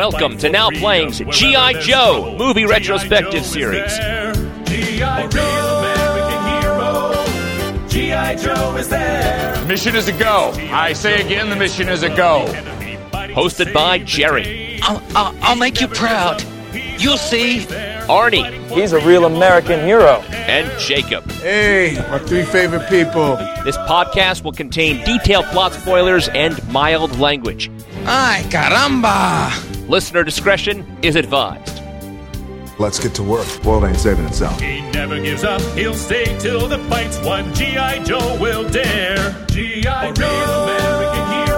Welcome 0.00 0.38
to 0.38 0.48
Now 0.48 0.70
Playing's 0.70 1.18
G.I. 1.18 1.74
Joe 1.74 2.34
movie 2.38 2.64
retrospective 2.64 3.44
series. 3.44 3.98
G.I. 3.98 5.26
Joe, 5.26 5.82
American 5.82 6.62
hero. 6.62 7.86
G.I. 7.86 8.36
Joe 8.36 8.76
is 8.76 8.88
there. 8.88 9.62
Mission 9.66 9.94
is 9.94 10.08
a 10.08 10.12
go. 10.12 10.52
I 10.72 10.94
say 10.94 11.20
again, 11.20 11.50
the 11.50 11.56
mission 11.56 11.90
is 11.90 12.02
a 12.02 12.08
go. 12.16 12.46
Hosted 13.34 13.74
by 13.74 13.98
Jerry, 13.98 14.80
I'll, 14.80 15.02
I'll, 15.14 15.36
I'll 15.42 15.56
make 15.56 15.82
you 15.82 15.88
proud. 15.88 16.42
You'll 16.72 17.18
see. 17.18 17.58
Arnie, 18.08 18.50
He's 18.70 18.94
a 18.94 19.06
real 19.06 19.26
American 19.26 19.80
hero. 19.80 20.22
and 20.30 20.80
Jacob. 20.80 21.30
Hey, 21.32 22.02
my 22.10 22.18
three 22.20 22.44
favorite 22.44 22.88
people. 22.88 23.36
This 23.64 23.76
podcast 23.76 24.44
will 24.44 24.52
contain 24.52 25.04
detailed 25.04 25.44
plot 25.48 25.74
spoilers 25.74 26.28
and 26.28 26.58
mild 26.72 27.18
language. 27.18 27.70
Ay, 28.06 28.42
caramba! 28.48 29.69
Listener 29.90 30.22
discretion 30.22 30.86
is 31.02 31.16
advised. 31.16 31.82
Let's 32.78 33.00
get 33.00 33.12
to 33.16 33.24
work. 33.24 33.64
World 33.64 33.82
ain't 33.82 33.96
saving 33.96 34.24
itself. 34.24 34.60
He 34.60 34.82
never 34.92 35.20
gives 35.20 35.42
up. 35.42 35.60
He'll 35.76 35.94
stay 35.94 36.38
till 36.38 36.68
the 36.68 36.78
fight's 36.84 37.18
won. 37.24 37.52
G.I. 37.52 38.04
Joe 38.04 38.38
will 38.40 38.68
dare. 38.68 39.44
G.I. 39.50 40.12
Joe, 40.12 40.62
American 40.62 41.48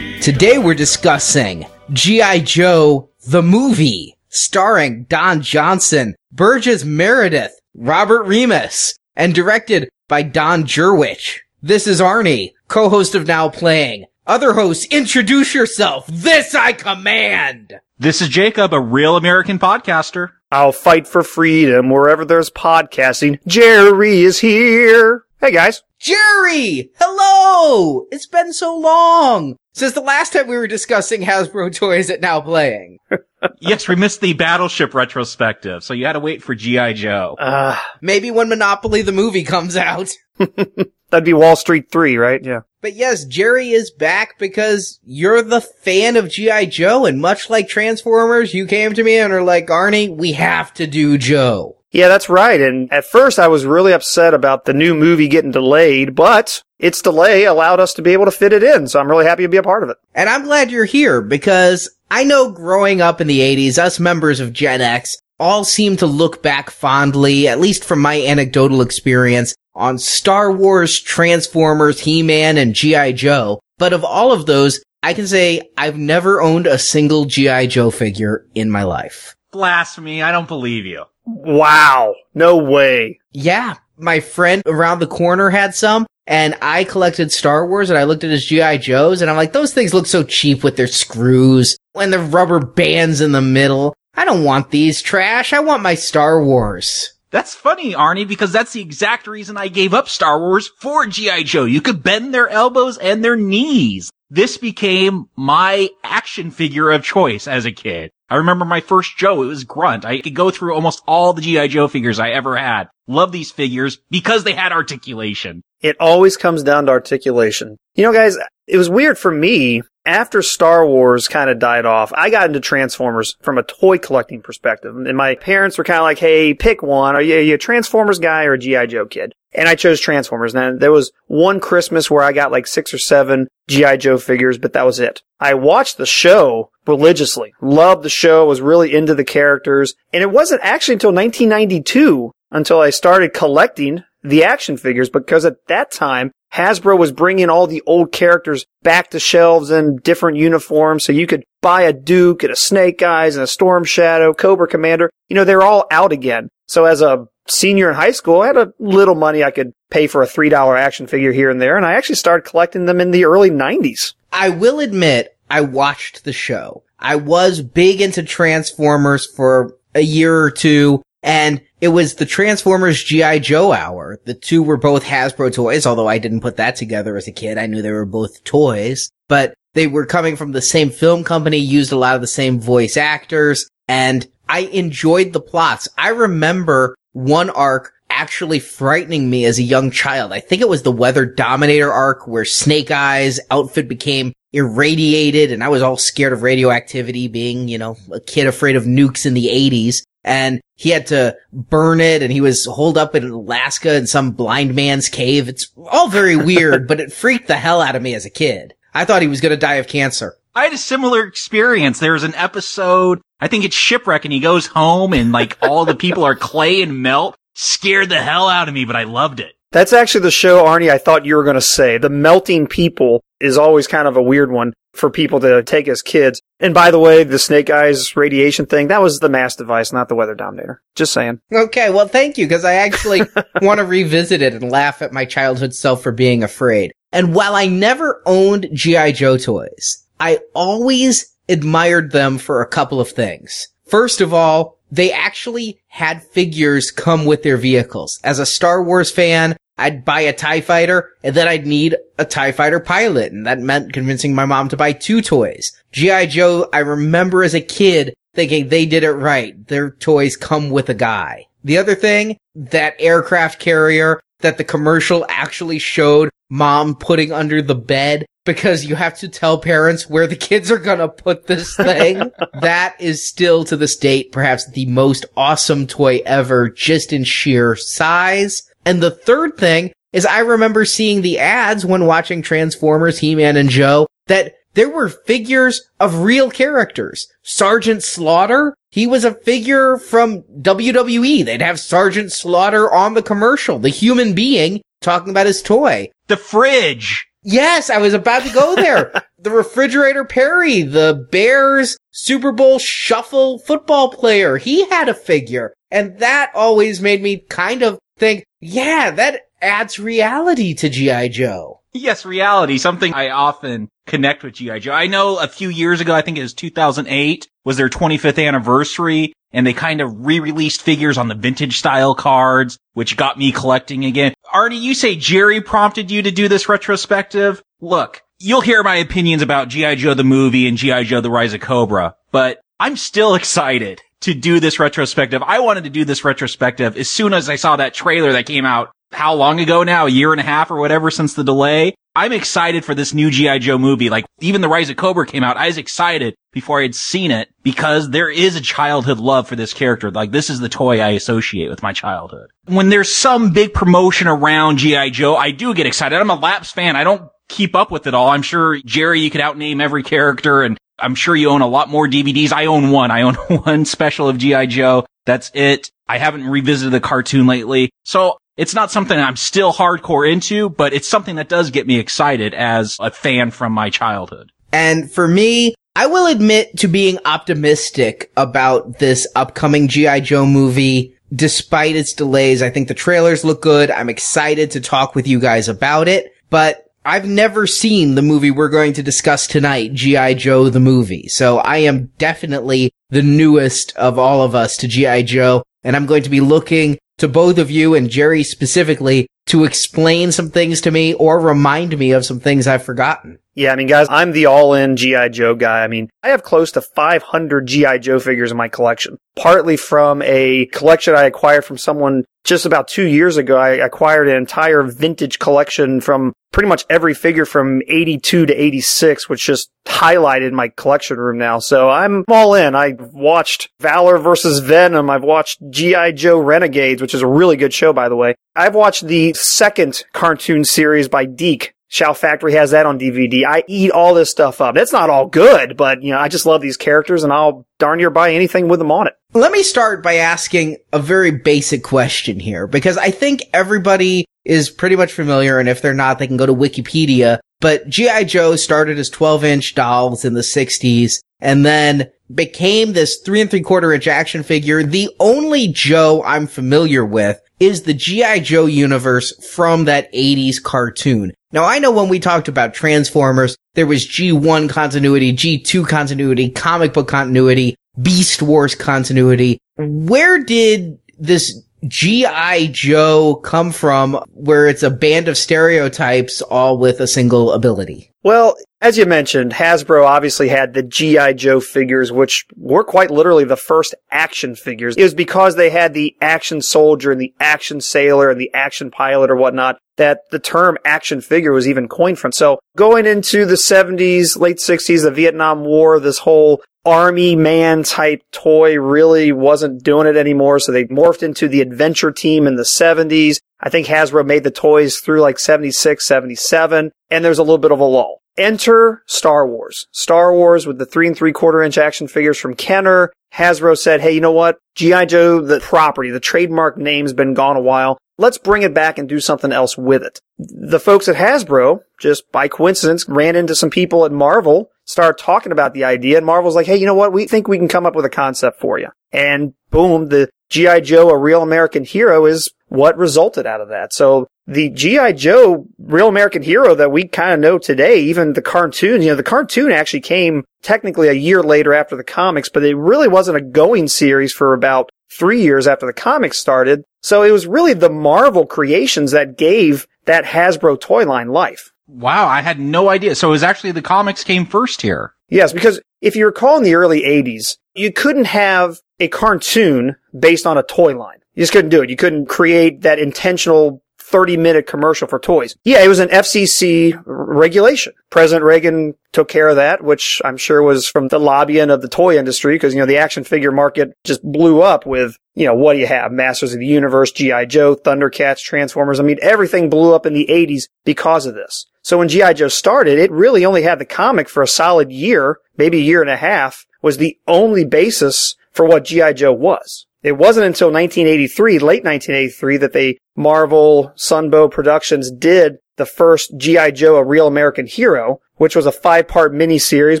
hero. 0.10 0.20
Today 0.20 0.58
we're 0.58 0.74
discussing 0.74 1.66
G.I. 1.92 2.40
Joe, 2.40 3.10
the 3.28 3.44
movie, 3.44 4.16
starring 4.28 5.04
Don 5.04 5.40
Johnson, 5.40 6.16
Burgess 6.32 6.82
Meredith, 6.82 7.52
Robert 7.76 8.24
Remus, 8.24 8.98
and 9.14 9.36
directed 9.36 9.88
by 10.08 10.22
Don 10.24 10.66
Jurwich. 10.66 11.44
This 11.62 11.86
is 11.86 12.00
Arnie, 12.00 12.54
co-host 12.66 13.14
of 13.14 13.28
Now 13.28 13.48
Playing. 13.48 14.06
Other 14.28 14.52
hosts, 14.52 14.84
introduce 14.90 15.54
yourself. 15.54 16.06
This 16.06 16.54
I 16.54 16.74
command. 16.74 17.80
This 17.98 18.20
is 18.20 18.28
Jacob, 18.28 18.74
a 18.74 18.80
real 18.80 19.16
American 19.16 19.58
podcaster. 19.58 20.32
I'll 20.52 20.70
fight 20.70 21.08
for 21.08 21.22
freedom 21.22 21.88
wherever 21.88 22.26
there's 22.26 22.50
podcasting. 22.50 23.38
Jerry 23.46 24.20
is 24.20 24.40
here. 24.40 25.24
Hey 25.40 25.50
guys. 25.50 25.82
Jerry! 25.98 26.90
Hello! 27.00 28.06
It's 28.10 28.26
been 28.26 28.52
so 28.52 28.76
long 28.76 29.56
since 29.72 29.94
the 29.94 30.02
last 30.02 30.34
time 30.34 30.46
we 30.46 30.58
were 30.58 30.66
discussing 30.66 31.22
Hasbro 31.22 31.74
toys 31.74 32.10
at 32.10 32.20
Now 32.20 32.42
Playing. 32.42 32.98
yes, 33.60 33.88
we 33.88 33.96
missed 33.96 34.20
the 34.20 34.34
Battleship 34.34 34.92
retrospective, 34.92 35.82
so 35.82 35.94
you 35.94 36.04
had 36.04 36.12
to 36.12 36.20
wait 36.20 36.42
for 36.42 36.54
G.I. 36.54 36.92
Joe. 36.92 37.34
Uh, 37.38 37.78
Maybe 38.02 38.30
when 38.30 38.50
Monopoly 38.50 39.00
the 39.00 39.10
movie 39.10 39.44
comes 39.44 39.74
out. 39.74 40.10
that'd 41.10 41.24
be 41.24 41.32
Wall 41.32 41.56
Street 41.56 41.90
3, 41.90 42.16
right? 42.16 42.42
Yeah. 42.44 42.60
But 42.80 42.94
yes, 42.94 43.24
Jerry 43.24 43.70
is 43.70 43.90
back 43.90 44.38
because 44.38 45.00
you're 45.02 45.42
the 45.42 45.60
fan 45.60 46.16
of 46.16 46.30
G.I. 46.30 46.66
Joe, 46.66 47.06
and 47.06 47.20
much 47.20 47.50
like 47.50 47.68
Transformers, 47.68 48.54
you 48.54 48.66
came 48.66 48.94
to 48.94 49.02
me 49.02 49.18
and 49.18 49.32
are 49.32 49.42
like, 49.42 49.66
Arnie, 49.66 50.14
we 50.14 50.32
have 50.32 50.72
to 50.74 50.86
do 50.86 51.18
Joe. 51.18 51.78
Yeah, 51.90 52.08
that's 52.08 52.28
right. 52.28 52.60
And 52.60 52.92
at 52.92 53.06
first 53.06 53.38
I 53.38 53.48
was 53.48 53.64
really 53.64 53.92
upset 53.92 54.34
about 54.34 54.64
the 54.64 54.74
new 54.74 54.94
movie 54.94 55.26
getting 55.28 55.50
delayed, 55.50 56.14
but 56.14 56.62
its 56.78 57.00
delay 57.00 57.44
allowed 57.44 57.80
us 57.80 57.94
to 57.94 58.02
be 58.02 58.12
able 58.12 58.26
to 58.26 58.30
fit 58.30 58.52
it 58.52 58.62
in. 58.62 58.86
So 58.88 59.00
I'm 59.00 59.08
really 59.08 59.24
happy 59.24 59.42
to 59.42 59.48
be 59.48 59.56
a 59.56 59.62
part 59.62 59.82
of 59.82 59.88
it. 59.88 59.96
And 60.14 60.28
I'm 60.28 60.44
glad 60.44 60.70
you're 60.70 60.84
here 60.84 61.22
because 61.22 61.90
I 62.10 62.24
know 62.24 62.52
growing 62.52 63.00
up 63.00 63.20
in 63.20 63.26
the 63.26 63.40
80s, 63.40 63.78
us 63.78 63.98
members 63.98 64.38
of 64.38 64.52
Gen 64.52 64.82
X 64.82 65.16
all 65.40 65.64
seem 65.64 65.96
to 65.96 66.06
look 66.06 66.42
back 66.42 66.68
fondly, 66.68 67.48
at 67.48 67.60
least 67.60 67.84
from 67.84 68.00
my 68.00 68.20
anecdotal 68.20 68.82
experience, 68.82 69.54
on 69.78 69.96
Star 69.96 70.52
Wars, 70.52 71.00
Transformers, 71.00 72.00
He-Man, 72.00 72.58
and 72.58 72.74
G.I. 72.74 73.12
Joe. 73.12 73.60
But 73.78 73.94
of 73.94 74.04
all 74.04 74.32
of 74.32 74.44
those, 74.44 74.82
I 75.02 75.14
can 75.14 75.26
say 75.26 75.62
I've 75.78 75.96
never 75.96 76.42
owned 76.42 76.66
a 76.66 76.78
single 76.78 77.24
G.I. 77.24 77.68
Joe 77.68 77.90
figure 77.90 78.44
in 78.54 78.70
my 78.70 78.82
life. 78.82 79.34
Blasphemy, 79.52 80.20
I 80.22 80.32
don't 80.32 80.48
believe 80.48 80.84
you. 80.84 81.04
Wow. 81.24 82.14
No 82.34 82.56
way. 82.56 83.20
Yeah, 83.32 83.76
my 83.96 84.20
friend 84.20 84.62
around 84.66 84.98
the 84.98 85.06
corner 85.06 85.48
had 85.48 85.74
some, 85.74 86.06
and 86.26 86.58
I 86.60 86.84
collected 86.84 87.32
Star 87.32 87.66
Wars, 87.66 87.88
and 87.88 87.98
I 87.98 88.04
looked 88.04 88.24
at 88.24 88.30
his 88.30 88.44
GI 88.44 88.78
Joes, 88.78 89.22
and 89.22 89.30
I'm 89.30 89.36
like, 89.36 89.52
those 89.52 89.72
things 89.72 89.94
look 89.94 90.06
so 90.06 90.24
cheap 90.24 90.64
with 90.64 90.76
their 90.76 90.86
screws 90.88 91.78
and 91.94 92.12
the 92.12 92.18
rubber 92.18 92.60
bands 92.60 93.20
in 93.20 93.32
the 93.32 93.40
middle. 93.40 93.94
I 94.14 94.24
don't 94.24 94.44
want 94.44 94.70
these 94.70 95.00
trash. 95.00 95.52
I 95.52 95.60
want 95.60 95.82
my 95.82 95.94
Star 95.94 96.42
Wars. 96.42 97.12
That's 97.30 97.54
funny, 97.54 97.92
Arnie, 97.92 98.26
because 98.26 98.52
that's 98.52 98.72
the 98.72 98.80
exact 98.80 99.26
reason 99.26 99.56
I 99.56 99.68
gave 99.68 99.92
up 99.92 100.08
Star 100.08 100.38
Wars 100.38 100.68
for 100.80 101.06
G.I. 101.06 101.42
Joe. 101.42 101.64
You 101.64 101.82
could 101.82 102.02
bend 102.02 102.32
their 102.32 102.48
elbows 102.48 102.96
and 102.96 103.22
their 103.22 103.36
knees. 103.36 104.10
This 104.30 104.56
became 104.56 105.28
my 105.36 105.90
action 106.02 106.50
figure 106.50 106.90
of 106.90 107.02
choice 107.02 107.46
as 107.46 107.66
a 107.66 107.72
kid. 107.72 108.10
I 108.30 108.36
remember 108.36 108.64
my 108.64 108.80
first 108.80 109.16
Joe, 109.16 109.42
it 109.42 109.46
was 109.46 109.64
Grunt. 109.64 110.04
I 110.04 110.20
could 110.20 110.34
go 110.34 110.50
through 110.50 110.74
almost 110.74 111.02
all 111.06 111.32
the 111.32 111.42
G.I. 111.42 111.68
Joe 111.68 111.88
figures 111.88 112.18
I 112.18 112.30
ever 112.30 112.56
had. 112.56 112.88
Love 113.06 113.32
these 113.32 113.50
figures 113.50 113.98
because 114.10 114.44
they 114.44 114.52
had 114.52 114.72
articulation. 114.72 115.62
It 115.80 115.96
always 116.00 116.36
comes 116.36 116.62
down 116.62 116.86
to 116.86 116.92
articulation. 116.92 117.76
You 117.94 118.04
know, 118.04 118.12
guys, 118.12 118.36
it 118.66 118.76
was 118.76 118.90
weird 118.90 119.18
for 119.18 119.30
me. 119.30 119.82
After 120.08 120.40
Star 120.40 120.86
Wars 120.86 121.28
kind 121.28 121.50
of 121.50 121.58
died 121.58 121.84
off, 121.84 122.14
I 122.14 122.30
got 122.30 122.46
into 122.46 122.60
Transformers 122.60 123.36
from 123.42 123.58
a 123.58 123.62
toy 123.62 123.98
collecting 123.98 124.40
perspective. 124.40 124.96
And 124.96 125.14
my 125.18 125.34
parents 125.34 125.76
were 125.76 125.84
kind 125.84 125.98
of 125.98 126.04
like, 126.04 126.18
hey, 126.18 126.54
pick 126.54 126.82
one. 126.82 127.14
Are 127.14 127.20
you, 127.20 127.36
are 127.36 127.40
you 127.40 127.54
a 127.56 127.58
Transformers 127.58 128.18
guy 128.18 128.44
or 128.44 128.54
a 128.54 128.58
G.I. 128.58 128.86
Joe 128.86 129.04
kid? 129.04 129.34
And 129.52 129.68
I 129.68 129.74
chose 129.74 130.00
Transformers. 130.00 130.54
Now, 130.54 130.74
there 130.74 130.92
was 130.92 131.12
one 131.26 131.60
Christmas 131.60 132.10
where 132.10 132.24
I 132.24 132.32
got 132.32 132.50
like 132.50 132.66
six 132.66 132.94
or 132.94 132.98
seven 132.98 133.48
G.I. 133.68 133.98
Joe 133.98 134.16
figures, 134.16 134.56
but 134.56 134.72
that 134.72 134.86
was 134.86 134.98
it. 134.98 135.20
I 135.40 135.52
watched 135.52 135.98
the 135.98 136.06
show 136.06 136.70
religiously, 136.86 137.52
loved 137.60 138.02
the 138.02 138.08
show, 138.08 138.46
was 138.46 138.62
really 138.62 138.94
into 138.94 139.14
the 139.14 139.24
characters. 139.24 139.92
And 140.14 140.22
it 140.22 140.30
wasn't 140.30 140.62
actually 140.64 140.94
until 140.94 141.12
1992 141.12 142.32
until 142.50 142.80
I 142.80 142.88
started 142.88 143.34
collecting 143.34 144.04
the 144.22 144.42
action 144.42 144.78
figures 144.78 145.10
because 145.10 145.44
at 145.44 145.66
that 145.66 145.90
time, 145.90 146.32
Hasbro 146.52 146.98
was 146.98 147.12
bringing 147.12 147.50
all 147.50 147.66
the 147.66 147.82
old 147.86 148.12
characters 148.12 148.64
back 148.82 149.10
to 149.10 149.20
shelves 149.20 149.70
in 149.70 149.96
different 149.96 150.38
uniforms. 150.38 151.04
So 151.04 151.12
you 151.12 151.26
could 151.26 151.44
buy 151.60 151.82
a 151.82 151.92
Duke 151.92 152.42
and 152.42 152.52
a 152.52 152.56
Snake 152.56 153.02
Eyes 153.02 153.36
and 153.36 153.44
a 153.44 153.48
Storm 153.48 153.84
Shadow, 153.84 154.32
Cobra 154.32 154.66
Commander. 154.66 155.10
You 155.28 155.36
know, 155.36 155.44
they're 155.44 155.62
all 155.62 155.86
out 155.90 156.12
again. 156.12 156.48
So 156.66 156.84
as 156.84 157.02
a 157.02 157.26
senior 157.46 157.90
in 157.90 157.96
high 157.96 158.12
school, 158.12 158.42
I 158.42 158.48
had 158.48 158.56
a 158.56 158.72
little 158.78 159.14
money 159.14 159.42
I 159.44 159.50
could 159.50 159.72
pay 159.90 160.06
for 160.06 160.22
a 160.22 160.26
$3 160.26 160.78
action 160.78 161.06
figure 161.06 161.32
here 161.32 161.50
and 161.50 161.60
there. 161.60 161.76
And 161.76 161.84
I 161.86 161.94
actually 161.94 162.16
started 162.16 162.48
collecting 162.48 162.86
them 162.86 163.00
in 163.00 163.10
the 163.10 163.24
early 163.24 163.50
90s. 163.50 164.14
I 164.32 164.50
will 164.50 164.80
admit, 164.80 165.36
I 165.50 165.62
watched 165.62 166.24
the 166.24 166.32
show. 166.32 166.82
I 166.98 167.16
was 167.16 167.62
big 167.62 168.00
into 168.00 168.22
Transformers 168.22 169.26
for 169.26 169.76
a 169.94 170.00
year 170.00 170.36
or 170.36 170.50
two, 170.50 171.02
and 171.22 171.60
it 171.80 171.88
was 171.88 172.14
the 172.14 172.26
Transformers 172.26 173.02
G.I. 173.02 173.40
Joe 173.40 173.72
hour. 173.72 174.20
The 174.24 174.34
two 174.34 174.62
were 174.62 174.76
both 174.76 175.04
Hasbro 175.04 175.52
toys, 175.52 175.86
although 175.86 176.08
I 176.08 176.18
didn't 176.18 176.40
put 176.40 176.56
that 176.56 176.76
together 176.76 177.16
as 177.16 177.28
a 177.28 177.32
kid. 177.32 177.58
I 177.58 177.66
knew 177.66 177.82
they 177.82 177.90
were 177.90 178.04
both 178.04 178.44
toys, 178.44 179.10
but 179.28 179.54
they 179.74 179.86
were 179.86 180.06
coming 180.06 180.36
from 180.36 180.52
the 180.52 180.62
same 180.62 180.90
film 180.90 181.24
company, 181.24 181.58
used 181.58 181.92
a 181.92 181.96
lot 181.96 182.14
of 182.14 182.20
the 182.20 182.26
same 182.26 182.60
voice 182.60 182.96
actors, 182.96 183.68
and 183.86 184.26
I 184.48 184.60
enjoyed 184.60 185.32
the 185.32 185.40
plots. 185.40 185.88
I 185.98 186.08
remember 186.08 186.96
one 187.12 187.50
arc 187.50 187.92
actually 188.10 188.58
frightening 188.58 189.28
me 189.28 189.44
as 189.44 189.58
a 189.58 189.62
young 189.62 189.90
child. 189.90 190.32
I 190.32 190.40
think 190.40 190.62
it 190.62 190.68
was 190.68 190.82
the 190.82 190.92
Weather 190.92 191.26
Dominator 191.26 191.92
arc 191.92 192.26
where 192.26 192.44
Snake 192.44 192.90
Eyes 192.90 193.38
outfit 193.50 193.88
became 193.88 194.32
irradiated 194.52 195.52
and 195.52 195.62
I 195.62 195.68
was 195.68 195.82
all 195.82 195.96
scared 195.96 196.32
of 196.32 196.42
radioactivity 196.42 197.28
being, 197.28 197.68
you 197.68 197.78
know, 197.78 197.96
a 198.10 198.20
kid 198.20 198.46
afraid 198.46 198.76
of 198.76 198.84
nukes 198.84 199.26
in 199.26 199.34
the 199.34 199.46
80s. 199.46 200.02
And 200.28 200.60
he 200.76 200.90
had 200.90 201.06
to 201.06 201.36
burn 201.52 202.00
it 202.00 202.22
and 202.22 202.30
he 202.30 202.42
was 202.42 202.66
holed 202.66 202.98
up 202.98 203.14
in 203.14 203.24
Alaska 203.30 203.94
in 203.96 204.06
some 204.06 204.32
blind 204.32 204.74
man's 204.74 205.08
cave. 205.08 205.48
It's 205.48 205.72
all 205.90 206.08
very 206.08 206.36
weird, 206.50 206.86
but 206.86 207.00
it 207.00 207.12
freaked 207.12 207.48
the 207.48 207.56
hell 207.56 207.80
out 207.80 207.96
of 207.96 208.02
me 208.02 208.14
as 208.14 208.26
a 208.26 208.30
kid. 208.30 208.74
I 208.92 209.06
thought 209.06 209.22
he 209.22 209.28
was 209.28 209.40
going 209.40 209.50
to 209.50 209.56
die 209.56 209.76
of 209.76 209.88
cancer. 209.88 210.36
I 210.54 210.64
had 210.64 210.72
a 210.74 210.78
similar 210.78 211.24
experience. 211.24 211.98
There 211.98 212.12
was 212.12 212.24
an 212.24 212.34
episode, 212.34 213.20
I 213.40 213.48
think 213.48 213.64
it's 213.64 213.76
Shipwreck, 213.76 214.24
and 214.24 214.32
he 214.32 214.40
goes 214.40 214.66
home 214.66 215.14
and 215.14 215.32
like 215.32 215.56
all 215.62 215.84
the 215.84 215.94
people 215.94 216.24
are 216.24 216.36
clay 216.36 216.82
and 216.82 217.02
melt. 217.02 217.36
Scared 217.54 218.08
the 218.08 218.20
hell 218.20 218.48
out 218.48 218.68
of 218.68 218.74
me, 218.74 218.84
but 218.84 218.96
I 218.96 219.04
loved 219.04 219.40
it. 219.40 219.54
That's 219.72 219.92
actually 219.92 220.22
the 220.22 220.30
show, 220.30 220.64
Arnie, 220.64 220.90
I 220.90 220.98
thought 220.98 221.26
you 221.26 221.36
were 221.36 221.44
going 221.44 221.54
to 221.54 221.60
say. 221.60 221.98
The 221.98 222.08
melting 222.08 222.66
people 222.66 223.22
is 223.40 223.58
always 223.58 223.86
kind 223.86 224.08
of 224.08 224.16
a 224.16 224.22
weird 224.22 224.50
one 224.50 224.72
for 224.94 225.10
people 225.10 225.40
to 225.40 225.62
take 225.62 225.88
as 225.88 226.02
kids. 226.02 226.40
And 226.60 226.74
by 226.74 226.90
the 226.90 226.98
way, 226.98 227.22
the 227.22 227.38
Snake 227.38 227.70
Eyes 227.70 228.16
radiation 228.16 228.66
thing, 228.66 228.88
that 228.88 229.02
was 229.02 229.20
the 229.20 229.28
mass 229.28 229.54
device, 229.54 229.92
not 229.92 230.08
the 230.08 230.16
Weather 230.16 230.34
Dominator. 230.34 230.82
Just 230.96 231.12
saying. 231.12 231.40
Okay, 231.52 231.90
well, 231.90 232.08
thank 232.08 232.36
you, 232.36 232.46
because 232.46 232.64
I 232.64 232.74
actually 232.74 233.22
want 233.62 233.78
to 233.78 233.84
revisit 233.84 234.42
it 234.42 234.54
and 234.54 234.70
laugh 234.70 235.00
at 235.00 235.12
my 235.12 235.24
childhood 235.24 235.74
self 235.74 236.02
for 236.02 236.10
being 236.10 236.42
afraid. 236.42 236.92
And 237.12 237.34
while 237.34 237.54
I 237.54 237.66
never 237.66 238.22
owned 238.26 238.68
G.I. 238.72 239.12
Joe 239.12 239.38
toys, 239.38 240.04
I 240.18 240.40
always 240.54 241.32
admired 241.48 242.10
them 242.10 242.38
for 242.38 242.60
a 242.60 242.68
couple 242.68 243.00
of 243.00 243.10
things. 243.10 243.68
First 243.86 244.20
of 244.20 244.34
all, 244.34 244.78
they 244.90 245.12
actually 245.12 245.80
had 245.86 246.22
figures 246.22 246.90
come 246.90 247.24
with 247.24 247.42
their 247.42 247.56
vehicles. 247.56 248.18
As 248.24 248.38
a 248.38 248.46
Star 248.46 248.82
Wars 248.82 249.10
fan, 249.10 249.56
I'd 249.78 250.04
buy 250.04 250.20
a 250.20 250.32
TIE 250.32 250.60
fighter 250.60 251.10
and 251.22 251.34
then 251.34 251.48
I'd 251.48 251.66
need 251.66 251.96
a 252.18 252.24
TIE 252.24 252.52
fighter 252.52 252.80
pilot. 252.80 253.32
And 253.32 253.46
that 253.46 253.60
meant 253.60 253.92
convincing 253.92 254.34
my 254.34 254.44
mom 254.44 254.68
to 254.68 254.76
buy 254.76 254.92
two 254.92 255.22
toys. 255.22 255.72
G.I. 255.92 256.26
Joe, 256.26 256.68
I 256.72 256.80
remember 256.80 257.42
as 257.42 257.54
a 257.54 257.60
kid 257.60 258.14
thinking 258.34 258.68
they 258.68 258.86
did 258.86 259.04
it 259.04 259.12
right. 259.12 259.66
Their 259.68 259.90
toys 259.90 260.36
come 260.36 260.70
with 260.70 260.88
a 260.88 260.94
guy. 260.94 261.46
The 261.64 261.78
other 261.78 261.94
thing, 261.94 262.36
that 262.54 262.94
aircraft 262.98 263.60
carrier 263.60 264.20
that 264.40 264.58
the 264.58 264.64
commercial 264.64 265.26
actually 265.28 265.78
showed 265.78 266.30
mom 266.50 266.94
putting 266.94 267.32
under 267.32 267.60
the 267.60 267.74
bed 267.74 268.24
because 268.44 268.86
you 268.86 268.94
have 268.94 269.18
to 269.18 269.28
tell 269.28 269.58
parents 269.58 270.08
where 270.08 270.26
the 270.26 270.36
kids 270.36 270.70
are 270.70 270.78
gonna 270.78 271.08
put 271.08 271.46
this 271.46 271.76
thing. 271.76 272.30
that 272.60 272.96
is 272.98 273.26
still 273.26 273.64
to 273.64 273.76
this 273.76 273.96
date 273.96 274.32
perhaps 274.32 274.70
the 274.70 274.86
most 274.86 275.26
awesome 275.36 275.86
toy 275.86 276.22
ever 276.24 276.68
just 276.70 277.12
in 277.12 277.24
sheer 277.24 277.76
size. 277.76 278.62
And 278.84 279.02
the 279.02 279.10
third 279.10 279.56
thing 279.56 279.92
is 280.12 280.24
I 280.26 280.40
remember 280.40 280.84
seeing 280.84 281.22
the 281.22 281.38
ads 281.38 281.84
when 281.84 282.06
watching 282.06 282.42
Transformers, 282.42 283.18
He-Man 283.18 283.56
and 283.56 283.68
Joe 283.68 284.06
that 284.26 284.54
there 284.74 284.88
were 284.88 285.08
figures 285.08 285.82
of 285.98 286.20
real 286.20 286.50
characters. 286.50 287.26
Sergeant 287.42 288.02
Slaughter, 288.02 288.74
he 288.90 289.06
was 289.06 289.24
a 289.24 289.34
figure 289.34 289.98
from 289.98 290.42
WWE. 290.60 291.44
They'd 291.44 291.62
have 291.62 291.80
Sergeant 291.80 292.32
Slaughter 292.32 292.92
on 292.92 293.14
the 293.14 293.22
commercial, 293.22 293.78
the 293.78 293.88
human 293.88 294.34
being 294.34 294.80
talking 295.00 295.30
about 295.30 295.46
his 295.46 295.62
toy. 295.62 296.10
The 296.28 296.36
fridge. 296.36 297.26
Yes, 297.42 297.88
I 297.88 297.98
was 297.98 298.14
about 298.14 298.42
to 298.44 298.52
go 298.52 298.74
there. 298.76 299.12
the 299.38 299.50
refrigerator 299.50 300.24
Perry, 300.24 300.82
the 300.82 301.26
Bears 301.30 301.96
Super 302.10 302.52
Bowl 302.52 302.78
shuffle 302.78 303.58
football 303.58 304.10
player, 304.10 304.56
he 304.56 304.86
had 304.88 305.08
a 305.08 305.14
figure. 305.14 305.72
And 305.90 306.18
that 306.18 306.50
always 306.54 307.00
made 307.00 307.22
me 307.22 307.38
kind 307.48 307.82
of 307.82 307.98
think, 308.18 308.44
yeah, 308.60 309.10
that 309.12 309.48
adds 309.60 309.98
reality 309.98 310.74
to 310.74 310.88
G.I. 310.88 311.28
Joe. 311.28 311.80
Yes, 311.92 312.24
reality, 312.26 312.78
something 312.78 313.14
I 313.14 313.30
often 313.30 313.88
connect 314.06 314.42
with 314.42 314.54
G.I. 314.54 314.80
Joe. 314.80 314.92
I 314.92 315.06
know 315.06 315.38
a 315.38 315.48
few 315.48 315.68
years 315.68 316.00
ago, 316.00 316.14
I 316.14 316.22
think 316.22 316.38
it 316.38 316.42
was 316.42 316.54
2008, 316.54 317.48
was 317.64 317.76
their 317.76 317.88
25th 317.88 318.44
anniversary, 318.46 319.32
and 319.52 319.66
they 319.66 319.72
kind 319.72 320.00
of 320.00 320.26
re-released 320.26 320.82
figures 320.82 321.18
on 321.18 321.28
the 321.28 321.34
vintage 321.34 321.78
style 321.78 322.14
cards, 322.14 322.78
which 322.92 323.16
got 323.16 323.38
me 323.38 323.52
collecting 323.52 324.04
again. 324.04 324.34
Arnie, 324.52 324.80
you 324.80 324.94
say 324.94 325.16
Jerry 325.16 325.60
prompted 325.60 326.10
you 326.10 326.22
to 326.22 326.30
do 326.30 326.48
this 326.48 326.68
retrospective? 326.68 327.62
Look, 327.80 328.22
you'll 328.38 328.60
hear 328.60 328.82
my 328.82 328.96
opinions 328.96 329.42
about 329.42 329.68
G.I. 329.68 329.94
Joe 329.96 330.14
the 330.14 330.24
movie 330.24 330.68
and 330.68 330.76
G.I. 330.76 331.04
Joe 331.04 331.20
the 331.20 331.30
Rise 331.30 331.54
of 331.54 331.60
Cobra, 331.60 332.16
but 332.32 332.60
I'm 332.78 332.96
still 332.96 333.34
excited 333.36 334.00
to 334.22 334.34
do 334.34 334.60
this 334.60 334.78
retrospective. 334.78 335.42
I 335.42 335.60
wanted 335.60 335.84
to 335.84 335.90
do 335.90 336.04
this 336.04 336.24
retrospective 336.24 336.96
as 336.96 337.08
soon 337.08 337.32
as 337.32 337.48
I 337.48 337.56
saw 337.56 337.76
that 337.76 337.94
trailer 337.94 338.32
that 338.32 338.46
came 338.46 338.64
out 338.64 338.90
how 339.12 339.34
long 339.34 339.60
ago 339.60 339.84
now? 339.84 340.06
A 340.06 340.10
year 340.10 340.32
and 340.32 340.40
a 340.40 340.44
half 340.44 340.70
or 340.70 340.78
whatever 340.78 341.10
since 341.10 341.34
the 341.34 341.44
delay. 341.44 341.94
I'm 342.14 342.32
excited 342.32 342.84
for 342.84 342.94
this 342.94 343.14
new 343.14 343.30
G.I. 343.30 343.58
Joe 343.58 343.78
movie. 343.78 344.10
Like, 344.10 344.26
even 344.40 344.60
the 344.60 344.68
Rise 344.68 344.90
of 344.90 344.96
Cobra 344.96 345.24
came 345.24 345.44
out. 345.44 345.56
I 345.56 345.66
was 345.66 345.78
excited 345.78 346.34
before 346.52 346.80
I 346.80 346.82
had 346.82 346.94
seen 346.94 347.30
it 347.30 347.48
because 347.62 348.10
there 348.10 348.28
is 348.28 348.56
a 348.56 348.60
childhood 348.60 349.18
love 349.18 349.46
for 349.46 349.54
this 349.54 349.72
character. 349.72 350.10
Like, 350.10 350.32
this 350.32 350.50
is 350.50 350.58
the 350.58 350.68
toy 350.68 351.00
I 351.00 351.10
associate 351.10 351.70
with 351.70 351.82
my 351.82 351.92
childhood. 351.92 352.50
When 352.66 352.88
there's 352.88 353.14
some 353.14 353.52
big 353.52 353.72
promotion 353.72 354.26
around 354.26 354.78
G.I. 354.78 355.10
Joe, 355.10 355.36
I 355.36 355.52
do 355.52 355.72
get 355.74 355.86
excited. 355.86 356.16
I'm 356.16 356.30
a 356.30 356.34
Laps 356.34 356.72
fan. 356.72 356.96
I 356.96 357.04
don't 357.04 357.30
keep 357.48 357.76
up 357.76 357.90
with 357.90 358.06
it 358.06 358.14
all. 358.14 358.28
I'm 358.28 358.42
sure, 358.42 358.78
Jerry, 358.84 359.20
you 359.20 359.30
could 359.30 359.40
outname 359.40 359.80
every 359.80 360.02
character 360.02 360.62
and 360.62 360.76
I'm 360.98 361.14
sure 361.14 361.36
you 361.36 361.50
own 361.50 361.62
a 361.62 361.68
lot 361.68 361.88
more 361.88 362.08
DVDs. 362.08 362.52
I 362.52 362.66
own 362.66 362.90
one. 362.90 363.10
I 363.10 363.22
own 363.22 363.34
one 363.64 363.84
special 363.84 364.28
of 364.28 364.38
G.I. 364.38 364.66
Joe. 364.66 365.06
That's 365.26 365.50
it. 365.54 365.90
I 366.08 366.18
haven't 366.18 366.46
revisited 366.46 366.92
the 366.92 367.00
cartoon 367.00 367.46
lately. 367.46 367.90
So 368.04 368.38
it's 368.56 368.74
not 368.74 368.90
something 368.90 369.18
I'm 369.18 369.36
still 369.36 369.72
hardcore 369.72 370.30
into, 370.30 370.68
but 370.70 370.92
it's 370.92 371.08
something 371.08 371.36
that 371.36 371.48
does 371.48 371.70
get 371.70 371.86
me 371.86 371.98
excited 371.98 372.54
as 372.54 372.96
a 372.98 373.10
fan 373.10 373.50
from 373.50 373.72
my 373.72 373.90
childhood. 373.90 374.50
And 374.72 375.10
for 375.10 375.28
me, 375.28 375.74
I 375.94 376.06
will 376.06 376.26
admit 376.26 376.76
to 376.78 376.88
being 376.88 377.18
optimistic 377.24 378.32
about 378.36 378.98
this 378.98 379.26
upcoming 379.36 379.88
G.I. 379.88 380.20
Joe 380.20 380.46
movie. 380.46 381.14
Despite 381.34 381.94
its 381.94 382.14
delays, 382.14 382.62
I 382.62 382.70
think 382.70 382.88
the 382.88 382.94
trailers 382.94 383.44
look 383.44 383.60
good. 383.60 383.90
I'm 383.90 384.08
excited 384.08 384.70
to 384.72 384.80
talk 384.80 385.14
with 385.14 385.26
you 385.26 385.40
guys 385.40 385.68
about 385.68 386.08
it, 386.08 386.32
but 386.48 386.87
I've 387.08 387.26
never 387.26 387.66
seen 387.66 388.16
the 388.16 388.22
movie 388.22 388.50
we're 388.50 388.68
going 388.68 388.92
to 388.92 389.02
discuss 389.02 389.46
tonight, 389.46 389.94
G.I. 389.94 390.34
Joe 390.34 390.68
the 390.68 390.78
movie. 390.78 391.26
So 391.28 391.56
I 391.56 391.78
am 391.78 392.12
definitely 392.18 392.90
the 393.08 393.22
newest 393.22 393.96
of 393.96 394.18
all 394.18 394.42
of 394.42 394.54
us 394.54 394.76
to 394.76 394.88
G.I. 394.88 395.22
Joe, 395.22 395.64
and 395.82 395.96
I'm 395.96 396.04
going 396.04 396.22
to 396.24 396.28
be 396.28 396.42
looking 396.42 396.98
to 397.16 397.26
both 397.26 397.56
of 397.56 397.70
you 397.70 397.94
and 397.94 398.10
Jerry 398.10 398.42
specifically 398.42 399.26
to 399.46 399.64
explain 399.64 400.32
some 400.32 400.50
things 400.50 400.82
to 400.82 400.90
me 400.90 401.14
or 401.14 401.40
remind 401.40 401.98
me 401.98 402.10
of 402.10 402.26
some 402.26 402.40
things 402.40 402.66
I've 402.66 402.84
forgotten. 402.84 403.38
Yeah, 403.58 403.72
I 403.72 403.74
mean, 403.74 403.88
guys, 403.88 404.06
I'm 404.08 404.30
the 404.30 404.46
all-in 404.46 404.96
G.I. 404.96 405.30
Joe 405.30 405.56
guy. 405.56 405.82
I 405.82 405.88
mean, 405.88 406.08
I 406.22 406.28
have 406.28 406.44
close 406.44 406.70
to 406.72 406.80
500 406.80 407.66
G.I. 407.66 407.98
Joe 407.98 408.20
figures 408.20 408.52
in 408.52 408.56
my 408.56 408.68
collection, 408.68 409.18
partly 409.34 409.76
from 409.76 410.22
a 410.22 410.66
collection 410.66 411.16
I 411.16 411.24
acquired 411.24 411.64
from 411.64 411.76
someone 411.76 412.22
just 412.44 412.66
about 412.66 412.86
two 412.86 413.08
years 413.08 413.36
ago. 413.36 413.56
I 413.56 413.70
acquired 413.70 414.28
an 414.28 414.36
entire 414.36 414.84
vintage 414.84 415.40
collection 415.40 416.00
from 416.00 416.34
pretty 416.52 416.68
much 416.68 416.86
every 416.88 417.14
figure 417.14 417.44
from 417.44 417.82
82 417.88 418.46
to 418.46 418.54
86, 418.54 419.28
which 419.28 419.40
just 419.40 419.68
highlighted 419.88 420.52
my 420.52 420.68
collection 420.68 421.16
room 421.16 421.38
now. 421.38 421.58
So 421.58 421.90
I'm 421.90 422.24
all 422.28 422.54
in. 422.54 422.76
I 422.76 422.94
watched 422.96 423.70
Valor 423.80 424.18
versus 424.18 424.60
Venom. 424.60 425.10
I've 425.10 425.24
watched 425.24 425.58
G.I. 425.68 426.12
Joe 426.12 426.38
Renegades, 426.38 427.02
which 427.02 427.12
is 427.12 427.22
a 427.22 427.26
really 427.26 427.56
good 427.56 427.74
show, 427.74 427.92
by 427.92 428.08
the 428.08 428.14
way. 428.14 428.36
I've 428.54 428.76
watched 428.76 429.08
the 429.08 429.34
second 429.34 430.04
cartoon 430.12 430.64
series 430.64 431.08
by 431.08 431.24
DiC, 431.26 431.74
Shout 431.90 432.18
Factory 432.18 432.52
has 432.52 432.72
that 432.72 432.84
on 432.84 432.98
DVD. 432.98 433.44
I 433.46 433.64
eat 433.66 433.90
all 433.90 434.12
this 434.12 434.30
stuff 434.30 434.60
up. 434.60 434.76
It's 434.76 434.92
not 434.92 435.08
all 435.08 435.26
good, 435.26 435.76
but 435.76 436.02
you 436.02 436.12
know, 436.12 436.18
I 436.18 436.28
just 436.28 436.44
love 436.44 436.60
these 436.60 436.76
characters 436.76 437.24
and 437.24 437.32
I'll 437.32 437.66
darn 437.78 437.98
near 437.98 438.10
buy 438.10 438.32
anything 438.32 438.68
with 438.68 438.78
them 438.78 438.92
on 438.92 439.06
it. 439.06 439.14
Let 439.32 439.52
me 439.52 439.62
start 439.62 440.02
by 440.02 440.16
asking 440.16 440.76
a 440.92 440.98
very 440.98 441.30
basic 441.30 441.82
question 441.82 442.40
here 442.40 442.66
because 442.66 442.98
I 442.98 443.10
think 443.10 443.40
everybody 443.54 444.26
is 444.44 444.70
pretty 444.70 444.96
much 444.96 445.12
familiar 445.12 445.58
and 445.58 445.68
if 445.68 445.80
they're 445.80 445.94
not, 445.94 446.18
they 446.18 446.26
can 446.26 446.36
go 446.36 446.46
to 446.46 446.54
Wikipedia. 446.54 447.38
But 447.60 447.88
G.I. 447.88 448.24
Joe 448.24 448.56
started 448.56 448.98
as 448.98 449.10
12 449.10 449.44
inch 449.44 449.74
dolls 449.74 450.24
in 450.24 450.34
the 450.34 450.42
60s 450.42 451.20
and 451.40 451.64
then 451.64 452.10
became 452.32 452.92
this 452.92 453.20
three 453.24 453.40
and 453.40 453.50
three 453.50 453.62
quarter 453.62 453.94
inch 453.94 454.06
action 454.06 454.42
figure. 454.42 454.82
The 454.82 455.08
only 455.18 455.68
Joe 455.68 456.22
I'm 456.24 456.46
familiar 456.46 457.04
with 457.04 457.40
is 457.58 457.82
the 457.82 457.94
G.I. 457.94 458.40
Joe 458.40 458.66
universe 458.66 459.32
from 459.54 459.86
that 459.86 460.12
80s 460.12 460.62
cartoon. 460.62 461.32
Now 461.50 461.64
I 461.64 461.78
know 461.78 461.90
when 461.90 462.08
we 462.08 462.20
talked 462.20 462.48
about 462.48 462.74
Transformers, 462.74 463.56
there 463.74 463.86
was 463.86 464.06
G1 464.06 464.68
continuity, 464.68 465.32
G2 465.32 465.88
continuity, 465.88 466.50
comic 466.50 466.92
book 466.92 467.08
continuity, 467.08 467.74
Beast 468.00 468.42
Wars 468.42 468.74
continuity. 468.74 469.58
Where 469.76 470.44
did 470.44 470.98
this 471.18 471.62
G.I. 471.86 472.68
Joe 472.68 473.36
come 473.36 473.70
from 473.70 474.14
where 474.32 474.66
it's 474.66 474.82
a 474.82 474.90
band 474.90 475.28
of 475.28 475.38
stereotypes 475.38 476.42
all 476.42 476.78
with 476.78 477.00
a 477.00 477.06
single 477.06 477.52
ability? 477.52 478.12
Well, 478.24 478.56
as 478.80 478.98
you 478.98 479.06
mentioned, 479.06 479.52
Hasbro 479.52 480.04
obviously 480.04 480.48
had 480.48 480.74
the 480.74 480.82
G.I. 480.82 481.34
Joe 481.34 481.60
figures, 481.60 482.12
which 482.12 482.46
were 482.56 482.84
quite 482.84 483.10
literally 483.10 483.44
the 483.44 483.56
first 483.56 483.94
action 484.10 484.54
figures. 484.54 484.96
It 484.96 485.02
was 485.02 485.14
because 485.14 485.56
they 485.56 485.70
had 485.70 485.94
the 485.94 486.16
action 486.20 486.62
soldier 486.62 487.12
and 487.12 487.20
the 487.20 487.32
action 487.40 487.80
sailor 487.80 488.30
and 488.30 488.40
the 488.40 488.52
action 488.54 488.90
pilot 488.90 489.30
or 489.30 489.36
whatnot 489.36 489.78
that 489.96 490.22
the 490.30 490.38
term 490.38 490.78
action 490.84 491.20
figure 491.20 491.52
was 491.52 491.68
even 491.68 491.88
coined 491.88 492.18
from. 492.18 492.32
So 492.32 492.60
going 492.76 493.06
into 493.06 493.44
the 493.44 493.54
70s, 493.54 494.38
late 494.38 494.58
60s, 494.58 495.02
the 495.02 495.10
Vietnam 495.10 495.64
War, 495.64 496.00
this 496.00 496.18
whole 496.18 496.62
army 496.88 497.36
man 497.36 497.82
type 497.82 498.22
toy 498.32 498.78
really 498.78 499.32
wasn't 499.32 499.82
doing 499.82 500.06
it 500.06 500.16
anymore. 500.16 500.58
So 500.58 500.72
they 500.72 500.84
morphed 500.84 501.22
into 501.22 501.46
the 501.46 501.60
adventure 501.60 502.10
team 502.10 502.46
in 502.46 502.56
the 502.56 502.62
70s. 502.62 503.38
I 503.60 503.68
think 503.68 503.86
Hasbro 503.86 504.24
made 504.24 504.44
the 504.44 504.50
toys 504.50 504.98
through 504.98 505.20
like 505.20 505.38
76, 505.38 506.04
77, 506.04 506.92
and 507.10 507.24
there's 507.24 507.38
a 507.38 507.42
little 507.42 507.58
bit 507.58 507.72
of 507.72 507.80
a 507.80 507.84
lull. 507.84 508.22
Enter 508.36 509.02
Star 509.06 509.46
Wars. 509.46 509.88
Star 509.90 510.32
Wars 510.32 510.66
with 510.66 510.78
the 510.78 510.86
three 510.86 511.08
and 511.08 511.16
three 511.16 511.32
quarter 511.32 511.62
inch 511.62 511.76
action 511.76 512.06
figures 512.06 512.38
from 512.38 512.54
Kenner. 512.54 513.12
Hasbro 513.34 513.76
said, 513.76 514.00
hey, 514.00 514.12
you 514.12 514.20
know 514.20 514.32
what? 514.32 514.58
G.I. 514.74 515.04
Joe, 515.06 515.40
the 515.40 515.60
property, 515.60 516.10
the 516.10 516.20
trademark 516.20 516.78
name's 516.78 517.12
been 517.12 517.34
gone 517.34 517.56
a 517.56 517.60
while. 517.60 517.98
Let's 518.16 518.38
bring 518.38 518.62
it 518.62 518.74
back 518.74 518.98
and 518.98 519.08
do 519.08 519.20
something 519.20 519.52
else 519.52 519.76
with 519.76 520.02
it. 520.02 520.18
The 520.38 520.80
folks 520.80 521.08
at 521.08 521.16
Hasbro, 521.16 521.80
just 522.00 522.30
by 522.32 522.48
coincidence, 522.48 523.08
ran 523.08 523.36
into 523.36 523.54
some 523.54 523.70
people 523.70 524.04
at 524.04 524.12
Marvel, 524.12 524.70
started 524.88 525.22
talking 525.22 525.52
about 525.52 525.74
the 525.74 525.84
idea, 525.84 526.16
and 526.16 526.26
Marvel's 526.26 526.56
like, 526.56 526.66
hey, 526.66 526.76
you 526.76 526.86
know 526.86 526.94
what? 526.94 527.12
We 527.12 527.26
think 527.26 527.46
we 527.46 527.58
can 527.58 527.68
come 527.68 527.84
up 527.84 527.94
with 527.94 528.06
a 528.06 528.10
concept 528.10 528.58
for 528.58 528.78
you. 528.78 528.88
And 529.12 529.52
boom, 529.70 530.08
the 530.08 530.30
G.I. 530.48 530.80
Joe, 530.80 531.10
a 531.10 531.18
real 531.18 531.42
American 531.42 531.84
hero 531.84 532.24
is 532.24 532.50
what 532.68 532.96
resulted 532.96 533.46
out 533.46 533.60
of 533.60 533.68
that. 533.68 533.92
So 533.92 534.26
the 534.46 534.70
G.I. 534.70 535.12
Joe 535.12 535.66
real 535.78 536.08
American 536.08 536.42
hero 536.42 536.74
that 536.74 536.90
we 536.90 537.06
kind 537.06 537.32
of 537.32 537.40
know 537.40 537.58
today, 537.58 538.00
even 538.00 538.32
the 538.32 538.40
cartoon, 538.40 539.02
you 539.02 539.08
know, 539.08 539.14
the 539.14 539.22
cartoon 539.22 539.72
actually 539.72 540.00
came 540.00 540.44
technically 540.62 541.08
a 541.08 541.12
year 541.12 541.42
later 541.42 541.74
after 541.74 541.94
the 541.94 542.04
comics, 542.04 542.48
but 542.48 542.64
it 542.64 542.74
really 542.74 543.08
wasn't 543.08 543.36
a 543.36 543.42
going 543.42 543.88
series 543.88 544.32
for 544.32 544.54
about 544.54 544.88
three 545.12 545.42
years 545.42 545.66
after 545.66 545.84
the 545.84 545.92
comics 545.92 546.38
started. 546.38 546.82
So 547.02 547.22
it 547.22 547.30
was 547.30 547.46
really 547.46 547.74
the 547.74 547.90
Marvel 547.90 548.46
creations 548.46 549.10
that 549.10 549.36
gave 549.36 549.86
that 550.06 550.24
Hasbro 550.24 550.80
toy 550.80 551.04
line 551.04 551.28
life. 551.28 551.72
Wow, 551.88 552.28
I 552.28 552.42
had 552.42 552.60
no 552.60 552.90
idea. 552.90 553.14
So 553.14 553.28
it 553.28 553.32
was 553.32 553.42
actually 553.42 553.72
the 553.72 553.82
comics 553.82 554.22
came 554.22 554.46
first 554.46 554.82
here. 554.82 555.14
Yes, 555.28 555.52
because 555.52 555.80
if 556.00 556.14
you 556.14 556.26
recall 556.26 556.58
in 556.58 556.62
the 556.62 556.74
early 556.74 557.02
80s, 557.02 557.56
you 557.74 557.92
couldn't 557.92 558.26
have 558.26 558.80
a 559.00 559.08
cartoon 559.08 559.96
based 560.18 560.46
on 560.46 560.58
a 560.58 560.62
toy 560.62 560.96
line. 560.96 561.18
You 561.34 561.42
just 561.42 561.52
couldn't 561.52 561.70
do 561.70 561.82
it. 561.82 561.90
You 561.90 561.96
couldn't 561.96 562.26
create 562.26 562.82
that 562.82 562.98
intentional 562.98 563.82
30 564.08 564.38
minute 564.38 564.66
commercial 564.66 565.06
for 565.06 565.18
toys. 565.18 565.54
Yeah, 565.64 565.84
it 565.84 565.88
was 565.88 565.98
an 565.98 566.08
FCC 566.08 567.00
regulation. 567.04 567.92
President 568.10 568.44
Reagan 568.44 568.94
took 569.12 569.28
care 569.28 569.48
of 569.48 569.56
that, 569.56 569.84
which 569.84 570.22
I'm 570.24 570.38
sure 570.38 570.62
was 570.62 570.88
from 570.88 571.08
the 571.08 571.18
lobbying 571.18 571.70
of 571.70 571.82
the 571.82 571.88
toy 571.88 572.18
industry 572.18 572.54
because, 572.54 572.74
you 572.74 572.80
know, 572.80 572.86
the 572.86 572.96
action 572.98 573.22
figure 573.22 573.52
market 573.52 573.94
just 574.04 574.22
blew 574.22 574.62
up 574.62 574.86
with, 574.86 575.16
you 575.34 575.46
know, 575.46 575.54
what 575.54 575.74
do 575.74 575.78
you 575.78 575.86
have? 575.86 576.10
Masters 576.10 576.54
of 576.54 576.60
the 576.60 576.66
Universe, 576.66 577.12
G.I. 577.12 577.44
Joe, 577.44 577.76
Thundercats, 577.76 578.40
Transformers. 578.40 578.98
I 578.98 579.02
mean, 579.02 579.18
everything 579.20 579.68
blew 579.68 579.94
up 579.94 580.06
in 580.06 580.14
the 580.14 580.26
80s 580.30 580.68
because 580.84 581.26
of 581.26 581.34
this. 581.34 581.66
So 581.88 581.96
when 581.96 582.08
G.I. 582.08 582.34
Joe 582.34 582.48
started, 582.48 582.98
it 582.98 583.10
really 583.10 583.46
only 583.46 583.62
had 583.62 583.78
the 583.78 583.86
comic 583.86 584.28
for 584.28 584.42
a 584.42 584.46
solid 584.46 584.92
year, 584.92 585.38
maybe 585.56 585.78
a 585.78 585.82
year 585.82 586.02
and 586.02 586.10
a 586.10 586.18
half, 586.18 586.66
was 586.82 586.98
the 586.98 587.16
only 587.26 587.64
basis 587.64 588.36
for 588.52 588.66
what 588.66 588.84
G.I. 588.84 589.14
Joe 589.14 589.32
was. 589.32 589.86
It 590.02 590.18
wasn't 590.18 590.44
until 590.44 590.68
1983, 590.68 591.58
late 591.58 591.84
1983, 591.84 592.56
that 592.58 592.74
they 592.74 592.98
Marvel 593.16 593.94
Sunbow 593.96 594.50
Productions 594.50 595.10
did 595.10 595.56
the 595.78 595.86
first 595.86 596.36
G.I. 596.36 596.72
Joe, 596.72 596.96
a 596.96 597.04
real 597.04 597.26
American 597.26 597.66
hero, 597.66 598.20
which 598.34 598.54
was 598.54 598.66
a 598.66 598.72
five 598.72 599.08
part 599.08 599.32
miniseries, 599.32 600.00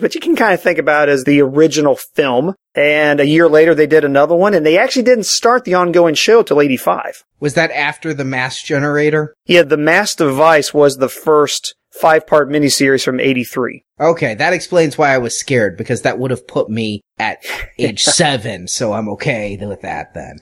but 0.00 0.14
you 0.14 0.20
can 0.20 0.36
kind 0.36 0.52
of 0.52 0.62
think 0.62 0.78
about 0.78 1.08
it 1.08 1.12
as 1.12 1.24
the 1.24 1.40
original 1.40 1.96
film. 1.96 2.54
And 2.74 3.18
a 3.18 3.26
year 3.26 3.48
later, 3.48 3.74
they 3.74 3.86
did 3.86 4.04
another 4.04 4.34
one, 4.34 4.52
and 4.52 4.66
they 4.66 4.76
actually 4.76 5.04
didn't 5.04 5.24
start 5.24 5.64
the 5.64 5.74
ongoing 5.74 6.14
show 6.14 6.42
till 6.42 6.60
85. 6.60 7.24
Was 7.40 7.54
that 7.54 7.70
after 7.70 8.12
the 8.12 8.26
mass 8.26 8.62
generator? 8.62 9.34
Yeah, 9.46 9.62
the 9.62 9.78
mass 9.78 10.14
device 10.14 10.74
was 10.74 10.98
the 10.98 11.08
first 11.08 11.74
five 11.98 12.26
part 12.26 12.48
miniseries 12.48 13.04
from 13.04 13.20
83. 13.20 13.84
Okay, 14.00 14.34
that 14.34 14.52
explains 14.52 14.96
why 14.96 15.12
I 15.12 15.18
was 15.18 15.38
scared 15.38 15.76
because 15.76 16.02
that 16.02 16.18
would 16.18 16.30
have 16.30 16.46
put 16.46 16.70
me 16.70 17.02
at 17.18 17.42
age 17.78 18.02
seven, 18.02 18.68
so 18.68 18.92
I'm 18.92 19.08
okay 19.10 19.56
with 19.56 19.82
that 19.82 20.14
then. 20.14 20.38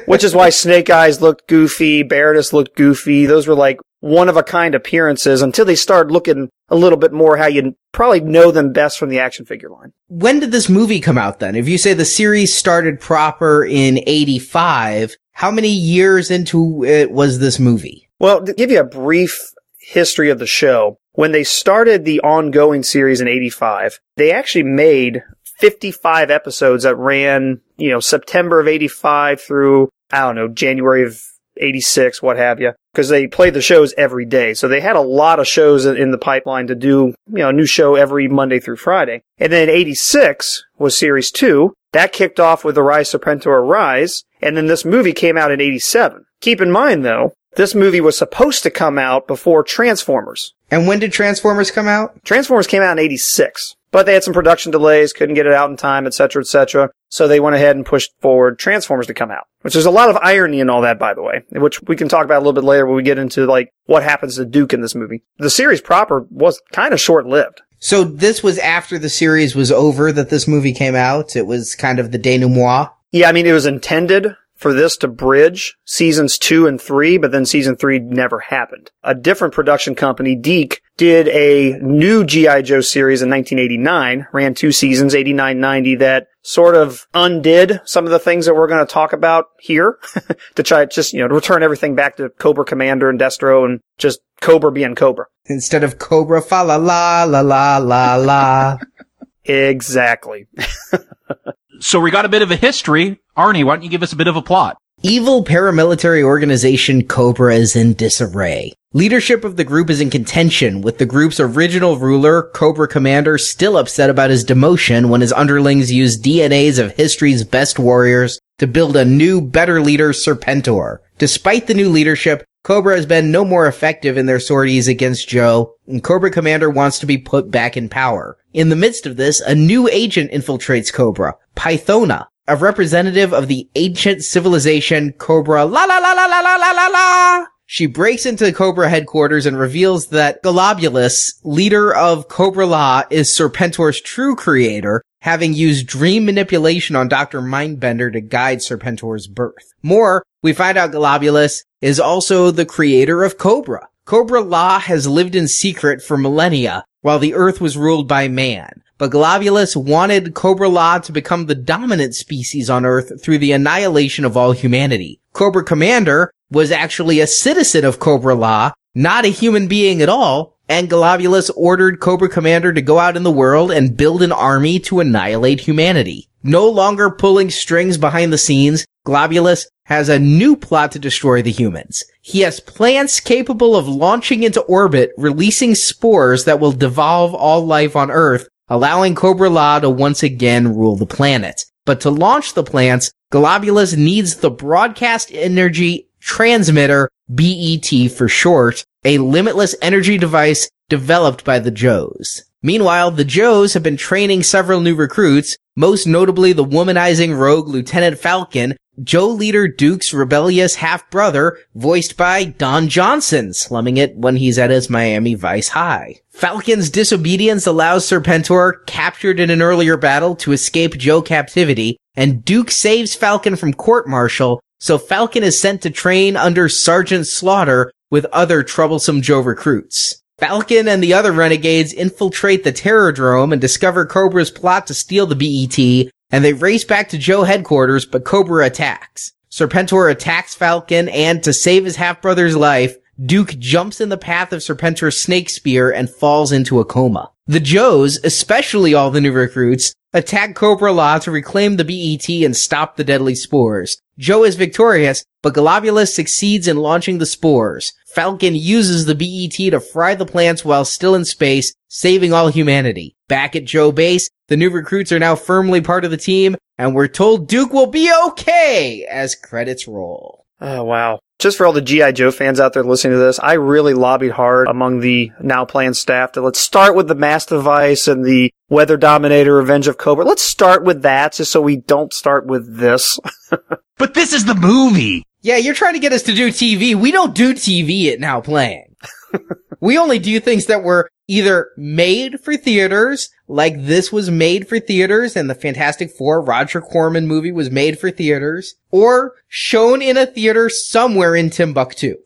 Which 0.06 0.24
is 0.24 0.34
why 0.34 0.50
Snake 0.50 0.90
Eyes 0.90 1.20
looked 1.20 1.48
goofy, 1.48 2.02
Baroness 2.02 2.52
looked 2.52 2.76
goofy. 2.76 3.26
Those 3.26 3.46
were 3.46 3.54
like 3.54 3.78
one 4.00 4.28
of 4.28 4.36
a 4.36 4.42
kind 4.42 4.74
appearances 4.74 5.42
until 5.42 5.64
they 5.64 5.74
started 5.74 6.12
looking 6.12 6.50
a 6.68 6.76
little 6.76 6.98
bit 6.98 7.12
more 7.12 7.36
how 7.36 7.46
you 7.46 7.74
probably 7.92 8.20
know 8.20 8.50
them 8.50 8.72
best 8.72 8.98
from 8.98 9.08
the 9.08 9.18
action 9.18 9.46
figure 9.46 9.70
line. 9.70 9.92
When 10.08 10.40
did 10.40 10.52
this 10.52 10.68
movie 10.68 11.00
come 11.00 11.18
out 11.18 11.40
then? 11.40 11.56
If 11.56 11.68
you 11.68 11.78
say 11.78 11.94
the 11.94 12.04
series 12.04 12.54
started 12.54 13.00
proper 13.00 13.64
in 13.64 14.00
85, 14.06 15.16
how 15.32 15.50
many 15.50 15.70
years 15.70 16.30
into 16.30 16.84
it 16.84 17.10
was 17.10 17.38
this 17.38 17.58
movie? 17.58 18.08
Well, 18.18 18.44
to 18.44 18.54
give 18.54 18.70
you 18.70 18.80
a 18.80 18.84
brief 18.84 19.52
history 19.86 20.30
of 20.30 20.38
the 20.38 20.46
show, 20.46 20.98
when 21.12 21.32
they 21.32 21.44
started 21.44 22.04
the 22.04 22.20
ongoing 22.20 22.82
series 22.82 23.20
in 23.20 23.28
85, 23.28 23.98
they 24.16 24.32
actually 24.32 24.64
made 24.64 25.22
55 25.58 26.30
episodes 26.30 26.82
that 26.82 26.96
ran, 26.96 27.60
you 27.76 27.90
know, 27.90 28.00
September 28.00 28.60
of 28.60 28.68
85 28.68 29.40
through, 29.40 29.88
I 30.10 30.20
don't 30.20 30.34
know, 30.34 30.48
January 30.48 31.04
of 31.04 31.20
86, 31.58 32.20
what 32.20 32.36
have 32.36 32.60
you, 32.60 32.72
because 32.92 33.08
they 33.08 33.26
played 33.26 33.54
the 33.54 33.62
shows 33.62 33.94
every 33.96 34.26
day. 34.26 34.52
So 34.52 34.68
they 34.68 34.80
had 34.80 34.96
a 34.96 35.00
lot 35.00 35.38
of 35.38 35.46
shows 35.46 35.86
in 35.86 36.10
the 36.10 36.18
pipeline 36.18 36.66
to 36.66 36.74
do, 36.74 37.14
you 37.28 37.38
know, 37.38 37.48
a 37.48 37.52
new 37.52 37.64
show 37.64 37.94
every 37.94 38.28
Monday 38.28 38.60
through 38.60 38.76
Friday. 38.76 39.22
And 39.38 39.52
then 39.52 39.70
86 39.70 40.64
was 40.78 40.98
series 40.98 41.30
two. 41.30 41.72
That 41.92 42.12
kicked 42.12 42.40
off 42.40 42.64
with 42.64 42.74
the 42.74 42.82
Rise 42.82 43.10
Serpentor 43.10 43.66
Rise. 43.66 44.24
And 44.42 44.56
then 44.56 44.66
this 44.66 44.84
movie 44.84 45.14
came 45.14 45.38
out 45.38 45.50
in 45.50 45.62
87. 45.62 46.26
Keep 46.42 46.60
in 46.60 46.70
mind 46.70 47.04
though, 47.04 47.32
this 47.56 47.74
movie 47.74 48.00
was 48.00 48.16
supposed 48.16 48.62
to 48.62 48.70
come 48.70 48.98
out 48.98 49.26
before 49.26 49.62
Transformers. 49.62 50.54
And 50.70 50.86
when 50.86 50.98
did 50.98 51.12
Transformers 51.12 51.70
come 51.70 51.88
out? 51.88 52.24
Transformers 52.24 52.66
came 52.66 52.82
out 52.82 52.98
in 52.98 53.04
86. 53.04 53.74
But 53.92 54.04
they 54.04 54.14
had 54.14 54.24
some 54.24 54.34
production 54.34 54.72
delays, 54.72 55.12
couldn't 55.12 55.36
get 55.36 55.46
it 55.46 55.52
out 55.52 55.70
in 55.70 55.76
time, 55.76 56.06
etc., 56.06 56.42
etc. 56.42 56.90
So 57.08 57.26
they 57.26 57.40
went 57.40 57.56
ahead 57.56 57.76
and 57.76 57.86
pushed 57.86 58.12
forward 58.20 58.58
Transformers 58.58 59.06
to 59.06 59.14
come 59.14 59.30
out. 59.30 59.46
Which 59.62 59.72
there's 59.72 59.86
a 59.86 59.90
lot 59.90 60.10
of 60.10 60.18
irony 60.18 60.60
in 60.60 60.68
all 60.68 60.82
that, 60.82 60.98
by 60.98 61.14
the 61.14 61.22
way, 61.22 61.44
which 61.52 61.82
we 61.82 61.96
can 61.96 62.08
talk 62.08 62.24
about 62.24 62.38
a 62.38 62.44
little 62.44 62.52
bit 62.52 62.64
later 62.64 62.84
when 62.84 62.96
we 62.96 63.02
get 63.02 63.18
into 63.18 63.46
like 63.46 63.72
what 63.86 64.02
happens 64.02 64.36
to 64.36 64.44
Duke 64.44 64.74
in 64.74 64.82
this 64.82 64.94
movie. 64.94 65.22
The 65.38 65.50
series 65.50 65.80
proper 65.80 66.26
was 66.30 66.60
kind 66.72 66.92
of 66.92 67.00
short-lived. 67.00 67.62
So 67.78 68.04
this 68.04 68.42
was 68.42 68.58
after 68.58 68.98
the 68.98 69.08
series 69.08 69.54
was 69.54 69.72
over 69.72 70.12
that 70.12 70.28
this 70.28 70.46
movie 70.46 70.72
came 70.72 70.94
out. 70.94 71.36
It 71.36 71.46
was 71.46 71.74
kind 71.74 71.98
of 71.98 72.12
the 72.12 72.18
denouement. 72.18 72.90
Yeah, 73.12 73.28
I 73.28 73.32
mean, 73.32 73.46
it 73.46 73.52
was 73.52 73.66
intended 73.66 74.36
for 74.56 74.72
this 74.72 74.96
to 74.98 75.08
bridge 75.08 75.76
seasons 75.84 76.38
two 76.38 76.66
and 76.66 76.80
three, 76.80 77.18
but 77.18 77.30
then 77.30 77.44
season 77.44 77.76
three 77.76 77.98
never 77.98 78.40
happened. 78.40 78.90
A 79.04 79.14
different 79.14 79.54
production 79.54 79.94
company, 79.94 80.34
DiC, 80.34 80.80
did 80.96 81.28
a 81.28 81.78
new 81.78 82.24
G.I. 82.24 82.62
Joe 82.62 82.80
series 82.80 83.22
in 83.22 83.28
1989, 83.28 84.28
ran 84.32 84.54
two 84.54 84.72
seasons, 84.72 85.14
89, 85.14 85.60
90, 85.60 85.94
that 85.96 86.28
sort 86.42 86.74
of 86.74 87.06
undid 87.12 87.80
some 87.84 88.06
of 88.06 88.10
the 88.10 88.18
things 88.18 88.46
that 88.46 88.54
we're 88.54 88.68
going 88.68 88.84
to 88.84 88.92
talk 88.92 89.12
about 89.12 89.46
here 89.60 89.98
to 90.54 90.62
try 90.62 90.84
just, 90.86 91.12
you 91.12 91.20
know, 91.20 91.28
to 91.28 91.34
return 91.34 91.62
everything 91.62 91.94
back 91.94 92.16
to 92.16 92.30
Cobra 92.30 92.64
Commander 92.64 93.10
and 93.10 93.20
Destro 93.20 93.64
and 93.64 93.80
just 93.98 94.20
Cobra 94.40 94.72
being 94.72 94.94
Cobra. 94.94 95.26
Instead 95.46 95.84
of 95.84 95.98
Cobra 95.98 96.40
fa 96.40 96.64
la 96.64 96.76
la 96.76 97.24
la 97.24 97.40
la 97.40 97.78
la 97.78 98.16
la. 98.16 98.78
exactly. 99.44 100.46
so 101.80 102.00
we 102.00 102.10
got 102.10 102.24
a 102.24 102.30
bit 102.30 102.42
of 102.42 102.50
a 102.50 102.56
history. 102.56 103.20
Arnie, 103.36 103.64
why 103.64 103.76
don't 103.76 103.82
you 103.82 103.90
give 103.90 104.02
us 104.02 104.12
a 104.12 104.16
bit 104.16 104.28
of 104.28 104.36
a 104.36 104.42
plot? 104.42 104.78
Evil 105.02 105.44
paramilitary 105.44 106.22
organization 106.22 107.06
Cobra 107.06 107.54
is 107.54 107.76
in 107.76 107.92
disarray. 107.94 108.72
Leadership 108.94 109.44
of 109.44 109.56
the 109.56 109.64
group 109.64 109.90
is 109.90 110.00
in 110.00 110.08
contention, 110.08 110.80
with 110.80 110.96
the 110.96 111.04
group's 111.04 111.38
original 111.38 111.98
ruler, 111.98 112.50
Cobra 112.54 112.88
Commander, 112.88 113.36
still 113.36 113.76
upset 113.76 114.08
about 114.08 114.30
his 114.30 114.42
demotion 114.42 115.10
when 115.10 115.20
his 115.20 115.34
underlings 115.34 115.92
use 115.92 116.18
DNAs 116.18 116.78
of 116.78 116.92
history's 116.92 117.44
best 117.44 117.78
warriors 117.78 118.38
to 118.58 118.66
build 118.66 118.96
a 118.96 119.04
new, 119.04 119.42
better 119.42 119.82
leader, 119.82 120.12
Serpentor. 120.12 120.98
Despite 121.18 121.66
the 121.66 121.74
new 121.74 121.90
leadership, 121.90 122.42
Cobra 122.66 122.96
has 122.96 123.06
been 123.06 123.30
no 123.30 123.44
more 123.44 123.68
effective 123.68 124.18
in 124.18 124.26
their 124.26 124.40
sorties 124.40 124.88
against 124.88 125.28
Joe, 125.28 125.76
and 125.86 126.02
Cobra 126.02 126.32
Commander 126.32 126.68
wants 126.68 126.98
to 126.98 127.06
be 127.06 127.16
put 127.16 127.48
back 127.48 127.76
in 127.76 127.88
power. 127.88 128.38
In 128.52 128.70
the 128.70 128.74
midst 128.74 129.06
of 129.06 129.16
this, 129.16 129.38
a 129.38 129.54
new 129.54 129.88
agent 129.88 130.32
infiltrates 130.32 130.92
Cobra, 130.92 131.36
Pythona, 131.54 132.26
a 132.48 132.56
representative 132.56 133.32
of 133.32 133.46
the 133.46 133.68
ancient 133.76 134.24
civilization 134.24 135.12
Cobra 135.12 135.64
la 135.64 135.84
la 135.84 135.98
la 135.98 136.12
la 136.12 136.26
la 136.26 136.40
la 136.40 136.56
la 136.56 136.72
la 136.72 136.86
la. 136.88 137.46
She 137.66 137.86
breaks 137.86 138.26
into 138.26 138.52
Cobra 138.52 138.88
headquarters 138.88 139.46
and 139.46 139.56
reveals 139.56 140.08
that 140.08 140.42
Golobulus, 140.42 141.38
leader 141.44 141.94
of 141.94 142.26
Cobra 142.26 142.66
La, 142.66 143.04
is 143.10 143.28
Serpentor's 143.28 144.00
true 144.00 144.34
creator, 144.34 145.02
having 145.20 145.54
used 145.54 145.86
dream 145.86 146.24
manipulation 146.24 146.96
on 146.96 147.06
Dr. 147.06 147.40
Mindbender 147.40 148.12
to 148.12 148.20
guide 148.20 148.58
Serpentor's 148.58 149.28
birth. 149.28 149.72
More, 149.82 150.24
we 150.46 150.52
find 150.52 150.78
out 150.78 150.92
Golobulus 150.92 151.64
is 151.82 151.98
also 151.98 152.52
the 152.52 152.64
creator 152.64 153.24
of 153.24 153.36
Cobra. 153.36 153.88
Cobra 154.04 154.40
La 154.40 154.78
has 154.78 155.08
lived 155.08 155.34
in 155.34 155.48
secret 155.48 156.00
for 156.00 156.16
millennia, 156.16 156.84
while 157.02 157.18
the 157.18 157.34
Earth 157.34 157.60
was 157.60 157.76
ruled 157.76 158.06
by 158.06 158.28
man 158.28 158.82
but 158.98 159.10
Golobulus 159.10 159.76
wanted 159.76 160.34
Cobra 160.34 160.68
La 160.68 160.98
to 160.98 161.12
become 161.12 161.46
the 161.46 161.54
dominant 161.54 162.14
species 162.14 162.70
on 162.70 162.86
Earth 162.86 163.22
through 163.22 163.38
the 163.38 163.52
annihilation 163.52 164.24
of 164.24 164.36
all 164.36 164.52
humanity. 164.52 165.20
Cobra 165.32 165.64
Commander 165.64 166.32
was 166.50 166.70
actually 166.70 167.20
a 167.20 167.26
citizen 167.26 167.84
of 167.84 167.98
Cobra 167.98 168.34
La, 168.34 168.72
not 168.94 169.24
a 169.24 169.28
human 169.28 169.68
being 169.68 170.00
at 170.00 170.08
all, 170.08 170.55
and 170.68 170.90
Globulus 170.90 171.50
ordered 171.56 172.00
Cobra 172.00 172.28
Commander 172.28 172.72
to 172.72 172.82
go 172.82 172.98
out 172.98 173.16
in 173.16 173.22
the 173.22 173.30
world 173.30 173.70
and 173.70 173.96
build 173.96 174.22
an 174.22 174.32
army 174.32 174.78
to 174.80 175.00
annihilate 175.00 175.60
humanity. 175.60 176.28
No 176.42 176.68
longer 176.68 177.10
pulling 177.10 177.50
strings 177.50 177.98
behind 177.98 178.32
the 178.32 178.38
scenes, 178.38 178.84
Globulus 179.06 179.66
has 179.84 180.08
a 180.08 180.18
new 180.18 180.56
plot 180.56 180.92
to 180.92 180.98
destroy 180.98 181.42
the 181.42 181.52
humans. 181.52 182.02
He 182.20 182.40
has 182.40 182.58
plants 182.58 183.20
capable 183.20 183.76
of 183.76 183.86
launching 183.88 184.42
into 184.42 184.60
orbit, 184.62 185.12
releasing 185.16 185.74
spores 185.74 186.44
that 186.44 186.58
will 186.58 186.72
devolve 186.72 187.34
all 187.34 187.64
life 187.64 187.94
on 187.94 188.10
Earth, 188.10 188.48
allowing 188.68 189.14
Cobra 189.14 189.48
La 189.48 189.78
to 189.78 189.88
once 189.88 190.24
again 190.24 190.74
rule 190.76 190.96
the 190.96 191.06
planet. 191.06 191.64
But 191.84 192.00
to 192.00 192.10
launch 192.10 192.54
the 192.54 192.64
plants, 192.64 193.12
Globulus 193.32 193.96
needs 193.96 194.36
the 194.36 194.50
Broadcast 194.50 195.30
Energy 195.32 196.08
Transmitter, 196.20 197.08
BET 197.28 198.10
for 198.10 198.28
short, 198.28 198.84
a 199.06 199.18
limitless 199.18 199.76
energy 199.80 200.18
device 200.18 200.68
developed 200.88 201.44
by 201.44 201.60
the 201.60 201.70
Joes. 201.70 202.42
Meanwhile, 202.60 203.12
the 203.12 203.24
Joes 203.24 203.74
have 203.74 203.84
been 203.84 203.96
training 203.96 204.42
several 204.42 204.80
new 204.80 204.96
recruits, 204.96 205.56
most 205.76 206.08
notably 206.08 206.52
the 206.52 206.64
womanizing 206.64 207.38
rogue 207.38 207.68
Lieutenant 207.68 208.18
Falcon, 208.18 208.76
Joe 209.04 209.28
Leader 209.28 209.68
Duke's 209.68 210.12
rebellious 210.12 210.74
half-brother, 210.74 211.56
voiced 211.76 212.16
by 212.16 212.44
Don 212.46 212.88
Johnson, 212.88 213.54
slumming 213.54 213.96
it 213.96 214.16
when 214.16 214.34
he's 214.34 214.58
at 214.58 214.70
his 214.70 214.90
Miami 214.90 215.34
Vice 215.34 215.68
High. 215.68 216.16
Falcon's 216.30 216.90
disobedience 216.90 217.64
allows 217.64 218.08
Serpentor, 218.08 218.84
captured 218.86 219.38
in 219.38 219.50
an 219.50 219.62
earlier 219.62 219.96
battle, 219.96 220.34
to 220.36 220.50
escape 220.50 220.96
Joe 220.96 221.22
captivity, 221.22 221.96
and 222.16 222.44
Duke 222.44 222.72
saves 222.72 223.14
Falcon 223.14 223.54
from 223.54 223.72
court-martial, 223.72 224.60
so 224.80 224.98
Falcon 224.98 225.44
is 225.44 225.60
sent 225.60 225.82
to 225.82 225.90
train 225.90 226.36
under 226.36 226.68
Sergeant 226.68 227.28
Slaughter 227.28 227.92
with 228.10 228.26
other 228.26 228.62
troublesome 228.62 229.22
Joe 229.22 229.40
recruits. 229.40 230.22
Falcon 230.38 230.86
and 230.86 231.02
the 231.02 231.14
other 231.14 231.32
renegades 231.32 231.92
infiltrate 231.92 232.62
the 232.62 232.72
Terrordrome 232.72 233.52
and 233.52 233.60
discover 233.60 234.04
Cobra's 234.04 234.50
plot 234.50 234.86
to 234.86 234.94
steal 234.94 235.26
the 235.26 235.34
BET, 235.34 236.12
and 236.30 236.44
they 236.44 236.52
race 236.52 236.84
back 236.84 237.08
to 237.08 237.18
Joe 237.18 237.44
headquarters, 237.44 238.04
but 238.04 238.24
Cobra 238.24 238.66
attacks. 238.66 239.32
Serpentor 239.50 240.10
attacks 240.10 240.54
Falcon, 240.54 241.08
and 241.08 241.42
to 241.42 241.52
save 241.52 241.84
his 241.86 241.96
half-brother's 241.96 242.56
life, 242.56 242.96
Duke 243.24 243.58
jumps 243.58 244.00
in 244.00 244.10
the 244.10 244.18
path 244.18 244.52
of 244.52 244.60
Serpentor's 244.60 245.18
snake 245.18 245.48
spear 245.48 245.90
and 245.90 246.10
falls 246.10 246.52
into 246.52 246.80
a 246.80 246.84
coma. 246.84 247.30
The 247.46 247.60
Joes, 247.60 248.18
especially 248.22 248.92
all 248.92 249.10
the 249.10 249.22
new 249.22 249.32
recruits, 249.32 249.94
attack 250.12 250.54
Cobra 250.54 250.92
La 250.92 251.18
to 251.20 251.30
reclaim 251.30 251.76
the 251.76 251.84
BET 251.84 252.28
and 252.44 252.54
stop 252.54 252.96
the 252.96 253.04
deadly 253.04 253.34
spores. 253.34 253.96
Joe 254.18 254.44
is 254.44 254.56
victorious, 254.56 255.24
but 255.42 255.54
Globulus 255.54 256.12
succeeds 256.12 256.68
in 256.68 256.76
launching 256.76 257.16
the 257.16 257.24
spores. 257.24 257.92
Falcon 258.14 258.54
uses 258.54 259.06
the 259.06 259.14
BET 259.14 259.70
to 259.70 259.80
fry 259.80 260.14
the 260.14 260.26
plants 260.26 260.64
while 260.64 260.84
still 260.84 261.14
in 261.14 261.24
space, 261.24 261.72
saving 261.88 262.34
all 262.34 262.48
humanity. 262.48 263.14
Back 263.28 263.56
at 263.56 263.64
Joe 263.64 263.92
base, 263.92 264.28
the 264.48 264.56
new 264.56 264.68
recruits 264.68 265.12
are 265.12 265.18
now 265.18 265.36
firmly 265.36 265.80
part 265.80 266.04
of 266.04 266.10
the 266.10 266.16
team, 266.16 266.56
and 266.76 266.94
we're 266.94 267.08
told 267.08 267.48
Duke 267.48 267.72
will 267.72 267.86
be 267.86 268.10
okay 268.28 269.06
as 269.08 269.34
credits 269.34 269.88
roll. 269.88 270.44
Oh, 270.60 270.84
wow. 270.84 271.20
Just 271.38 271.58
for 271.58 271.66
all 271.66 271.72
the 271.72 271.82
G.I. 271.82 272.12
Joe 272.12 272.30
fans 272.30 272.60
out 272.60 272.72
there 272.72 272.82
listening 272.82 273.12
to 273.12 273.18
this, 273.18 273.38
I 273.38 273.54
really 273.54 273.92
lobbied 273.92 274.32
hard 274.32 274.68
among 274.68 275.00
the 275.00 275.32
now 275.40 275.66
playing 275.66 275.94
staff 275.94 276.32
to 276.32 276.40
let's 276.40 276.58
start 276.58 276.96
with 276.96 277.08
the 277.08 277.14
Mass 277.14 277.44
Device 277.44 278.08
and 278.08 278.24
the 278.24 278.50
Weather 278.70 278.96
Dominator 278.96 279.54
Revenge 279.54 279.86
of 279.86 279.98
Cobra. 279.98 280.24
Let's 280.24 280.42
start 280.42 280.82
with 280.82 281.02
that 281.02 281.34
just 281.34 281.52
so 281.52 281.60
we 281.60 281.76
don't 281.76 282.12
start 282.12 282.46
with 282.46 282.78
this. 282.78 283.18
but 283.98 284.14
this 284.14 284.32
is 284.32 284.46
the 284.46 284.54
movie. 284.54 285.24
Yeah, 285.42 285.58
you're 285.58 285.74
trying 285.74 285.94
to 285.94 286.00
get 286.00 286.12
us 286.12 286.22
to 286.22 286.34
do 286.34 286.48
TV. 286.48 286.94
We 286.94 287.12
don't 287.12 287.34
do 287.34 287.52
TV 287.52 288.12
at 288.12 288.18
Now 288.18 288.40
Playing. 288.40 288.96
we 289.80 289.98
only 289.98 290.18
do 290.18 290.38
things 290.40 290.66
that 290.66 290.82
were 290.82 291.10
either 291.28 291.70
made 291.76 292.40
for 292.40 292.56
theaters, 292.56 293.30
like 293.48 293.86
this 293.86 294.12
was 294.12 294.30
made 294.30 294.68
for 294.68 294.78
theaters 294.78 295.36
and 295.36 295.50
the 295.50 295.54
Fantastic 295.54 296.10
Four 296.10 296.40
Roger 296.40 296.80
Corman 296.80 297.26
movie 297.26 297.52
was 297.52 297.70
made 297.70 297.98
for 297.98 298.10
theaters, 298.10 298.76
or 298.90 299.34
shown 299.48 300.02
in 300.02 300.16
a 300.16 300.26
theater 300.26 300.68
somewhere 300.68 301.34
in 301.34 301.50
Timbuktu. 301.50 302.16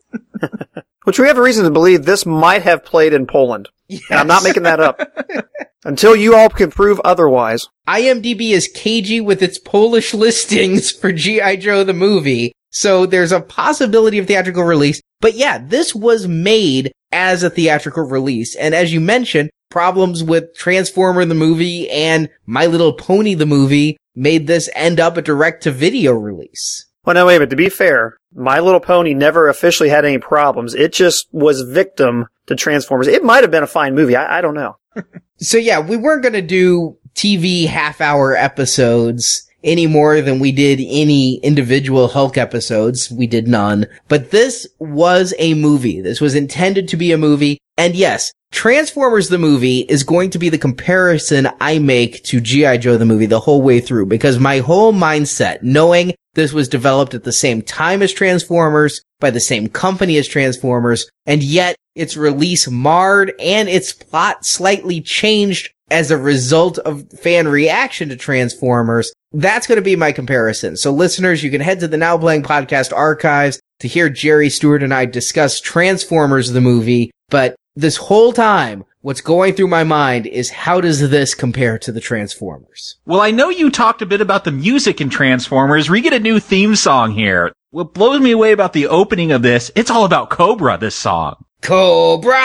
Which 1.03 1.17
we 1.17 1.27
have 1.27 1.37
a 1.37 1.41
reason 1.41 1.63
to 1.63 1.71
believe 1.71 2.05
this 2.05 2.27
might 2.27 2.61
have 2.61 2.85
played 2.85 3.13
in 3.13 3.25
Poland. 3.25 3.69
Yes. 3.87 4.03
And 4.09 4.19
I'm 4.19 4.27
not 4.27 4.43
making 4.43 4.63
that 4.63 4.79
up. 4.79 5.01
Until 5.83 6.15
you 6.15 6.35
all 6.35 6.49
can 6.49 6.69
prove 6.69 6.99
otherwise. 7.03 7.67
IMDb 7.87 8.51
is 8.51 8.67
cagey 8.67 9.19
with 9.19 9.41
its 9.41 9.57
Polish 9.57 10.13
listings 10.13 10.91
for 10.91 11.11
G.I. 11.11 11.55
Joe 11.55 11.83
the 11.83 11.93
movie, 11.93 12.53
so 12.71 13.05
there's 13.05 13.31
a 13.31 13.41
possibility 13.41 14.17
of 14.17 14.27
theatrical 14.27 14.63
release. 14.63 15.01
But 15.19 15.35
yeah, 15.35 15.59
this 15.59 15.93
was 15.93 16.27
made 16.27 16.91
as 17.11 17.43
a 17.43 17.49
theatrical 17.49 18.03
release. 18.03 18.55
And 18.55 18.73
as 18.73 18.93
you 18.93 18.99
mentioned, 18.99 19.51
problems 19.69 20.23
with 20.23 20.55
Transformer 20.55 21.25
the 21.25 21.35
movie 21.35 21.89
and 21.89 22.29
My 22.45 22.65
Little 22.65 22.93
Pony 22.93 23.35
the 23.35 23.45
movie 23.45 23.97
made 24.15 24.47
this 24.47 24.69
end 24.73 24.99
up 24.99 25.17
a 25.17 25.21
direct 25.21 25.63
to 25.63 25.71
video 25.71 26.13
release. 26.13 26.87
Well, 27.05 27.15
no, 27.15 27.25
wait, 27.25 27.39
but 27.39 27.49
to 27.49 27.55
be 27.55 27.69
fair, 27.69 28.17
My 28.33 28.59
Little 28.59 28.79
Pony 28.79 29.13
never 29.13 29.47
officially 29.47 29.89
had 29.89 30.05
any 30.05 30.19
problems. 30.19 30.73
It 30.73 30.93
just 30.93 31.27
was 31.31 31.61
victim 31.61 32.27
to 32.47 32.55
Transformers. 32.55 33.07
It 33.07 33.23
might 33.23 33.43
have 33.43 33.51
been 33.51 33.63
a 33.63 33.67
fine 33.67 33.95
movie. 33.95 34.15
I, 34.15 34.37
I 34.37 34.41
don't 34.41 34.55
know. 34.55 34.77
so 35.37 35.57
yeah, 35.57 35.79
we 35.79 35.97
weren't 35.97 36.23
going 36.23 36.33
to 36.33 36.41
do 36.41 36.97
TV 37.15 37.65
half 37.65 38.01
hour 38.01 38.35
episodes 38.35 39.47
any 39.63 39.87
more 39.87 40.21
than 40.21 40.39
we 40.39 40.51
did 40.51 40.79
any 40.79 41.35
individual 41.37 42.07
Hulk 42.07 42.37
episodes. 42.37 43.11
We 43.11 43.27
did 43.27 43.47
none. 43.47 43.87
But 44.07 44.31
this 44.31 44.67
was 44.79 45.33
a 45.39 45.53
movie. 45.53 46.01
This 46.01 46.21
was 46.21 46.35
intended 46.35 46.87
to 46.89 46.97
be 46.97 47.11
a 47.11 47.17
movie. 47.17 47.57
And 47.77 47.95
yes, 47.95 48.31
Transformers 48.51 49.29
the 49.29 49.37
movie 49.37 49.79
is 49.79 50.03
going 50.03 50.29
to 50.31 50.39
be 50.39 50.49
the 50.49 50.57
comparison 50.57 51.47
I 51.61 51.79
make 51.79 52.23
to 52.25 52.41
G.I. 52.41 52.77
Joe 52.77 52.97
the 52.97 53.05
movie 53.05 53.25
the 53.25 53.39
whole 53.39 53.61
way 53.61 53.79
through 53.79 54.07
because 54.07 54.39
my 54.39 54.59
whole 54.59 54.91
mindset, 54.91 55.63
knowing 55.63 56.13
this 56.33 56.51
was 56.51 56.67
developed 56.67 57.13
at 57.13 57.23
the 57.23 57.31
same 57.31 57.61
time 57.61 58.01
as 58.01 58.11
Transformers, 58.11 59.01
by 59.19 59.29
the 59.29 59.39
same 59.39 59.67
company 59.67 60.17
as 60.17 60.27
Transformers, 60.27 61.09
and 61.25 61.41
yet 61.41 61.75
its 61.95 62.17
release 62.17 62.67
marred 62.67 63.33
and 63.39 63.69
its 63.69 63.93
plot 63.93 64.45
slightly 64.45 64.99
changed 64.99 65.71
as 65.89 66.11
a 66.11 66.17
result 66.17 66.77
of 66.79 67.09
fan 67.11 67.47
reaction 67.47 68.09
to 68.09 68.15
Transformers, 68.15 69.13
that's 69.33 69.67
going 69.67 69.77
to 69.77 69.81
be 69.81 69.95
my 69.95 70.11
comparison. 70.11 70.77
So 70.77 70.91
listeners, 70.91 71.43
you 71.43 71.51
can 71.51 71.61
head 71.61 71.79
to 71.79 71.87
the 71.87 71.97
Now 71.97 72.17
Playing 72.17 72.43
Podcast 72.43 72.93
archives 72.93 73.59
to 73.79 73.87
hear 73.87 74.09
Jerry 74.09 74.49
Stewart 74.49 74.83
and 74.83 74.93
I 74.93 75.05
discuss 75.05 75.59
Transformers 75.59 76.51
the 76.51 76.61
movie. 76.61 77.11
But 77.29 77.55
this 77.75 77.97
whole 77.97 78.33
time, 78.33 78.83
what's 79.01 79.21
going 79.21 79.53
through 79.53 79.69
my 79.69 79.83
mind 79.83 80.27
is 80.27 80.49
how 80.49 80.81
does 80.81 81.09
this 81.09 81.33
compare 81.33 81.79
to 81.79 81.91
the 81.91 82.01
Transformers? 82.01 82.97
Well, 83.05 83.21
I 83.21 83.31
know 83.31 83.49
you 83.49 83.69
talked 83.69 84.01
a 84.01 84.05
bit 84.05 84.21
about 84.21 84.43
the 84.43 84.51
music 84.51 84.99
in 84.99 85.09
Transformers. 85.09 85.89
We 85.89 86.01
get 86.01 86.13
a 86.13 86.19
new 86.19 86.39
theme 86.39 86.75
song 86.75 87.11
here. 87.11 87.51
What 87.71 87.93
blows 87.93 88.19
me 88.19 88.31
away 88.31 88.51
about 88.51 88.73
the 88.73 88.87
opening 88.87 89.31
of 89.31 89.41
this, 89.41 89.71
it's 89.75 89.89
all 89.89 90.03
about 90.03 90.29
Cobra, 90.29 90.77
this 90.77 90.95
song. 90.95 91.45
Cobra! 91.61 92.35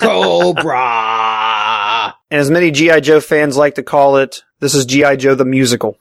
Cobra! 0.00 1.07
And 2.30 2.40
as 2.40 2.50
many 2.50 2.70
G.I. 2.70 3.00
Joe 3.00 3.20
fans 3.20 3.56
like 3.56 3.76
to 3.76 3.82
call 3.82 4.16
it, 4.16 4.42
this 4.60 4.74
is 4.74 4.84
G.I. 4.84 5.16
Joe 5.16 5.34
the 5.34 5.44
musical. 5.44 5.98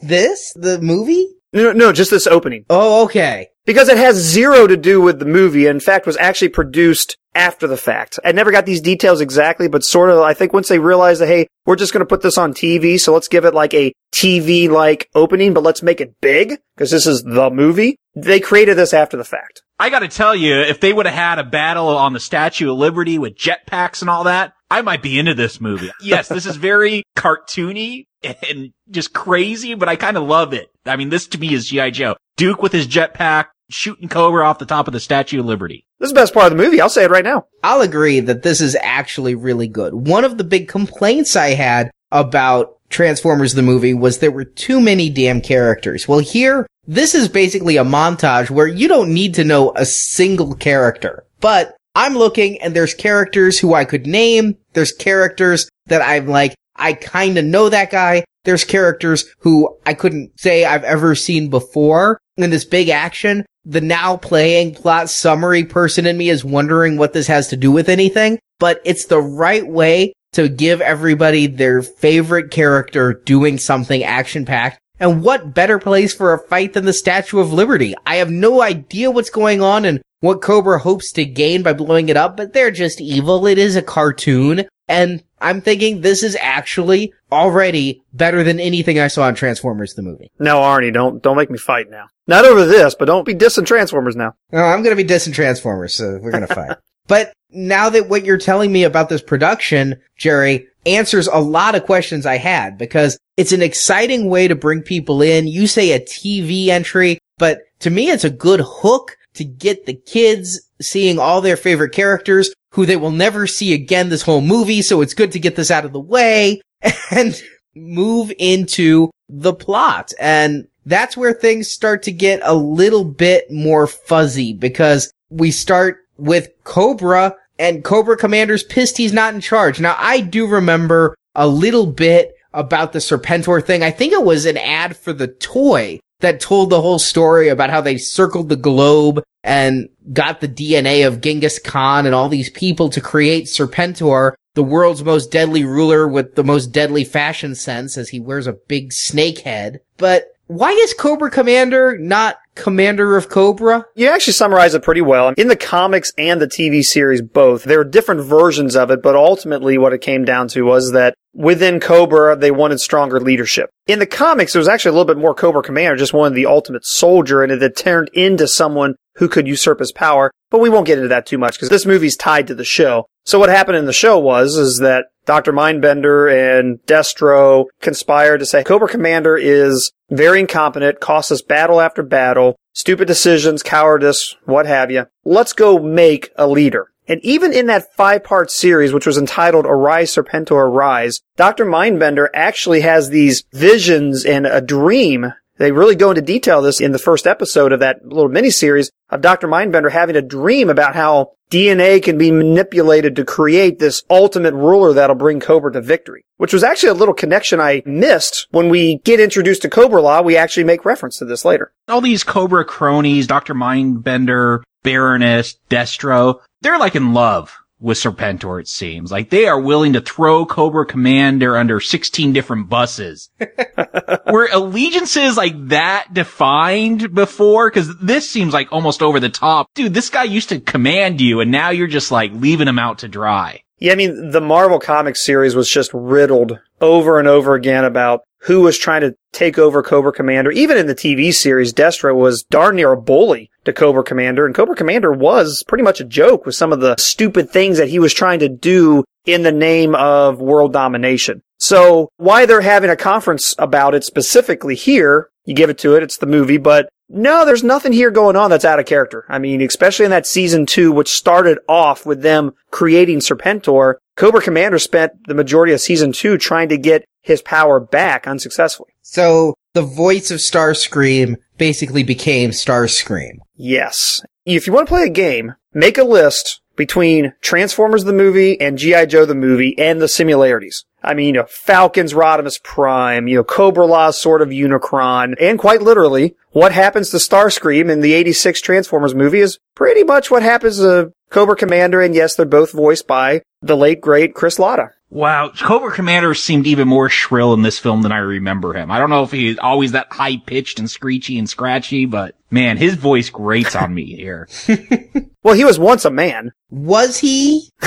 This? 0.00 0.52
The 0.54 0.80
movie? 0.80 1.28
No, 1.52 1.72
no, 1.72 1.92
just 1.92 2.10
this 2.10 2.26
opening. 2.26 2.64
Oh, 2.70 3.04
okay. 3.04 3.48
Because 3.64 3.88
it 3.88 3.98
has 3.98 4.16
zero 4.16 4.66
to 4.66 4.76
do 4.76 5.00
with 5.00 5.18
the 5.18 5.26
movie. 5.26 5.66
In 5.66 5.80
fact, 5.80 6.06
was 6.06 6.16
actually 6.18 6.48
produced 6.50 7.16
after 7.36 7.66
the 7.66 7.76
fact. 7.76 8.18
I 8.24 8.32
never 8.32 8.50
got 8.50 8.66
these 8.66 8.80
details 8.80 9.20
exactly, 9.20 9.68
but 9.68 9.84
sort 9.84 10.10
of, 10.10 10.20
I 10.20 10.34
think 10.34 10.52
once 10.52 10.68
they 10.68 10.78
realized 10.78 11.20
that, 11.20 11.28
hey, 11.28 11.46
we're 11.66 11.76
just 11.76 11.92
going 11.92 12.00
to 12.00 12.06
put 12.06 12.22
this 12.22 12.38
on 12.38 12.54
TV, 12.54 12.98
so 12.98 13.12
let's 13.12 13.28
give 13.28 13.44
it 13.44 13.54
like 13.54 13.74
a 13.74 13.92
TV-like 14.14 15.08
opening, 15.14 15.52
but 15.52 15.62
let's 15.62 15.82
make 15.82 16.00
it 16.00 16.14
big, 16.20 16.58
because 16.74 16.90
this 16.90 17.06
is 17.06 17.22
the 17.22 17.50
movie. 17.50 17.96
They 18.14 18.40
created 18.40 18.76
this 18.78 18.94
after 18.94 19.16
the 19.16 19.24
fact. 19.24 19.62
I 19.78 19.90
gotta 19.90 20.08
tell 20.08 20.34
you, 20.34 20.54
if 20.54 20.80
they 20.80 20.92
would 20.92 21.04
have 21.04 21.14
had 21.14 21.38
a 21.38 21.44
battle 21.44 21.88
on 21.88 22.14
the 22.14 22.20
Statue 22.20 22.72
of 22.72 22.78
Liberty 22.78 23.18
with 23.18 23.36
jetpacks 23.36 24.00
and 24.00 24.08
all 24.08 24.24
that, 24.24 24.54
I 24.70 24.80
might 24.80 25.02
be 25.02 25.18
into 25.18 25.34
this 25.34 25.60
movie. 25.60 25.90
Yes, 26.00 26.28
this 26.28 26.46
is 26.46 26.56
very 26.56 27.02
cartoony 27.16 28.04
and 28.22 28.72
just 28.90 29.12
crazy, 29.12 29.74
but 29.74 29.88
I 29.90 29.96
kind 29.96 30.16
of 30.16 30.22
love 30.22 30.54
it. 30.54 30.70
I 30.86 30.96
mean, 30.96 31.10
this 31.10 31.26
to 31.28 31.38
me 31.38 31.52
is 31.52 31.68
G.I. 31.68 31.90
Joe. 31.90 32.16
Duke 32.36 32.62
with 32.62 32.72
his 32.72 32.88
jetpack, 32.88 33.46
shooting 33.68 34.08
Cobra 34.08 34.46
off 34.46 34.58
the 34.58 34.66
top 34.66 34.86
of 34.86 34.92
the 34.92 35.00
Statue 35.00 35.40
of 35.40 35.46
Liberty. 35.46 35.86
This 35.98 36.08
is 36.08 36.12
the 36.12 36.20
best 36.20 36.34
part 36.34 36.52
of 36.52 36.56
the 36.56 36.62
movie. 36.62 36.80
I'll 36.80 36.88
say 36.88 37.04
it 37.04 37.10
right 37.10 37.24
now. 37.24 37.46
I'll 37.62 37.80
agree 37.80 38.20
that 38.20 38.42
this 38.42 38.60
is 38.60 38.76
actually 38.80 39.34
really 39.34 39.68
good. 39.68 39.94
One 39.94 40.24
of 40.24 40.38
the 40.38 40.44
big 40.44 40.68
complaints 40.68 41.36
I 41.36 41.50
had 41.50 41.90
about 42.12 42.76
Transformers 42.88 43.54
the 43.54 43.62
movie 43.62 43.94
was 43.94 44.18
there 44.18 44.30
were 44.30 44.44
too 44.44 44.80
many 44.80 45.10
damn 45.10 45.40
characters. 45.40 46.06
Well, 46.06 46.20
here, 46.20 46.66
this 46.86 47.14
is 47.14 47.28
basically 47.28 47.76
a 47.76 47.84
montage 47.84 48.48
where 48.48 48.68
you 48.68 48.86
don't 48.86 49.12
need 49.12 49.34
to 49.34 49.44
know 49.44 49.72
a 49.74 49.84
single 49.84 50.54
character, 50.54 51.24
but 51.40 51.76
I'm 51.96 52.14
looking 52.14 52.60
and 52.62 52.74
there's 52.76 52.94
characters 52.94 53.58
who 53.58 53.74
I 53.74 53.84
could 53.84 54.06
name. 54.06 54.56
There's 54.74 54.92
characters 54.92 55.68
that 55.86 56.02
I'm 56.02 56.28
like, 56.28 56.54
I 56.76 56.92
kinda 56.92 57.42
know 57.42 57.68
that 57.70 57.90
guy. 57.90 58.24
There's 58.46 58.64
characters 58.64 59.26
who 59.40 59.76
I 59.84 59.92
couldn't 59.92 60.40
say 60.40 60.64
I've 60.64 60.84
ever 60.84 61.14
seen 61.14 61.50
before 61.50 62.20
in 62.36 62.50
this 62.50 62.64
big 62.64 62.88
action. 62.88 63.44
The 63.64 63.80
now 63.80 64.16
playing 64.16 64.76
plot 64.76 65.10
summary 65.10 65.64
person 65.64 66.06
in 66.06 66.16
me 66.16 66.30
is 66.30 66.44
wondering 66.44 66.96
what 66.96 67.12
this 67.12 67.26
has 67.26 67.48
to 67.48 67.56
do 67.56 67.72
with 67.72 67.88
anything, 67.88 68.38
but 68.60 68.80
it's 68.84 69.06
the 69.06 69.20
right 69.20 69.66
way 69.66 70.12
to 70.34 70.48
give 70.48 70.80
everybody 70.80 71.48
their 71.48 71.82
favorite 71.82 72.52
character 72.52 73.20
doing 73.24 73.58
something 73.58 74.04
action 74.04 74.44
packed. 74.44 74.78
And 75.00 75.24
what 75.24 75.52
better 75.52 75.80
place 75.80 76.14
for 76.14 76.32
a 76.32 76.38
fight 76.38 76.72
than 76.72 76.84
the 76.84 76.92
Statue 76.92 77.40
of 77.40 77.52
Liberty? 77.52 77.94
I 78.06 78.16
have 78.16 78.30
no 78.30 78.62
idea 78.62 79.10
what's 79.10 79.28
going 79.28 79.60
on 79.60 79.84
and 79.84 80.00
what 80.20 80.40
Cobra 80.40 80.78
hopes 80.78 81.10
to 81.12 81.24
gain 81.24 81.62
by 81.62 81.72
blowing 81.72 82.08
it 82.08 82.16
up, 82.16 82.36
but 82.36 82.52
they're 82.52 82.70
just 82.70 83.00
evil. 83.00 83.46
It 83.46 83.58
is 83.58 83.76
a 83.76 83.82
cartoon. 83.82 84.66
And 84.88 85.22
I'm 85.40 85.60
thinking 85.60 86.00
this 86.00 86.22
is 86.22 86.36
actually 86.40 87.12
already 87.32 88.02
better 88.12 88.42
than 88.42 88.60
anything 88.60 88.98
I 88.98 89.08
saw 89.08 89.28
in 89.28 89.34
Transformers 89.34 89.94
the 89.94 90.02
movie. 90.02 90.30
No, 90.38 90.60
Arnie, 90.60 90.92
don't 90.92 91.22
don't 91.22 91.36
make 91.36 91.50
me 91.50 91.58
fight 91.58 91.90
now. 91.90 92.06
Not 92.26 92.44
over 92.44 92.64
this, 92.64 92.94
but 92.98 93.06
don't 93.06 93.26
be 93.26 93.34
dissing 93.34 93.66
Transformers 93.66 94.16
now. 94.16 94.34
No, 94.52 94.60
I'm 94.60 94.82
gonna 94.82 94.96
be 94.96 95.04
dissing 95.04 95.34
Transformers, 95.34 95.94
so 95.94 96.18
we're 96.22 96.30
gonna 96.30 96.46
fight. 96.46 96.76
but 97.08 97.32
now 97.50 97.88
that 97.90 98.08
what 98.08 98.24
you're 98.24 98.38
telling 98.38 98.72
me 98.72 98.84
about 98.84 99.08
this 99.08 99.22
production, 99.22 100.00
Jerry, 100.16 100.68
answers 100.84 101.26
a 101.26 101.38
lot 101.38 101.74
of 101.74 101.84
questions 101.84 102.26
I 102.26 102.36
had 102.38 102.78
because 102.78 103.18
it's 103.36 103.52
an 103.52 103.62
exciting 103.62 104.30
way 104.30 104.48
to 104.48 104.54
bring 104.54 104.82
people 104.82 105.20
in. 105.22 105.46
You 105.46 105.66
say 105.66 105.92
a 105.92 106.00
TV 106.00 106.68
entry, 106.68 107.18
but 107.38 107.60
to 107.80 107.90
me, 107.90 108.10
it's 108.10 108.24
a 108.24 108.30
good 108.30 108.60
hook 108.64 109.16
to 109.34 109.44
get 109.44 109.86
the 109.86 109.94
kids 109.94 110.65
seeing 110.80 111.18
all 111.18 111.40
their 111.40 111.56
favorite 111.56 111.92
characters 111.92 112.52
who 112.72 112.86
they 112.86 112.96
will 112.96 113.10
never 113.10 113.46
see 113.46 113.72
again 113.72 114.08
this 114.08 114.22
whole 114.22 114.40
movie. 114.40 114.82
So 114.82 115.00
it's 115.00 115.14
good 115.14 115.32
to 115.32 115.38
get 115.38 115.56
this 115.56 115.70
out 115.70 115.84
of 115.84 115.92
the 115.92 116.00
way 116.00 116.60
and 117.10 117.40
move 117.74 118.32
into 118.38 119.10
the 119.28 119.54
plot. 119.54 120.12
And 120.20 120.68
that's 120.84 121.16
where 121.16 121.32
things 121.32 121.70
start 121.70 122.02
to 122.04 122.12
get 122.12 122.40
a 122.42 122.54
little 122.54 123.04
bit 123.04 123.50
more 123.50 123.86
fuzzy 123.86 124.52
because 124.52 125.10
we 125.30 125.50
start 125.50 125.98
with 126.16 126.50
Cobra 126.64 127.34
and 127.58 127.84
Cobra 127.84 128.16
Commander's 128.16 128.62
pissed 128.62 128.96
he's 128.96 129.12
not 129.12 129.34
in 129.34 129.40
charge. 129.40 129.80
Now 129.80 129.96
I 129.98 130.20
do 130.20 130.46
remember 130.46 131.14
a 131.34 131.48
little 131.48 131.86
bit 131.86 132.34
about 132.52 132.92
the 132.92 132.98
Serpentor 132.98 133.64
thing. 133.64 133.82
I 133.82 133.90
think 133.90 134.12
it 134.12 134.24
was 134.24 134.46
an 134.46 134.56
ad 134.56 134.96
for 134.96 135.12
the 135.12 135.28
toy 135.28 136.00
that 136.20 136.40
told 136.40 136.70
the 136.70 136.80
whole 136.80 136.98
story 136.98 137.48
about 137.48 137.70
how 137.70 137.80
they 137.80 137.98
circled 137.98 138.48
the 138.48 138.56
globe 138.56 139.22
and 139.46 139.88
got 140.12 140.40
the 140.40 140.48
DNA 140.48 141.06
of 141.06 141.20
Genghis 141.20 141.60
Khan 141.60 142.04
and 142.04 142.14
all 142.14 142.28
these 142.28 142.50
people 142.50 142.90
to 142.90 143.00
create 143.00 143.44
Serpentor, 143.44 144.32
the 144.54 144.62
world's 144.62 145.04
most 145.04 145.30
deadly 145.30 145.64
ruler 145.64 146.08
with 146.08 146.34
the 146.34 146.44
most 146.44 146.72
deadly 146.72 147.04
fashion 147.04 147.54
sense 147.54 147.96
as 147.96 148.08
he 148.08 148.18
wears 148.18 148.48
a 148.48 148.56
big 148.66 148.92
snake 148.92 149.38
head. 149.40 149.80
But 149.98 150.26
why 150.48 150.72
is 150.72 150.94
Cobra 150.94 151.30
Commander 151.30 151.96
not 151.96 152.38
Commander 152.56 153.16
of 153.16 153.28
Cobra? 153.28 153.84
You 153.94 154.08
actually 154.08 154.32
summarize 154.32 154.74
it 154.74 154.82
pretty 154.82 155.00
well. 155.00 155.32
In 155.36 155.48
the 155.48 155.56
comics 155.56 156.12
and 156.18 156.40
the 156.40 156.48
TV 156.48 156.82
series 156.82 157.22
both, 157.22 157.64
there 157.64 157.80
are 157.80 157.84
different 157.84 158.22
versions 158.22 158.74
of 158.74 158.90
it, 158.90 159.02
but 159.02 159.14
ultimately 159.14 159.78
what 159.78 159.92
it 159.92 160.00
came 160.00 160.24
down 160.24 160.48
to 160.48 160.62
was 160.62 160.92
that 160.92 161.14
within 161.34 161.78
Cobra, 161.78 162.34
they 162.34 162.50
wanted 162.50 162.80
stronger 162.80 163.20
leadership. 163.20 163.70
In 163.86 163.98
the 163.98 164.06
comics, 164.06 164.54
it 164.54 164.58
was 164.58 164.68
actually 164.68 164.90
a 164.90 164.92
little 164.92 165.14
bit 165.14 165.18
more 165.18 165.34
Cobra 165.34 165.62
Commander, 165.62 165.96
just 165.96 166.14
wanted 166.14 166.34
the 166.34 166.46
ultimate 166.46 166.84
soldier, 166.84 167.42
and 167.42 167.52
it 167.52 167.62
had 167.62 167.76
turned 167.76 168.08
into 168.12 168.48
someone 168.48 168.94
who 169.16 169.28
could 169.28 169.46
usurp 169.46 169.80
his 169.80 169.92
power. 169.92 170.30
But 170.50 170.60
we 170.60 170.70
won't 170.70 170.86
get 170.86 170.98
into 170.98 171.08
that 171.08 171.26
too 171.26 171.38
much 171.38 171.54
because 171.54 171.68
this 171.68 171.86
movie's 171.86 172.16
tied 172.16 172.46
to 172.46 172.54
the 172.54 172.64
show. 172.64 173.06
So 173.24 173.38
what 173.38 173.48
happened 173.48 173.78
in 173.78 173.86
the 173.86 173.92
show 173.92 174.18
was, 174.18 174.56
is 174.56 174.78
that 174.78 175.06
Dr. 175.24 175.52
Mindbender 175.52 176.30
and 176.30 176.78
Destro 176.86 177.66
conspired 177.80 178.38
to 178.38 178.46
say 178.46 178.62
Cobra 178.62 178.88
Commander 178.88 179.36
is 179.36 179.90
very 180.08 180.40
incompetent, 180.40 181.00
costs 181.00 181.32
us 181.32 181.42
battle 181.42 181.80
after 181.80 182.04
battle, 182.04 182.56
stupid 182.74 183.08
decisions, 183.08 183.64
cowardice, 183.64 184.36
what 184.44 184.66
have 184.66 184.92
you. 184.92 185.06
Let's 185.24 185.52
go 185.52 185.78
make 185.80 186.30
a 186.36 186.46
leader. 186.46 186.92
And 187.08 187.20
even 187.24 187.52
in 187.52 187.66
that 187.66 187.92
five 187.94 188.24
part 188.24 188.50
series, 188.50 188.92
which 188.92 189.06
was 189.06 189.18
entitled 189.18 189.66
Arise 189.66 190.14
Serpentor 190.14 190.68
Arise, 190.68 191.20
Dr. 191.36 191.64
Mindbender 191.64 192.28
actually 192.34 192.80
has 192.80 193.08
these 193.08 193.44
visions 193.52 194.24
and 194.24 194.46
a 194.46 194.60
dream. 194.60 195.32
They 195.58 195.72
really 195.72 195.94
go 195.96 196.10
into 196.10 196.22
detail 196.22 196.62
this 196.62 196.80
in 196.80 196.92
the 196.92 196.98
first 196.98 197.26
episode 197.26 197.72
of 197.72 197.80
that 197.80 198.06
little 198.06 198.30
miniseries 198.30 198.90
of 199.10 199.20
Dr. 199.20 199.48
Mindbender 199.48 199.90
having 199.90 200.16
a 200.16 200.22
dream 200.22 200.68
about 200.68 200.94
how 200.94 201.32
DNA 201.50 202.02
can 202.02 202.18
be 202.18 202.30
manipulated 202.30 203.16
to 203.16 203.24
create 203.24 203.78
this 203.78 204.02
ultimate 204.10 204.54
ruler 204.54 204.92
that'll 204.92 205.16
bring 205.16 205.40
Cobra 205.40 205.72
to 205.72 205.80
victory, 205.80 206.24
which 206.36 206.52
was 206.52 206.64
actually 206.64 206.90
a 206.90 206.94
little 206.94 207.14
connection 207.14 207.60
I 207.60 207.82
missed 207.86 208.48
when 208.50 208.68
we 208.68 208.98
get 209.04 209.20
introduced 209.20 209.62
to 209.62 209.70
Cobra 209.70 210.02
La. 210.02 210.20
We 210.20 210.36
actually 210.36 210.64
make 210.64 210.84
reference 210.84 211.18
to 211.18 211.24
this 211.24 211.44
later. 211.44 211.72
All 211.88 212.00
these 212.00 212.24
Cobra 212.24 212.64
cronies, 212.64 213.26
Dr. 213.26 213.54
Mindbender, 213.54 214.62
Baroness, 214.82 215.56
Destro, 215.70 216.40
they're 216.62 216.78
like 216.78 216.96
in 216.96 217.12
love 217.14 217.56
with 217.78 217.98
Serpentor, 217.98 218.60
it 218.60 218.68
seems. 218.68 219.12
Like 219.12 219.30
they 219.30 219.46
are 219.46 219.60
willing 219.60 219.92
to 219.94 220.00
throw 220.00 220.46
Cobra 220.46 220.86
Commander 220.86 221.56
under 221.56 221.80
16 221.80 222.32
different 222.32 222.68
buses. 222.68 223.30
Were 224.30 224.48
allegiances 224.52 225.36
like 225.36 225.68
that 225.68 226.08
defined 226.12 227.14
before? 227.14 227.70
Cause 227.70 227.96
this 227.98 228.28
seems 228.28 228.54
like 228.54 228.72
almost 228.72 229.02
over 229.02 229.20
the 229.20 229.28
top. 229.28 229.68
Dude, 229.74 229.94
this 229.94 230.10
guy 230.10 230.24
used 230.24 230.48
to 230.48 230.60
command 230.60 231.20
you 231.20 231.40
and 231.40 231.50
now 231.50 231.70
you're 231.70 231.86
just 231.86 232.10
like 232.10 232.32
leaving 232.32 232.68
him 232.68 232.78
out 232.78 232.98
to 233.00 233.08
dry. 233.08 233.62
Yeah, 233.78 233.92
I 233.92 233.96
mean, 233.96 234.30
the 234.30 234.40
Marvel 234.40 234.78
Comics 234.78 235.24
series 235.24 235.54
was 235.54 235.68
just 235.68 235.90
riddled 235.92 236.58
over 236.80 237.18
and 237.18 237.28
over 237.28 237.54
again 237.54 237.84
about 237.84 238.22
who 238.40 238.60
was 238.60 238.78
trying 238.78 239.00
to 239.00 239.14
take 239.32 239.58
over 239.58 239.82
Cobra 239.82 240.12
Commander. 240.12 240.50
Even 240.50 240.76
in 240.76 240.86
the 240.86 240.94
TV 240.94 241.32
series, 241.32 241.72
Destro 241.72 242.14
was 242.14 242.44
darn 242.44 242.76
near 242.76 242.92
a 242.92 243.00
bully 243.00 243.50
to 243.64 243.72
Cobra 243.72 244.04
Commander, 244.04 244.46
and 244.46 244.54
Cobra 244.54 244.76
Commander 244.76 245.12
was 245.12 245.64
pretty 245.66 245.84
much 245.84 246.00
a 246.00 246.04
joke 246.04 246.46
with 246.46 246.54
some 246.54 246.72
of 246.72 246.80
the 246.80 246.94
stupid 246.98 247.50
things 247.50 247.78
that 247.78 247.88
he 247.88 247.98
was 247.98 248.14
trying 248.14 248.38
to 248.40 248.48
do 248.48 249.04
in 249.24 249.42
the 249.42 249.52
name 249.52 249.94
of 249.94 250.40
world 250.40 250.72
domination. 250.72 251.42
So 251.58 252.10
why 252.16 252.46
they're 252.46 252.60
having 252.60 252.90
a 252.90 252.96
conference 252.96 253.54
about 253.58 253.94
it 253.94 254.04
specifically 254.04 254.74
here, 254.74 255.30
you 255.44 255.54
give 255.54 255.70
it 255.70 255.78
to 255.78 255.94
it, 255.96 256.02
it's 256.02 256.18
the 256.18 256.26
movie, 256.26 256.58
but 256.58 256.88
no, 257.08 257.44
there's 257.44 257.62
nothing 257.62 257.92
here 257.92 258.10
going 258.10 258.36
on 258.36 258.50
that's 258.50 258.64
out 258.64 258.80
of 258.80 258.86
character. 258.86 259.24
I 259.28 259.38
mean, 259.38 259.62
especially 259.62 260.04
in 260.04 260.10
that 260.10 260.26
season 260.26 260.66
two, 260.66 260.90
which 260.90 261.08
started 261.08 261.58
off 261.68 262.04
with 262.04 262.22
them 262.22 262.52
creating 262.70 263.20
Serpentor, 263.20 263.94
Cobra 264.16 264.42
Commander 264.42 264.78
spent 264.78 265.12
the 265.26 265.34
majority 265.34 265.72
of 265.72 265.80
season 265.80 266.12
two 266.12 266.36
trying 266.36 266.68
to 266.70 266.78
get 266.78 267.04
his 267.26 267.42
power 267.42 267.80
back 267.80 268.28
unsuccessfully. 268.28 268.90
So 269.02 269.54
the 269.74 269.82
voice 269.82 270.30
of 270.30 270.38
Starscream 270.38 271.36
basically 271.58 272.04
became 272.04 272.50
Starscream. 272.50 273.38
Yes. 273.56 274.20
If 274.44 274.66
you 274.66 274.72
want 274.72 274.86
to 274.86 274.92
play 274.92 275.02
a 275.02 275.10
game, 275.10 275.54
make 275.74 275.98
a 275.98 276.04
list 276.04 276.60
between 276.76 277.32
Transformers 277.40 278.04
the 278.04 278.12
movie 278.12 278.60
and 278.60 278.78
G.I. 278.78 279.06
Joe 279.06 279.24
the 279.24 279.34
movie 279.34 279.76
and 279.76 280.00
the 280.00 280.06
similarities. 280.06 280.84
I 281.02 281.14
mean, 281.14 281.26
you 281.28 281.32
know, 281.32 281.46
Falcon's 281.48 282.14
Rodimus 282.14 282.62
Prime, 282.62 283.26
you 283.26 283.36
know, 283.36 283.44
Cobra 283.44 283.86
La's 283.86 284.18
sort 284.18 284.42
of 284.42 284.50
Unicron, 284.50 285.34
and 285.40 285.58
quite 285.58 285.82
literally, 285.82 286.36
what 286.50 286.72
happens 286.72 287.10
to 287.10 287.16
Starscream 287.16 287.90
in 287.90 288.02
the 288.02 288.12
86 288.12 288.60
Transformers 288.60 289.14
movie 289.14 289.40
is 289.40 289.58
pretty 289.74 290.04
much 290.04 290.30
what 290.30 290.42
happens 290.42 290.78
to 290.78 291.12
Cobra 291.30 291.56
Commander, 291.56 292.00
and 292.00 292.14
yes, 292.14 292.34
they're 292.34 292.46
both 292.46 292.72
voiced 292.72 293.06
by 293.06 293.42
the 293.62 293.76
late 293.76 294.00
great 294.00 294.34
Chris 294.34 294.58
Latta. 294.58 294.90
Wow, 295.08 295.50
Cobra 295.50 295.92
Commander 295.92 296.34
seemed 296.34 296.66
even 296.66 296.88
more 296.88 297.08
shrill 297.08 297.54
in 297.54 297.62
this 297.62 297.78
film 297.78 298.02
than 298.02 298.10
I 298.12 298.18
remember 298.18 298.74
him. 298.74 298.90
I 298.90 298.98
don't 298.98 299.10
know 299.10 299.22
if 299.22 299.30
he's 299.30 299.56
always 299.58 299.92
that 299.92 300.08
high 300.10 300.36
pitched 300.38 300.80
and 300.80 300.90
screechy 300.90 301.38
and 301.38 301.48
scratchy, 301.48 302.06
but 302.06 302.34
man, 302.50 302.76
his 302.76 302.94
voice 302.94 303.30
grates 303.30 303.76
on 303.76 303.94
me 303.94 304.16
here. 304.16 304.48
well, 305.42 305.54
he 305.54 305.64
was 305.64 305.78
once 305.78 306.04
a 306.04 306.10
man. 306.10 306.52
Was 306.70 307.18
he? 307.18 307.70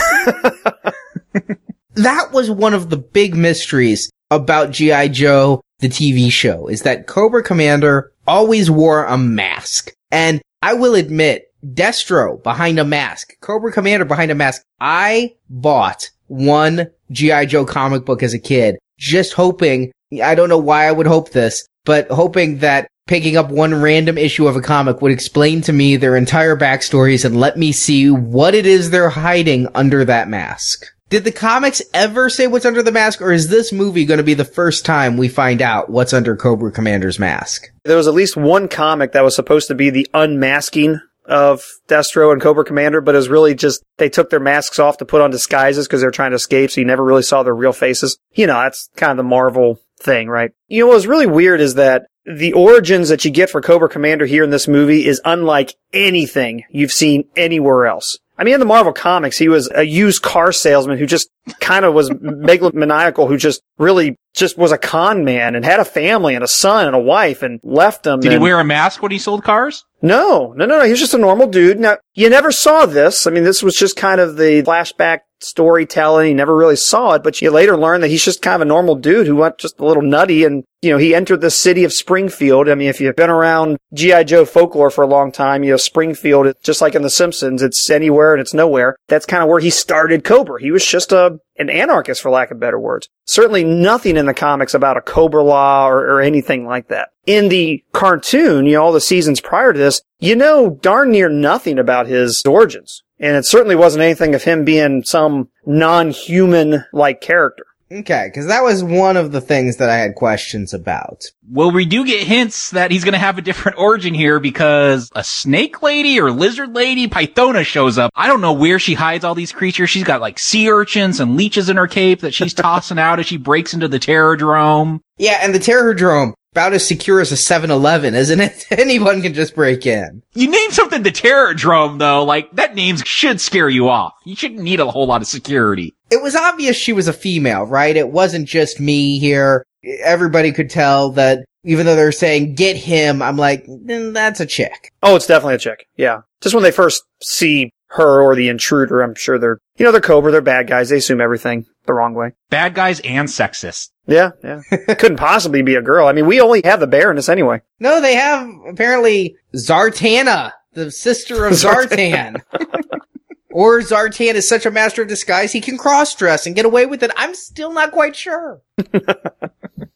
that 1.95 2.31
was 2.31 2.49
one 2.49 2.73
of 2.73 2.89
the 2.89 2.97
big 2.97 3.35
mysteries 3.35 4.09
about 4.31 4.71
G.I. 4.71 5.09
Joe, 5.09 5.61
the 5.79 5.89
TV 5.89 6.31
show, 6.31 6.67
is 6.67 6.83
that 6.83 7.07
Cobra 7.07 7.43
Commander 7.43 8.13
always 8.25 8.71
wore 8.71 9.03
a 9.03 9.17
mask. 9.17 9.91
And 10.09 10.41
I 10.61 10.73
will 10.73 10.95
admit, 10.95 11.48
Destro 11.65 12.41
behind 12.41 12.79
a 12.79 12.85
mask, 12.85 13.39
Cobra 13.41 13.71
Commander 13.71 14.05
behind 14.05 14.31
a 14.31 14.35
mask. 14.35 14.61
I 14.79 15.35
bought 15.49 16.09
one 16.27 16.91
G.I. 17.11 17.45
Joe 17.45 17.65
comic 17.65 18.05
book 18.05 18.23
as 18.23 18.33
a 18.33 18.39
kid, 18.39 18.77
just 18.97 19.33
hoping, 19.33 19.91
I 20.23 20.35
don't 20.35 20.49
know 20.49 20.57
why 20.57 20.87
I 20.87 20.91
would 20.91 21.07
hope 21.07 21.31
this, 21.31 21.65
but 21.85 22.09
hoping 22.09 22.59
that 22.59 22.87
picking 23.07 23.35
up 23.35 23.49
one 23.49 23.81
random 23.81 24.17
issue 24.17 24.47
of 24.47 24.55
a 24.55 24.61
comic 24.61 25.01
would 25.01 25.11
explain 25.11 25.61
to 25.61 25.73
me 25.73 25.95
their 25.95 26.15
entire 26.15 26.55
backstories 26.55 27.25
and 27.25 27.39
let 27.39 27.57
me 27.57 27.71
see 27.71 28.09
what 28.09 28.53
it 28.53 28.67
is 28.67 28.91
they're 28.91 29.09
hiding 29.09 29.67
under 29.73 30.05
that 30.05 30.27
mask. 30.27 30.85
Did 31.09 31.23
the 31.23 31.31
comics 31.31 31.81
ever 31.91 32.29
say 32.29 32.45
what's 32.45 32.67
under 32.67 32.83
the 32.83 32.91
mask, 32.91 33.19
or 33.19 33.31
is 33.31 33.49
this 33.49 33.73
movie 33.73 34.05
going 34.05 34.19
to 34.19 34.23
be 34.23 34.35
the 34.35 34.45
first 34.45 34.85
time 34.85 35.17
we 35.17 35.27
find 35.27 35.59
out 35.59 35.89
what's 35.89 36.13
under 36.13 36.35
Cobra 36.35 36.71
Commander's 36.71 37.17
mask? 37.17 37.71
There 37.83 37.97
was 37.97 38.07
at 38.07 38.13
least 38.13 38.37
one 38.37 38.67
comic 38.67 39.13
that 39.13 39.23
was 39.23 39.35
supposed 39.35 39.69
to 39.69 39.75
be 39.75 39.89
the 39.89 40.07
unmasking 40.13 41.01
of 41.29 41.63
Destro 41.87 42.33
and 42.33 42.41
Cobra 42.41 42.65
Commander, 42.65 43.01
but 43.01 43.15
it 43.15 43.19
was 43.19 43.29
really 43.29 43.55
just 43.55 43.83
they 43.97 44.09
took 44.09 44.29
their 44.29 44.39
masks 44.39 44.79
off 44.79 44.97
to 44.97 45.05
put 45.05 45.21
on 45.21 45.31
disguises 45.31 45.87
because 45.87 46.01
they're 46.01 46.11
trying 46.11 46.31
to 46.31 46.35
escape, 46.35 46.71
so 46.71 46.81
you 46.81 46.87
never 46.87 47.03
really 47.03 47.23
saw 47.23 47.43
their 47.43 47.55
real 47.55 47.73
faces. 47.73 48.17
You 48.33 48.47
know, 48.47 48.59
that's 48.59 48.89
kind 48.95 49.11
of 49.11 49.17
the 49.17 49.23
Marvel 49.23 49.79
thing, 50.01 50.27
right? 50.27 50.51
You 50.67 50.81
know, 50.81 50.87
what 50.87 50.95
was 50.95 51.07
really 51.07 51.27
weird 51.27 51.61
is 51.61 51.75
that 51.75 52.07
the 52.25 52.53
origins 52.53 53.09
that 53.09 53.25
you 53.25 53.31
get 53.31 53.49
for 53.49 53.61
Cobra 53.61 53.89
Commander 53.89 54.25
here 54.25 54.43
in 54.43 54.49
this 54.49 54.67
movie 54.67 55.05
is 55.05 55.21
unlike 55.25 55.75
anything 55.93 56.63
you've 56.69 56.91
seen 56.91 57.25
anywhere 57.35 57.87
else. 57.87 58.17
I 58.39 58.45
mean, 58.45 58.53
in 58.53 58.61
the 58.61 58.65
Marvel 58.65 58.93
comics, 58.93 59.37
he 59.37 59.49
was 59.49 59.69
a 59.75 59.83
used 59.83 60.21
car 60.21 60.53
salesman 60.53 60.97
who 60.97 61.05
just 61.05 61.29
kind 61.59 61.83
of 61.83 61.93
was 61.93 62.09
megalomaniacal, 62.23 63.27
who 63.27 63.35
just 63.35 63.61
really 63.77 64.15
just 64.33 64.57
was 64.57 64.71
a 64.71 64.77
con 64.77 65.25
man 65.25 65.55
and 65.55 65.65
had 65.65 65.81
a 65.81 65.85
family 65.85 66.35
and 66.35 66.43
a 66.43 66.47
son 66.47 66.87
and 66.87 66.95
a 66.95 66.99
wife 66.99 67.43
and 67.43 67.59
left 67.63 68.03
them. 68.03 68.21
Did 68.21 68.31
and... 68.31 68.41
he 68.41 68.43
wear 68.43 68.59
a 68.59 68.63
mask 68.63 69.01
when 69.01 69.11
he 69.11 69.19
sold 69.19 69.43
cars? 69.43 69.83
No, 70.01 70.53
no, 70.55 70.65
no, 70.65 70.79
no. 70.79 70.85
He 70.85 70.91
was 70.91 71.01
just 71.01 71.13
a 71.13 71.17
normal 71.17 71.47
dude. 71.47 71.79
Now, 71.79 71.97
you 72.13 72.29
never 72.29 72.53
saw 72.53 72.85
this. 72.85 73.27
I 73.27 73.31
mean, 73.31 73.43
this 73.43 73.61
was 73.61 73.75
just 73.75 73.97
kind 73.97 74.21
of 74.21 74.37
the 74.37 74.63
flashback 74.63 75.19
storytelling. 75.39 76.27
He 76.27 76.33
never 76.33 76.55
really 76.55 76.75
saw 76.75 77.13
it, 77.13 77.23
but 77.23 77.41
you 77.41 77.51
later 77.51 77.77
learn 77.77 78.01
that 78.01 78.09
he's 78.09 78.23
just 78.23 78.41
kind 78.41 78.55
of 78.55 78.61
a 78.61 78.65
normal 78.65 78.95
dude 78.95 79.27
who 79.27 79.35
went 79.35 79.57
just 79.57 79.79
a 79.79 79.85
little 79.85 80.03
nutty 80.03 80.43
and 80.43 80.63
you 80.81 80.91
know, 80.91 80.97
he 80.97 81.13
entered 81.13 81.41
the 81.41 81.51
city 81.51 81.83
of 81.83 81.91
Springfield. 81.91 82.69
I 82.69 82.75
mean, 82.75 82.87
if 82.87 83.01
you've 83.01 83.15
been 83.15 83.29
around 83.29 83.77
G.I. 83.93 84.23
Joe 84.23 84.45
folklore 84.45 84.89
for 84.89 85.03
a 85.03 85.07
long 85.07 85.31
time, 85.31 85.63
you 85.63 85.71
know, 85.71 85.77
Springfield, 85.77 86.53
just 86.63 86.79
like 86.79 86.95
in 86.95 87.01
The 87.01 87.09
Simpsons, 87.09 87.61
it's 87.61 87.89
anywhere 87.89 88.33
and 88.33 88.39
it's 88.39 88.53
nowhere. 88.53 88.95
That's 89.07 89.25
kind 89.25 89.43
of 89.43 89.49
where 89.49 89.59
he 89.59 89.71
started 89.71 90.23
Cobra. 90.23 90.61
He 90.61 90.71
was 90.71 90.85
just 90.85 91.11
a, 91.11 91.39
an 91.57 91.69
anarchist, 91.69 92.21
for 92.21 92.31
lack 92.31 92.51
of 92.51 92.61
better 92.61 92.79
words. 92.79 93.09
Certainly 93.25 93.65
nothing 93.65 94.15
in 94.15 94.25
the 94.25 94.33
comics 94.33 94.73
about 94.73 94.95
a 94.95 95.01
Cobra 95.01 95.43
La 95.43 95.89
or, 95.89 95.99
or 95.99 96.21
anything 96.21 96.65
like 96.65 96.87
that. 96.87 97.09
In 97.25 97.49
the 97.49 97.83
cartoon, 97.91 98.65
you 98.65 98.73
know, 98.73 98.83
all 98.83 98.93
the 98.93 99.01
seasons 99.01 99.41
prior 99.41 99.73
to 99.73 99.79
this, 99.79 100.01
you 100.19 100.35
know 100.35 100.69
darn 100.69 101.11
near 101.11 101.29
nothing 101.29 101.77
about 101.77 102.07
his 102.07 102.41
origins. 102.45 103.03
And 103.19 103.35
it 103.35 103.45
certainly 103.45 103.75
wasn't 103.75 104.03
anything 104.03 104.33
of 104.33 104.43
him 104.43 104.63
being 104.63 105.03
some 105.03 105.49
non-human 105.65 106.85
like 106.93 107.21
character. 107.21 107.65
Okay, 107.91 108.27
because 108.27 108.45
that 108.45 108.63
was 108.63 108.83
one 108.83 109.17
of 109.17 109.31
the 109.31 109.41
things 109.41 109.77
that 109.77 109.89
I 109.89 109.97
had 109.97 110.13
questions 110.13 110.75
about. 110.75 111.25
Well, 111.49 111.71
we 111.71 111.85
do 111.85 112.05
get 112.05 112.27
hints 112.27 112.69
that 112.69 112.91
he's 112.91 113.03
going 113.03 113.13
to 113.13 113.19
have 113.19 113.39
a 113.39 113.41
different 113.41 113.77
origin 113.79 114.13
here 114.13 114.39
because 114.39 115.09
a 115.15 115.23
snake 115.23 115.81
lady 115.81 116.19
or 116.19 116.31
lizard 116.31 116.75
lady, 116.75 117.07
Pythona, 117.07 117.65
shows 117.65 117.97
up. 117.97 118.11
I 118.15 118.27
don't 118.27 118.41
know 118.41 118.53
where 118.53 118.77
she 118.77 118.93
hides 118.93 119.23
all 119.23 119.33
these 119.33 119.51
creatures. 119.51 119.89
She's 119.89 120.03
got 120.03 120.21
like 120.21 120.37
sea 120.37 120.69
urchins 120.69 121.19
and 121.19 121.35
leeches 121.35 121.67
in 121.67 121.77
her 121.77 121.87
cape 121.87 122.21
that 122.21 122.33
she's 122.35 122.53
tossing 122.55 122.99
out 122.99 123.19
as 123.19 123.25
she 123.25 123.37
breaks 123.37 123.73
into 123.73 123.87
the 123.87 123.99
Terrordrome. 123.99 124.99
Yeah, 125.17 125.39
and 125.41 125.53
the 125.53 125.59
Terrordrome, 125.59 126.33
about 126.51 126.73
as 126.73 126.87
secure 126.87 127.19
as 127.19 127.31
a 127.31 127.35
7-Eleven, 127.35 128.15
isn't 128.15 128.39
it? 128.39 128.65
Anyone 128.71 129.21
can 129.21 129.33
just 129.33 129.55
break 129.55 129.85
in. 129.85 130.23
You 130.33 130.49
name 130.49 130.71
something 130.71 131.03
the 131.03 131.11
Terrordrome 131.11 131.99
though, 131.99 132.23
like 132.23 132.51
that 132.53 132.75
name 132.75 132.97
should 132.97 133.39
scare 133.39 133.69
you 133.69 133.89
off. 133.89 134.13
You 134.25 134.35
shouldn't 134.35 134.61
need 134.61 134.79
a 134.79 134.89
whole 134.89 135.07
lot 135.07 135.21
of 135.21 135.27
security. 135.27 135.95
It 136.09 136.21
was 136.21 136.35
obvious 136.35 136.75
she 136.75 136.93
was 136.93 137.07
a 137.07 137.13
female, 137.13 137.63
right? 137.63 137.95
It 137.95 138.09
wasn't 138.09 138.47
just 138.47 138.79
me 138.79 139.19
here. 139.19 139.65
Everybody 140.03 140.51
could 140.51 140.69
tell 140.69 141.11
that 141.11 141.45
even 141.63 141.85
though 141.85 141.95
they're 141.95 142.11
saying 142.11 142.55
get 142.55 142.75
him, 142.77 143.21
I'm 143.21 143.37
like, 143.37 143.65
then 143.67 144.13
that's 144.13 144.39
a 144.39 144.45
chick. 144.45 144.91
Oh, 145.03 145.15
it's 145.15 145.27
definitely 145.27 145.55
a 145.55 145.59
chick. 145.59 145.85
Yeah. 145.97 146.21
Just 146.41 146.55
when 146.55 146.63
they 146.63 146.71
first 146.71 147.03
see 147.21 147.71
her 147.89 148.21
or 148.21 148.35
the 148.35 148.49
intruder, 148.49 149.01
I'm 149.01 149.15
sure 149.15 149.37
they're, 149.37 149.59
you 149.77 149.85
know, 149.85 149.91
they're 149.91 150.01
Cobra, 150.01 150.31
they're 150.31 150.41
bad 150.41 150.67
guys. 150.67 150.89
They 150.89 150.97
assume 150.97 151.21
everything 151.21 151.65
the 151.85 151.93
wrong 151.93 152.13
way. 152.13 152.31
Bad 152.49 152.75
guys 152.75 152.99
and 153.01 153.27
sexist. 153.27 153.89
Yeah, 154.09 154.31
yeah. 154.43 154.61
Couldn't 154.95 155.17
possibly 155.17 155.61
be 155.61 155.75
a 155.75 155.81
girl. 155.81 156.07
I 156.07 156.13
mean, 156.13 156.25
we 156.25 156.41
only 156.41 156.61
have 156.63 156.79
the 156.79 156.87
Baroness 156.87 157.29
anyway. 157.29 157.61
No, 157.79 158.01
they 158.01 158.15
have 158.15 158.49
apparently 158.67 159.35
Zartana, 159.55 160.51
the 160.73 160.91
sister 160.91 161.45
of 161.45 161.53
Zartan. 161.53 162.41
or 163.51 163.79
Zartan 163.79 164.33
is 164.33 164.47
such 164.47 164.65
a 164.65 164.71
master 164.71 165.01
of 165.01 165.07
disguise 165.07 165.51
he 165.51 165.61
can 165.61 165.77
cross 165.77 166.15
dress 166.15 166.45
and 166.45 166.55
get 166.55 166.65
away 166.65 166.85
with 166.85 167.03
it. 167.03 167.11
I'm 167.17 167.35
still 167.35 167.71
not 167.71 167.91
quite 167.91 168.15
sure. 168.15 168.61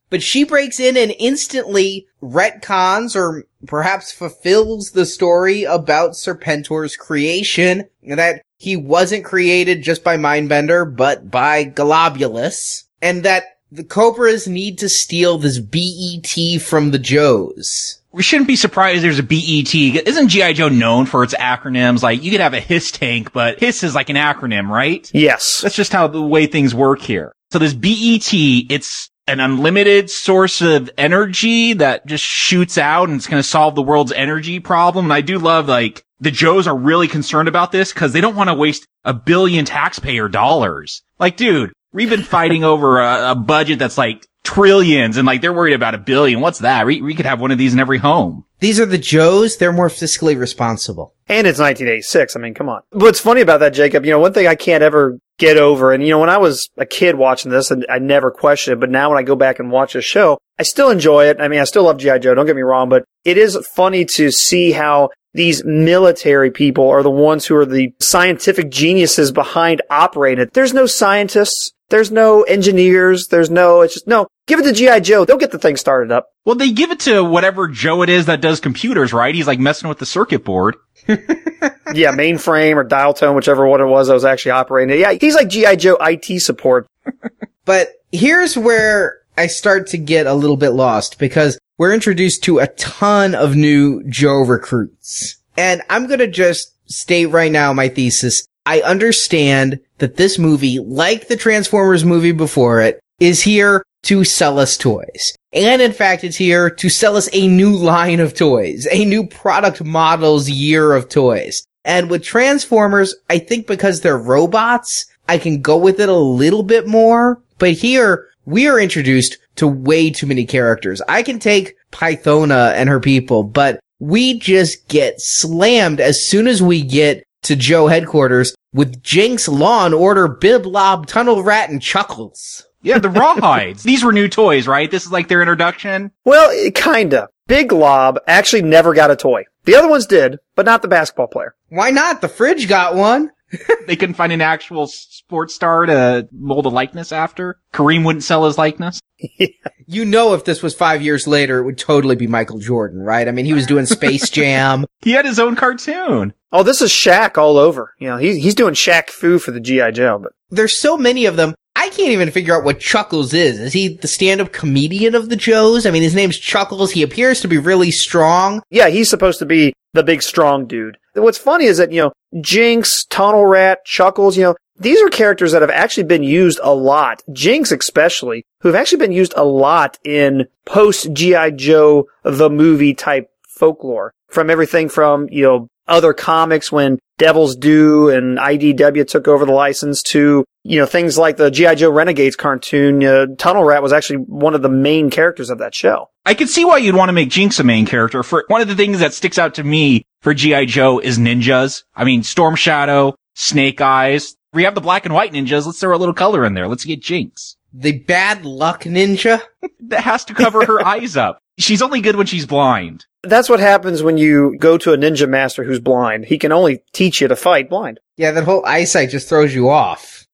but 0.10 0.22
she 0.22 0.44
breaks 0.44 0.80
in 0.80 0.98
and 0.98 1.14
instantly 1.18 2.08
retcons 2.22 3.16
or 3.16 3.46
perhaps 3.66 4.12
fulfills 4.12 4.92
the 4.92 5.06
story 5.06 5.64
about 5.64 6.12
Serpentor's 6.12 6.96
creation 6.96 7.88
that 8.04 8.42
he 8.58 8.76
wasn't 8.76 9.26
created 9.26 9.82
just 9.82 10.04
by 10.04 10.18
Mindbender, 10.18 10.96
but 10.96 11.30
by 11.30 11.66
Globulus 11.66 12.84
and 13.02 13.24
that 13.24 13.53
the 13.74 13.84
Cobras 13.84 14.48
need 14.48 14.78
to 14.80 14.90
steal 14.90 15.40
this 15.40 15.58
BET 15.58 16.62
from 16.62 16.92
the 16.92 17.00
Joes. 17.00 18.00
We 18.12 18.22
shouldn't 18.22 18.48
be 18.48 18.56
surprised 18.56 19.04
there's 19.04 19.18
a 19.18 19.24
BET. 19.24 19.74
Isn't 19.74 20.28
G.I. 20.28 20.54
Joe 20.54 20.70
known 20.70 21.08
for 21.08 21.24
its 21.24 21.34
acronyms? 21.34 22.04
Like, 22.04 22.22
you 22.22 22.30
could 22.30 22.40
have 22.40 22.54
a 22.54 22.60
HISS 22.60 22.92
tank, 22.92 23.34
but 23.34 23.60
HISS 23.60 23.84
is 23.84 23.96
like 23.96 24.12
an 24.12 24.16
acronym, 24.16 24.70
right? 24.70 25.10
Yes. 25.12 25.62
That's 25.62 25.76
just 25.76 25.92
how 25.92 26.06
the 26.06 26.22
way 26.22 26.46
things 26.46 26.76
work 26.76 27.02
here. 27.02 27.34
So 27.52 27.58
this 27.58 27.74
BET, 27.74 28.32
it's 28.32 29.10
an 29.26 29.40
unlimited 29.40 30.12
source 30.12 30.62
of 30.62 30.92
energy 30.96 31.74
that 31.74 32.06
just 32.06 32.24
shoots 32.24 32.78
out 32.78 33.10
and 33.10 33.18
it's 33.18 33.28
going 33.28 33.42
to 33.42 33.48
solve 33.48 33.74
the 33.74 33.82
world's 33.82 34.12
energy 34.12 34.60
problem. 34.60 35.06
And 35.06 35.14
I 35.14 35.22
do 35.22 35.40
love 35.40 35.68
like 35.68 36.04
the 36.20 36.30
Joes 36.30 36.68
are 36.68 36.78
really 36.78 37.08
concerned 37.08 37.48
about 37.48 37.72
this 37.72 37.92
because 37.92 38.14
they 38.14 38.22
don't 38.22 38.36
want 38.36 38.52
to 38.52 38.54
waste 38.54 38.86
a 39.04 39.16
billion 39.16 39.66
taxpayer 39.66 40.30
dollars. 40.30 41.02
Like, 41.18 41.38
dude, 41.38 41.74
we've 41.94 42.10
been 42.10 42.24
fighting 42.24 42.64
over 42.64 43.00
a, 43.00 43.32
a, 43.32 43.36
budget 43.36 43.80
that's 43.80 43.98
like 43.98 44.28
trillions 44.44 45.16
and 45.18 45.26
like 45.26 45.42
they're 45.42 45.54
worried 45.54 45.74
about 45.74 45.96
a 45.96 46.00
billion. 46.00 46.42
What's 46.42 46.60
that? 46.60 46.86
We, 46.86 47.02
we 47.02 47.16
could 47.16 47.26
have 47.26 47.40
one 47.40 47.52
of 47.52 47.58
these 47.58 47.74
in 47.74 47.80
every 47.80 48.00
home. 48.00 48.46
These 48.60 48.80
are 48.80 48.86
the 48.86 48.98
Joes. 48.98 49.58
They're 49.58 49.72
more 49.72 49.90
fiscally 49.90 50.38
responsible. 50.38 51.14
And 51.28 51.48
it's 51.48 51.60
1986. 51.60 52.36
I 52.36 52.40
mean, 52.40 52.54
come 52.54 52.70
on. 52.70 52.82
What's 52.92 53.20
funny 53.20 53.42
about 53.42 53.60
that, 53.60 53.74
Jacob, 53.74 54.06
you 54.06 54.12
know, 54.12 54.20
one 54.20 54.34
thing 54.34 54.48
I 54.48 54.56
can't 54.56 54.84
ever 54.84 55.20
get 55.40 55.58
over, 55.58 55.92
and 55.92 56.04
you 56.04 56.10
know, 56.10 56.20
when 56.20 56.30
I 56.30 56.38
was 56.38 56.70
a 56.78 56.86
kid 56.86 57.16
watching 57.16 57.52
this, 57.52 57.72
and 57.72 57.86
I 57.90 58.00
never 58.00 58.30
questioned 58.32 58.78
it, 58.78 58.80
but 58.80 58.90
now 58.90 59.10
when 59.10 59.18
I 59.18 59.24
go 59.24 59.36
back 59.36 59.60
and 59.60 59.72
watch 59.72 59.94
the 59.94 60.02
show, 60.02 60.38
I 60.60 60.64
still 60.64 60.90
enjoy 60.90 61.26
it. 61.26 61.38
I 61.40 61.48
mean, 61.48 61.60
I 61.60 61.64
still 61.64 61.84
love 61.84 61.98
G.I. 61.98 62.20
Joe, 62.20 62.36
don't 62.36 62.46
get 62.46 62.56
me 62.56 62.62
wrong, 62.62 62.88
but 62.88 63.04
it 63.26 63.38
is 63.38 63.58
funny 63.76 64.06
to 64.06 64.32
see 64.32 64.72
how 64.72 65.10
these 65.34 65.64
military 65.66 66.52
people 66.52 66.90
are 66.90 67.04
the 67.04 67.10
ones 67.10 67.46
who 67.46 67.56
are 67.56 67.66
the 67.66 67.94
scientific 68.00 68.70
geniuses 68.70 69.32
behind 69.32 69.82
operating 69.90 70.44
it. 70.44 70.54
There's 70.54 70.74
no 70.74 70.86
scientists. 70.86 71.73
There's 71.90 72.12
no 72.12 72.44
engineers. 72.44 73.28
There's 73.28 73.50
no, 73.50 73.82
it's 73.82 73.94
just, 73.94 74.08
no, 74.08 74.28
give 74.48 74.60
it 74.60 74.64
to 74.64 74.74
G.I. 74.74 75.02
Joe. 75.02 75.26
They'll 75.26 75.38
get 75.38 75.52
the 75.52 75.60
thing 75.60 75.78
started 75.78 76.12
up. 76.12 76.30
Well, 76.46 76.56
they 76.56 76.72
give 76.72 76.92
it 76.92 77.02
to 77.02 77.24
whatever 77.24 77.68
Joe 77.68 78.02
it 78.02 78.10
is 78.10 78.26
that 78.26 78.42
does 78.42 78.60
computers, 78.60 79.14
right? 79.14 79.36
He's 79.36 79.48
like 79.48 79.60
messing 79.60 79.90
with 79.90 80.00
the 80.00 80.06
circuit 80.06 80.44
board. 80.44 80.76
yeah, 81.08 82.12
mainframe 82.12 82.76
or 82.76 82.84
dial 82.84 83.14
tone, 83.14 83.36
whichever 83.36 83.68
one 83.68 83.82
it 83.82 83.86
was 83.86 84.08
that 84.08 84.14
was 84.14 84.26
actually 84.26 84.52
operating 84.52 84.96
it. 84.96 85.00
Yeah, 85.00 85.14
he's 85.14 85.36
like 85.36 85.50
G.I. 85.50 85.76
Joe 85.76 85.98
IT 86.02 86.42
support. 86.42 86.88
but 87.66 87.90
here's 88.12 88.58
where 88.58 89.20
I 89.38 89.48
start 89.48 89.88
to 89.88 89.98
get 89.98 90.28
a 90.28 90.34
little 90.34 90.58
bit 90.58 90.72
lost 90.72 91.20
because 91.20 91.60
we're 91.78 91.94
introduced 91.94 92.44
to 92.44 92.60
a 92.60 92.68
ton 92.68 93.36
of 93.36 93.56
new 93.56 94.04
Joe 94.08 94.42
recruits. 94.42 95.38
And 95.58 95.82
I'm 95.90 96.08
going 96.08 96.20
to 96.20 96.28
just 96.28 96.74
state 96.90 97.28
right 97.28 97.52
now 97.52 97.74
my 97.74 97.90
thesis. 97.90 98.48
I 98.66 98.82
understand 98.82 99.80
that 99.98 100.16
this 100.16 100.40
movie, 100.40 100.80
like 100.80 101.28
the 101.28 101.36
Transformers 101.36 102.06
movie 102.06 102.32
before 102.32 102.82
it, 102.82 103.00
is 103.20 103.42
here 103.42 103.84
to 104.04 104.24
sell 104.24 104.60
us 104.60 104.78
toys. 104.78 105.36
And 105.52 105.82
in 105.82 105.92
fact, 105.92 106.24
it's 106.24 106.38
here 106.38 106.70
to 106.70 106.90
sell 106.90 107.16
us 107.16 107.30
a 107.34 107.48
new 107.48 107.76
line 107.76 108.20
of 108.20 108.34
toys, 108.34 108.88
a 108.92 109.06
new 109.06 109.28
product 109.28 109.84
models 109.84 110.50
year 110.50 110.94
of 110.94 111.10
toys. 111.10 111.66
And 111.86 112.10
with 112.10 112.24
Transformers, 112.24 113.16
I 113.30 113.40
think 113.40 113.68
because 113.68 114.02
they're 114.02 114.18
robots, 114.18 115.06
I 115.28 115.38
can 115.38 115.62
go 115.62 115.78
with 115.78 116.00
it 116.00 116.10
a 116.10 116.16
little 116.16 116.64
bit 116.64 116.88
more. 116.88 117.42
But 117.60 117.74
here, 117.74 118.28
we 118.46 118.68
are 118.68 118.80
introduced 118.80 119.38
to 119.56 119.68
way 119.68 120.10
too 120.10 120.26
many 120.26 120.46
characters. 120.46 121.02
I 121.08 121.24
can 121.24 121.40
take 121.40 121.76
Pythona 121.92 122.74
and 122.74 122.90
her 122.90 123.00
people, 123.00 123.44
but 123.44 123.80
we 124.00 124.40
just 124.40 124.88
get 124.88 125.22
slammed 125.22 126.00
as 126.00 126.26
soon 126.26 126.48
as 126.48 126.62
we 126.62 126.82
get 126.82 127.24
to 127.44 127.56
Joe 127.56 127.88
headquarters 127.88 128.56
with 128.74 129.02
Jinx, 129.04 129.48
Law 129.48 129.86
and 129.86 129.94
Order, 129.94 130.28
Big 130.28 130.66
Lob, 130.66 131.08
Tunnel 131.08 131.44
Rat, 131.44 131.70
and 131.70 131.82
Chuckles. 131.82 132.66
Yeah, 132.82 133.00
the 133.00 133.10
Rawhides. 133.10 133.84
These 133.84 134.04
were 134.04 134.12
new 134.12 134.28
toys, 134.28 134.68
right? 134.68 134.92
This 134.92 135.06
is 135.06 135.12
like 135.12 135.28
their 135.30 135.42
introduction? 135.42 136.12
Well, 136.26 136.52
kinda. 136.74 137.30
Big 137.48 137.72
Lob 137.72 138.20
actually 138.28 138.62
never 138.62 138.94
got 138.94 139.12
a 139.12 139.16
toy. 139.16 139.44
The 139.66 139.76
other 139.76 139.88
ones 139.88 140.06
did, 140.06 140.40
but 140.56 140.66
not 140.66 140.82
the 140.82 140.88
basketball 140.88 141.28
player. 141.28 141.56
Why 141.70 141.90
not? 141.92 142.22
The 142.22 142.28
fridge 142.28 142.68
got 142.68 142.96
one. 142.96 143.32
they 143.88 143.96
couldn't 143.96 144.16
find 144.16 144.32
an 144.32 144.42
actual 144.42 144.88
sports 144.88 145.54
star 145.56 145.86
to 145.86 146.28
mold 146.32 146.66
a 146.66 146.70
likeness 146.70 147.12
after. 147.12 147.60
Kareem 147.74 148.06
wouldn't 148.06 148.24
sell 148.24 148.46
his 148.46 148.58
likeness. 148.58 149.00
You 149.86 150.06
know, 150.06 150.34
if 150.34 150.46
this 150.46 150.64
was 150.64 150.74
five 150.74 151.02
years 151.02 151.28
later, 151.28 151.60
it 151.60 151.66
would 151.66 151.78
totally 151.78 152.16
be 152.16 152.26
Michael 152.26 152.58
Jordan, 152.58 153.02
right? 153.02 153.28
I 153.28 153.32
mean, 153.32 153.44
he 153.44 153.54
was 153.54 153.66
doing 153.68 153.86
Space 153.86 154.30
Jam. 154.32 154.86
he 155.02 155.12
had 155.12 155.26
his 155.26 155.40
own 155.40 155.58
cartoon. 155.58 156.34
Oh, 156.54 156.64
this 156.64 156.82
is 156.82 156.90
Shaq 156.90 157.38
all 157.38 157.58
over. 157.58 157.94
You 158.00 158.08
know, 158.08 158.18
he's 158.18 158.38
he's 158.38 158.56
doing 158.56 158.76
Shaq 158.76 159.10
Fu 159.10 159.40
for 159.40 159.52
the 159.52 159.60
GI 159.60 159.92
Joe. 159.92 160.20
But 160.24 160.32
there's 160.50 160.78
so 160.78 160.98
many 160.98 161.26
of 161.26 161.36
them. 161.36 161.54
I 161.84 161.90
can't 161.90 162.12
even 162.12 162.32
figure 162.32 162.56
out 162.56 162.64
what 162.64 162.80
Chuckles 162.80 163.34
is. 163.34 163.60
Is 163.60 163.74
he 163.74 163.90
the 163.90 164.08
stand-up 164.08 164.54
comedian 164.54 165.16
of 165.16 165.28
the 165.28 165.36
Joes? 165.36 165.86
I 165.86 165.92
mean, 165.92 166.02
his 166.02 166.16
name's 166.16 166.38
Chuckles. 166.38 166.92
He 166.92 167.04
appears 167.04 167.42
to 167.42 167.50
be 167.50 167.58
really 167.58 167.92
strong. 167.92 168.64
Yeah, 168.70 168.88
he's 168.88 169.10
supposed 169.10 169.40
to 169.40 169.46
be 169.46 169.74
the 169.92 170.02
big 170.02 170.24
strong 170.24 170.66
dude. 170.66 170.98
What's 171.14 171.38
funny 171.38 171.66
is 171.66 171.80
that, 171.80 171.92
you 171.92 172.04
know, 172.04 172.14
Jinx, 172.40 173.04
Tunnel 173.04 173.46
Rat, 173.46 173.84
Chuckles, 173.84 174.38
you 174.38 174.44
know, 174.44 174.56
these 174.80 175.02
are 175.02 175.10
characters 175.10 175.52
that 175.52 175.62
have 175.62 175.70
actually 175.70 176.06
been 176.06 176.24
used 176.24 176.58
a 176.64 176.74
lot. 176.74 177.22
Jinx 177.34 177.70
especially, 177.74 178.46
who 178.62 178.70
have 178.70 178.76
actually 178.76 179.00
been 179.00 179.12
used 179.12 179.34
a 179.36 179.44
lot 179.44 180.00
in 180.06 180.48
post 180.66 181.12
G.I. 181.12 181.52
Joe, 181.52 182.08
the 182.24 182.50
movie 182.50 182.94
type 182.94 183.30
folklore. 183.50 184.14
From 184.30 184.50
everything 184.50 184.88
from, 184.88 185.28
you 185.30 185.44
know, 185.44 185.68
other 185.88 186.14
comics 186.14 186.72
when 186.72 187.00
Devil's 187.18 187.56
Due 187.56 188.10
and 188.10 188.38
IDW 188.38 189.08
took 189.08 189.28
over 189.28 189.46
the 189.46 189.52
license 189.52 190.02
to, 190.04 190.46
you 190.64 190.80
know, 190.80 190.86
things 190.86 191.18
like 191.18 191.38
the 191.38 191.52
G.I. 191.52 191.76
Joe 191.76 191.90
Renegades 191.92 192.36
cartoon. 192.36 193.04
Uh, 193.04 193.28
Tunnel 193.38 193.64
Rat 193.64 193.84
was 193.84 193.94
actually 193.94 194.18
one 194.18 194.56
of 194.56 194.62
the 194.62 194.70
main 194.70 195.10
characters 195.10 195.50
of 195.50 195.60
that 195.60 195.76
show. 195.76 196.10
I 196.26 196.34
could 196.34 196.50
see 196.50 196.66
why 196.66 196.78
you'd 196.78 196.96
want 196.96 197.10
to 197.10 197.14
make 197.14 197.30
Jinx 197.30 197.60
a 197.60 197.64
main 197.64 197.86
character. 197.86 198.24
For 198.24 198.46
one 198.48 198.62
of 198.62 198.68
the 198.68 198.76
things 198.76 199.00
that 199.00 199.14
sticks 199.14 199.38
out 199.38 199.56
to 199.56 199.64
me 199.64 200.04
for 200.22 200.34
G.I. 200.34 200.66
Joe 200.66 201.00
is 201.00 201.20
ninjas. 201.20 201.84
I 201.96 202.04
mean, 202.04 202.24
Storm 202.24 202.56
Shadow, 202.56 203.16
Snake 203.36 203.82
Eyes, 203.82 204.36
We 204.54 204.64
have 204.64 204.76
the 204.76 204.82
black 204.82 205.06
and 205.06 205.14
white 205.14 205.34
ninjas. 205.34 205.66
Let's 205.66 205.80
throw 205.80 205.96
a 205.96 206.00
little 206.00 206.14
color 206.14 206.46
in 206.46 206.54
there. 206.54 206.68
Let's 206.68 206.86
get 206.86 207.02
Jinx. 207.02 207.58
The 207.74 208.00
bad 208.00 208.46
luck 208.46 208.84
ninja? 208.84 209.42
That 209.88 210.02
has 210.02 210.24
to 210.26 210.34
cover 210.34 210.66
her 210.66 210.86
eyes 210.86 211.18
up. 211.18 211.40
She's 211.58 211.82
only 211.82 212.02
good 212.02 212.16
when 212.16 212.26
she's 212.26 212.46
blind. 212.46 213.06
That's 213.24 213.50
what 213.50 213.60
happens 213.60 214.04
when 214.04 214.18
you 214.18 214.58
go 214.58 214.78
to 214.80 214.94
a 214.94 214.98
ninja 214.98 215.30
master 215.30 215.64
who's 215.64 215.80
blind. 215.80 216.26
He 216.26 216.38
can 216.38 216.52
only 216.52 216.84
teach 216.94 217.22
you 217.22 217.28
to 217.28 217.36
fight 217.36 217.70
blind. 217.70 218.00
Yeah, 218.16 218.30
that 218.30 218.44
whole 218.44 218.64
eyesight 218.64 219.10
just 219.10 219.28
throws 219.28 219.56
you 219.56 219.70
off. 219.72 220.28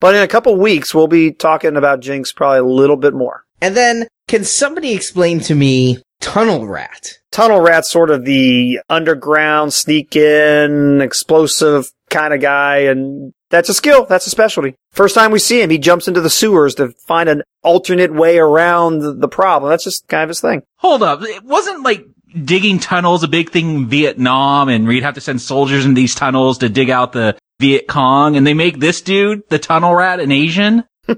But 0.00 0.14
in 0.14 0.22
a 0.22 0.28
couple 0.28 0.56
weeks, 0.56 0.94
we'll 0.94 1.06
be 1.06 1.32
talking 1.32 1.76
about 1.76 2.00
Jinx 2.00 2.32
probably 2.32 2.58
a 2.58 2.64
little 2.64 2.96
bit 2.96 3.14
more. 3.14 3.44
And 3.60 3.76
then, 3.76 4.08
can 4.26 4.44
somebody 4.44 4.92
explain 4.92 5.40
to 5.40 5.54
me 5.54 5.98
Tunnel 6.20 6.66
Rat? 6.66 7.18
Tunnel 7.30 7.60
Rat's 7.60 7.90
sort 7.90 8.10
of 8.10 8.24
the 8.24 8.80
underground, 8.88 9.72
sneak 9.72 10.16
in, 10.16 11.00
explosive 11.00 11.90
kind 12.10 12.32
of 12.32 12.40
guy, 12.40 12.78
and 12.78 13.32
that's 13.50 13.68
a 13.68 13.74
skill. 13.74 14.04
That's 14.06 14.26
a 14.26 14.30
specialty. 14.30 14.74
First 14.92 15.14
time 15.14 15.30
we 15.30 15.38
see 15.38 15.60
him, 15.62 15.70
he 15.70 15.78
jumps 15.78 16.08
into 16.08 16.20
the 16.20 16.30
sewers 16.30 16.74
to 16.76 16.90
find 17.06 17.28
an 17.28 17.42
alternate 17.62 18.12
way 18.14 18.38
around 18.38 19.00
the- 19.00 19.14
the 19.14 19.28
problem. 19.28 19.70
That's 19.70 19.84
just 19.84 20.06
kind 20.08 20.22
of 20.24 20.28
his 20.28 20.40
thing. 20.40 20.62
Hold 20.78 21.02
up. 21.02 21.22
It 21.22 21.44
wasn't 21.44 21.82
like 21.82 22.04
digging 22.44 22.78
tunnels 22.78 23.22
a 23.22 23.28
big 23.28 23.50
thing 23.50 23.74
in 23.74 23.86
Vietnam 23.88 24.68
and 24.68 24.86
we'd 24.86 25.02
have 25.02 25.14
to 25.14 25.20
send 25.20 25.40
soldiers 25.40 25.86
in 25.86 25.94
these 25.94 26.14
tunnels 26.14 26.58
to 26.58 26.68
dig 26.68 26.90
out 26.90 27.12
the 27.12 27.36
Viet 27.60 27.88
Cong 27.88 28.36
and 28.36 28.46
they 28.46 28.54
make 28.54 28.78
this 28.80 29.00
dude, 29.00 29.42
the 29.48 29.58
tunnel 29.58 29.94
rat, 29.94 30.20
an 30.20 30.30
Asian? 30.30 30.84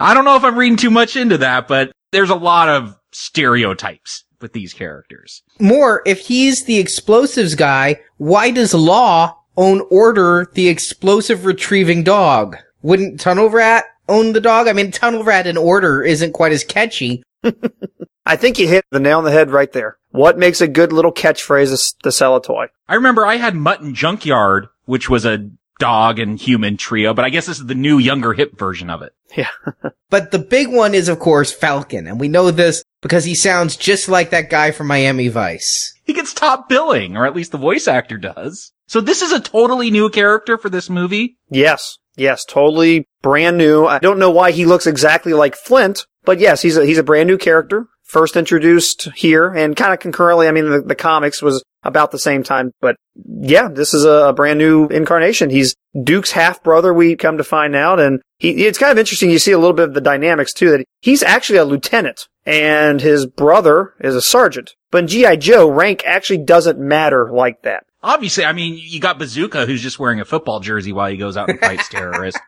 I 0.00 0.14
don't 0.14 0.24
know 0.24 0.36
if 0.36 0.44
I'm 0.44 0.56
reading 0.58 0.78
too 0.78 0.90
much 0.90 1.16
into 1.16 1.38
that, 1.38 1.68
but 1.68 1.92
there's 2.12 2.30
a 2.30 2.34
lot 2.34 2.68
of 2.68 2.96
stereotypes 3.12 4.24
with 4.40 4.52
these 4.52 4.72
characters. 4.72 5.42
More, 5.60 6.02
if 6.06 6.20
he's 6.20 6.64
the 6.64 6.78
explosives 6.78 7.54
guy, 7.54 8.00
why 8.16 8.50
does 8.50 8.72
Law 8.74 9.36
own 9.58 9.82
Order, 9.90 10.50
the 10.54 10.68
explosive 10.68 11.44
retrieving 11.44 12.04
dog? 12.04 12.56
Wouldn't 12.80 13.20
Tunnel 13.20 13.50
Rat 13.50 13.84
own 14.08 14.32
the 14.32 14.40
dog? 14.40 14.68
I 14.68 14.72
mean, 14.72 14.90
Tunnel 14.92 15.24
Rat 15.24 15.46
and 15.46 15.58
Order 15.58 16.02
isn't 16.02 16.32
quite 16.32 16.52
as 16.52 16.64
catchy. 16.64 17.22
I 18.24 18.36
think 18.36 18.58
you 18.58 18.68
hit 18.68 18.84
the 18.90 19.00
nail 19.00 19.18
on 19.18 19.24
the 19.24 19.30
head 19.30 19.50
right 19.50 19.72
there. 19.72 19.98
What 20.10 20.38
makes 20.38 20.60
a 20.60 20.68
good 20.68 20.92
little 20.92 21.12
catchphrase 21.12 21.72
is 21.72 21.92
to 22.02 22.12
sell 22.12 22.36
a 22.36 22.42
toy? 22.42 22.66
I 22.88 22.94
remember 22.94 23.26
I 23.26 23.36
had 23.36 23.54
Mutt 23.54 23.80
and 23.80 23.94
Junkyard, 23.94 24.68
which 24.84 25.10
was 25.10 25.26
a 25.26 25.50
dog 25.78 26.18
and 26.18 26.38
human 26.38 26.76
trio, 26.76 27.14
but 27.14 27.24
I 27.24 27.30
guess 27.30 27.46
this 27.46 27.58
is 27.58 27.66
the 27.66 27.74
new 27.74 27.98
younger 27.98 28.32
hip 28.32 28.58
version 28.58 28.90
of 28.90 29.02
it. 29.02 29.12
Yeah. 29.36 29.50
But 30.10 30.30
the 30.30 30.38
big 30.38 30.68
one 30.68 30.94
is, 30.94 31.10
of 31.10 31.18
course, 31.18 31.52
Falcon, 31.52 32.06
and 32.06 32.18
we 32.18 32.28
know 32.28 32.50
this 32.50 32.82
because 33.02 33.26
he 33.26 33.34
sounds 33.34 33.76
just 33.76 34.08
like 34.08 34.30
that 34.30 34.48
guy 34.48 34.70
from 34.70 34.86
Miami 34.86 35.28
Vice. 35.28 35.92
He 36.02 36.14
gets 36.14 36.32
top 36.32 36.66
billing, 36.66 37.14
or 37.14 37.26
at 37.26 37.36
least 37.36 37.52
the 37.52 37.58
voice 37.58 37.86
actor 37.86 38.16
does. 38.16 38.72
So 38.88 39.02
this 39.02 39.22
is 39.22 39.32
a 39.32 39.40
totally 39.40 39.90
new 39.90 40.08
character 40.08 40.56
for 40.56 40.70
this 40.70 40.88
movie. 40.88 41.36
Yes. 41.50 41.98
Yes. 42.16 42.44
Totally 42.44 43.06
brand 43.22 43.58
new. 43.58 43.86
I 43.86 43.98
don't 43.98 44.18
know 44.18 44.30
why 44.30 44.50
he 44.50 44.64
looks 44.64 44.86
exactly 44.86 45.34
like 45.34 45.54
Flint, 45.54 46.06
but 46.24 46.40
yes, 46.40 46.62
he's 46.62 46.76
a, 46.76 46.84
he's 46.84 46.98
a 46.98 47.02
brand 47.02 47.28
new 47.28 47.38
character. 47.38 47.86
First 48.04 48.36
introduced 48.36 49.10
here 49.14 49.52
and 49.52 49.76
kind 49.76 49.92
of 49.92 50.00
concurrently. 50.00 50.48
I 50.48 50.52
mean, 50.52 50.70
the, 50.70 50.80
the 50.80 50.94
comics 50.94 51.42
was 51.42 51.62
about 51.82 52.10
the 52.10 52.18
same 52.18 52.42
time, 52.42 52.72
but 52.80 52.96
yeah, 53.14 53.68
this 53.68 53.92
is 53.92 54.06
a, 54.06 54.28
a 54.28 54.32
brand 54.32 54.58
new 54.58 54.86
incarnation. 54.86 55.50
He's 55.50 55.74
Duke's 56.02 56.32
half 56.32 56.62
brother. 56.62 56.94
We 56.94 57.16
come 57.16 57.36
to 57.36 57.44
find 57.44 57.76
out, 57.76 58.00
and 58.00 58.20
he, 58.38 58.66
it's 58.66 58.78
kind 58.78 58.90
of 58.90 58.98
interesting. 58.98 59.30
You 59.30 59.38
see 59.38 59.52
a 59.52 59.58
little 59.58 59.74
bit 59.74 59.88
of 59.88 59.94
the 59.94 60.00
dynamics 60.00 60.54
too. 60.54 60.70
That 60.70 60.86
he's 61.00 61.22
actually 61.22 61.58
a 61.58 61.66
lieutenant, 61.66 62.28
and 62.46 63.02
his 63.02 63.26
brother 63.26 63.92
is 64.00 64.14
a 64.14 64.22
sergeant. 64.22 64.74
But 64.90 65.04
in 65.04 65.08
GI 65.08 65.36
Joe, 65.36 65.70
rank 65.70 66.02
actually 66.06 66.44
doesn't 66.44 66.78
matter 66.78 67.30
like 67.30 67.60
that. 67.62 67.84
Obviously, 68.08 68.46
I 68.46 68.54
mean, 68.54 68.80
you 68.82 69.00
got 69.00 69.18
Bazooka 69.18 69.66
who's 69.66 69.82
just 69.82 69.98
wearing 69.98 70.18
a 70.18 70.24
football 70.24 70.60
jersey 70.60 70.92
while 70.94 71.10
he 71.10 71.18
goes 71.18 71.36
out 71.36 71.50
and 71.50 71.60
fights 71.60 71.88
terrorists. 71.90 72.40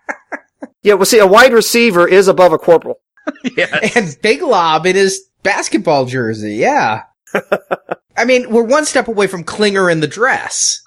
Yeah, 0.82 0.94
well, 0.94 1.04
see, 1.04 1.18
a 1.18 1.26
wide 1.26 1.52
receiver 1.52 2.08
is 2.08 2.28
above 2.28 2.54
a 2.54 2.58
corporal. 2.58 2.98
yes. 3.56 3.94
And 3.94 4.16
Big 4.22 4.40
Lob 4.40 4.86
in 4.86 4.96
his 4.96 5.28
basketball 5.42 6.06
jersey, 6.06 6.54
yeah. 6.54 7.02
I 8.16 8.24
mean, 8.24 8.50
we're 8.50 8.62
one 8.64 8.86
step 8.86 9.06
away 9.06 9.26
from 9.26 9.44
Klinger 9.44 9.90
in 9.90 10.00
the 10.00 10.06
dress. 10.06 10.82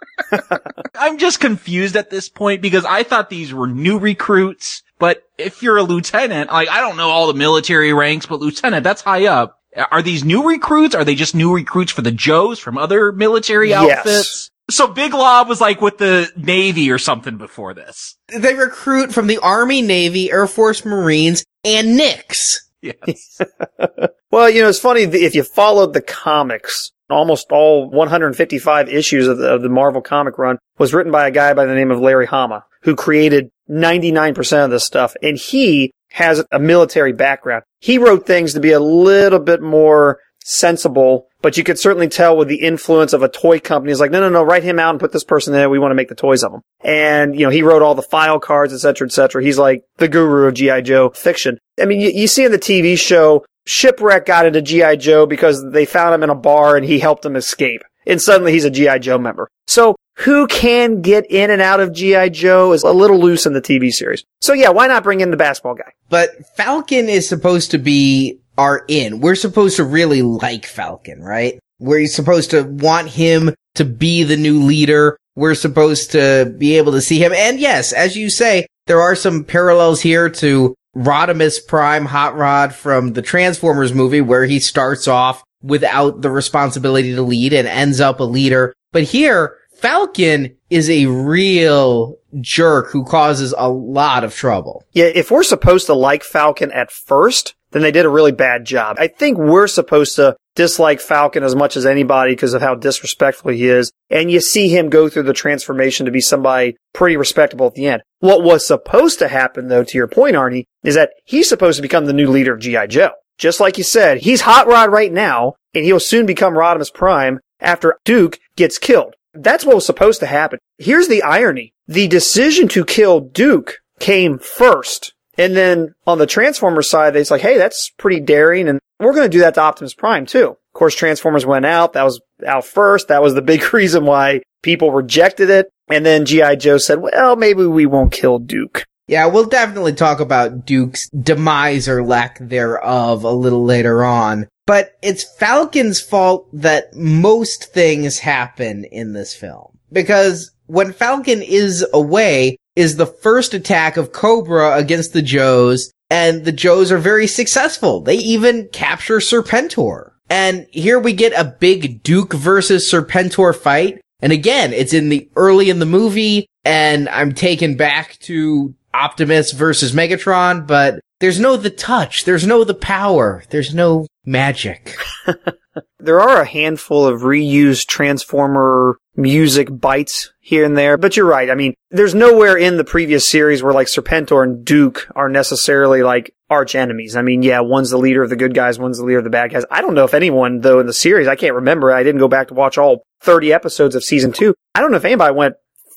I'm 0.96 1.20
just 1.20 1.40
confused 1.40 1.96
at 1.96 2.10
this 2.10 2.28
point 2.28 2.64
because 2.64 2.84
I 2.84 3.04
thought 3.04 3.30
these 3.30 3.54
were 3.54 3.68
new 3.68 4.00
recruits, 4.00 4.82
but 4.98 5.22
if 5.38 5.62
you're 5.62 5.78
a 5.78 5.84
lieutenant, 5.84 6.52
like, 6.52 6.70
I 6.70 6.80
don't 6.80 6.98
know 6.98 7.10
all 7.10 7.28
the 7.28 7.34
military 7.36 7.94
ranks, 7.94 8.26
but 8.26 8.40
lieutenant, 8.40 8.84
that's 8.84 9.04
high 9.04 9.28
up. 9.28 9.60
Are 9.92 10.02
these 10.02 10.24
new 10.24 10.48
recruits? 10.48 10.96
Are 10.96 11.06
they 11.06 11.16
just 11.16 11.34
new 11.36 11.54
recruits 11.54 11.92
for 11.92 12.02
the 12.02 12.12
Joes 12.12 12.58
from 12.60 12.78
other 12.78 13.12
military 13.12 13.70
Yes. 13.70 13.98
outfits? 14.00 14.50
So 14.70 14.88
Big 14.88 15.14
Lob 15.14 15.50
was 15.50 15.60
like 15.60 15.82
with 15.82 15.98
the 15.98 16.32
Navy 16.38 16.90
or 16.90 16.98
something 16.98 17.38
before 17.38 17.74
this. 17.74 18.18
They 18.28 18.54
recruit 18.54 19.14
from 19.14 19.28
the 19.28 19.40
Army, 19.40 19.82
Navy, 19.82 20.32
Air 20.32 20.48
Force, 20.48 20.86
Marines, 20.86 21.44
and 21.64 21.98
Knicks. 21.98 22.70
Yes. 22.82 23.40
Well, 24.34 24.50
you 24.50 24.64
know, 24.64 24.70
it's 24.70 24.80
funny 24.80 25.04
if 25.04 25.36
you 25.36 25.44
followed 25.44 25.94
the 25.94 26.02
comics. 26.02 26.92
Almost 27.08 27.52
all 27.52 27.88
155 27.88 28.90
issues 28.90 29.28
of 29.28 29.38
the, 29.38 29.54
of 29.54 29.62
the 29.62 29.70
Marvel 29.70 30.02
comic 30.02 30.40
run 30.40 30.58
was 30.80 30.92
written 30.92 31.12
by 31.12 31.28
a 31.28 31.32
guy 31.32 31.54
by 31.54 31.66
the 31.66 31.76
name 31.76 31.92
of 31.92 32.00
Larry 32.00 32.26
Hama, 32.26 32.66
who 32.82 32.96
created 32.96 33.52
99% 33.70 34.66
of 34.66 34.72
this 34.72 34.86
stuff. 34.86 35.16
And 35.22 35.38
he 35.38 35.92
has 36.14 36.44
a 36.52 36.58
military 36.58 37.14
background. 37.14 37.62
He 37.80 38.00
wrote 38.00 38.26
things 38.26 38.56
to 38.56 38.60
be 38.60 38.72
a 38.72 38.80
little 38.80 39.38
bit 39.38 39.62
more 39.62 40.18
sensible, 40.44 41.28
but 41.42 41.58
you 41.58 41.64
could 41.64 41.80
certainly 41.80 42.08
tell 42.08 42.38
with 42.38 42.48
the 42.48 42.62
influence 42.62 43.14
of 43.14 43.24
a 43.24 43.30
toy 43.30 43.60
company. 43.60 43.92
He's 43.92 44.00
like, 44.00 44.12
no, 44.12 44.20
no, 44.20 44.30
no, 44.30 44.44
write 44.44 44.64
him 44.64 44.80
out 44.80 44.92
and 44.92 45.00
put 45.00 45.12
this 45.12 45.24
person 45.24 45.54
in. 45.54 45.60
there. 45.60 45.70
We 45.70 45.80
want 45.80 45.92
to 45.92 45.96
make 45.96 46.10
the 46.10 46.16
toys 46.16 46.44
of 46.44 46.54
him. 46.54 46.62
And, 46.82 47.38
you 47.38 47.46
know, 47.46 47.50
he 47.50 47.64
wrote 47.64 47.82
all 47.82 47.96
the 47.96 48.02
file 48.02 48.40
cards, 48.40 48.74
et 48.74 48.80
cetera, 48.80 49.08
et 49.08 49.12
cetera. 49.12 49.44
He's 49.44 49.58
like 49.58 49.84
the 49.98 50.08
guru 50.08 50.48
of 50.48 50.54
G.I. 50.54 50.82
Joe 50.82 51.10
fiction. 51.12 51.58
I 51.82 51.86
mean, 51.86 52.00
you, 52.00 52.10
you 52.10 52.28
see 52.28 52.46
in 52.46 52.52
the 52.52 52.60
TV 52.60 52.98
show, 52.98 53.46
Shipwreck 53.66 54.26
got 54.26 54.46
into 54.46 54.62
G.I. 54.62 54.98
Joe 54.98 55.26
because 55.26 55.64
they 55.72 55.86
found 55.86 56.14
him 56.16 56.24
in 56.24 56.30
a 56.30 56.36
bar 56.36 56.76
and 56.76 56.86
he 56.86 57.00
helped 57.00 57.26
him 57.26 57.36
escape. 57.36 57.82
And 58.06 58.22
suddenly 58.22 58.52
he's 58.52 58.66
a 58.66 58.70
G.I. 58.70 59.00
Joe 59.00 59.18
member. 59.18 59.48
So 59.68 59.96
who 60.18 60.46
can 60.48 61.02
get 61.02 61.26
in 61.30 61.50
and 61.50 61.62
out 61.62 61.80
of 61.80 61.94
G.I. 61.94 62.30
Joe 62.30 62.74
is 62.74 62.84
a 62.84 62.92
little 62.92 63.20
loose 63.20 63.46
in 63.46 63.54
the 63.54 63.62
TV 63.62 63.92
series. 63.92 64.24
So 64.42 64.54
yeah, 64.54 64.70
why 64.70 64.88
not 64.88 65.04
bring 65.04 65.22
in 65.22 65.32
the 65.32 65.38
basketball 65.38 65.76
guy? 65.76 65.92
But 66.10 66.30
Falcon 66.56 67.10
is 67.10 67.28
supposed 67.28 67.72
to 67.72 67.78
be 67.78 68.40
our 68.58 68.84
in. 68.88 69.20
We're 69.20 69.36
supposed 69.36 69.78
to 69.78 69.84
really 69.84 70.22
like 70.22 70.66
Falcon, 70.66 71.22
right? 71.22 71.60
We're 71.80 72.08
supposed 72.08 72.52
to 72.52 72.64
want 72.64 73.10
him 73.10 73.54
to 73.76 73.86
be 73.86 74.24
the 74.24 74.38
new 74.38 74.62
leader. 74.62 75.18
We're 75.36 75.56
supposed 75.56 76.12
to 76.12 76.54
be 76.58 76.78
able 76.78 76.92
to 76.94 77.02
see 77.02 77.18
him. 77.18 77.34
And 77.34 77.60
yes, 77.60 77.92
as 77.92 78.16
you 78.16 78.30
say, 78.30 78.68
there 78.86 79.02
are 79.02 79.16
some 79.16 79.44
parallels 79.44 80.02
here 80.02 80.30
to 80.30 80.76
Rodimus 80.96 81.66
Prime 81.68 82.06
Hot 82.06 82.36
Rod 82.38 82.74
from 82.74 83.14
the 83.14 83.22
Transformers 83.22 83.94
movie 83.94 84.22
where 84.22 84.46
he 84.46 84.60
starts 84.60 85.08
off 85.08 85.44
without 85.62 86.22
the 86.22 86.30
responsibility 86.30 87.16
to 87.16 87.22
lead 87.22 87.54
and 87.54 87.68
ends 87.68 88.00
up 88.00 88.20
a 88.20 88.26
leader. 88.26 88.74
But 88.92 89.04
here, 89.04 89.58
Falcon 89.76 90.56
is 90.70 90.90
a 90.90 91.08
real 91.08 92.16
jerk 92.42 92.90
who 92.92 93.04
causes 93.04 93.54
a 93.58 93.70
lot 93.70 94.24
of 94.24 94.36
trouble. 94.36 94.84
Yeah, 94.92 95.06
if 95.06 95.32
we're 95.32 95.44
supposed 95.44 95.88
to 95.88 95.94
like 95.94 96.24
Falcon 96.24 96.72
at 96.72 96.92
first, 96.92 97.56
then 97.74 97.82
they 97.82 97.92
did 97.92 98.06
a 98.06 98.10
really 98.10 98.32
bad 98.32 98.66
job. 98.66 98.98
I 99.00 99.08
think 99.08 99.38
we're 99.38 99.68
supposed 99.68 100.16
to 100.16 100.38
dislike 100.56 101.02
Falcon 101.02 101.44
as 101.44 101.56
much 101.56 101.76
as 101.76 101.86
anybody 101.86 102.34
because 102.34 102.54
of 102.54 102.62
how 102.62 102.76
disrespectful 102.76 103.52
he 103.52 103.68
is. 103.68 103.92
And 104.10 104.32
you 104.32 104.40
see 104.40 104.70
him 104.70 104.90
go 104.90 105.10
through 105.10 105.24
the 105.24 105.34
transformation 105.34 106.06
to 106.06 106.12
be 106.12 106.22
somebody 106.22 106.78
pretty 106.94 107.18
respectable 107.18 107.68
at 107.68 107.74
the 107.74 107.88
end. 107.88 108.04
What 108.20 108.44
was 108.44 108.66
supposed 108.66 109.20
to 109.20 109.28
happen 109.28 109.68
though, 109.68 109.84
to 109.84 109.98
your 109.98 110.08
point, 110.08 110.36
Arnie, 110.36 110.66
is 110.84 110.96
that 110.96 111.12
he's 111.26 111.50
supposed 111.50 111.78
to 111.78 111.82
become 111.82 112.06
the 112.06 112.14
new 112.14 112.30
leader 112.30 112.54
of 112.54 112.62
G.I. 112.62 112.88
Joe. 112.88 113.12
Just 113.38 113.60
like 113.60 113.78
you 113.78 113.84
said, 113.84 114.20
he's 114.20 114.42
Hot 114.42 114.68
Rod 114.68 114.92
right 114.92 115.12
now, 115.12 115.56
and 115.74 115.84
he'll 115.84 116.00
soon 116.00 116.26
become 116.26 116.54
Rodimus 116.54 116.94
Prime 116.94 117.40
after 117.60 117.98
Duke 118.06 118.40
gets 118.56 118.78
killed. 118.78 119.16
That's 119.34 119.66
what 119.66 119.76
was 119.76 119.86
supposed 119.86 120.20
to 120.20 120.28
happen. 120.28 120.60
Here's 120.78 121.08
the 121.08 121.24
irony. 121.24 121.74
The 121.88 122.08
decision 122.08 122.68
to 122.70 122.86
kill 122.86 123.20
Duke 123.20 123.80
came 124.00 124.38
first. 124.38 125.14
And 125.38 125.56
then 125.56 125.96
on 126.06 126.18
the 126.20 126.28
Transformers 126.28 126.90
side, 126.90 127.16
it's 127.16 127.32
like, 127.32 127.42
hey, 127.42 127.58
that's 127.58 127.90
pretty 127.98 128.20
daring, 128.20 128.68
and 128.70 128.80
we're 129.00 129.14
going 129.14 129.30
to 129.30 129.38
do 129.38 129.42
that 129.42 129.56
to 129.56 129.62
Optimus 129.62 129.94
Prime 129.94 130.26
too. 130.26 130.50
Of 130.50 130.74
course, 130.74 130.96
Transformers 130.96 131.46
went 131.46 131.66
out. 131.66 131.94
That 131.94 132.04
was 132.04 132.22
out 132.46 132.66
first. 132.66 133.08
That 133.08 133.22
was 133.22 133.34
the 133.34 133.42
big 133.42 133.74
reason 133.74 134.06
why 134.06 134.42
people 134.62 134.92
rejected 134.92 135.50
it. 135.50 135.70
And 135.90 136.06
then 136.06 136.26
G.I. 136.26 136.56
Joe 136.56 136.78
said, 136.78 137.00
well, 137.00 137.36
maybe 137.36 137.66
we 137.66 137.86
won't 137.86 138.12
kill 138.12 138.40
Duke. 138.40 138.86
Yeah, 139.08 139.26
we'll 139.26 139.46
definitely 139.46 139.94
talk 139.94 140.22
about 140.22 140.66
Duke's 140.66 141.10
demise 141.10 141.90
or 141.90 142.04
lack 142.04 142.40
thereof 142.40 143.24
a 143.26 143.32
little 143.32 143.66
later 143.66 144.04
on. 144.04 144.48
But 144.66 144.94
it's 145.02 145.24
Falcon's 145.24 146.00
fault 146.00 146.48
that 146.54 146.96
most 146.96 147.66
things 147.74 148.20
happen 148.20 148.86
in 148.86 149.12
this 149.12 149.36
film. 149.36 149.78
Because 149.92 150.52
when 150.68 150.94
Falcon 150.94 151.42
is 151.42 151.86
away 151.94 152.58
is 152.76 152.96
the 152.96 153.06
first 153.06 153.54
attack 153.54 153.98
of 153.98 154.12
Cobra 154.12 154.76
against 154.76 155.14
the 155.14 155.22
Joes, 155.22 155.92
and 156.10 156.46
the 156.46 156.52
Joes 156.52 156.92
are 156.92 156.98
very 156.98 157.28
successful. 157.28 158.02
They 158.02 158.16
even 158.16 158.68
capture 158.70 159.18
Serpentor. 159.18 160.12
And 160.30 160.68
here 160.72 161.00
we 161.00 161.14
get 161.14 161.34
a 161.34 161.44
big 161.44 162.02
Duke 162.04 162.34
versus 162.34 162.90
Serpentor 162.92 163.56
fight. 163.56 164.02
And 164.22 164.32
again, 164.32 164.74
it's 164.74 164.94
in 164.94 165.10
the 165.10 165.30
early 165.36 165.70
in 165.70 165.80
the 165.80 165.86
movie. 165.86 166.48
and 166.66 167.10
I'm 167.10 167.34
taken 167.34 167.76
back 167.76 168.18
to 168.22 168.74
Optimus 168.94 169.52
versus 169.52 169.92
Megatron, 169.92 170.66
but 170.66 171.02
there's 171.20 171.40
no 171.40 171.58
the 171.58 171.70
touch, 171.70 172.26
there's 172.26 172.48
no 172.48 172.64
the 172.64 172.74
power, 172.74 173.44
there's 173.50 173.74
no 173.74 174.08
magic. 174.26 174.96
There 176.00 176.22
are 176.22 176.42
a 176.42 176.46
handful 176.46 177.08
of 177.08 177.22
reused 177.22 177.88
Transformer 177.88 178.98
music 179.16 179.68
bites 179.72 180.32
here 180.40 180.66
and 180.66 180.78
there, 180.78 180.98
but 180.98 181.16
you're 181.16 181.26
right. 181.26 181.50
I 181.50 181.56
mean, 181.56 181.74
there's 181.90 182.16
nowhere 182.16 182.58
in 182.58 182.78
the 182.78 182.84
previous 182.84 183.28
series 183.28 183.64
where 183.64 183.74
like 183.74 183.88
Serpentor 183.88 184.44
and 184.44 184.66
Duke 184.66 185.08
are 185.16 185.30
necessarily 185.30 186.04
like 186.04 186.34
arch 186.50 186.76
enemies. 186.76 187.16
I 187.16 187.22
mean, 187.22 187.44
yeah, 187.44 187.60
one's 187.60 187.90
the 187.90 187.98
leader 187.98 188.24
of 188.24 188.30
the 188.30 188.36
good 188.36 188.54
guys, 188.54 188.80
one's 188.80 188.98
the 188.98 189.06
leader 189.06 189.20
of 189.20 189.24
the 189.24 189.30
bad 189.30 189.52
guys. 189.52 189.66
I 189.72 189.82
don't 189.82 189.96
know 189.96 190.04
if 190.04 190.14
anyone 190.14 190.62
though 190.62 190.80
in 190.80 190.88
the 190.88 190.94
series, 190.94 191.28
I 191.28 191.36
can't 191.36 191.56
remember. 191.56 191.92
I 191.92 192.04
didn't 192.04 192.20
go 192.20 192.28
back 192.28 192.48
to 192.50 192.54
watch 192.54 192.78
all 192.78 193.04
30 193.22 193.54
episodes 193.54 193.96
of 193.96 194.04
season 194.04 194.32
two. 194.32 194.54
I 194.76 194.82
don't 194.82 194.92
know 194.92 194.98
if 194.98 195.06
anybody 195.06 195.34
went 195.34 195.56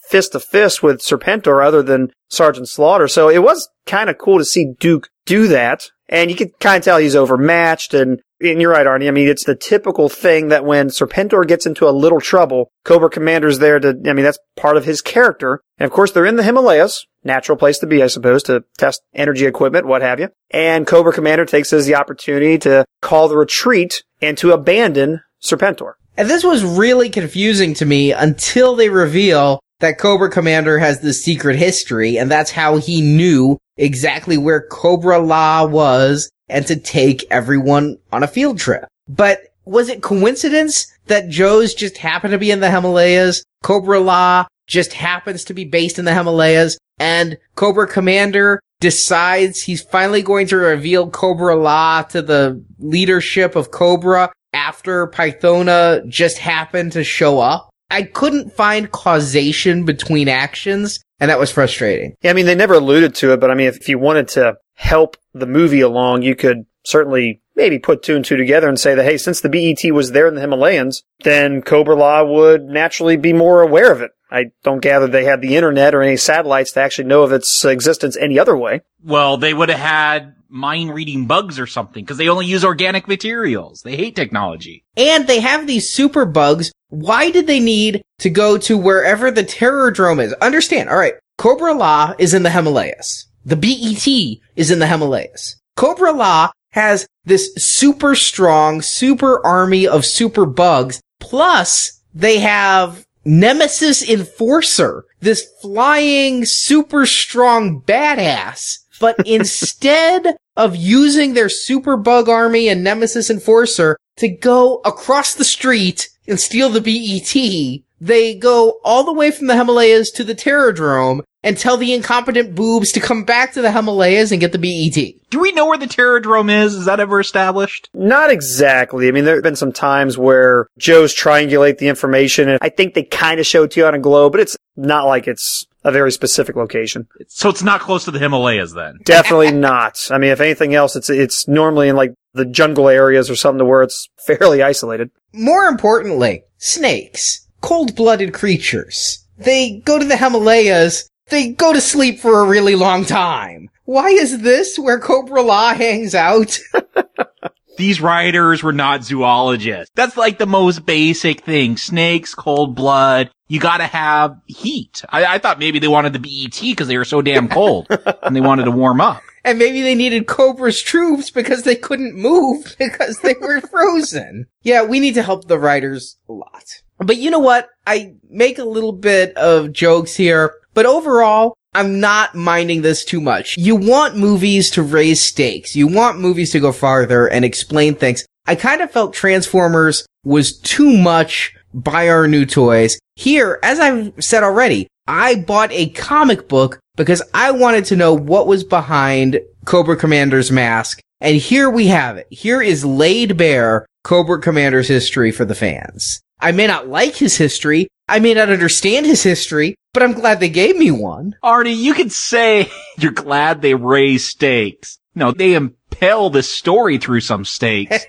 fist 0.08 0.32
to 0.32 0.40
fist 0.40 0.82
with 0.82 1.00
Serpentor 1.00 1.64
other 1.64 1.82
than 1.82 2.12
Sergeant 2.28 2.68
Slaughter. 2.68 3.08
So 3.08 3.28
it 3.28 3.42
was 3.42 3.68
kind 3.86 4.08
of 4.08 4.18
cool 4.18 4.38
to 4.38 4.44
see 4.44 4.74
Duke 4.78 5.08
do 5.24 5.48
that. 5.48 5.90
And 6.08 6.30
you 6.30 6.36
could 6.36 6.58
kind 6.60 6.78
of 6.78 6.84
tell 6.84 6.98
he's 6.98 7.16
overmatched 7.16 7.92
and 7.92 8.20
and 8.41 8.61
you're 8.61 8.70
right, 8.70 8.87
Arnie. 8.87 9.09
I 9.09 9.12
mean, 9.12 9.28
it's 9.28 9.45
the 9.45 9.55
typical 9.55 10.09
thing 10.09 10.49
that 10.49 10.64
when 10.64 10.89
Serpentor 10.89 11.47
gets 11.47 11.66
into 11.66 11.89
a 11.89 11.91
little 11.91 12.20
trouble, 12.20 12.70
Cobra 12.84 13.11
Commander's 13.11 13.59
there 13.59 13.80
to, 13.80 13.89
I 13.89 14.12
mean, 14.12 14.24
that's 14.24 14.39
part 14.57 14.76
of 14.76 14.84
his 14.84 15.01
character. 15.01 15.61
And 15.78 15.87
of 15.87 15.93
course, 15.93 16.12
they're 16.12 16.26
in 16.26 16.37
the 16.37 16.43
Himalayas. 16.43 17.07
Natural 17.24 17.59
place 17.59 17.78
to 17.78 17.87
be, 17.87 18.03
I 18.03 18.07
suppose, 18.07 18.43
to 18.45 18.64
test 18.78 19.03
energy 19.14 19.47
equipment, 19.47 19.87
what 19.87 20.03
have 20.03 20.20
you. 20.20 20.28
And 20.51 20.87
Cobra 20.87 21.12
Commander 21.12 21.45
takes 21.45 21.72
as 21.72 21.87
the 21.87 21.97
opportunity 21.97 22.57
to 22.59 22.84
call 23.03 23.28
the 23.28 23.37
retreat 23.37 24.05
and 24.22 24.39
to 24.39 24.53
abandon 24.53 25.22
Serpentor. 25.43 25.95
And 26.16 26.30
this 26.30 26.45
was 26.45 26.64
really 26.64 27.11
confusing 27.11 27.74
to 27.74 27.84
me 27.84 28.12
until 28.12 28.76
they 28.76 28.89
reveal 28.89 29.61
that 29.80 29.99
Cobra 29.99 30.30
Commander 30.30 30.78
has 30.78 31.01
this 31.01 31.22
secret 31.22 31.57
history, 31.57 32.18
and 32.18 32.30
that's 32.30 32.53
how 32.53 32.78
he 32.78 33.03
knew 33.03 33.59
exactly 33.76 34.39
where 34.39 34.66
Cobra 34.66 35.18
La 35.18 35.64
was 35.66 36.30
and 36.49 36.66
to 36.66 36.76
take 36.76 37.24
everyone 37.30 37.99
on 38.12 38.22
a 38.22 38.28
field 38.28 38.59
trip. 38.59 38.86
But 39.09 39.40
was 39.64 39.88
it 39.88 40.03
coincidence 40.03 40.86
that 41.07 41.28
Joe's 41.28 41.74
just 41.74 41.99
happened 41.99 42.32
to 42.32 42.38
be 42.38 42.51
in 42.51 42.61
the 42.61 42.70
Himalayas? 42.70 43.42
Cobra 43.62 44.01
La 44.01 44.47
just 44.66 44.92
happens 44.92 45.44
to 45.44 45.55
be 45.55 45.64
based 45.64 45.99
in 45.99 46.05
the 46.05 46.14
Himalayas 46.14 46.78
and 46.99 47.38
Cobra 47.55 47.86
Commander 47.86 48.61
decides 48.80 49.62
he's 49.62 49.82
finally 49.82 50.22
going 50.22 50.47
to 50.49 50.57
reveal 50.57 51.11
Cobra 51.11 51.57
La 51.57 52.03
to 52.03 52.22
the 52.22 52.62
leadership 52.78 53.57
of 53.57 53.70
Cobra 53.70 54.32
after 54.53 55.07
Pythona 55.09 56.07
just 56.09 56.38
happened 56.38 56.92
to 56.92 57.05
show 57.05 57.38
up. 57.38 57.70
I 57.90 58.03
couldn't 58.03 58.53
find 58.53 58.90
causation 58.90 59.84
between 59.84 60.28
actions 60.28 61.01
and 61.18 61.30
that 61.30 61.38
was 61.38 61.51
frustrating. 61.51 62.14
Yeah, 62.22 62.30
I 62.30 62.34
mean, 62.34 62.47
they 62.47 62.55
never 62.55 62.74
alluded 62.74 63.14
to 63.16 63.32
it, 63.32 63.40
but 63.40 63.51
I 63.51 63.55
mean, 63.55 63.68
if, 63.68 63.78
if 63.78 63.88
you 63.88 63.99
wanted 63.99 64.28
to 64.28 64.57
help 64.76 65.16
the 65.34 65.46
movie 65.46 65.80
along, 65.80 66.22
you 66.22 66.36
could 66.36 66.66
certainly 66.84 67.42
maybe 67.56 67.78
put 67.78 68.02
two 68.02 68.14
and 68.14 68.24
two 68.24 68.36
together 68.36 68.68
and 68.68 68.78
say 68.78 68.94
that, 68.94 69.04
hey, 69.04 69.18
since 69.18 69.40
the 69.40 69.48
BET 69.48 69.92
was 69.92 70.12
there 70.12 70.28
in 70.28 70.34
the 70.34 70.40
Himalayas, 70.40 71.02
then 71.24 71.62
Cobra 71.62 71.96
La 71.96 72.22
would 72.22 72.64
naturally 72.64 73.16
be 73.16 73.32
more 73.32 73.62
aware 73.62 73.90
of 73.90 74.00
it. 74.00 74.12
I 74.30 74.46
don't 74.62 74.80
gather 74.80 75.06
they 75.06 75.24
had 75.24 75.40
the 75.40 75.56
internet 75.56 75.94
or 75.94 76.02
any 76.02 76.16
satellites 76.16 76.72
to 76.72 76.80
actually 76.80 77.08
know 77.08 77.22
of 77.22 77.32
its 77.32 77.64
existence 77.64 78.16
any 78.16 78.38
other 78.38 78.56
way. 78.56 78.82
Well, 79.02 79.36
they 79.36 79.54
would 79.54 79.68
have 79.68 79.78
had 79.78 80.34
mind 80.48 80.94
reading 80.94 81.26
bugs 81.26 81.58
or 81.58 81.66
something 81.66 82.04
because 82.04 82.18
they 82.18 82.28
only 82.28 82.46
use 82.46 82.64
organic 82.64 83.08
materials. 83.08 83.82
They 83.82 83.96
hate 83.96 84.16
technology. 84.16 84.84
And 84.96 85.26
they 85.26 85.40
have 85.40 85.66
these 85.66 85.90
super 85.90 86.24
bugs. 86.24 86.72
Why 86.88 87.30
did 87.30 87.46
they 87.46 87.60
need 87.60 88.02
to 88.18 88.30
go 88.30 88.58
to 88.58 88.76
wherever 88.76 89.30
the 89.30 89.44
Terrordrome 89.44 90.22
is? 90.22 90.32
Understand. 90.34 90.88
All 90.88 90.98
right. 90.98 91.14
Cobra 91.38 91.74
La 91.74 92.14
is 92.18 92.34
in 92.34 92.42
the 92.42 92.50
Himalayas. 92.50 93.26
The 93.47 93.55
BET 93.55 94.09
is 94.57 94.72
in 94.72 94.80
the 94.80 94.88
Himalayas. 94.88 95.55
Cobra 95.76 96.11
La 96.11 96.51
has 96.72 97.07
this 97.24 97.55
super 97.55 98.16
strong, 98.16 98.82
super 98.82 99.44
army 99.47 99.86
of 99.86 100.05
super 100.05 100.47
bugs. 100.47 101.01
Plus 101.20 102.03
they 102.12 102.40
have 102.40 103.07
Nemesis 103.24 104.03
Enforcer, 104.03 105.05
this 105.20 105.47
flying, 105.62 106.44
super 106.44 107.07
strong 107.07 107.82
badass. 107.82 108.78
But 108.99 109.16
instead 109.26 110.36
of 110.57 110.74
using 110.74 111.34
their 111.34 111.49
super 111.49 111.97
bug 111.97 112.28
army 112.28 112.68
and 112.68 112.82
Nemesis 112.82 113.30
Enforcer 113.30 113.97
to 114.16 114.28
go 114.28 114.80
across 114.84 115.34
the 115.36 115.44
street 115.44 116.09
and 116.26 116.40
steal 116.40 116.68
the 116.68 116.80
BET, 116.80 117.84
they 118.01 118.34
go 118.34 118.80
all 118.84 119.05
the 119.05 119.12
way 119.12 119.30
from 119.30 119.47
the 119.47 119.57
Himalayas 119.57 120.11
to 120.11 120.24
the 120.24 120.34
Terrordrome 120.34 121.20
and 121.47 121.57
tell 121.57 121.76
the 121.76 121.94
incompetent 121.94 122.57
boobs 122.57 122.90
to 122.90 123.01
come 123.01 123.22
back 123.22 123.53
to 123.53 123.62
the 123.62 123.70
Himalayas 123.70 124.32
and 124.32 124.40
get 124.40 124.51
the 124.51 124.59
BET. 124.59 125.14
Do 125.30 125.38
we 125.38 125.53
know 125.53 125.66
where 125.66 125.78
the 125.78 125.86
Terrordrome 125.86 126.51
is? 126.51 126.74
Is 126.74 126.86
that 126.86 126.99
ever 126.99 127.20
established? 127.20 127.88
Not 127.94 128.32
exactly. 128.32 129.07
I 129.07 129.12
mean, 129.12 129.24
there 129.24 129.36
have 129.36 129.44
been 129.44 129.55
some 129.55 129.70
times 129.70 130.18
where 130.18 130.66
Joe's 130.76 131.14
triangulate 131.14 131.78
the 131.78 131.86
information, 131.86 132.49
and 132.49 132.59
I 132.61 132.68
think 132.68 132.94
they 132.94 133.05
kind 133.05 133.38
of 133.38 133.47
show 133.47 133.62
it 133.62 133.70
to 133.70 133.80
you 133.80 133.86
on 133.86 133.94
a 133.94 134.01
globe, 134.01 134.32
but 134.32 134.40
it's 134.40 134.57
not 134.74 135.07
like 135.07 135.28
it's 135.28 135.64
a 135.84 135.92
very 135.92 136.11
specific 136.11 136.57
location. 136.57 137.07
So 137.28 137.49
it's 137.49 137.62
not 137.62 137.80
close 137.80 138.05
to 138.07 138.11
the 138.11 138.18
Himalayas 138.18 138.72
then? 138.72 138.99
Definitely 139.05 139.53
not. 139.53 140.05
I 140.11 140.18
mean, 140.18 140.30
if 140.30 140.40
anything 140.40 140.74
else, 140.74 140.97
it's 140.97 141.09
it's 141.09 141.47
normally 141.47 141.88
in 141.88 141.94
like 141.94 142.12
the 142.34 142.44
jungle 142.44 142.88
areas 142.88 143.30
or 143.30 143.36
something 143.36 143.61
to 143.61 143.64
where 143.64 143.82
it's 143.82 144.09
fairly 144.26 144.64
isolated. 144.64 145.11
More 145.32 145.66
importantly, 145.66 146.42
snakes. 146.59 147.47
Cold-blooded 147.61 148.34
creatures. 148.34 149.24
They 149.38 149.80
go 149.84 149.99
to 149.99 150.05
the 150.05 150.16
Himalayas 150.16 151.09
they 151.28 151.50
go 151.50 151.72
to 151.72 151.80
sleep 151.80 152.20
for 152.20 152.40
a 152.40 152.48
really 152.48 152.74
long 152.74 153.04
time. 153.04 153.68
Why 153.84 154.08
is 154.08 154.42
this 154.42 154.78
where 154.78 154.98
Cobra 154.98 155.42
La 155.42 155.74
hangs 155.74 156.14
out? 156.14 156.58
These 157.76 158.00
writers 158.00 158.62
were 158.62 158.72
not 158.72 159.04
zoologists. 159.04 159.92
That's 159.94 160.16
like 160.16 160.38
the 160.38 160.46
most 160.46 160.86
basic 160.86 161.42
thing. 161.42 161.76
Snakes, 161.76 162.34
cold 162.34 162.74
blood. 162.74 163.30
You 163.48 163.60
gotta 163.60 163.86
have 163.86 164.40
heat. 164.46 165.04
I, 165.10 165.26
I 165.26 165.38
thought 165.38 165.58
maybe 165.58 165.78
they 165.78 165.88
wanted 165.88 166.14
the 166.14 166.18
BET 166.18 166.58
because 166.60 166.88
they 166.88 166.96
were 166.96 167.04
so 167.04 167.20
damn 167.22 167.48
cold 167.48 167.86
and 168.22 168.34
they 168.34 168.40
wanted 168.40 168.64
to 168.64 168.70
warm 168.70 169.00
up. 169.00 169.22
And 169.44 169.58
maybe 169.58 169.82
they 169.82 169.94
needed 169.94 170.26
Cobra's 170.26 170.82
troops 170.82 171.30
because 171.30 171.62
they 171.62 171.76
couldn't 171.76 172.16
move 172.16 172.74
because 172.78 173.20
they 173.20 173.34
were 173.40 173.60
frozen. 173.60 174.46
Yeah, 174.62 174.82
we 174.82 174.98
need 174.98 175.14
to 175.14 175.22
help 175.22 175.46
the 175.46 175.58
writers 175.58 176.16
a 176.28 176.32
lot. 176.32 176.82
But 176.98 177.18
you 177.18 177.30
know 177.30 177.38
what? 177.38 177.68
I 177.86 178.14
make 178.28 178.58
a 178.58 178.64
little 178.64 178.92
bit 178.92 179.36
of 179.36 179.72
jokes 179.72 180.16
here 180.16 180.54
but 180.76 180.84
overall, 180.84 181.54
I'm 181.74 182.00
not 182.00 182.34
minding 182.34 182.82
this 182.82 183.02
too 183.02 183.20
much. 183.20 183.56
You 183.56 183.76
want 183.76 184.18
movies 184.18 184.70
to 184.72 184.82
raise 184.82 185.22
stakes. 185.22 185.74
You 185.74 185.88
want 185.88 186.20
movies 186.20 186.52
to 186.52 186.60
go 186.60 186.70
farther 186.70 187.26
and 187.26 187.46
explain 187.46 187.94
things. 187.94 188.26
I 188.46 188.56
kind 188.56 188.82
of 188.82 188.90
felt 188.90 189.14
Transformers 189.14 190.06
was 190.22 190.58
too 190.58 190.96
much 190.98 191.56
buy 191.72 192.10
our 192.10 192.28
new 192.28 192.44
toys. 192.44 192.98
Here, 193.14 193.58
as 193.62 193.80
I've 193.80 194.12
said 194.22 194.42
already, 194.42 194.86
I 195.08 195.36
bought 195.36 195.72
a 195.72 195.88
comic 195.88 196.46
book 196.46 196.78
because 196.94 197.22
I 197.32 197.52
wanted 197.52 197.86
to 197.86 197.96
know 197.96 198.12
what 198.12 198.46
was 198.46 198.62
behind 198.62 199.40
Cobra 199.64 199.96
Commander's 199.96 200.52
mask. 200.52 201.00
And 201.22 201.36
here 201.36 201.70
we 201.70 201.86
have 201.86 202.18
it. 202.18 202.26
Here 202.30 202.60
is 202.60 202.84
laid 202.84 203.38
bare 203.38 203.86
Cobra 204.04 204.42
Commander's 204.42 204.88
history 204.88 205.32
for 205.32 205.46
the 205.46 205.54
fans. 205.54 206.20
I 206.38 206.52
may 206.52 206.66
not 206.66 206.88
like 206.88 207.16
his 207.16 207.38
history. 207.38 207.88
I 208.09 208.20
may 208.20 208.34
not 208.34 208.50
understand 208.50 209.04
his 209.07 209.22
history, 209.22 209.76
but 209.92 210.02
I'm 210.02 210.12
glad 210.12 210.38
they 210.38 210.48
gave 210.48 210.76
me 210.76 210.90
one. 210.90 211.36
Arnie, 211.42 211.76
you 211.76 211.92
could 211.92 212.12
say 212.12 212.70
you're 212.98 213.12
glad 213.12 213.62
they 213.62 213.74
raised 213.74 214.26
stakes. 214.26 214.98
No, 215.14 215.32
they 215.32 215.54
impel 215.54 216.30
the 216.30 216.42
story 216.42 216.98
through 216.98 217.20
some 217.20 217.44
stakes. 217.44 218.04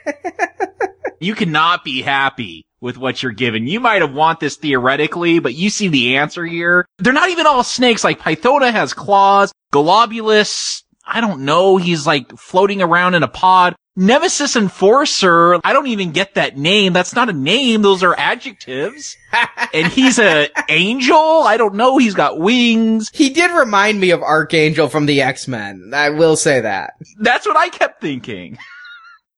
you 1.19 1.33
cannot 1.33 1.83
be 1.83 2.01
happy 2.01 2.67
with 2.79 2.97
what 2.97 3.23
you're 3.23 3.31
given. 3.31 3.65
You 3.65 3.79
might 3.79 4.01
have 4.01 4.13
want 4.13 4.39
this 4.39 4.57
theoretically, 4.57 5.39
but 5.39 5.55
you 5.55 5.69
see 5.69 5.87
the 5.87 6.17
answer 6.17 6.45
here. 6.45 6.85
They're 6.99 7.13
not 7.13 7.29
even 7.29 7.47
all 7.47 7.63
snakes. 7.63 8.03
Like 8.03 8.19
Pythona 8.19 8.71
has 8.71 8.93
claws. 8.93 9.51
Globulus, 9.73 10.83
I 11.05 11.21
don't 11.21 11.41
know. 11.41 11.77
He's 11.77 12.05
like 12.05 12.37
floating 12.37 12.81
around 12.81 13.15
in 13.15 13.23
a 13.23 13.27
pod. 13.27 13.75
Nemesis 13.97 14.55
Enforcer, 14.55 15.59
I 15.63 15.73
don't 15.73 15.87
even 15.87 16.11
get 16.11 16.35
that 16.35 16.55
name. 16.55 16.93
That's 16.93 17.15
not 17.15 17.29
a 17.29 17.33
name. 17.33 17.81
Those 17.81 18.03
are 18.03 18.13
adjectives. 18.15 19.17
and 19.73 19.87
he's 19.87 20.19
a 20.19 20.49
angel. 20.69 21.17
I 21.17 21.57
don't 21.57 21.73
know. 21.73 21.97
He's 21.97 22.13
got 22.13 22.37
wings. 22.37 23.09
He 23.11 23.31
did 23.31 23.49
remind 23.49 23.99
me 23.99 24.11
of 24.11 24.21
Archangel 24.21 24.87
from 24.87 25.07
the 25.07 25.23
X-Men. 25.23 25.91
I 25.95 26.11
will 26.11 26.35
say 26.35 26.61
that. 26.61 26.93
That's 27.17 27.47
what 27.47 27.57
I 27.57 27.69
kept 27.69 27.99
thinking. 27.99 28.59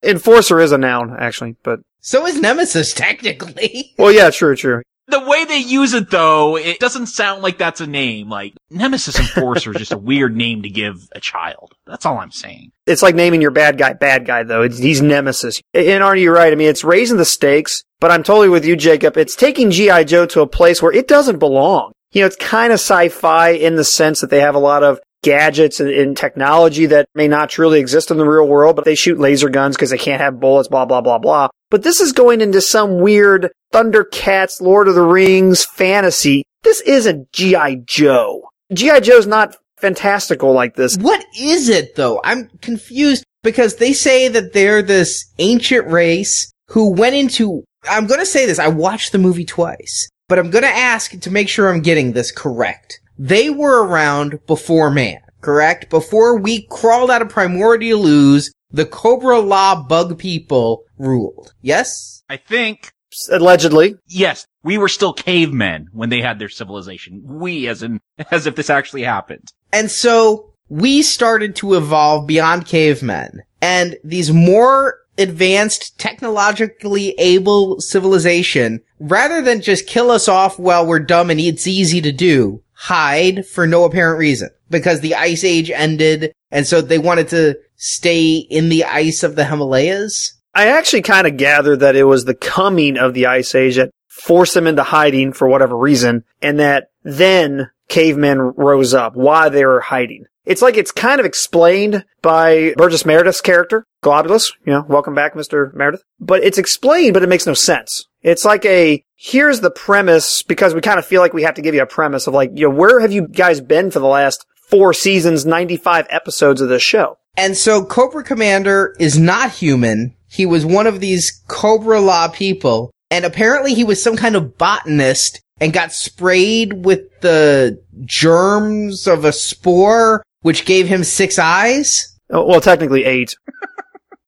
Enforcer 0.03 0.59
is 0.59 0.73
a 0.73 0.77
noun, 0.77 1.15
actually, 1.17 1.55
but. 1.63 1.79
So 2.01 2.25
is 2.25 2.39
Nemesis, 2.41 2.93
technically. 2.95 3.93
well, 3.97 4.11
yeah, 4.11 4.29
true, 4.29 4.57
true. 4.57 4.81
The 5.09 5.19
way 5.19 5.45
they 5.45 5.57
use 5.57 5.93
it 5.93 6.11
though, 6.11 6.55
it 6.57 6.79
doesn't 6.79 7.07
sound 7.07 7.41
like 7.41 7.57
that's 7.57 7.81
a 7.81 7.87
name. 7.87 8.29
Like 8.29 8.53
Nemesis 8.69 9.19
Enforcer 9.19 9.71
is 9.71 9.77
just 9.77 9.91
a 9.91 9.97
weird 9.97 10.35
name 10.35 10.61
to 10.61 10.69
give 10.69 11.09
a 11.13 11.19
child. 11.19 11.73
That's 11.87 12.05
all 12.05 12.19
I'm 12.19 12.31
saying. 12.31 12.71
It's 12.85 13.01
like 13.01 13.15
naming 13.15 13.41
your 13.41 13.51
bad 13.51 13.77
guy 13.77 13.93
bad 13.93 14.25
guy 14.25 14.43
though. 14.43 14.61
It's, 14.61 14.77
he's 14.77 15.01
Nemesis. 15.01 15.61
And 15.73 16.03
aren't 16.03 16.21
you 16.21 16.31
right? 16.31 16.53
I 16.53 16.55
mean, 16.55 16.69
it's 16.69 16.83
raising 16.83 17.17
the 17.17 17.25
stakes, 17.25 17.83
but 17.99 18.11
I'm 18.11 18.23
totally 18.23 18.49
with 18.49 18.65
you, 18.65 18.75
Jacob. 18.75 19.17
It's 19.17 19.35
taking 19.35 19.71
G.I. 19.71 20.03
Joe 20.03 20.25
to 20.27 20.41
a 20.41 20.47
place 20.47 20.81
where 20.81 20.93
it 20.93 21.07
doesn't 21.07 21.39
belong. 21.39 21.91
You 22.11 22.21
know, 22.21 22.27
it's 22.27 22.35
kind 22.35 22.71
of 22.71 22.79
sci-fi 22.79 23.49
in 23.49 23.75
the 23.75 23.83
sense 23.83 24.21
that 24.21 24.29
they 24.29 24.41
have 24.41 24.55
a 24.55 24.59
lot 24.59 24.83
of 24.83 24.99
gadgets 25.23 25.79
and, 25.79 25.89
and 25.89 26.17
technology 26.17 26.87
that 26.87 27.07
may 27.13 27.27
not 27.27 27.49
truly 27.49 27.79
exist 27.79 28.11
in 28.11 28.17
the 28.17 28.25
real 28.25 28.47
world, 28.47 28.75
but 28.75 28.85
they 28.85 28.95
shoot 28.95 29.19
laser 29.19 29.49
guns 29.49 29.75
because 29.75 29.89
they 29.89 29.97
can't 29.97 30.21
have 30.21 30.39
bullets, 30.39 30.67
blah, 30.67 30.85
blah, 30.85 31.01
blah, 31.01 31.17
blah. 31.17 31.49
But 31.69 31.83
this 31.83 31.99
is 31.99 32.13
going 32.13 32.41
into 32.41 32.61
some 32.61 32.99
weird 32.99 33.51
Thundercats, 33.73 34.59
Lord 34.59 34.87
of 34.87 34.95
the 34.95 35.03
Rings 35.03 35.65
fantasy. 35.65 36.43
This 36.63 36.81
isn't 36.81 37.31
G.I. 37.31 37.83
Joe. 37.85 38.49
G.I. 38.73 38.99
Joe's 39.01 39.27
not 39.27 39.55
fantastical 39.77 40.51
like 40.53 40.75
this. 40.75 40.97
What 40.97 41.23
is 41.39 41.69
it 41.69 41.95
though? 41.95 42.21
I'm 42.23 42.49
confused 42.61 43.23
because 43.43 43.75
they 43.75 43.93
say 43.93 44.27
that 44.27 44.53
they're 44.53 44.81
this 44.81 45.31
ancient 45.37 45.87
race 45.87 46.51
who 46.69 46.91
went 46.91 47.15
into, 47.15 47.63
I'm 47.89 48.07
gonna 48.07 48.25
say 48.25 48.45
this, 48.45 48.59
I 48.59 48.67
watched 48.67 49.11
the 49.11 49.17
movie 49.17 49.45
twice, 49.45 50.09
but 50.27 50.37
I'm 50.37 50.49
gonna 50.49 50.67
ask 50.67 51.17
to 51.17 51.31
make 51.31 51.49
sure 51.49 51.69
I'm 51.69 51.81
getting 51.81 52.11
this 52.11 52.31
correct. 52.31 52.99
They 53.17 53.49
were 53.49 53.85
around 53.85 54.39
before 54.47 54.89
man, 54.89 55.19
correct? 55.41 55.89
Before 55.89 56.37
we 56.37 56.67
crawled 56.69 57.11
out 57.11 57.21
of 57.21 57.29
primordial 57.29 58.05
ooze, 58.05 58.51
the 58.71 58.85
Cobra 58.85 59.39
La 59.39 59.81
bug 59.81 60.17
people 60.17 60.83
ruled. 60.97 61.53
Yes? 61.61 62.23
I 62.29 62.37
think, 62.37 62.91
Allegedly. 63.31 63.95
yes, 64.07 64.45
we 64.63 64.77
were 64.77 64.87
still 64.87 65.13
cavemen 65.13 65.87
when 65.91 66.09
they 66.09 66.21
had 66.21 66.37
their 66.39 66.49
civilization. 66.49 67.21
We, 67.25 67.67
as 67.67 67.81
in, 67.81 67.99
as 68.31 68.45
if 68.45 68.55
this 68.55 68.69
actually 68.69 69.03
happened. 69.03 69.51
And 69.73 69.89
so 69.89 70.53
we 70.69 71.01
started 71.01 71.55
to 71.57 71.75
evolve 71.75 72.27
beyond 72.27 72.67
cavemen 72.67 73.41
and 73.61 73.97
these 74.03 74.31
more 74.31 74.99
advanced 75.17 75.99
technologically 75.99 77.09
able 77.17 77.81
civilization, 77.81 78.81
rather 78.99 79.41
than 79.41 79.61
just 79.61 79.87
kill 79.87 80.11
us 80.11 80.29
off 80.29 80.57
while 80.57 80.85
we're 80.85 80.99
dumb 80.99 81.29
and 81.29 81.39
it's 81.41 81.67
easy 81.67 81.99
to 82.01 82.11
do, 82.11 82.63
hide 82.73 83.45
for 83.45 83.67
no 83.67 83.83
apparent 83.83 84.17
reason 84.17 84.49
because 84.69 85.01
the 85.01 85.15
ice 85.15 85.43
age 85.43 85.71
ended. 85.71 86.33
And 86.51 86.65
so 86.65 86.81
they 86.81 86.97
wanted 86.97 87.29
to 87.29 87.59
stay 87.75 88.35
in 88.35 88.69
the 88.69 88.83
ice 88.83 89.23
of 89.23 89.35
the 89.35 89.45
Himalayas. 89.45 90.35
I 90.53 90.67
actually 90.67 91.03
kind 91.03 91.27
of 91.27 91.37
gathered 91.37 91.81
that 91.81 91.95
it 91.95 92.05
was 92.05 92.25
the 92.25 92.33
coming 92.33 92.97
of 92.97 93.13
the 93.13 93.27
Ice 93.27 93.53
Age 93.53 93.75
that 93.75 93.91
forced 94.07 94.55
them 94.55 94.67
into 94.67 94.83
hiding 94.83 95.31
for 95.31 95.47
whatever 95.47 95.77
reason, 95.77 96.23
and 96.41 96.59
that 96.59 96.89
then 97.03 97.69
cavemen 97.87 98.39
rose 98.57 98.93
up, 98.93 99.15
why 99.15 99.49
they 99.49 99.63
were 99.65 99.79
hiding. 99.79 100.25
It's 100.45 100.61
like 100.61 100.75
it's 100.75 100.91
kind 100.91 101.19
of 101.19 101.25
explained 101.25 102.03
by 102.23 102.73
Burgess 102.75 103.05
Meredith's 103.05 103.41
character, 103.41 103.85
Globulus. 104.03 104.51
You 104.65 104.73
know, 104.73 104.85
welcome 104.89 105.13
back, 105.13 105.35
Mr. 105.35 105.73
Meredith. 105.75 106.03
But 106.19 106.43
it's 106.43 106.57
explained, 106.57 107.13
but 107.13 107.23
it 107.23 107.29
makes 107.29 107.45
no 107.45 107.53
sense. 107.53 108.07
It's 108.21 108.43
like 108.43 108.65
a, 108.65 109.03
here's 109.15 109.61
the 109.61 109.71
premise, 109.71 110.41
because 110.41 110.73
we 110.73 110.81
kind 110.81 110.97
of 110.97 111.05
feel 111.05 111.21
like 111.21 111.33
we 111.33 111.43
have 111.43 111.55
to 111.55 111.61
give 111.61 111.75
you 111.75 111.83
a 111.83 111.87
premise 111.87 112.25
of 112.25 112.33
like, 112.33 112.51
you 112.55 112.67
know, 112.67 112.75
where 112.75 112.99
have 112.99 113.11
you 113.11 113.27
guys 113.27 113.61
been 113.61 113.91
for 113.91 113.99
the 113.99 114.07
last 114.07 114.45
four 114.69 114.93
seasons, 114.93 115.45
95 115.45 116.07
episodes 116.09 116.61
of 116.61 116.69
this 116.69 116.83
show? 116.83 117.17
And 117.37 117.55
so 117.55 117.83
Cobra 117.85 118.23
Commander 118.23 118.95
is 118.99 119.17
not 119.17 119.51
human. 119.51 120.15
He 120.27 120.45
was 120.45 120.65
one 120.65 120.87
of 120.87 120.99
these 120.99 121.41
Cobra 121.47 121.99
La 122.01 122.27
people. 122.27 122.91
And 123.11 123.25
apparently 123.25 123.73
he 123.73 123.83
was 123.83 124.01
some 124.01 124.15
kind 124.15 124.35
of 124.35 124.57
botanist 124.57 125.41
and 125.59 125.73
got 125.73 125.91
sprayed 125.91 126.85
with 126.85 127.01
the 127.21 127.81
germs 128.05 129.07
of 129.07 129.25
a 129.25 129.31
spore, 129.31 130.23
which 130.41 130.65
gave 130.65 130.87
him 130.87 131.03
six 131.03 131.39
eyes. 131.39 132.17
Oh, 132.29 132.45
Well, 132.45 132.61
technically 132.61 133.05
eight. 133.05 133.35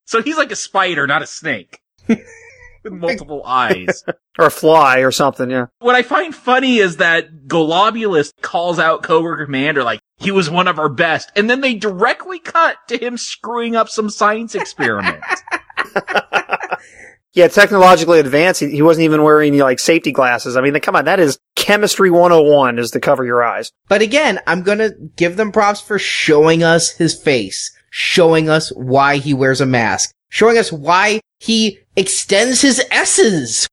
So 0.05 0.21
he's 0.21 0.35
like 0.35 0.51
a 0.51 0.57
spider, 0.57 1.07
not 1.07 1.21
a 1.21 1.25
snake. 1.25 1.79
With 2.83 2.91
multiple 2.91 3.43
eyes. 3.45 4.03
Or 4.37 4.47
a 4.47 4.51
fly 4.51 4.99
or 4.99 5.11
something, 5.11 5.49
yeah. 5.49 5.67
What 5.79 5.95
I 5.95 6.01
find 6.03 6.35
funny 6.35 6.79
is 6.79 6.97
that 6.97 7.47
Globulus 7.47 8.33
calls 8.41 8.77
out 8.77 9.03
Cobra 9.03 9.45
Commander 9.45 9.85
like 9.85 10.00
he 10.22 10.32
was 10.32 10.49
one 10.49 10.67
of 10.67 10.80
our 10.80 10.89
best, 10.89 11.32
and 11.36 11.49
then 11.49 11.61
they 11.61 11.74
directly 11.74 12.39
cut 12.39 12.78
to 12.88 12.97
him 12.97 13.17
screwing 13.17 13.76
up 13.76 13.89
some 13.89 14.09
science 14.09 14.55
experiment. 14.55 15.24
Yeah, 17.34 17.47
technologically 17.47 18.19
advanced. 18.19 18.59
He, 18.59 18.69
he 18.69 18.82
wasn't 18.82 19.05
even 19.05 19.24
wearing 19.24 19.57
like 19.57 19.80
safety 19.80 20.11
glasses. 20.11 20.57
I 20.57 20.61
mean, 20.61 20.78
come 20.82 20.95
on, 20.95 21.05
that 21.05 21.19
is 21.19 21.39
chemistry 21.55 22.09
101 22.11 22.78
is 22.78 22.91
to 22.91 22.99
cover 22.99 23.24
your 23.24 23.41
eyes. 23.43 23.72
But 23.88 24.01
again, 24.01 24.39
I'm 24.47 24.63
gonna 24.63 24.91
give 25.15 25.38
them 25.38 25.51
props 25.51 25.80
for 25.80 25.97
showing 25.97 26.63
us 26.63 26.91
his 26.91 27.17
face, 27.17 27.72
showing 27.89 28.49
us 28.49 28.69
why 28.76 29.17
he 29.17 29.34
wears 29.34 29.61
a 29.61 29.65
mask, 29.65 30.11
showing 30.30 30.57
us 30.57 30.72
why 30.72 31.22
he 31.39 31.80
extends 31.95 32.61
his 32.61 32.84
S's. 32.91 33.67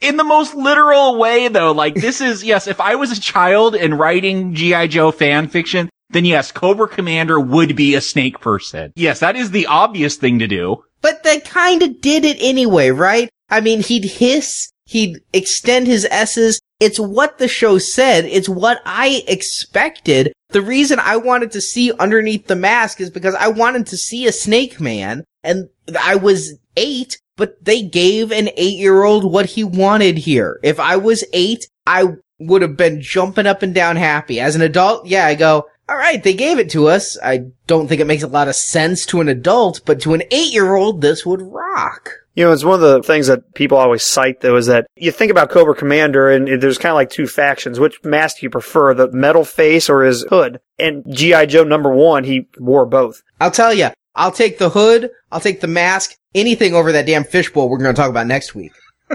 In 0.00 0.16
the 0.16 0.24
most 0.24 0.54
literal 0.54 1.18
way 1.18 1.48
though, 1.48 1.72
like 1.72 1.94
this 1.94 2.20
is, 2.20 2.44
yes, 2.44 2.66
if 2.66 2.80
I 2.80 2.94
was 2.94 3.12
a 3.12 3.20
child 3.20 3.74
and 3.74 3.98
writing 3.98 4.54
G.I. 4.54 4.86
Joe 4.88 5.10
fan 5.10 5.48
fiction, 5.48 5.88
then 6.10 6.24
yes, 6.24 6.52
Cobra 6.52 6.88
Commander 6.88 7.40
would 7.40 7.76
be 7.76 7.94
a 7.94 8.00
snake 8.00 8.40
person. 8.40 8.92
Yes, 8.96 9.20
that 9.20 9.36
is 9.36 9.50
the 9.50 9.66
obvious 9.66 10.16
thing 10.16 10.38
to 10.38 10.46
do. 10.46 10.84
But 11.02 11.22
they 11.22 11.40
kinda 11.40 11.88
did 11.88 12.24
it 12.24 12.38
anyway, 12.40 12.90
right? 12.90 13.28
I 13.48 13.60
mean, 13.60 13.82
he'd 13.82 14.04
hiss, 14.04 14.70
he'd 14.86 15.20
extend 15.32 15.86
his 15.86 16.06
S's. 16.10 16.60
It's 16.78 17.00
what 17.00 17.38
the 17.38 17.48
show 17.48 17.78
said. 17.78 18.24
It's 18.26 18.48
what 18.48 18.80
I 18.84 19.24
expected. 19.26 20.32
The 20.50 20.62
reason 20.62 20.98
I 20.98 21.16
wanted 21.16 21.50
to 21.52 21.60
see 21.60 21.92
underneath 21.98 22.46
the 22.46 22.56
mask 22.56 23.00
is 23.00 23.10
because 23.10 23.34
I 23.34 23.48
wanted 23.48 23.86
to 23.88 23.96
see 23.96 24.26
a 24.26 24.32
snake 24.32 24.80
man 24.80 25.24
and 25.42 25.68
I 25.98 26.16
was 26.16 26.54
eight, 26.76 27.18
but 27.36 27.62
they 27.64 27.82
gave 27.82 28.32
an 28.32 28.50
eight 28.56 28.78
year 28.78 29.04
old 29.04 29.30
what 29.30 29.46
he 29.46 29.64
wanted 29.64 30.18
here. 30.18 30.58
If 30.62 30.80
I 30.80 30.96
was 30.96 31.24
eight, 31.32 31.68
I 31.86 32.14
would 32.38 32.62
have 32.62 32.76
been 32.76 33.00
jumping 33.00 33.46
up 33.46 33.62
and 33.62 33.74
down 33.74 33.96
happy. 33.96 34.40
As 34.40 34.56
an 34.56 34.62
adult, 34.62 35.06
yeah, 35.06 35.26
I 35.26 35.34
go, 35.34 35.68
all 35.88 35.96
right, 35.96 36.22
they 36.22 36.34
gave 36.34 36.58
it 36.58 36.70
to 36.70 36.88
us. 36.88 37.16
I 37.22 37.46
don't 37.66 37.86
think 37.86 38.00
it 38.00 38.06
makes 38.06 38.22
a 38.22 38.28
lot 38.28 38.48
of 38.48 38.56
sense 38.56 39.06
to 39.06 39.20
an 39.20 39.28
adult, 39.28 39.82
but 39.84 40.00
to 40.02 40.14
an 40.14 40.22
eight 40.30 40.52
year 40.52 40.74
old, 40.74 41.00
this 41.00 41.24
would 41.24 41.40
rock. 41.40 42.10
You 42.34 42.44
know, 42.44 42.52
it's 42.52 42.64
one 42.64 42.74
of 42.74 42.80
the 42.80 43.02
things 43.02 43.28
that 43.28 43.54
people 43.54 43.78
always 43.78 44.04
cite 44.04 44.40
though 44.40 44.56
is 44.56 44.66
that 44.66 44.86
you 44.94 45.10
think 45.10 45.30
about 45.30 45.48
Cobra 45.48 45.74
Commander 45.74 46.28
and 46.28 46.60
there's 46.60 46.76
kind 46.76 46.90
of 46.90 46.96
like 46.96 47.08
two 47.08 47.26
factions. 47.26 47.80
Which 47.80 48.04
mask 48.04 48.38
do 48.40 48.46
you 48.46 48.50
prefer, 48.50 48.92
the 48.92 49.10
metal 49.10 49.44
face 49.44 49.88
or 49.88 50.02
his 50.02 50.22
hood? 50.28 50.60
And 50.78 51.02
G.I. 51.08 51.46
Joe 51.46 51.64
number 51.64 51.90
one, 51.94 52.24
he 52.24 52.46
wore 52.58 52.84
both. 52.84 53.22
I'll 53.40 53.50
tell 53.50 53.72
you, 53.72 53.88
I'll 54.16 54.32
take 54.32 54.58
the 54.58 54.70
hood, 54.70 55.10
I'll 55.30 55.40
take 55.40 55.60
the 55.60 55.68
mask, 55.68 56.16
anything 56.34 56.74
over 56.74 56.90
that 56.92 57.06
damn 57.06 57.24
fishbowl 57.24 57.68
we're 57.68 57.78
going 57.78 57.94
to 57.94 58.00
talk 58.00 58.10
about 58.10 58.26
next 58.26 58.54
week. 58.54 58.72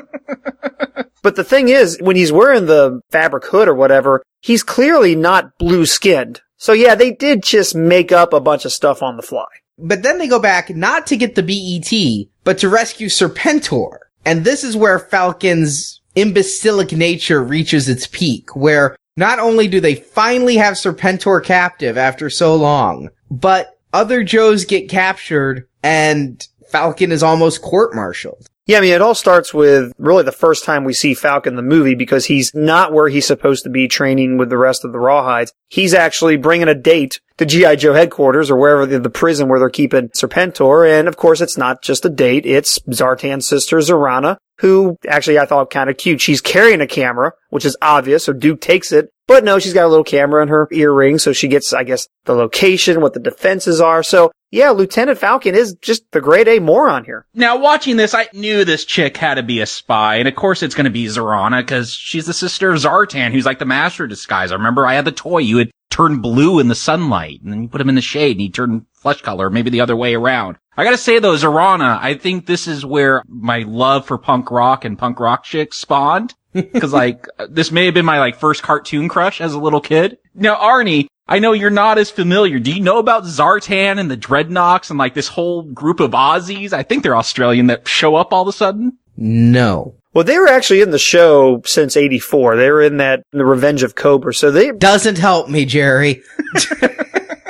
But 1.22 1.36
the 1.36 1.44
thing 1.44 1.70
is, 1.70 1.98
when 2.02 2.16
he's 2.16 2.32
wearing 2.32 2.66
the 2.66 3.02
fabric 3.12 3.46
hood 3.46 3.68
or 3.68 3.76
whatever, 3.76 4.24
he's 4.42 4.64
clearly 4.64 5.16
not 5.16 5.58
blue 5.58 5.86
skinned. 5.86 6.42
So 6.58 6.74
yeah, 6.74 6.96
they 6.96 7.12
did 7.12 7.44
just 7.44 7.76
make 7.76 8.12
up 8.12 8.34
a 8.34 8.40
bunch 8.40 8.66
of 8.66 8.72
stuff 8.72 9.04
on 9.04 9.18
the 9.18 9.24
fly. 9.24 9.46
But 9.78 10.04
then 10.04 10.18
they 10.18 10.28
go 10.28 10.40
back 10.40 10.70
not 10.70 11.08
to 11.08 11.18
get 11.18 11.36
the 11.36 11.44
BET, 11.44 12.28
but 12.44 12.60
to 12.60 12.70
rescue 12.70 13.08
Serpentor. 13.08 13.98
And 14.26 14.44
this 14.44 14.64
is 14.64 14.78
where 14.78 15.00
Falcon's 15.00 16.02
imbecilic 16.16 16.92
nature 16.92 17.44
reaches 17.44 17.90
its 17.90 18.06
peak, 18.08 18.56
where 18.56 18.96
not 19.18 19.40
only 19.40 19.68
do 19.68 19.80
they 19.80 19.96
finally 19.96 20.58
have 20.58 20.76
Serpentor 20.76 21.44
captive 21.44 21.98
after 21.98 22.30
so 22.30 22.56
long, 22.56 23.10
but 23.30 23.80
other 23.94 24.24
Joes 24.24 24.66
get 24.66 24.90
captured 24.90 25.68
and 25.84 26.46
Falcon 26.70 27.12
is 27.12 27.24
almost 27.24 27.62
court-martialed. 27.62 28.48
Yeah, 28.68 28.78
I 28.78 28.82
mean, 28.82 28.94
it 28.94 29.02
all 29.02 29.16
starts 29.16 29.54
with 29.54 29.92
really 29.98 30.24
the 30.24 30.32
first 30.32 30.64
time 30.64 30.84
we 30.84 30.94
see 30.94 31.14
Falcon 31.14 31.56
the 31.56 31.62
movie 31.62 31.96
because 31.96 32.26
he's 32.26 32.54
not 32.54 32.94
where 32.94 33.10
he's 33.10 33.26
supposed 33.26 33.64
to 33.64 33.70
be 33.70 33.88
training 33.88 34.38
with 34.38 34.50
the 34.50 34.58
rest 34.58 34.86
of 34.86 34.92
the 34.92 35.00
Rawhides. 35.00 35.52
He's 35.68 35.94
actually 35.94 36.38
bringing 36.38 36.68
a 36.68 36.76
date 36.76 37.20
to 37.38 37.46
G.I. 37.46 37.76
Joe 37.76 37.94
headquarters 37.94 38.52
or 38.52 38.56
wherever 38.56 38.86
the, 38.86 39.00
the 39.00 39.10
prison 39.10 39.50
where 39.50 39.60
they're 39.60 39.70
keeping 39.70 40.10
Serpentor. 40.10 40.88
And 40.90 41.08
of 41.08 41.18
course, 41.18 41.42
it's 41.42 41.58
not 41.58 41.82
just 41.82 42.06
a 42.06 42.10
date. 42.10 42.46
It's 42.46 42.80
Zartan's 42.80 43.48
sister, 43.48 43.78
Zarana, 43.78 44.38
who 44.62 44.98
actually 45.08 45.40
I 45.40 45.46
thought 45.46 45.72
kind 45.72 45.90
of 45.90 45.98
cute. 45.98 46.22
She's 46.22 46.40
carrying 46.40 46.82
a 46.82 46.88
camera, 46.88 47.34
which 47.50 47.66
is 47.66 47.76
obvious. 47.82 48.26
So 48.26 48.34
Duke 48.34 48.62
takes 48.62 48.92
it. 48.92 49.10
But 49.28 49.44
no, 49.44 49.60
she's 49.60 49.74
got 49.74 49.86
a 49.86 49.88
little 49.88 50.04
camera 50.04 50.44
in 50.44 50.50
her 50.50 50.68
earring. 50.72 51.18
So 51.18 51.34
she 51.34 51.48
gets, 51.48 51.74
I 51.74 51.84
guess, 51.84 52.08
the 52.26 52.34
location, 52.34 53.02
what 53.02 53.14
the 53.14 53.20
defenses 53.20 53.82
are. 53.82 54.04
So 54.04 54.32
yeah, 54.52 54.72
Lieutenant 54.72 55.18
Falcon 55.18 55.56
is 55.56 55.76
just 55.82 56.04
the 56.12 56.22
grade 56.22 56.48
A 56.48 56.60
moron 56.60 57.06
here. 57.06 57.26
Now, 57.34 57.58
watching 57.58 57.96
this, 57.96 58.14
I 58.14 58.28
knew 58.34 58.64
this 58.64 58.84
chick 58.84 59.16
had 59.16 59.36
to 59.36 59.44
be 59.44 59.62
a 59.62 59.66
spy, 59.66 60.18
and 60.18 60.28
of 60.28 60.36
course 60.36 60.62
it's 60.62 60.76
to 60.76 60.90
be 60.90 61.06
Zarana 61.06 61.62
because 61.62 61.94
she's 61.94 62.26
the 62.26 62.34
sister 62.34 62.72
of 62.72 62.80
Zartan, 62.80 63.32
who's 63.32 63.46
like 63.46 63.60
the 63.60 63.66
master 63.66 64.04
of 64.04 64.10
disguise. 64.10 64.52
I 64.52 64.56
remember 64.56 64.86
I 64.86 64.96
had 64.96 65.06
the 65.06 65.14
toy; 65.14 65.38
you 65.38 65.56
would 65.56 65.72
turn 65.90 66.20
blue 66.20 66.60
in 66.60 66.68
the 66.68 66.76
sunlight, 66.76 67.42
and 67.42 67.52
then 67.52 67.64
you 67.64 67.70
put 67.70 67.80
him 67.80 67.90
in 67.90 67.96
the 67.96 68.02
shade, 68.02 68.32
and 68.32 68.42
he'd 68.42 68.54
turn 68.54 68.86
flesh 68.92 69.22
color, 69.22 69.50
maybe 69.50 69.70
the 69.70 69.82
other 69.82 69.96
way 69.96 70.16
around. 70.16 70.58
I 70.78 70.84
gotta 70.84 70.98
say 70.98 71.20
though, 71.20 71.36
Zarana, 71.36 72.00
I 72.02 72.16
think 72.16 72.46
this 72.46 72.68
is 72.68 72.86
where 72.86 73.24
my 73.28 73.60
love 73.60 74.06
for 74.06 74.18
punk 74.18 74.52
rock 74.52 74.86
and 74.86 74.98
punk 74.98 75.20
rock 75.20 75.44
chicks 75.44 75.78
spawned. 75.78 76.34
Cause 76.80 76.94
like, 76.94 77.28
this 77.50 77.72
may 77.72 77.86
have 77.86 77.94
been 77.94 78.06
my 78.06 78.20
like 78.20 78.36
first 78.36 78.64
cartoon 78.64 79.10
crush 79.10 79.42
as 79.42 79.54
a 79.54 79.60
little 79.60 79.82
kid. 79.82 80.18
Now, 80.34 80.56
Arnie, 80.56 81.08
I 81.28 81.40
know 81.40 81.54
you're 81.54 81.70
not 81.70 81.98
as 81.98 82.10
familiar. 82.10 82.60
Do 82.60 82.74
you 82.74 82.82
know 82.82 83.00
about 83.00 83.24
Zartan 83.24 84.00
and 84.00 84.12
the 84.12 84.18
Dreadnoks 84.18 84.90
and 84.90 85.00
like 85.00 85.14
this 85.14 85.30
whole 85.30 85.64
group 85.64 86.00
of 86.00 86.12
Aussies? 86.12 86.74
I 86.74 86.84
think 86.84 87.04
they're 87.04 87.16
Australian 87.16 87.68
that 87.68 87.88
show 87.88 88.16
up 88.16 88.34
all 88.34 88.42
of 88.42 88.48
a 88.50 88.52
sudden. 88.52 88.98
No. 89.16 89.96
Well, 90.14 90.26
they 90.26 90.38
were 90.38 90.48
actually 90.48 90.82
in 90.82 90.92
the 90.92 91.00
show 91.00 91.62
since 91.66 91.96
84. 91.96 92.58
They 92.58 92.70
were 92.70 92.82
in 92.82 92.98
that, 92.98 93.24
in 93.32 93.40
the 93.40 93.46
Revenge 93.46 93.84
of 93.84 93.96
Cobra. 93.96 94.34
So 94.34 94.52
they, 94.52 94.72
Doesn't 94.72 95.20
help 95.20 95.48
me, 95.48 95.64
Jerry. 95.64 96.22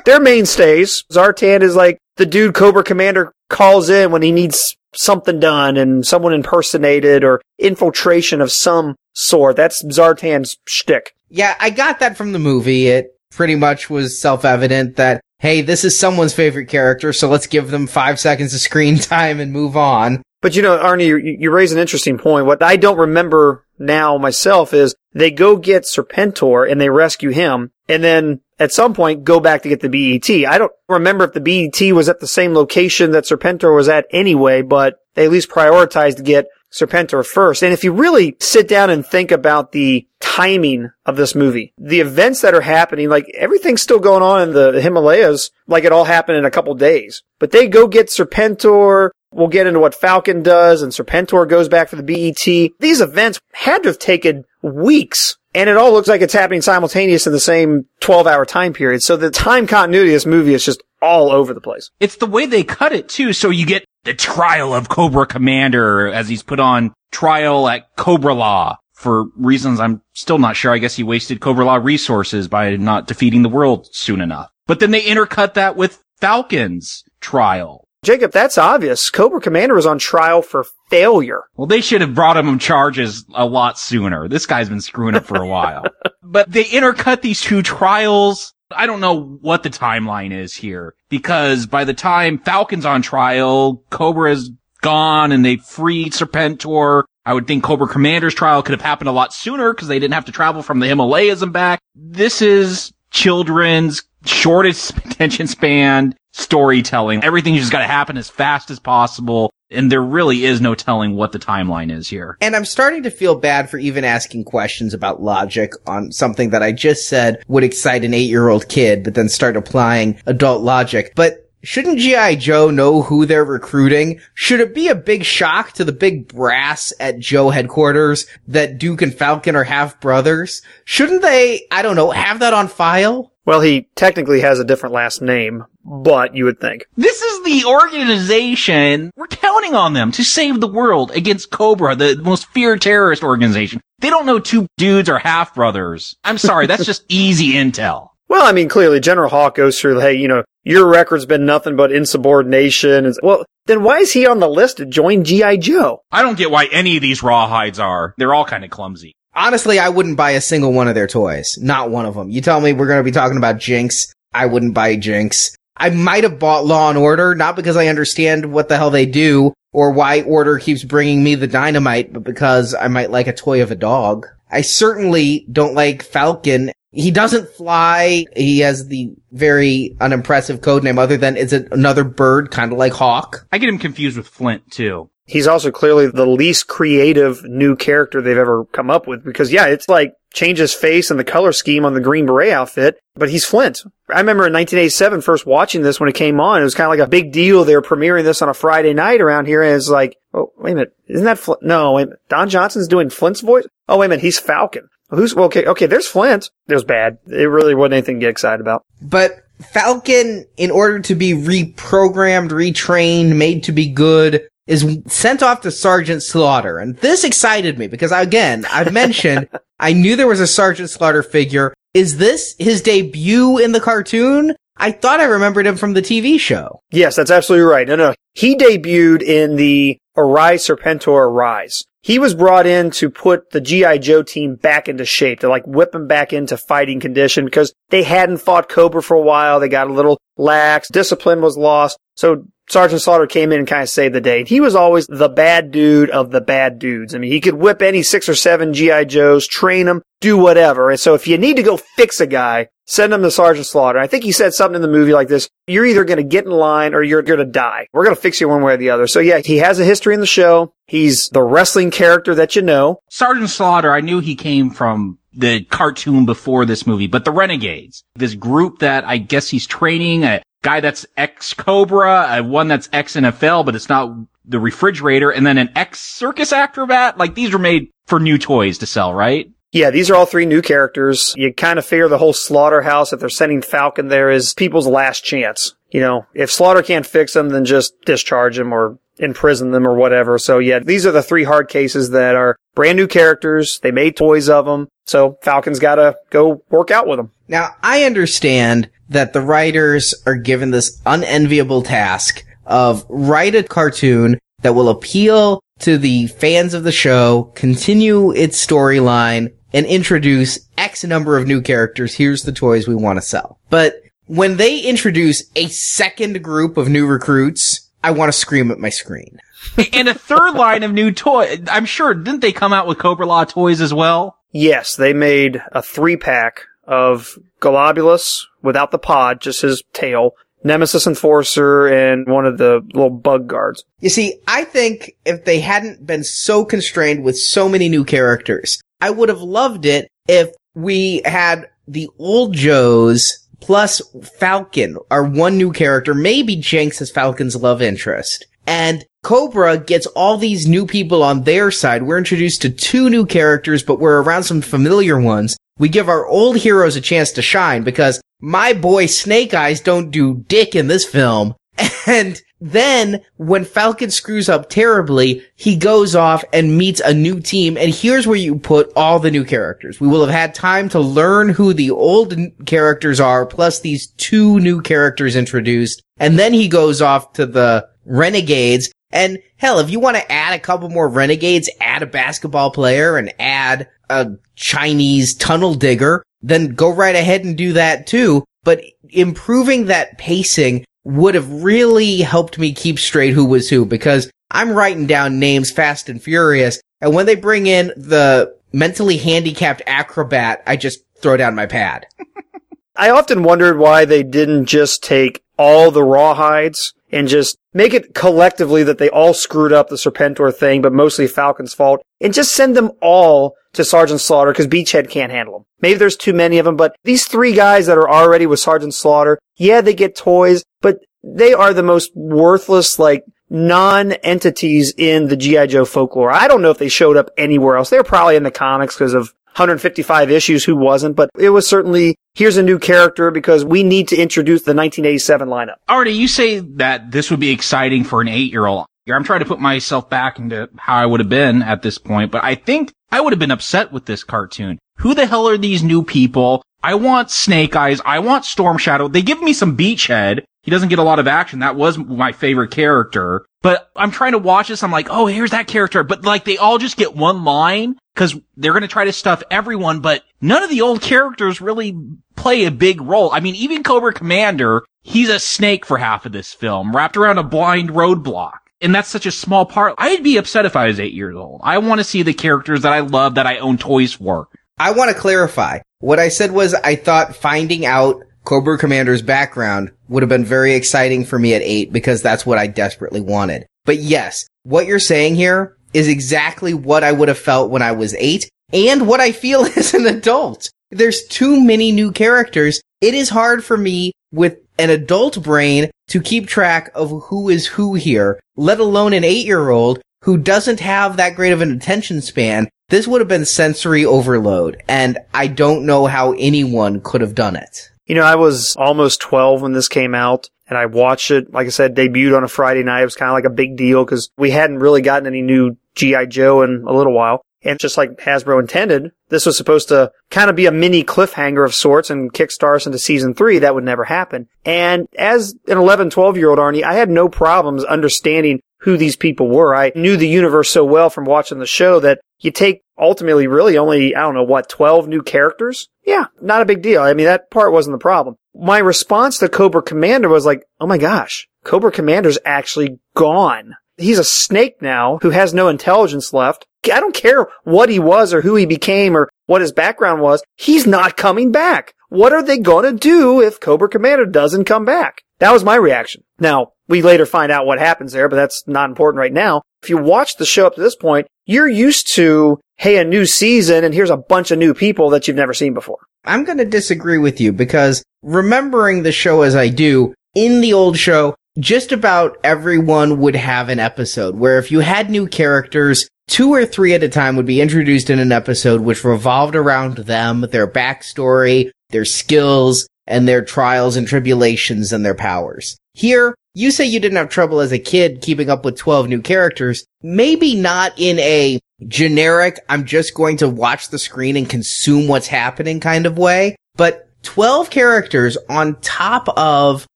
they're 0.05 0.21
mainstays. 0.21 1.03
Zartan 1.11 1.61
is 1.61 1.75
like 1.75 1.97
the 2.17 2.25
dude 2.25 2.55
Cobra 2.55 2.83
Commander 2.83 3.33
calls 3.49 3.89
in 3.89 4.11
when 4.11 4.21
he 4.21 4.31
needs 4.31 4.75
something 4.93 5.39
done 5.39 5.77
and 5.77 6.05
someone 6.05 6.33
impersonated 6.33 7.23
or 7.23 7.41
infiltration 7.59 8.41
of 8.41 8.51
some 8.51 8.95
sort. 9.13 9.55
That's 9.55 9.83
Zartan's 9.83 10.57
shtick. 10.67 11.13
Yeah, 11.29 11.55
I 11.59 11.69
got 11.69 11.99
that 11.99 12.17
from 12.17 12.33
the 12.33 12.39
movie. 12.39 12.87
It 12.87 13.17
pretty 13.31 13.55
much 13.55 13.89
was 13.89 14.19
self-evident 14.19 14.97
that, 14.97 15.21
hey, 15.39 15.61
this 15.61 15.85
is 15.85 15.97
someone's 15.97 16.33
favorite 16.33 16.67
character, 16.67 17.13
so 17.13 17.29
let's 17.29 17.47
give 17.47 17.71
them 17.71 17.87
five 17.87 18.19
seconds 18.19 18.53
of 18.53 18.59
screen 18.59 18.97
time 18.99 19.39
and 19.39 19.53
move 19.53 19.77
on. 19.77 20.21
But 20.41 20.55
you 20.55 20.63
know, 20.63 20.77
Arnie, 20.77 21.05
you, 21.05 21.17
you 21.17 21.51
raise 21.51 21.71
an 21.71 21.77
interesting 21.77 22.17
point. 22.17 22.47
What 22.47 22.63
I 22.63 22.75
don't 22.75 22.97
remember 22.97 23.63
now 23.77 24.17
myself 24.17 24.73
is 24.73 24.95
they 25.13 25.29
go 25.29 25.55
get 25.55 25.83
Serpentor 25.83 26.69
and 26.69 26.81
they 26.81 26.89
rescue 26.89 27.29
him 27.29 27.71
and 27.87 28.03
then 28.03 28.41
at 28.61 28.71
some 28.71 28.93
point 28.93 29.23
go 29.23 29.39
back 29.39 29.63
to 29.63 29.69
get 29.69 29.79
the 29.79 29.89
BET. 29.89 30.29
I 30.29 30.57
don't 30.59 30.71
remember 30.87 31.23
if 31.23 31.33
the 31.33 31.41
BET 31.41 31.93
was 31.95 32.07
at 32.07 32.19
the 32.19 32.27
same 32.27 32.53
location 32.53 33.11
that 33.11 33.23
Serpentor 33.23 33.75
was 33.75 33.89
at 33.89 34.05
anyway, 34.11 34.61
but 34.61 34.99
they 35.15 35.25
at 35.25 35.31
least 35.31 35.49
prioritized 35.49 36.17
to 36.17 36.23
get 36.23 36.45
Serpentor 36.71 37.25
first. 37.25 37.63
And 37.63 37.73
if 37.73 37.83
you 37.83 37.91
really 37.91 38.37
sit 38.39 38.67
down 38.67 38.91
and 38.91 39.03
think 39.03 39.31
about 39.31 39.71
the 39.71 40.07
timing 40.19 40.91
of 41.07 41.17
this 41.17 41.33
movie, 41.33 41.73
the 41.79 42.01
events 42.01 42.41
that 42.41 42.53
are 42.53 42.61
happening, 42.61 43.09
like 43.09 43.25
everything's 43.35 43.81
still 43.81 43.99
going 43.99 44.21
on 44.21 44.49
in 44.49 44.53
the 44.53 44.79
Himalayas, 44.79 45.49
like 45.67 45.83
it 45.83 45.91
all 45.91 46.05
happened 46.05 46.37
in 46.37 46.45
a 46.45 46.51
couple 46.51 46.73
days. 46.75 47.23
But 47.39 47.49
they 47.49 47.67
go 47.67 47.87
get 47.87 48.07
Serpentor. 48.07 49.09
We'll 49.33 49.47
get 49.47 49.65
into 49.65 49.79
what 49.79 49.95
Falcon 49.95 50.43
does 50.43 50.83
and 50.83 50.91
Serpentor 50.91 51.49
goes 51.49 51.67
back 51.67 51.89
for 51.89 51.95
the 51.95 52.03
BET. 52.03 52.71
These 52.79 53.01
events 53.01 53.39
had 53.53 53.83
to 53.83 53.89
have 53.89 53.99
taken 53.99 54.45
weeks. 54.61 55.37
And 55.53 55.69
it 55.69 55.77
all 55.77 55.91
looks 55.91 56.07
like 56.07 56.21
it's 56.21 56.33
happening 56.33 56.61
simultaneous 56.61 57.27
in 57.27 57.33
the 57.33 57.39
same 57.39 57.85
12 57.99 58.27
hour 58.27 58.45
time 58.45 58.73
period. 58.73 59.01
So 59.01 59.17
the 59.17 59.29
time 59.29 59.67
continuity 59.67 60.11
of 60.11 60.15
this 60.15 60.25
movie 60.25 60.53
is 60.53 60.63
just 60.63 60.81
all 61.01 61.31
over 61.31 61.53
the 61.53 61.61
place. 61.61 61.89
It's 61.99 62.15
the 62.15 62.25
way 62.25 62.45
they 62.45 62.63
cut 62.63 62.93
it 62.93 63.09
too. 63.09 63.33
So 63.33 63.49
you 63.49 63.65
get 63.65 63.85
the 64.03 64.13
trial 64.13 64.73
of 64.73 64.89
Cobra 64.89 65.25
Commander 65.25 66.07
as 66.07 66.29
he's 66.29 66.43
put 66.43 66.59
on 66.59 66.93
trial 67.11 67.67
at 67.67 67.95
Cobra 67.97 68.33
La 68.33 68.77
for 68.93 69.25
reasons 69.35 69.79
I'm 69.79 70.01
still 70.13 70.37
not 70.37 70.55
sure. 70.55 70.71
I 70.71 70.77
guess 70.77 70.95
he 70.95 71.03
wasted 71.03 71.41
Cobra 71.41 71.65
La 71.65 71.75
resources 71.75 72.47
by 72.47 72.75
not 72.77 73.07
defeating 73.07 73.41
the 73.41 73.49
world 73.49 73.87
soon 73.91 74.21
enough. 74.21 74.49
But 74.67 74.79
then 74.79 74.91
they 74.91 75.01
intercut 75.01 75.55
that 75.55 75.75
with 75.75 76.01
Falcon's 76.19 77.03
trial. 77.19 77.80
Jacob, 78.03 78.31
that's 78.31 78.57
obvious. 78.57 79.11
Cobra 79.11 79.39
Commander 79.39 79.75
was 79.75 79.85
on 79.85 79.99
trial 79.99 80.41
for 80.41 80.65
failure. 80.89 81.43
Well, 81.55 81.67
they 81.67 81.81
should 81.81 82.01
have 82.01 82.15
brought 82.15 82.35
him 82.35 82.49
on 82.49 82.57
charges 82.57 83.23
a 83.35 83.45
lot 83.45 83.77
sooner. 83.77 84.27
This 84.27 84.47
guy's 84.47 84.69
been 84.69 84.81
screwing 84.81 85.13
up 85.13 85.23
for 85.23 85.39
a 85.39 85.47
while. 85.47 85.85
but 86.23 86.51
they 86.51 86.63
intercut 86.63 87.21
these 87.21 87.41
two 87.41 87.61
trials. 87.61 88.55
I 88.75 88.87
don't 88.87 89.01
know 89.01 89.37
what 89.41 89.61
the 89.61 89.69
timeline 89.69 90.31
is 90.31 90.55
here 90.55 90.95
because 91.09 91.67
by 91.67 91.83
the 91.83 91.93
time 91.93 92.39
Falcon's 92.39 92.87
on 92.87 93.03
trial, 93.03 93.83
Cobra 93.91 94.31
is 94.31 94.49
gone 94.81 95.31
and 95.31 95.45
they 95.45 95.57
freed 95.57 96.13
Serpentor. 96.13 97.03
I 97.23 97.35
would 97.35 97.45
think 97.45 97.63
Cobra 97.63 97.87
Commander's 97.87 98.33
trial 98.33 98.63
could 98.63 98.71
have 98.71 98.81
happened 98.81 99.09
a 99.09 99.13
lot 99.13 99.31
sooner 99.31 99.73
because 99.73 99.89
they 99.89 99.99
didn't 99.99 100.15
have 100.15 100.25
to 100.25 100.31
travel 100.31 100.63
from 100.63 100.79
the 100.79 100.87
Himalayas 100.87 101.43
and 101.43 101.53
back. 101.53 101.79
This 101.93 102.41
is 102.41 102.93
children's 103.11 104.01
shortest 104.25 104.97
attention 105.05 105.45
span 105.45 106.15
storytelling. 106.31 107.23
Everything's 107.23 107.59
just 107.59 107.71
got 107.71 107.79
to 107.79 107.87
happen 107.87 108.17
as 108.17 108.29
fast 108.29 108.71
as 108.71 108.79
possible. 108.79 109.51
And 109.69 109.89
there 109.89 110.01
really 110.01 110.43
is 110.43 110.59
no 110.59 110.75
telling 110.75 111.15
what 111.15 111.31
the 111.31 111.39
timeline 111.39 111.91
is 111.91 112.09
here. 112.09 112.37
And 112.41 112.55
I'm 112.55 112.65
starting 112.65 113.03
to 113.03 113.11
feel 113.11 113.35
bad 113.35 113.69
for 113.69 113.77
even 113.77 114.03
asking 114.03 114.43
questions 114.43 114.93
about 114.93 115.21
logic 115.21 115.73
on 115.87 116.11
something 116.11 116.49
that 116.49 116.61
I 116.61 116.73
just 116.73 117.07
said 117.07 117.41
would 117.47 117.63
excite 117.63 118.03
an 118.03 118.13
eight 118.13 118.29
year 118.29 118.49
old 118.49 118.67
kid, 118.67 119.03
but 119.03 119.13
then 119.13 119.29
start 119.29 119.55
applying 119.55 120.21
adult 120.25 120.61
logic. 120.61 121.13
But 121.15 121.47
Shouldn't 121.63 121.99
G.I. 121.99 122.35
Joe 122.37 122.71
know 122.71 123.03
who 123.03 123.27
they're 123.27 123.45
recruiting? 123.45 124.19
Should 124.33 124.61
it 124.61 124.73
be 124.73 124.87
a 124.87 124.95
big 124.95 125.23
shock 125.23 125.73
to 125.73 125.83
the 125.83 125.91
big 125.91 126.27
brass 126.27 126.91
at 126.99 127.19
Joe 127.19 127.51
headquarters 127.51 128.25
that 128.47 128.79
Duke 128.79 129.03
and 129.03 129.13
Falcon 129.13 129.55
are 129.55 129.63
half 129.63 129.99
brothers? 129.99 130.63
Shouldn't 130.85 131.21
they, 131.21 131.67
I 131.69 131.83
don't 131.83 131.95
know, 131.95 132.09
have 132.09 132.39
that 132.39 132.55
on 132.55 132.67
file? 132.67 133.31
Well, 133.45 133.61
he 133.61 133.89
technically 133.95 134.41
has 134.41 134.59
a 134.59 134.65
different 134.65 134.95
last 134.95 135.21
name, 135.21 135.65
but 135.83 136.35
you 136.35 136.45
would 136.45 136.59
think. 136.59 136.85
This 136.95 137.21
is 137.21 137.43
the 137.43 137.65
organization. 137.65 139.11
We're 139.15 139.27
counting 139.27 139.75
on 139.75 139.93
them 139.93 140.11
to 140.13 140.23
save 140.23 140.59
the 140.59 140.67
world 140.67 141.11
against 141.11 141.51
Cobra, 141.51 141.95
the 141.95 142.17
most 142.17 142.47
feared 142.47 142.81
terrorist 142.81 143.23
organization. 143.23 143.81
They 143.99 144.09
don't 144.09 144.25
know 144.25 144.39
two 144.39 144.67
dudes 144.77 145.09
are 145.09 145.19
half 145.19 145.55
brothers. 145.55 146.15
I'm 146.23 146.37
sorry, 146.37 146.67
that's 146.67 146.85
just 146.85 147.05
easy 147.09 147.53
intel. 147.53 148.09
Well, 148.27 148.47
I 148.47 148.53
mean, 148.53 148.69
clearly 148.69 149.01
General 149.01 149.29
Hawk 149.29 149.55
goes 149.55 149.79
through, 149.79 149.99
hey, 149.99 150.13
you 150.13 150.27
know, 150.27 150.43
your 150.63 150.87
record's 150.87 151.25
been 151.25 151.45
nothing 151.45 151.75
but 151.75 151.91
insubordination. 151.91 153.05
And, 153.05 153.15
well, 153.21 153.43
then 153.65 153.83
why 153.83 153.97
is 153.97 154.13
he 154.13 154.25
on 154.25 154.39
the 154.39 154.47
list 154.47 154.77
to 154.77 154.85
join 154.85 155.25
G.I. 155.25 155.57
Joe? 155.57 156.01
I 156.11 156.21
don't 156.21 156.37
get 156.37 156.49
why 156.49 156.67
any 156.71 156.95
of 156.95 157.01
these 157.01 157.21
rawhides 157.21 157.83
are. 157.83 158.13
They're 158.17 158.33
all 158.33 158.45
kind 158.45 158.63
of 158.63 158.69
clumsy. 158.69 159.13
Honestly, 159.33 159.79
I 159.79 159.89
wouldn't 159.89 160.17
buy 160.17 160.31
a 160.31 160.41
single 160.41 160.73
one 160.73 160.87
of 160.87 160.95
their 160.95 161.07
toys. 161.07 161.57
Not 161.59 161.89
one 161.89 162.05
of 162.05 162.15
them. 162.15 162.29
You 162.29 162.41
tell 162.41 162.59
me 162.61 162.73
we're 162.73 162.87
going 162.87 162.99
to 162.99 163.03
be 163.03 163.11
talking 163.11 163.37
about 163.37 163.59
Jinx. 163.59 164.13
I 164.33 164.45
wouldn't 164.45 164.73
buy 164.73 164.95
Jinx. 164.95 165.55
I 165.81 165.89
might 165.89 166.23
have 166.23 166.39
bought 166.39 166.65
Law 166.65 166.89
and 166.89 166.97
Order, 166.97 167.35
not 167.35 167.55
because 167.55 167.75
I 167.75 167.87
understand 167.87 168.53
what 168.53 168.69
the 168.69 168.77
hell 168.77 168.91
they 168.91 169.05
do 169.05 169.53
or 169.73 169.91
why 169.91 170.21
Order 170.21 170.59
keeps 170.59 170.83
bringing 170.83 171.23
me 171.23 171.35
the 171.35 171.47
dynamite, 171.47 172.13
but 172.13 172.23
because 172.23 172.73
I 172.73 172.87
might 172.87 173.11
like 173.11 173.27
a 173.27 173.33
toy 173.33 173.61
of 173.61 173.71
a 173.71 173.75
dog. 173.75 174.27
I 174.49 174.61
certainly 174.61 175.45
don't 175.51 175.73
like 175.73 176.03
Falcon 176.03 176.71
he 176.91 177.11
doesn't 177.11 177.49
fly. 177.49 178.25
He 178.35 178.59
has 178.59 178.87
the 178.87 179.13
very 179.31 179.95
unimpressive 180.01 180.61
code 180.61 180.83
name 180.83 180.99
other 180.99 181.17
than 181.17 181.37
it's 181.37 181.53
another 181.53 182.03
bird, 182.03 182.51
kind 182.51 182.71
of 182.71 182.77
like 182.77 182.93
Hawk. 182.93 183.47
I 183.51 183.57
get 183.57 183.69
him 183.69 183.77
confused 183.77 184.17
with 184.17 184.27
Flint 184.27 184.69
too. 184.69 185.09
He's 185.25 185.47
also 185.47 185.71
clearly 185.71 186.07
the 186.07 186.25
least 186.25 186.67
creative 186.67 187.43
new 187.43 187.75
character 187.75 188.21
they've 188.21 188.37
ever 188.37 188.65
come 188.65 188.89
up 188.89 189.07
with 189.07 189.23
because 189.23 189.51
yeah, 189.51 189.67
it's 189.67 189.87
like 189.87 190.13
change 190.33 190.59
his 190.59 190.73
face 190.73 191.11
and 191.11 191.19
the 191.19 191.23
color 191.23 191.51
scheme 191.51 191.85
on 191.85 191.93
the 191.93 192.01
Green 192.01 192.25
Beret 192.25 192.51
outfit, 192.51 192.99
but 193.15 193.29
he's 193.29 193.45
Flint. 193.45 193.83
I 194.09 194.19
remember 194.19 194.47
in 194.47 194.53
1987 194.53 195.21
first 195.21 195.45
watching 195.45 195.83
this 195.83 195.99
when 195.99 196.09
it 196.09 196.15
came 196.15 196.39
on. 196.39 196.61
It 196.61 196.65
was 196.65 196.75
kind 196.75 196.85
of 196.85 196.97
like 196.97 197.05
a 197.05 197.09
big 197.09 197.31
deal. 197.31 197.63
They 197.63 197.75
were 197.75 197.81
premiering 197.81 198.23
this 198.23 198.41
on 198.41 198.49
a 198.49 198.53
Friday 198.53 198.93
night 198.93 199.21
around 199.21 199.45
here 199.45 199.61
and 199.61 199.75
it's 199.75 199.89
like, 199.89 200.17
oh, 200.33 200.51
wait 200.57 200.71
a 200.71 200.75
minute. 200.75 200.93
Isn't 201.07 201.25
that 201.25 201.39
Flint? 201.39 201.63
No, 201.63 201.93
wait 201.93 202.09
Don 202.27 202.49
Johnson's 202.49 202.87
doing 202.87 203.09
Flint's 203.09 203.41
voice? 203.41 203.65
Oh, 203.87 203.97
wait 203.97 204.07
a 204.07 204.09
minute. 204.09 204.23
He's 204.23 204.39
Falcon. 204.39 204.89
Who's 205.09 205.35
well, 205.35 205.45
okay? 205.45 205.65
Okay, 205.65 205.85
there's 205.87 206.07
Flint. 206.07 206.49
It 206.67 206.73
was 206.73 206.85
bad. 206.85 207.17
It 207.27 207.49
really 207.49 207.75
wasn't 207.75 207.93
anything 207.95 208.15
to 208.15 208.21
get 208.21 208.29
excited 208.29 208.61
about. 208.61 208.85
But 209.01 209.43
Falcon, 209.61 210.45
in 210.57 210.71
order 210.71 210.99
to 211.01 211.15
be 211.15 211.33
reprogrammed, 211.33 212.49
retrained, 212.49 213.35
made 213.35 213.63
to 213.63 213.73
be 213.73 213.89
good, 213.89 214.47
is 214.67 214.99
sent 215.07 215.43
off 215.43 215.61
to 215.61 215.71
Sergeant 215.71 216.23
Slaughter. 216.23 216.77
And 216.79 216.97
this 216.97 217.23
excited 217.23 217.77
me 217.77 217.87
because 217.87 218.11
again, 218.11 218.65
I've 218.69 218.93
mentioned 218.93 219.49
I 219.79 219.93
knew 219.93 220.15
there 220.15 220.27
was 220.27 220.39
a 220.39 220.47
Sergeant 220.47 220.89
Slaughter 220.89 221.23
figure. 221.23 221.73
Is 221.93 222.17
this 222.17 222.55
his 222.59 222.81
debut 222.81 223.57
in 223.57 223.71
the 223.71 223.81
cartoon? 223.81 224.55
I 224.77 224.91
thought 224.91 225.19
I 225.19 225.25
remembered 225.25 225.67
him 225.67 225.75
from 225.75 225.93
the 225.93 226.01
TV 226.01 226.39
show. 226.39 226.79
Yes, 226.91 227.15
that's 227.15 227.31
absolutely 227.31 227.65
right. 227.65 227.87
No, 227.87 227.95
no. 227.95 228.15
He 228.33 228.55
debuted 228.55 229.21
in 229.21 229.55
the 229.55 229.97
Arise 230.15 230.65
Serpentor 230.65 231.27
Arise. 231.27 231.83
He 232.03 232.17
was 232.17 232.33
brought 232.33 232.65
in 232.65 232.89
to 232.91 233.11
put 233.11 233.51
the 233.51 233.61
G.I. 233.61 233.99
Joe 233.99 234.23
team 234.23 234.55
back 234.55 234.87
into 234.87 235.05
shape, 235.05 235.41
to 235.41 235.49
like 235.49 235.67
whip 235.67 235.91
them 235.91 236.07
back 236.07 236.33
into 236.33 236.57
fighting 236.57 236.99
condition 236.99 237.45
because 237.45 237.73
they 237.89 238.01
hadn't 238.01 238.37
fought 238.37 238.69
Cobra 238.69 239.03
for 239.03 239.15
a 239.15 239.21
while. 239.21 239.59
They 239.59 239.69
got 239.69 239.87
a 239.87 239.93
little 239.93 240.19
lax. 240.35 240.89
Discipline 240.89 241.41
was 241.41 241.57
lost. 241.57 241.99
So 242.15 242.45
Sergeant 242.69 243.01
Slaughter 243.01 243.27
came 243.27 243.51
in 243.51 243.59
and 243.59 243.67
kind 243.67 243.83
of 243.83 243.89
saved 243.89 244.15
the 244.15 244.21
day. 244.21 244.45
He 244.45 244.61
was 244.61 244.75
always 244.75 245.05
the 245.07 245.29
bad 245.29 245.71
dude 245.71 246.09
of 246.09 246.31
the 246.31 246.41
bad 246.41 246.79
dudes. 246.79 247.13
I 247.13 247.17
mean, 247.17 247.31
he 247.31 247.41
could 247.41 247.55
whip 247.55 247.81
any 247.81 248.01
six 248.03 248.29
or 248.29 248.35
seven 248.35 248.73
G.I. 248.73 249.05
Joes, 249.05 249.47
train 249.47 249.87
them, 249.87 250.01
do 250.21 250.37
whatever. 250.37 250.89
And 250.89 250.99
so 250.99 251.13
if 251.13 251.27
you 251.27 251.37
need 251.37 251.57
to 251.57 251.63
go 251.63 251.77
fix 251.77 252.21
a 252.21 252.27
guy, 252.27 252.67
send 252.85 253.13
him 253.13 253.23
to 253.23 253.31
Sergeant 253.31 253.65
Slaughter. 253.65 253.99
I 253.99 254.07
think 254.07 254.23
he 254.23 254.31
said 254.31 254.53
something 254.53 254.75
in 254.75 254.81
the 254.81 254.87
movie 254.87 255.13
like 255.13 255.27
this. 255.27 255.49
You're 255.67 255.85
either 255.85 256.05
going 256.05 256.17
to 256.17 256.23
get 256.23 256.45
in 256.45 256.51
line 256.51 256.93
or 256.93 257.03
you're 257.03 257.21
going 257.21 257.39
to 257.39 257.45
die. 257.45 257.87
We're 257.93 258.05
going 258.05 258.15
to 258.15 258.21
fix 258.21 258.39
you 258.39 258.47
one 258.47 258.61
way 258.63 258.73
or 258.73 258.77
the 258.77 258.91
other. 258.91 259.07
So 259.07 259.19
yeah, 259.19 259.39
he 259.39 259.57
has 259.57 259.79
a 259.79 259.85
history 259.85 260.13
in 260.13 260.19
the 260.19 260.25
show. 260.25 260.73
He's 260.87 261.29
the 261.29 261.43
wrestling 261.43 261.91
character 261.91 262.35
that 262.35 262.55
you 262.55 262.61
know. 262.61 262.99
Sergeant 263.09 263.49
Slaughter, 263.49 263.91
I 263.91 264.01
knew 264.01 264.19
he 264.19 264.35
came 264.35 264.69
from 264.69 265.17
the 265.33 265.63
cartoon 265.65 266.25
before 266.25 266.65
this 266.65 266.85
movie, 266.85 267.07
but 267.07 267.23
the 267.25 267.31
Renegades, 267.31 268.03
this 268.15 268.35
group 268.35 268.79
that 268.79 269.05
I 269.05 269.17
guess 269.17 269.49
he's 269.49 269.65
training, 269.65 270.25
guy 270.61 270.79
that's 270.79 271.05
ex 271.17 271.53
Cobra, 271.53 272.39
uh, 272.39 272.43
one 272.43 272.67
that's 272.67 272.89
ex 272.93 273.15
NFL, 273.15 273.65
but 273.65 273.75
it's 273.75 273.89
not 273.89 274.15
the 274.45 274.59
refrigerator, 274.59 275.31
and 275.31 275.45
then 275.45 275.57
an 275.57 275.71
ex 275.75 275.99
circus 275.99 276.53
acrobat. 276.53 277.17
Like 277.17 277.35
these 277.35 277.53
were 277.53 277.59
made 277.59 277.91
for 278.05 278.19
new 278.19 278.37
toys 278.37 278.77
to 278.79 278.85
sell, 278.85 279.13
right? 279.13 279.49
Yeah, 279.71 279.89
these 279.89 280.09
are 280.09 280.15
all 280.15 280.25
three 280.25 280.45
new 280.45 280.61
characters. 280.61 281.33
You 281.37 281.53
kind 281.53 281.79
of 281.79 281.85
figure 281.85 282.09
the 282.09 282.17
whole 282.17 282.33
slaughterhouse, 282.33 283.13
if 283.13 283.21
they're 283.21 283.29
sending 283.29 283.61
Falcon 283.61 284.09
there, 284.09 284.29
is 284.29 284.53
people's 284.53 284.87
last 284.87 285.23
chance. 285.23 285.75
You 285.91 286.01
know, 286.01 286.25
if 286.33 286.51
Slaughter 286.51 286.81
can't 286.81 287.05
fix 287.05 287.33
them, 287.33 287.49
then 287.49 287.65
just 287.65 287.93
discharge 288.05 288.57
them 288.57 288.73
or 288.73 288.97
imprison 289.17 289.71
them 289.71 289.87
or 289.87 289.95
whatever. 289.95 290.37
So 290.39 290.57
yeah, 290.57 290.79
these 290.79 291.05
are 291.05 291.11
the 291.11 291.23
three 291.23 291.43
hard 291.43 291.69
cases 291.69 292.09
that 292.11 292.35
are 292.35 292.57
brand 292.75 292.97
new 292.97 293.07
characters. 293.07 293.79
They 293.79 293.91
made 293.91 294.15
toys 294.15 294.49
of 294.49 294.65
them. 294.65 294.87
So 295.05 295.37
Falcon's 295.41 295.79
got 295.79 295.95
to 295.95 296.15
go 296.29 296.63
work 296.69 296.91
out 296.91 297.07
with 297.07 297.17
them. 297.17 297.31
Now, 297.47 297.75
I 297.83 298.03
understand 298.03 298.89
that 299.11 299.33
the 299.33 299.41
writers 299.41 300.15
are 300.25 300.35
given 300.35 300.71
this 300.71 301.01
unenviable 301.05 301.83
task 301.83 302.43
of 302.65 303.05
write 303.09 303.55
a 303.55 303.63
cartoon 303.63 304.39
that 304.61 304.73
will 304.73 304.89
appeal 304.89 305.61
to 305.79 305.97
the 305.97 306.27
fans 306.27 306.73
of 306.73 306.83
the 306.83 306.91
show, 306.91 307.51
continue 307.55 308.31
its 308.31 308.65
storyline, 308.65 309.53
and 309.73 309.85
introduce 309.85 310.59
X 310.77 311.03
number 311.03 311.37
of 311.37 311.47
new 311.47 311.61
characters. 311.61 312.15
Here's 312.15 312.43
the 312.43 312.51
toys 312.51 312.87
we 312.87 312.95
want 312.95 313.17
to 313.17 313.21
sell. 313.21 313.59
But 313.69 314.01
when 314.27 314.57
they 314.57 314.79
introduce 314.79 315.43
a 315.55 315.67
second 315.67 316.41
group 316.43 316.77
of 316.77 316.87
new 316.87 317.05
recruits, 317.05 317.89
I 318.03 318.11
want 318.11 318.31
to 318.31 318.37
scream 318.37 318.71
at 318.71 318.79
my 318.79 318.89
screen. 318.89 319.39
and 319.93 320.07
a 320.07 320.13
third 320.13 320.53
line 320.53 320.83
of 320.83 320.93
new 320.93 321.11
toys. 321.11 321.59
I'm 321.69 321.85
sure, 321.85 322.13
didn't 322.13 322.39
they 322.41 322.53
come 322.53 322.73
out 322.73 322.87
with 322.87 322.97
Cobra-La 322.97 323.45
toys 323.45 323.81
as 323.81 323.93
well? 323.93 324.37
Yes, 324.51 324.95
they 324.95 325.13
made 325.13 325.61
a 325.71 325.81
three 325.81 326.17
pack 326.17 326.65
of 326.85 327.37
Globulus 327.61 328.45
without 328.61 328.91
the 328.91 328.99
pod, 328.99 329.41
just 329.41 329.61
his 329.61 329.83
tail, 329.93 330.31
Nemesis 330.63 331.07
Enforcer, 331.07 331.87
and 331.87 332.27
one 332.27 332.45
of 332.45 332.57
the 332.57 332.81
little 332.93 333.09
bug 333.09 333.47
guards. 333.47 333.83
You 333.99 334.09
see, 334.09 334.39
I 334.47 334.63
think 334.63 335.13
if 335.25 335.45
they 335.45 335.59
hadn't 335.59 336.05
been 336.05 336.23
so 336.23 336.65
constrained 336.65 337.23
with 337.23 337.37
so 337.37 337.67
many 337.67 337.89
new 337.89 338.05
characters, 338.05 338.81
I 338.99 339.09
would 339.09 339.29
have 339.29 339.41
loved 339.41 339.85
it 339.85 340.09
if 340.27 340.51
we 340.75 341.21
had 341.25 341.67
the 341.87 342.09
old 342.19 342.53
Joes 342.53 343.47
plus 343.59 344.01
Falcon, 344.39 344.97
our 345.09 345.23
one 345.23 345.57
new 345.57 345.71
character, 345.71 346.13
maybe 346.13 346.55
Jinx 346.55 347.01
as 347.01 347.11
Falcon's 347.11 347.55
love 347.55 347.81
interest. 347.81 348.47
And 348.67 349.05
Cobra 349.23 349.77
gets 349.77 350.07
all 350.07 350.37
these 350.37 350.67
new 350.67 350.85
people 350.85 351.23
on 351.23 351.43
their 351.43 351.71
side. 351.71 352.03
We're 352.03 352.17
introduced 352.17 352.61
to 352.63 352.69
two 352.69 353.09
new 353.09 353.25
characters, 353.25 353.83
but 353.83 353.99
we're 353.99 354.21
around 354.21 354.43
some 354.43 354.61
familiar 354.61 355.19
ones. 355.19 355.57
We 355.77 355.89
give 355.89 356.09
our 356.09 356.25
old 356.25 356.57
heroes 356.57 356.95
a 356.95 357.01
chance 357.01 357.31
to 357.33 357.41
shine 357.41 357.83
because 357.83 358.21
my 358.39 358.73
boy 358.73 359.05
Snake 359.05 359.53
Eyes 359.53 359.81
don't 359.81 360.11
do 360.11 360.43
dick 360.47 360.75
in 360.75 360.87
this 360.87 361.05
film. 361.05 361.55
And 362.07 362.41
then 362.59 363.21
when 363.37 363.65
Falcon 363.65 364.11
screws 364.11 364.49
up 364.49 364.69
terribly, 364.69 365.43
he 365.55 365.75
goes 365.75 366.15
off 366.15 366.43
and 366.53 366.77
meets 366.77 366.99
a 366.99 367.13
new 367.13 367.39
team. 367.39 367.77
And 367.77 367.93
here's 367.93 368.27
where 368.27 368.37
you 368.37 368.57
put 368.57 368.91
all 368.95 369.19
the 369.19 369.31
new 369.31 369.43
characters. 369.43 369.99
We 369.99 370.07
will 370.07 370.21
have 370.21 370.33
had 370.33 370.55
time 370.55 370.89
to 370.89 370.99
learn 370.99 371.49
who 371.49 371.73
the 371.73 371.91
old 371.91 372.35
characters 372.65 373.19
are, 373.19 373.45
plus 373.45 373.79
these 373.79 374.07
two 374.17 374.59
new 374.59 374.81
characters 374.81 375.35
introduced. 375.35 376.01
And 376.17 376.37
then 376.37 376.53
he 376.53 376.67
goes 376.67 377.01
off 377.01 377.33
to 377.33 377.45
the 377.45 377.87
Renegades. 378.05 378.91
And 379.11 379.39
hell, 379.57 379.79
if 379.79 379.89
you 379.89 379.99
want 379.99 380.17
to 380.17 380.31
add 380.31 380.53
a 380.53 380.59
couple 380.59 380.89
more 380.89 381.09
Renegades, 381.09 381.69
add 381.79 382.01
a 382.01 382.07
basketball 382.07 382.71
player 382.71 383.17
and 383.17 383.33
add 383.39 383.89
a 384.09 384.31
Chinese 384.55 385.35
tunnel 385.35 385.73
digger, 385.73 386.23
then 386.41 386.69
go 386.69 386.89
right 386.89 387.15
ahead 387.15 387.43
and 387.43 387.57
do 387.57 387.73
that 387.73 388.07
too. 388.07 388.43
But 388.63 388.83
improving 389.09 389.85
that 389.85 390.17
pacing 390.17 390.85
would 391.03 391.35
have 391.35 391.63
really 391.63 392.21
helped 392.21 392.57
me 392.57 392.73
keep 392.73 392.99
straight 392.99 393.33
who 393.33 393.45
was 393.45 393.69
who 393.69 393.85
because 393.85 394.29
I'm 394.51 394.71
writing 394.71 395.07
down 395.07 395.39
names 395.39 395.71
fast 395.71 396.09
and 396.09 396.21
furious. 396.21 396.79
And 396.99 397.13
when 397.13 397.25
they 397.25 397.35
bring 397.35 397.67
in 397.67 397.87
the 397.97 398.55
mentally 398.71 399.17
handicapped 399.17 399.81
acrobat, 399.87 400.61
I 400.67 400.75
just 400.75 400.99
throw 401.17 401.37
down 401.37 401.55
my 401.55 401.65
pad. 401.65 402.05
I 402.95 403.09
often 403.09 403.43
wondered 403.43 403.77
why 403.77 404.05
they 404.05 404.21
didn't 404.21 404.65
just 404.65 405.03
take 405.03 405.41
all 405.57 405.91
the 405.91 406.01
rawhides 406.01 406.93
and 407.11 407.27
just 407.27 407.57
make 407.73 407.93
it 407.93 408.13
collectively 408.13 408.83
that 408.83 408.97
they 408.97 409.09
all 409.09 409.33
screwed 409.33 409.73
up 409.73 409.89
the 409.89 409.95
Serpentor 409.95 410.53
thing, 410.53 410.81
but 410.81 410.93
mostly 410.93 411.27
Falcon's 411.27 411.73
fault, 411.73 412.01
and 412.19 412.33
just 412.33 412.53
send 412.53 412.75
them 412.75 412.91
all 413.01 413.55
to 413.73 413.85
Sergeant 413.85 414.21
Slaughter 414.21 414.51
because 414.51 414.67
Beachhead 414.67 415.09
can't 415.09 415.31
handle 415.31 415.59
them. 415.59 415.65
Maybe 415.81 415.97
there's 415.97 416.17
too 416.17 416.33
many 416.33 416.57
of 416.57 416.65
them, 416.65 416.75
but 416.75 416.95
these 417.03 417.27
three 417.27 417.53
guys 417.53 417.87
that 417.87 417.97
are 417.97 418.09
already 418.09 418.45
with 418.45 418.59
Sergeant 418.59 418.93
Slaughter, 418.93 419.39
yeah, 419.57 419.81
they 419.81 419.93
get 419.93 420.15
toys, 420.15 420.63
but 420.81 420.99
they 421.23 421.53
are 421.53 421.73
the 421.73 421.83
most 421.83 422.11
worthless, 422.15 422.99
like, 422.99 423.23
non-entities 423.49 424.93
in 424.97 425.27
the 425.27 425.35
G.I. 425.35 425.67
Joe 425.67 425.83
folklore. 425.83 426.31
I 426.31 426.47
don't 426.47 426.61
know 426.61 426.71
if 426.71 426.77
they 426.77 426.87
showed 426.87 427.17
up 427.17 427.29
anywhere 427.37 427.75
else. 427.75 427.89
They're 427.89 428.03
probably 428.03 428.37
in 428.37 428.43
the 428.43 428.51
comics 428.51 428.95
because 428.95 429.13
of 429.13 429.33
155 429.53 430.31
issues, 430.31 430.63
who 430.63 430.75
wasn't, 430.75 431.15
but 431.15 431.29
it 431.37 431.49
was 431.49 431.67
certainly, 431.67 432.15
here's 432.35 432.57
a 432.57 432.63
new 432.63 432.79
character 432.79 433.31
because 433.31 433.65
we 433.65 433.83
need 433.83 434.07
to 434.07 434.15
introduce 434.15 434.61
the 434.61 434.73
1987 434.73 435.49
lineup. 435.49 435.75
Artie, 435.87 436.11
you 436.11 436.27
say 436.27 436.59
that 436.59 437.11
this 437.11 437.29
would 437.29 437.39
be 437.39 437.51
exciting 437.51 438.03
for 438.03 438.21
an 438.21 438.27
eight-year-old. 438.27 438.85
I'm 439.09 439.23
trying 439.25 439.39
to 439.39 439.45
put 439.45 439.59
myself 439.59 440.09
back 440.09 440.39
into 440.39 440.69
how 440.77 440.95
I 440.95 441.05
would 441.05 441.19
have 441.19 441.27
been 441.27 441.63
at 441.63 441.81
this 441.81 441.97
point, 441.97 442.31
but 442.31 442.45
I 442.45 442.55
think 442.55 442.93
I 443.11 443.19
would 443.19 443.33
have 443.33 443.39
been 443.39 443.51
upset 443.51 443.91
with 443.91 444.05
this 444.05 444.23
cartoon. 444.23 444.79
Who 444.99 445.13
the 445.13 445.25
hell 445.25 445.49
are 445.49 445.57
these 445.57 445.83
new 445.83 446.03
people? 446.03 446.63
I 446.83 446.95
want 446.95 447.29
Snake 447.29 447.75
Eyes. 447.75 447.99
I 448.05 448.19
want 448.19 448.45
Storm 448.45 448.77
Shadow. 448.77 449.07
They 449.07 449.21
give 449.21 449.41
me 449.41 449.53
some 449.53 449.75
Beachhead. 449.75 450.43
He 450.61 450.71
doesn't 450.71 450.89
get 450.89 450.99
a 450.99 451.03
lot 451.03 451.19
of 451.19 451.27
action. 451.27 451.59
That 451.59 451.75
was 451.75 451.97
my 451.97 452.31
favorite 452.31 452.71
character. 452.71 453.45
But 453.61 453.89
I'm 453.95 454.11
trying 454.11 454.33
to 454.33 454.37
watch 454.37 454.67
this. 454.67 454.83
I'm 454.83 454.91
like, 454.91 455.07
oh, 455.09 455.25
here's 455.25 455.51
that 455.51 455.67
character. 455.67 456.03
But 456.03 456.23
like, 456.23 456.45
they 456.45 456.57
all 456.57 456.77
just 456.77 456.97
get 456.97 457.15
one 457.15 457.43
line 457.43 457.95
because 458.13 458.35
they're 458.57 458.73
going 458.73 458.81
to 458.81 458.87
try 458.87 459.05
to 459.05 459.13
stuff 459.13 459.43
everyone. 459.49 460.01
But 460.01 460.23
none 460.39 460.63
of 460.63 460.69
the 460.69 460.81
old 460.81 461.01
characters 461.01 461.61
really 461.61 461.97
play 462.35 462.65
a 462.65 462.71
big 462.71 463.01
role. 463.01 463.31
I 463.31 463.39
mean, 463.39 463.55
even 463.55 463.83
Cobra 463.83 464.13
Commander, 464.13 464.83
he's 465.01 465.29
a 465.29 465.39
snake 465.39 465.85
for 465.85 465.97
half 465.97 466.25
of 466.25 466.31
this 466.31 466.53
film, 466.53 466.95
wrapped 466.95 467.17
around 467.17 467.37
a 467.37 467.43
blind 467.43 467.89
roadblock. 467.89 468.53
And 468.83 468.95
that's 468.95 469.09
such 469.09 469.27
a 469.27 469.31
small 469.31 469.65
part. 469.65 469.93
I'd 469.99 470.23
be 470.23 470.37
upset 470.37 470.65
if 470.65 470.75
I 470.75 470.87
was 470.87 470.99
eight 470.99 471.13
years 471.13 471.35
old. 471.35 471.61
I 471.63 471.77
want 471.77 471.99
to 471.99 472.03
see 472.03 472.23
the 472.23 472.33
characters 472.33 472.81
that 472.81 472.93
I 472.93 473.01
love 473.01 473.35
that 473.35 473.45
I 473.45 473.57
own 473.57 473.77
toys 473.77 474.13
for. 474.13 474.47
I 474.79 474.91
want 474.91 475.11
to 475.11 475.19
clarify. 475.19 475.79
What 475.99 476.17
I 476.17 476.29
said 476.29 476.51
was 476.51 476.73
I 476.73 476.95
thought 476.95 477.35
finding 477.35 477.85
out 477.85 478.23
Cobra 478.43 478.77
Commander's 478.77 479.21
background 479.21 479.91
would 480.07 480.23
have 480.23 480.29
been 480.29 480.45
very 480.45 480.73
exciting 480.73 481.25
for 481.25 481.37
me 481.37 481.53
at 481.53 481.61
eight 481.61 481.93
because 481.93 482.21
that's 482.21 482.45
what 482.45 482.57
I 482.57 482.67
desperately 482.67 483.21
wanted. 483.21 483.65
But 483.85 483.97
yes, 483.97 484.47
what 484.63 484.85
you're 484.85 484.99
saying 484.99 485.35
here 485.35 485.77
is 485.93 486.07
exactly 486.07 486.73
what 486.73 487.03
I 487.03 487.11
would 487.11 487.27
have 487.27 487.37
felt 487.37 487.69
when 487.69 487.81
I 487.81 487.91
was 487.91 488.15
eight 488.15 488.49
and 488.73 489.07
what 489.07 489.19
I 489.19 489.31
feel 489.31 489.65
as 489.77 489.93
an 489.93 490.07
adult. 490.07 490.69
There's 490.89 491.25
too 491.27 491.63
many 491.63 491.91
new 491.91 492.11
characters. 492.11 492.81
It 492.99 493.13
is 493.13 493.29
hard 493.29 493.63
for 493.63 493.77
me 493.77 494.11
with 494.31 494.57
an 494.77 494.89
adult 494.89 495.41
brain 495.43 495.89
to 496.07 496.21
keep 496.21 496.47
track 496.47 496.91
of 496.95 497.23
who 497.25 497.49
is 497.49 497.67
who 497.67 497.93
here, 497.93 498.39
let 498.55 498.79
alone 498.79 499.13
an 499.13 499.23
eight 499.23 499.45
year 499.45 499.69
old 499.69 500.01
who 500.23 500.37
doesn't 500.37 500.79
have 500.79 501.17
that 501.17 501.35
great 501.35 501.53
of 501.53 501.61
an 501.61 501.71
attention 501.71 502.21
span. 502.21 502.69
This 502.89 503.07
would 503.07 503.21
have 503.21 503.27
been 503.27 503.45
sensory 503.45 504.03
overload, 504.03 504.83
and 504.87 505.17
I 505.33 505.47
don't 505.47 505.85
know 505.85 506.07
how 506.07 506.33
anyone 506.33 506.99
could 507.01 507.21
have 507.21 507.35
done 507.35 507.55
it. 507.55 507.89
You 508.11 508.15
know, 508.15 508.23
I 508.23 508.35
was 508.35 508.75
almost 508.75 509.21
12 509.21 509.61
when 509.61 509.71
this 509.71 509.87
came 509.87 510.13
out 510.13 510.49
and 510.67 510.77
I 510.77 510.85
watched 510.87 511.31
it. 511.31 511.53
Like 511.53 511.67
I 511.67 511.69
said, 511.69 511.95
debuted 511.95 512.35
on 512.35 512.43
a 512.43 512.49
Friday 512.49 512.83
night. 512.83 513.03
It 513.03 513.05
was 513.05 513.15
kind 513.15 513.29
of 513.29 513.35
like 513.35 513.45
a 513.45 513.49
big 513.49 513.77
deal 513.77 514.03
because 514.03 514.29
we 514.37 514.51
hadn't 514.51 514.79
really 514.79 515.01
gotten 515.01 515.27
any 515.27 515.41
new 515.41 515.77
G.I. 515.95 516.25
Joe 516.25 516.61
in 516.61 516.83
a 516.85 516.91
little 516.91 517.13
while. 517.13 517.41
And 517.63 517.79
just 517.79 517.95
like 517.95 518.17
Hasbro 518.17 518.59
intended, 518.59 519.13
this 519.29 519.45
was 519.45 519.55
supposed 519.55 519.87
to 519.87 520.11
kind 520.29 520.49
of 520.49 520.57
be 520.57 520.65
a 520.65 520.73
mini 520.73 521.05
cliffhanger 521.05 521.63
of 521.63 521.73
sorts 521.73 522.09
and 522.09 522.33
kickstart 522.33 522.75
us 522.75 522.85
into 522.85 522.99
season 522.99 523.33
three. 523.33 523.59
That 523.59 523.75
would 523.75 523.85
never 523.85 524.03
happen. 524.03 524.49
And 524.65 525.07
as 525.17 525.55
an 525.69 525.77
11, 525.77 526.09
12 526.09 526.35
year 526.35 526.49
old 526.49 526.59
Arnie, 526.59 526.83
I 526.83 526.95
had 526.95 527.09
no 527.09 527.29
problems 527.29 527.85
understanding 527.85 528.59
who 528.81 528.97
these 528.97 529.15
people 529.15 529.49
were. 529.49 529.75
I 529.75 529.91
knew 529.95 530.17
the 530.17 530.27
universe 530.27 530.69
so 530.69 530.83
well 530.83 531.09
from 531.09 531.25
watching 531.25 531.59
the 531.59 531.65
show 531.65 531.99
that 531.99 532.19
you 532.39 532.51
take 532.51 532.81
ultimately 532.97 533.47
really 533.47 533.77
only, 533.77 534.15
I 534.15 534.21
don't 534.21 534.33
know, 534.33 534.43
what, 534.43 534.69
12 534.69 535.07
new 535.07 535.21
characters? 535.21 535.87
Yeah, 536.05 536.25
not 536.41 536.61
a 536.61 536.65
big 536.65 536.81
deal. 536.81 537.01
I 537.01 537.13
mean, 537.13 537.27
that 537.27 537.51
part 537.51 537.71
wasn't 537.71 537.93
the 537.93 538.01
problem. 538.01 538.35
My 538.55 538.79
response 538.79 539.37
to 539.39 539.49
Cobra 539.49 539.81
Commander 539.81 540.29
was 540.29 540.45
like, 540.45 540.63
oh 540.79 540.87
my 540.87 540.97
gosh, 540.97 541.47
Cobra 541.63 541.91
Commander's 541.91 542.39
actually 542.43 542.99
gone. 543.15 543.75
He's 543.97 544.19
a 544.19 544.23
snake 544.23 544.81
now 544.81 545.19
who 545.21 545.29
has 545.29 545.53
no 545.53 545.67
intelligence 545.67 546.33
left. 546.33 546.65
I 546.85 546.99
don't 546.99 547.13
care 547.13 547.47
what 547.63 547.89
he 547.89 547.99
was 547.99 548.33
or 548.33 548.41
who 548.41 548.55
he 548.55 548.65
became 548.65 549.15
or 549.15 549.29
what 549.45 549.61
his 549.61 549.71
background 549.71 550.21
was. 550.21 550.41
He's 550.55 550.87
not 550.87 551.17
coming 551.17 551.51
back. 551.51 551.93
What 552.09 552.33
are 552.33 552.41
they 552.43 552.57
going 552.57 552.85
to 552.85 552.97
do 552.97 553.41
if 553.41 553.59
Cobra 553.59 553.87
Commander 553.87 554.25
doesn't 554.25 554.65
come 554.65 554.85
back? 554.85 555.21
That 555.39 555.53
was 555.53 555.63
my 555.63 555.75
reaction. 555.75 556.23
Now, 556.39 556.73
we 556.91 557.01
later 557.01 557.25
find 557.25 557.51
out 557.51 557.65
what 557.65 557.79
happens 557.79 558.11
there, 558.11 558.29
but 558.29 558.35
that's 558.35 558.63
not 558.67 558.89
important 558.89 559.19
right 559.19 559.33
now. 559.33 559.61
If 559.81 559.89
you 559.89 559.97
watch 559.97 560.35
the 560.35 560.45
show 560.45 560.67
up 560.67 560.75
to 560.75 560.81
this 560.81 560.95
point, 560.95 561.25
you're 561.45 561.67
used 561.67 562.13
to, 562.15 562.59
hey, 562.75 562.97
a 562.97 563.03
new 563.03 563.25
season 563.25 563.83
and 563.83 563.93
here's 563.93 564.09
a 564.11 564.17
bunch 564.17 564.51
of 564.51 564.59
new 564.59 564.73
people 564.73 565.09
that 565.09 565.27
you've 565.27 565.37
never 565.37 565.53
seen 565.53 565.73
before. 565.73 565.97
I'm 566.25 566.43
going 566.43 566.59
to 566.59 566.65
disagree 566.65 567.17
with 567.17 567.41
you 567.41 567.51
because 567.51 568.03
remembering 568.21 569.01
the 569.01 569.11
show 569.11 569.41
as 569.41 569.55
I 569.55 569.69
do, 569.69 570.13
in 570.35 570.61
the 570.61 570.73
old 570.73 570.97
show, 570.97 571.35
just 571.59 571.91
about 571.91 572.37
everyone 572.43 573.19
would 573.19 573.35
have 573.35 573.69
an 573.69 573.79
episode 573.79 574.35
where 574.35 574.59
if 574.59 574.71
you 574.71 574.79
had 574.79 575.09
new 575.09 575.27
characters, 575.27 576.07
two 576.27 576.53
or 576.53 576.65
three 576.65 576.93
at 576.93 577.03
a 577.03 577.09
time 577.09 577.35
would 577.35 577.45
be 577.45 577.59
introduced 577.59 578.09
in 578.09 578.19
an 578.19 578.31
episode 578.31 578.81
which 578.81 579.03
revolved 579.03 579.55
around 579.55 579.97
them, 579.97 580.41
their 580.51 580.67
backstory, 580.67 581.71
their 581.89 582.05
skills, 582.05 582.87
and 583.07 583.27
their 583.27 583.43
trials 583.43 583.97
and 583.97 584.07
tribulations 584.07 584.93
and 584.93 585.05
their 585.05 585.15
powers. 585.15 585.77
Here, 585.93 586.35
you 586.53 586.71
say 586.71 586.85
you 586.85 586.99
didn't 586.99 587.17
have 587.17 587.29
trouble 587.29 587.59
as 587.59 587.71
a 587.71 587.79
kid 587.79 588.21
keeping 588.21 588.49
up 588.49 588.65
with 588.65 588.77
12 588.77 589.07
new 589.07 589.21
characters. 589.21 589.85
Maybe 590.01 590.55
not 590.55 590.93
in 590.97 591.19
a 591.19 591.59
generic, 591.87 592.59
I'm 592.69 592.85
just 592.85 593.13
going 593.13 593.37
to 593.37 593.49
watch 593.49 593.89
the 593.89 593.99
screen 593.99 594.37
and 594.37 594.49
consume 594.49 595.07
what's 595.07 595.27
happening 595.27 595.79
kind 595.79 596.05
of 596.05 596.17
way, 596.17 596.55
but 596.75 597.07
12 597.23 597.69
characters 597.69 598.37
on 598.49 598.79
top 598.81 599.29
of 599.37 599.87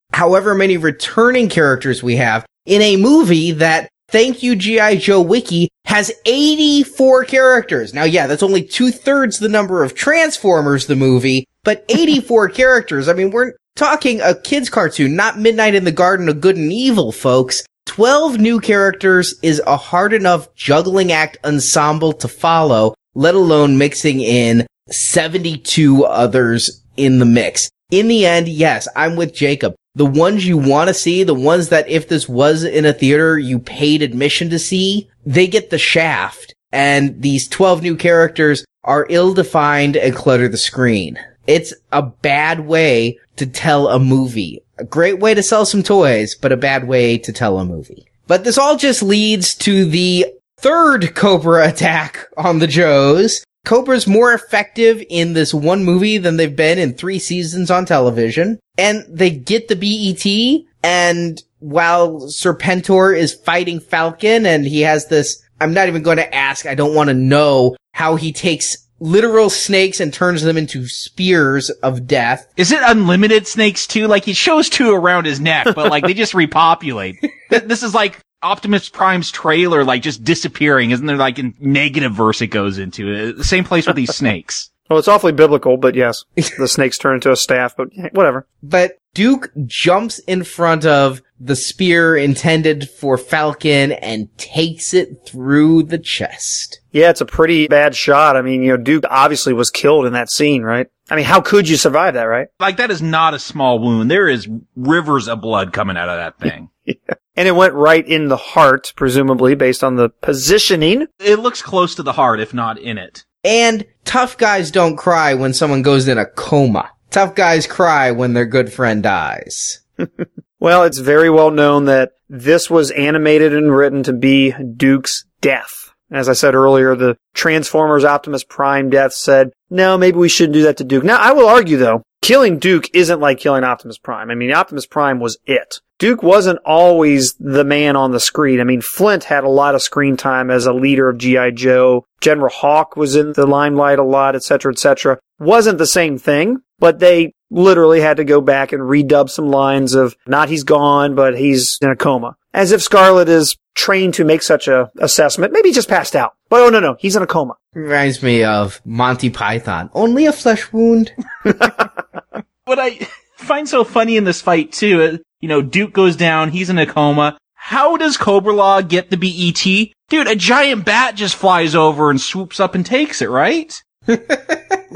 however 0.14 0.56
many 0.56 0.78
returning 0.78 1.50
characters 1.50 2.02
we 2.02 2.16
have 2.16 2.46
in 2.66 2.82
a 2.82 2.98
movie 2.98 3.52
that 3.52 3.90
Thank 4.08 4.44
you, 4.44 4.56
G.I. 4.56 4.98
Joe 4.98 5.20
Wiki 5.20 5.70
has 5.86 6.12
84 6.26 7.26
characters. 7.26 7.94
Now, 7.94 8.04
yeah, 8.04 8.28
that's 8.28 8.44
only 8.44 8.64
two 8.64 8.92
thirds 8.92 9.40
the 9.40 9.50
number 9.50 9.84
of 9.84 9.96
Transformers, 9.96 10.86
the 10.86 10.96
movie, 10.96 11.48
but 11.64 11.84
84 11.90 12.50
characters. 12.50 13.08
I 13.08 13.14
mean, 13.14 13.32
we're 13.32 13.54
talking 13.76 14.22
a 14.22 14.36
kid's 14.36 14.70
cartoon, 14.70 15.16
not 15.16 15.40
Midnight 15.40 15.76
in 15.76 15.84
the 15.84 15.92
Garden 15.92 16.30
of 16.30 16.42
Good 16.42 16.58
and 16.58 16.72
Evil, 16.72 17.12
folks. 17.12 17.64
12 17.86 18.40
new 18.40 18.60
characters 18.60 19.36
is 19.42 19.62
a 19.68 19.78
hard 19.78 20.14
enough 20.14 20.54
juggling 20.56 21.12
act 21.12 21.38
ensemble 21.46 22.14
to 22.14 22.28
follow, 22.28 22.96
let 23.14 23.36
alone 23.36 23.78
mixing 23.78 24.20
in 24.22 24.66
72 24.90 26.04
others 26.04 26.82
in 26.98 27.20
the 27.20 27.26
mix. 27.26 27.70
In 27.92 28.08
the 28.08 28.26
end, 28.26 28.48
yes, 28.48 28.88
I'm 28.96 29.16
with 29.16 29.34
Jacob 29.34 29.76
the 29.96 30.06
ones 30.06 30.46
you 30.46 30.58
want 30.58 30.90
to 30.90 30.94
see, 30.94 31.24
the 31.24 31.34
ones 31.34 31.70
that 31.70 31.88
if 31.88 32.10
this 32.10 32.28
was 32.28 32.64
in 32.64 32.86
a 32.86 32.94
theater, 32.94 33.40
you 33.40 33.60
paid 33.60 34.02
admission 34.02 34.50
to 34.50 34.60
see, 34.60 35.10
they 35.26 35.48
get 35.48 35.70
the 35.70 35.78
shaft. 35.78 36.54
And 36.72 37.22
these 37.22 37.48
12 37.48 37.82
new 37.82 37.96
characters 37.96 38.66
are 38.84 39.08
ill-defined 39.10 39.96
and 39.96 40.14
clutter 40.14 40.50
the 40.50 40.58
screen. 40.58 41.18
It's 41.48 41.74
a 41.92 42.02
bad 42.02 42.62
way 42.62 43.20
to 43.38 43.46
tell 43.46 43.88
a 43.88 44.00
movie. 44.00 44.62
A 44.78 44.84
great 44.84 45.20
way 45.20 45.34
to 45.34 45.44
sell 45.44 45.66
some 45.66 45.84
toys, 45.84 46.36
but 46.36 46.52
a 46.52 46.58
bad 46.58 46.88
way 46.88 47.18
to 47.20 47.32
tell 47.32 47.60
a 47.60 47.66
movie. 47.66 48.08
But 48.28 48.44
this 48.44 48.58
all 48.58 48.78
just 48.78 49.04
leads 49.04 49.56
to 49.56 49.86
the 49.86 50.26
third 50.58 51.16
Cobra 51.16 51.68
attack 51.70 52.28
on 52.38 52.60
the 52.60 52.68
Joes, 52.68 53.44
Cobra's 53.66 54.06
more 54.06 54.32
effective 54.32 55.04
in 55.10 55.34
this 55.34 55.54
one 55.54 55.84
movie 55.84 56.20
than 56.20 56.38
they've 56.38 56.56
been 56.56 56.78
in 56.78 56.94
three 56.94 57.20
seasons 57.20 57.72
on 57.72 57.86
television. 57.86 58.60
And 58.78 59.04
they 59.10 59.32
get 59.32 59.68
the 59.68 59.76
BET 59.76 60.66
and 60.84 61.42
while 61.60 62.28
Serpentor 62.28 63.18
is 63.18 63.34
fighting 63.34 63.80
Falcon 63.80 64.46
and 64.46 64.66
he 64.66 64.82
has 64.82 65.08
this, 65.08 65.42
I'm 65.60 65.74
not 65.74 65.88
even 65.88 66.04
going 66.04 66.18
to 66.18 66.36
ask, 66.36 66.68
I 66.68 66.76
don't 66.76 66.94
want 66.94 67.10
to 67.10 67.16
know 67.16 67.76
how 67.94 68.18
he 68.18 68.32
takes 68.32 68.78
literal 69.06 69.50
snakes 69.50 70.00
and 70.00 70.14
turns 70.14 70.42
them 70.42 70.58
into 70.58 70.88
spears 70.88 71.70
of 71.70 72.08
death. 72.08 72.52
Is 72.58 72.72
it 72.72 72.82
unlimited 72.84 73.48
snakes 73.48 73.88
too? 73.88 74.08
Like 74.08 74.26
he 74.26 74.34
shows 74.34 74.70
two 74.70 74.94
around 74.94 75.26
his 75.26 75.40
neck, 75.40 75.68
but 75.76 75.90
like 75.90 76.06
they 76.06 76.14
just 76.14 76.34
repopulate. 76.36 77.18
this 77.50 77.84
is 77.84 77.94
like 77.94 78.20
Optimus 78.42 78.90
Prime's 78.90 79.32
trailer 79.32 79.84
like 79.84 80.02
just 80.02 80.24
disappearing? 80.24 80.92
Isn't 80.92 81.06
there 81.06 81.18
like 81.18 81.40
a 81.40 81.52
negative 81.60 82.14
verse 82.14 82.42
it 82.42 82.48
goes 82.48 82.78
into? 82.78 83.34
The 83.34 83.44
same 83.44 83.64
place 83.64 83.88
with 83.88 83.96
these 83.96 84.16
snakes. 84.16 84.72
Well, 84.88 85.00
it's 85.00 85.08
awfully 85.08 85.32
biblical, 85.32 85.78
but 85.78 85.96
yes, 85.96 86.26
the 86.60 86.68
snakes 86.68 87.00
turn 87.00 87.16
into 87.16 87.32
a 87.32 87.36
staff, 87.36 87.76
but 87.76 87.88
whatever. 88.12 88.46
But 88.62 89.00
Duke 89.16 89.52
jumps 89.66 90.20
in 90.20 90.44
front 90.44 90.86
of 90.86 91.22
the 91.40 91.56
spear 91.56 92.18
intended 92.18 92.90
for 92.90 93.18
Falcon 93.18 93.94
and 93.94 94.38
takes 94.38 94.94
it 94.94 95.26
through 95.26 95.84
the 95.84 95.98
chest. 95.98 96.82
Yeah, 96.92 97.10
it's 97.10 97.22
a 97.22 97.26
pretty 97.26 97.68
bad 97.68 97.96
shot. 97.96 98.36
I 98.36 98.42
mean, 98.42 98.62
you 98.62 98.72
know, 98.72 98.78
Duke 98.78 99.06
obviously 99.10 99.54
was 99.54 99.72
killed 99.72 100.06
in 100.06 100.14
that 100.14 100.30
scene, 100.30 100.64
right? 100.64 100.88
I 101.10 101.16
mean, 101.16 101.24
how 101.24 101.40
could 101.40 101.70
you 101.70 101.78
survive 101.78 102.16
that, 102.16 102.24
right? 102.24 102.50
Like 102.60 102.78
that 102.78 102.92
is 102.92 103.02
not 103.02 103.34
a 103.34 103.40
small 103.40 103.80
wound. 103.80 104.12
There 104.12 104.28
is 104.28 104.50
rivers 104.76 105.30
of 105.30 105.40
blood 105.42 105.72
coming 105.72 105.96
out 105.98 106.10
of 106.10 106.18
that 106.18 106.38
thing. 106.38 106.70
yeah. 106.86 107.16
And 107.38 107.48
it 107.48 107.56
went 107.56 107.74
right 107.74 108.06
in 108.06 108.28
the 108.28 108.38
heart, 108.38 108.92
presumably 108.98 109.56
based 109.56 109.84
on 109.84 109.96
the 109.96 110.10
positioning. 110.10 111.08
It 111.20 111.40
looks 111.40 111.62
close 111.62 111.96
to 111.96 112.04
the 112.04 112.14
heart, 112.14 112.42
if 112.42 112.54
not 112.54 112.80
in 112.80 112.98
it. 112.98 113.24
And 113.46 113.86
tough 114.04 114.38
guys 114.38 114.72
don't 114.72 114.98
cry 114.98 115.36
when 115.36 115.54
someone 115.54 115.84
goes 115.84 116.08
in 116.10 116.18
a 116.18 116.26
coma. 116.26 116.92
Tough 117.12 117.36
guys 117.36 117.68
cry 117.68 118.12
when 118.12 118.34
their 118.34 118.46
good 118.46 118.72
friend 118.72 119.02
dies. 119.02 119.80
well, 120.60 120.84
it's 120.84 121.00
very 121.00 121.30
well 121.30 121.52
known 121.52 121.86
that 121.86 122.12
this 122.30 122.70
was 122.70 122.92
animated 122.92 123.54
and 123.54 123.76
written 123.76 124.04
to 124.04 124.14
be 124.14 124.54
Duke's 124.76 125.26
death. 125.42 125.94
As 126.12 126.30
I 126.30 126.34
said 126.34 126.56
earlier, 126.56 126.96
the 126.96 127.18
Transformers 127.34 128.06
Optimus 128.06 128.44
Prime 128.44 128.90
death 128.90 129.14
said, 129.14 129.52
no, 129.70 129.98
maybe 129.98 130.18
we 130.18 130.30
shouldn't 130.30 130.54
do 130.54 130.64
that 130.64 130.78
to 130.78 130.84
Duke. 130.84 131.04
Now, 131.04 131.18
I 131.18 131.32
will 131.32 131.48
argue 131.48 131.78
though, 131.78 132.04
killing 132.22 132.60
Duke 132.60 132.90
isn't 132.94 133.20
like 133.20 133.40
killing 133.40 133.64
Optimus 133.64 133.98
Prime. 133.98 134.30
I 134.30 134.36
mean, 134.36 134.52
Optimus 134.52 134.86
Prime 134.86 135.20
was 135.20 135.38
it. 135.46 135.82
Duke 135.98 136.22
wasn't 136.22 136.60
always 136.66 137.36
the 137.40 137.64
man 137.64 137.96
on 137.96 138.12
the 138.12 138.20
screen. 138.20 138.60
I 138.60 138.66
mean, 138.66 138.82
Flint 138.82 139.24
had 139.24 139.46
a 139.46 139.50
lot 139.50 139.76
of 139.76 139.82
screen 139.82 140.18
time 140.18 140.52
as 140.52 140.66
a 140.66 140.74
leader 140.74 141.08
of 141.08 141.18
G.I. 141.18 141.52
Joe. 141.52 142.06
General 142.20 142.50
Hawk 142.50 142.98
was 142.98 143.16
in 143.16 143.34
the 143.34 143.46
limelight 143.46 144.00
a 144.00 144.04
lot, 144.04 144.36
etc., 144.36 144.74
etc. 144.74 145.20
Wasn't 145.40 145.78
the 145.78 145.88
same 145.88 146.18
thing, 146.18 146.58
but 146.80 147.00
they 147.00 147.34
literally 147.50 148.02
had 148.02 148.18
to 148.18 148.24
go 148.24 148.42
back 148.42 148.72
and 148.72 148.84
redub 148.84 149.30
some 149.30 149.50
lines 149.50 149.94
of 149.94 150.16
not 150.28 150.50
he's 150.50 150.64
gone, 150.64 151.16
but 151.16 151.38
he's 151.38 151.78
in 151.82 151.90
a 151.90 151.96
coma. 151.96 152.36
As 152.54 152.72
if 152.72 152.82
Scarlett 152.82 153.30
is 153.30 153.58
trained 153.76 154.14
to 154.16 154.26
make 154.26 154.42
such 154.42 154.68
a 154.68 154.90
assessment. 155.00 155.54
Maybe 155.54 155.70
he 155.70 155.76
just 155.76 155.90
passed 155.90 156.16
out. 156.16 156.36
But 156.50 156.62
oh 156.62 156.70
no, 156.70 156.80
no, 156.80 156.96
he's 157.00 157.16
in 157.16 157.24
a 157.24 157.28
coma. 157.28 157.56
Reminds 157.74 158.24
me 158.24 158.44
of 158.44 158.82
Monty 158.86 159.30
Python. 159.30 159.90
Only 159.94 160.26
a 160.26 160.32
flesh 160.32 160.72
wound. 160.72 161.14
what 161.44 162.80
I 162.80 163.08
find 163.36 163.68
so 163.68 163.84
funny 163.84 164.18
in 164.18 164.24
this 164.24 164.42
fight 164.42 164.72
too, 164.72 165.02
uh, 165.02 165.18
you 165.42 165.50
know, 165.50 165.62
Duke 165.62 165.94
goes 165.94 166.16
down, 166.16 166.52
he's 166.52 166.70
in 166.70 166.78
a 166.78 166.86
coma. 166.86 167.38
How 167.54 167.98
does 167.98 168.16
Cobra-La 168.16 168.82
get 168.82 169.10
the 169.10 169.18
BET? 169.18 169.92
Dude, 170.08 170.28
a 170.28 170.36
giant 170.36 170.86
bat 170.86 171.16
just 171.16 171.36
flies 171.36 171.74
over 171.74 172.12
and 172.12 172.22
swoops 172.22 172.60
up 172.60 172.76
and 172.76 172.86
takes 172.86 173.24
it, 173.24 173.30
right? 173.30 173.82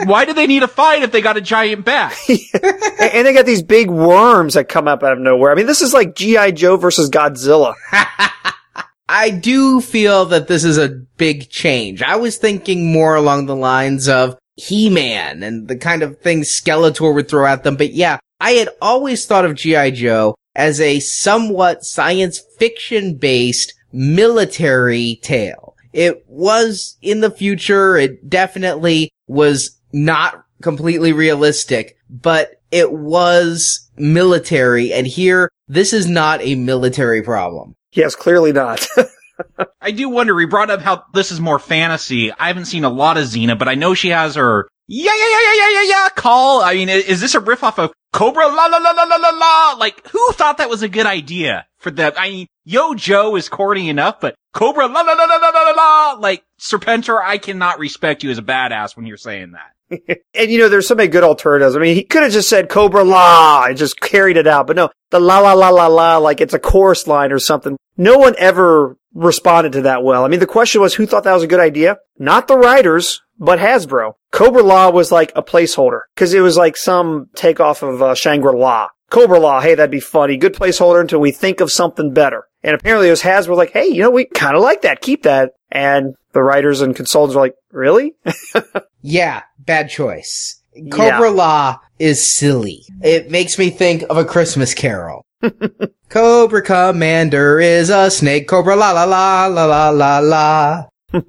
Why 0.06 0.26
do 0.26 0.34
they 0.34 0.48
need 0.48 0.64
a 0.64 0.68
fight 0.68 1.04
if 1.04 1.12
they 1.12 1.22
got 1.22 1.38
a 1.38 1.42
giant 1.42 1.86
bat? 1.86 2.16
and 2.30 3.28
they 3.28 3.34
got 3.34 3.46
these 3.46 3.64
big 3.64 3.90
worms 3.90 4.54
that 4.54 4.70
come 4.70 4.88
up 4.88 5.04
out 5.04 5.14
of 5.14 5.20
nowhere. 5.20 5.52
I 5.52 5.56
mean, 5.56 5.66
this 5.66 5.82
is 5.82 5.94
like 5.94 6.16
G.I. 6.16 6.52
Joe 6.52 6.78
versus 6.78 7.10
Godzilla. 7.10 7.74
I 9.10 9.32
do 9.32 9.82
feel 9.82 10.26
that 10.26 10.48
this 10.48 10.64
is 10.64 10.78
a 10.78 10.90
big 10.90 11.50
change. 11.50 12.04
I 12.04 12.16
was 12.18 12.38
thinking 12.38 12.92
more 12.92 13.16
along 13.16 13.46
the 13.48 13.56
lines 13.56 14.08
of 14.08 14.38
He-Man 14.56 15.42
and 15.42 15.68
the 15.68 15.78
kind 15.78 16.04
of 16.04 16.20
things 16.20 16.50
Skeletor 16.50 17.14
would 17.14 17.28
throw 17.28 17.46
at 17.48 17.64
them. 17.64 17.76
But 17.76 17.94
yeah, 17.94 18.20
I 18.40 18.52
had 18.52 18.70
always 18.82 19.26
thought 19.26 19.46
of 19.46 19.56
G.I. 19.56 19.92
Joe 19.92 20.36
as 20.56 20.80
a 20.80 21.00
somewhat 21.00 21.84
science 21.84 22.42
fiction 22.58 23.16
based 23.16 23.74
military 23.92 25.20
tale. 25.24 25.69
It 25.94 26.24
was 26.28 26.98
in 27.02 27.22
the 27.22 27.32
future. 27.32 27.98
It 27.98 28.30
definitely 28.30 29.12
was 29.28 29.80
not 29.92 30.44
completely 30.62 31.14
realistic, 31.14 31.98
but 32.10 32.62
it 32.72 32.92
was 32.92 33.90
military. 33.98 34.94
And 34.94 35.08
here, 35.08 35.50
this 35.68 35.94
is 35.94 36.08
not 36.08 36.42
a 36.42 36.56
military 36.56 37.22
problem. 37.22 37.76
Yes, 37.92 38.16
clearly 38.16 38.52
not. 38.52 38.86
I 39.82 39.92
do 39.92 40.10
wonder, 40.10 40.36
we 40.36 40.46
brought 40.46 40.70
up 40.70 40.82
how 40.82 41.06
this 41.14 41.32
is 41.32 41.40
more 41.40 41.60
fantasy. 41.60 42.32
I 42.32 42.48
haven't 42.48 42.66
seen 42.66 42.84
a 42.84 42.90
lot 42.90 43.18
of 43.18 43.24
Xena, 43.24 43.58
but 43.58 43.70
I 43.70 43.76
know 43.76 43.94
she 43.94 44.10
has 44.10 44.36
her 44.36 44.68
yeah, 44.92 45.12
yeah, 45.16 45.30
yeah, 45.30 45.42
yeah, 45.42 45.54
yeah, 45.54 45.70
yeah, 45.70 45.90
yeah 45.90 46.10
call. 46.16 46.64
I 46.64 46.74
mean, 46.74 46.90
is 46.90 47.22
this 47.22 47.36
a 47.36 47.40
riff 47.40 47.64
off 47.64 47.78
of 47.78 47.94
Cobra 48.12 48.48
la 48.48 48.66
la 48.66 48.78
la 48.78 48.92
la 48.92 49.04
la 49.04 49.16
la 49.18 49.30
la? 49.30 49.76
Like, 49.78 50.08
who 50.08 50.32
thought 50.32 50.58
that 50.58 50.70
was 50.70 50.82
a 50.82 50.90
good 50.90 51.06
idea 51.06 51.68
for 51.78 51.92
that? 51.92 52.20
I 52.20 52.30
mean, 52.30 52.48
Yo 52.66 52.94
Joe 52.96 53.36
is 53.36 53.50
corny 53.50 53.90
enough, 53.90 54.20
but 54.20 54.36
Cobra 54.54 54.88
la 54.88 55.02
la 55.02 55.14
la 55.14 55.26
la 55.26 55.36
la 55.38 55.50
la 55.50 55.72
la, 55.72 56.12
like, 56.20 56.44
Serpentor, 56.60 57.22
I 57.24 57.38
cannot 57.38 57.80
respect 57.80 58.24
you 58.24 58.32
as 58.32 58.38
a 58.38 58.44
badass 58.44 58.96
when 58.96 59.06
you're 59.06 59.18
saying 59.18 59.52
that. 59.52 60.20
and 60.36 60.52
you 60.52 60.60
know, 60.60 60.70
there's 60.70 60.88
so 60.88 60.96
many 60.96 61.10
good 61.10 61.24
alternatives. 61.24 61.76
I 61.76 61.80
mean, 61.80 61.96
he 61.96 62.04
could 62.04 62.24
have 62.24 62.32
just 62.32 62.50
said 62.50 62.70
Cobra 62.70 63.04
La 63.04 63.66
and 63.68 63.78
just 63.78 64.00
carried 64.00 64.38
it 64.38 64.48
out, 64.48 64.68
but 64.68 64.76
no, 64.76 64.90
the 65.10 65.20
la 65.20 65.40
la 65.40 65.54
la 65.54 65.70
la 65.70 65.88
la, 65.88 66.18
like 66.18 66.42
it's 66.42 66.54
a 66.54 66.60
chorus 66.60 67.08
line 67.08 67.32
or 67.32 67.40
something. 67.40 67.78
No 67.98 68.18
one 68.18 68.36
ever 68.38 68.98
responded 69.14 69.74
to 69.74 69.82
that 69.84 70.04
well. 70.04 70.24
I 70.24 70.28
mean, 70.28 70.40
the 70.40 70.46
question 70.48 70.82
was 70.82 70.94
who 70.94 71.06
thought 71.06 71.24
that 71.24 71.34
was 71.34 71.44
a 71.44 71.48
good 71.48 71.60
idea? 71.60 71.98
Not 72.18 72.48
the 72.48 72.58
writers, 72.58 73.22
but 73.40 73.60
Hasbro. 73.60 74.14
Cobra 74.32 74.62
La 74.62 74.90
was 74.90 75.12
like 75.12 75.32
a 75.36 75.42
placeholder 75.42 76.02
because 76.14 76.34
it 76.34 76.42
was 76.42 76.58
like 76.58 76.78
some 76.78 77.30
takeoff 77.36 77.82
of 77.82 78.02
uh, 78.02 78.14
Shangri-La. 78.14 78.90
Cobra 79.10 79.40
La, 79.40 79.60
hey, 79.62 79.74
that'd 79.74 79.90
be 79.90 80.00
funny. 80.00 80.38
Good 80.38 80.54
placeholder 80.54 81.02
until 81.02 81.20
we 81.20 81.32
think 81.32 81.62
of 81.62 81.72
something 81.72 82.14
better. 82.14 82.44
And 82.62 82.76
apparently 82.76 83.08
it 83.08 83.12
was 83.12 83.24
Hasbro 83.24 83.56
like, 83.56 83.72
hey, 83.72 83.88
you 83.88 84.02
know, 84.02 84.12
we 84.12 84.26
kind 84.26 84.56
of 84.56 84.62
like 84.62 84.82
that. 84.82 85.02
Keep 85.02 85.24
that. 85.24 85.54
And 85.72 86.14
the 86.34 86.44
writers 86.44 86.82
and 86.82 86.96
consultants 86.96 87.36
were 87.36 87.42
like, 87.42 87.56
really? 87.72 88.14
yeah, 89.02 89.44
bad 89.58 89.90
choice. 89.90 90.62
Cobra 90.92 91.30
yeah. 91.30 91.36
La 91.36 91.78
is 91.98 92.32
silly. 92.32 92.86
It 93.02 93.32
makes 93.32 93.58
me 93.58 93.70
think 93.70 94.04
of 94.10 94.18
a 94.18 94.26
Christmas 94.26 94.74
carol. 94.74 95.26
Cobra 96.10 96.62
Commander 96.62 97.60
is 97.60 97.90
a 97.90 98.12
snake. 98.12 98.48
Cobra 98.48 98.76
la 98.76 98.92
la 98.92 99.06
la 99.06 99.48
la 99.48 99.66
la 99.66 99.90
la 99.90 100.20
la. 100.20 100.86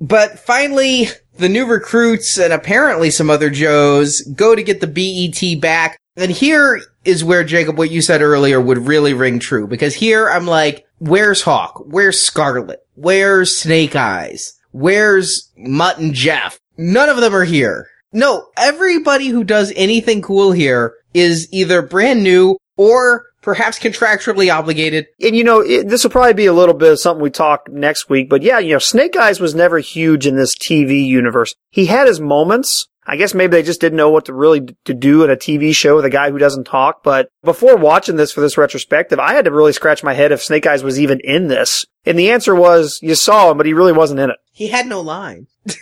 but 0.00 0.38
finally, 0.38 1.08
the 1.40 1.48
new 1.48 1.66
recruits 1.66 2.38
and 2.38 2.52
apparently 2.52 3.10
some 3.10 3.30
other 3.30 3.50
Joes 3.50 4.20
go 4.20 4.54
to 4.54 4.62
get 4.62 4.80
the 4.80 4.86
BET 4.86 5.60
back. 5.60 5.98
And 6.16 6.30
here 6.30 6.80
is 7.04 7.24
where 7.24 7.44
Jacob, 7.44 7.78
what 7.78 7.90
you 7.90 8.02
said 8.02 8.20
earlier 8.20 8.60
would 8.60 8.86
really 8.86 9.14
ring 9.14 9.38
true 9.38 9.66
because 9.66 9.94
here 9.94 10.28
I'm 10.28 10.46
like, 10.46 10.86
where's 10.98 11.42
Hawk? 11.42 11.82
Where's 11.86 12.20
Scarlett? 12.20 12.80
Where's 12.94 13.56
Snake 13.56 13.96
Eyes? 13.96 14.58
Where's 14.72 15.50
Mutt 15.56 15.98
and 15.98 16.14
Jeff? 16.14 16.58
None 16.76 17.08
of 17.08 17.16
them 17.16 17.34
are 17.34 17.44
here. 17.44 17.88
No, 18.12 18.46
everybody 18.56 19.28
who 19.28 19.44
does 19.44 19.72
anything 19.76 20.20
cool 20.20 20.52
here 20.52 20.94
is 21.14 21.48
either 21.52 21.80
brand 21.82 22.22
new 22.22 22.56
or 22.76 23.24
perhaps 23.40 23.78
contractually 23.78 24.54
obligated. 24.54 25.06
And 25.20 25.36
you 25.36 25.44
know, 25.44 25.60
it, 25.60 25.88
this 25.88 26.04
will 26.04 26.10
probably 26.10 26.34
be 26.34 26.46
a 26.46 26.52
little 26.52 26.74
bit 26.74 26.92
of 26.92 27.00
something 27.00 27.22
we 27.22 27.30
talk 27.30 27.68
next 27.70 28.08
week, 28.08 28.28
but 28.28 28.42
yeah, 28.42 28.58
you 28.58 28.72
know, 28.72 28.78
Snake 28.78 29.16
Eyes 29.16 29.40
was 29.40 29.54
never 29.54 29.78
huge 29.78 30.26
in 30.26 30.36
this 30.36 30.56
TV 30.56 31.04
universe. 31.04 31.54
He 31.70 31.86
had 31.86 32.06
his 32.06 32.20
moments. 32.20 32.86
I 33.06 33.16
guess 33.16 33.34
maybe 33.34 33.52
they 33.52 33.62
just 33.62 33.80
didn't 33.80 33.96
know 33.96 34.10
what 34.10 34.26
to 34.26 34.34
really 34.34 34.60
d- 34.60 34.76
to 34.84 34.94
do 34.94 35.24
in 35.24 35.30
a 35.30 35.36
TV 35.36 35.74
show 35.74 35.96
with 35.96 36.04
a 36.04 36.10
guy 36.10 36.30
who 36.30 36.38
doesn't 36.38 36.64
talk. 36.64 37.02
But 37.02 37.28
before 37.42 37.76
watching 37.76 38.16
this 38.16 38.30
for 38.30 38.40
this 38.40 38.58
retrospective, 38.58 39.18
I 39.18 39.32
had 39.32 39.46
to 39.46 39.50
really 39.50 39.72
scratch 39.72 40.04
my 40.04 40.12
head 40.12 40.30
if 40.30 40.42
Snake 40.42 40.66
Eyes 40.66 40.84
was 40.84 41.00
even 41.00 41.18
in 41.24 41.48
this. 41.48 41.86
And 42.04 42.18
the 42.18 42.30
answer 42.30 42.54
was 42.54 43.00
you 43.02 43.14
saw 43.16 43.50
him, 43.50 43.56
but 43.56 43.66
he 43.66 43.72
really 43.72 43.92
wasn't 43.92 44.20
in 44.20 44.30
it. 44.30 44.36
He 44.52 44.68
had 44.68 44.86
no 44.86 45.00
line. 45.00 45.48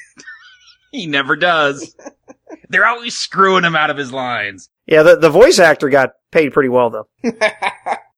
He 0.91 1.07
never 1.07 1.37
does. 1.37 1.95
They're 2.69 2.87
always 2.87 3.17
screwing 3.17 3.65
him 3.65 3.77
out 3.77 3.91
of 3.91 3.97
his 3.97 4.13
lines. 4.13 4.71
Yeah, 4.89 5.03
the, 5.03 5.17
the 5.17 5.31
voice 5.31 5.59
actor 5.59 5.91
got 5.91 6.13
paid 6.33 6.53
pretty 6.53 6.71
well 6.71 6.91
though. 6.91 7.09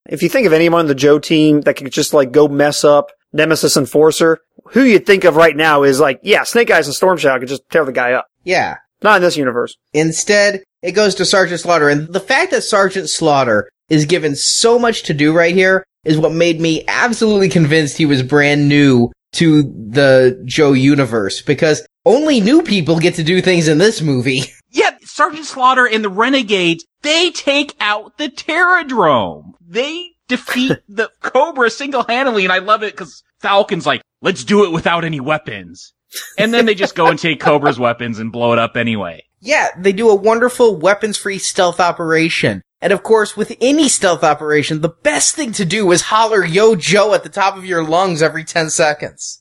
if 0.09 0.23
you 0.23 0.29
think 0.29 0.47
of 0.47 0.53
anyone 0.53 0.81
on 0.81 0.87
the 0.87 0.95
Joe 0.95 1.19
team 1.19 1.63
that 1.63 1.75
could 1.75 1.91
just 1.91 2.15
like 2.15 2.31
go 2.31 2.47
mess 2.47 2.85
up 2.85 3.11
Nemesis 3.33 3.77
Enforcer, 3.77 4.39
who 4.71 4.83
you'd 4.85 5.05
think 5.05 5.25
of 5.25 5.35
right 5.37 5.57
now 5.57 5.83
is 5.83 5.99
like, 5.99 6.21
yeah, 6.23 6.45
Snake 6.45 6.71
Eyes 6.71 6.87
and 6.87 6.95
Storm 6.95 7.19
Shadow 7.19 7.41
could 7.41 7.49
just 7.49 7.69
tear 7.71 7.85
the 7.85 7.93
guy 7.93 8.13
up. 8.13 8.27
Yeah. 8.45 8.77
Not 9.03 9.17
in 9.17 9.23
this 9.23 9.37
universe. 9.37 9.77
Instead, 9.93 10.63
it 10.83 10.93
goes 10.93 11.17
to 11.17 11.25
Sergeant 11.25 11.61
Slaughter. 11.61 11.89
And 11.89 12.13
the 12.13 12.21
fact 12.21 12.53
that 12.53 12.63
Sergeant 12.63 13.09
Slaughter 13.09 13.69
is 13.89 14.05
given 14.05 14.37
so 14.37 14.79
much 14.79 15.03
to 15.05 15.15
do 15.15 15.33
right 15.33 15.55
here 15.55 15.85
is 16.05 16.19
what 16.19 16.33
made 16.33 16.61
me 16.61 16.85
absolutely 16.87 17.49
convinced 17.49 17.97
he 17.97 18.07
was 18.07 18.23
brand 18.23 18.69
new 18.69 19.11
to 19.33 19.63
the 19.63 20.41
Joe 20.45 20.73
universe 20.73 21.43
because 21.43 21.87
only 22.05 22.41
new 22.41 22.63
people 22.63 22.99
get 22.99 23.15
to 23.17 23.25
do 23.25 23.41
things 23.41 23.69
in 23.69 23.79
this 23.79 24.01
movie. 24.01 24.43
Yeah, 24.71 24.97
Sergeant 25.03 25.47
Slaughter 25.47 25.87
and 25.87 26.05
the 26.05 26.09
Renegades, 26.09 26.85
they 27.03 27.31
take 27.31 27.75
out 27.81 28.19
the 28.19 28.29
Terradrome. 28.29 29.53
They 29.67 30.11
defeat 30.29 30.79
the 30.89 31.11
Cobra 31.21 31.71
single-handedly, 31.71 32.45
and 32.45 32.53
I 32.53 32.59
love 32.59 32.83
it 32.83 32.93
because 32.93 33.23
Falcon's 33.41 33.87
like, 33.87 34.03
let's 34.23 34.45
do 34.45 34.65
it 34.65 34.73
without 34.73 35.05
any 35.05 35.21
weapons. 35.21 35.93
And 36.39 36.53
then 36.53 36.67
they 36.67 36.75
just 36.75 36.95
go 36.95 37.07
and 37.07 37.19
take 37.19 37.41
Cobra's 37.41 37.79
weapons 37.79 38.19
and 38.19 38.33
blow 38.33 38.53
it 38.53 38.59
up 38.59 38.77
anyway. 38.77 39.25
Yeah, 39.41 39.69
they 39.79 39.93
do 39.93 40.11
a 40.11 40.15
wonderful 40.15 40.77
weapons-free 40.77 41.39
stealth 41.39 41.81
operation. 41.81 42.63
And 42.81 42.93
of 42.93 43.03
course, 43.03 43.37
with 43.37 43.57
any 43.61 43.89
stealth 43.89 44.25
operation, 44.25 44.81
the 44.81 44.89
best 44.89 45.35
thing 45.35 45.53
to 45.53 45.65
do 45.65 45.91
is 45.93 46.03
holler 46.03 46.45
Yo 46.45 46.75
Joe 46.75 47.15
at 47.15 47.23
the 47.23 47.29
top 47.29 47.57
of 47.57 47.65
your 47.65 47.85
lungs 47.85 48.23
every 48.23 48.45
10 48.45 48.71
seconds. 48.71 49.40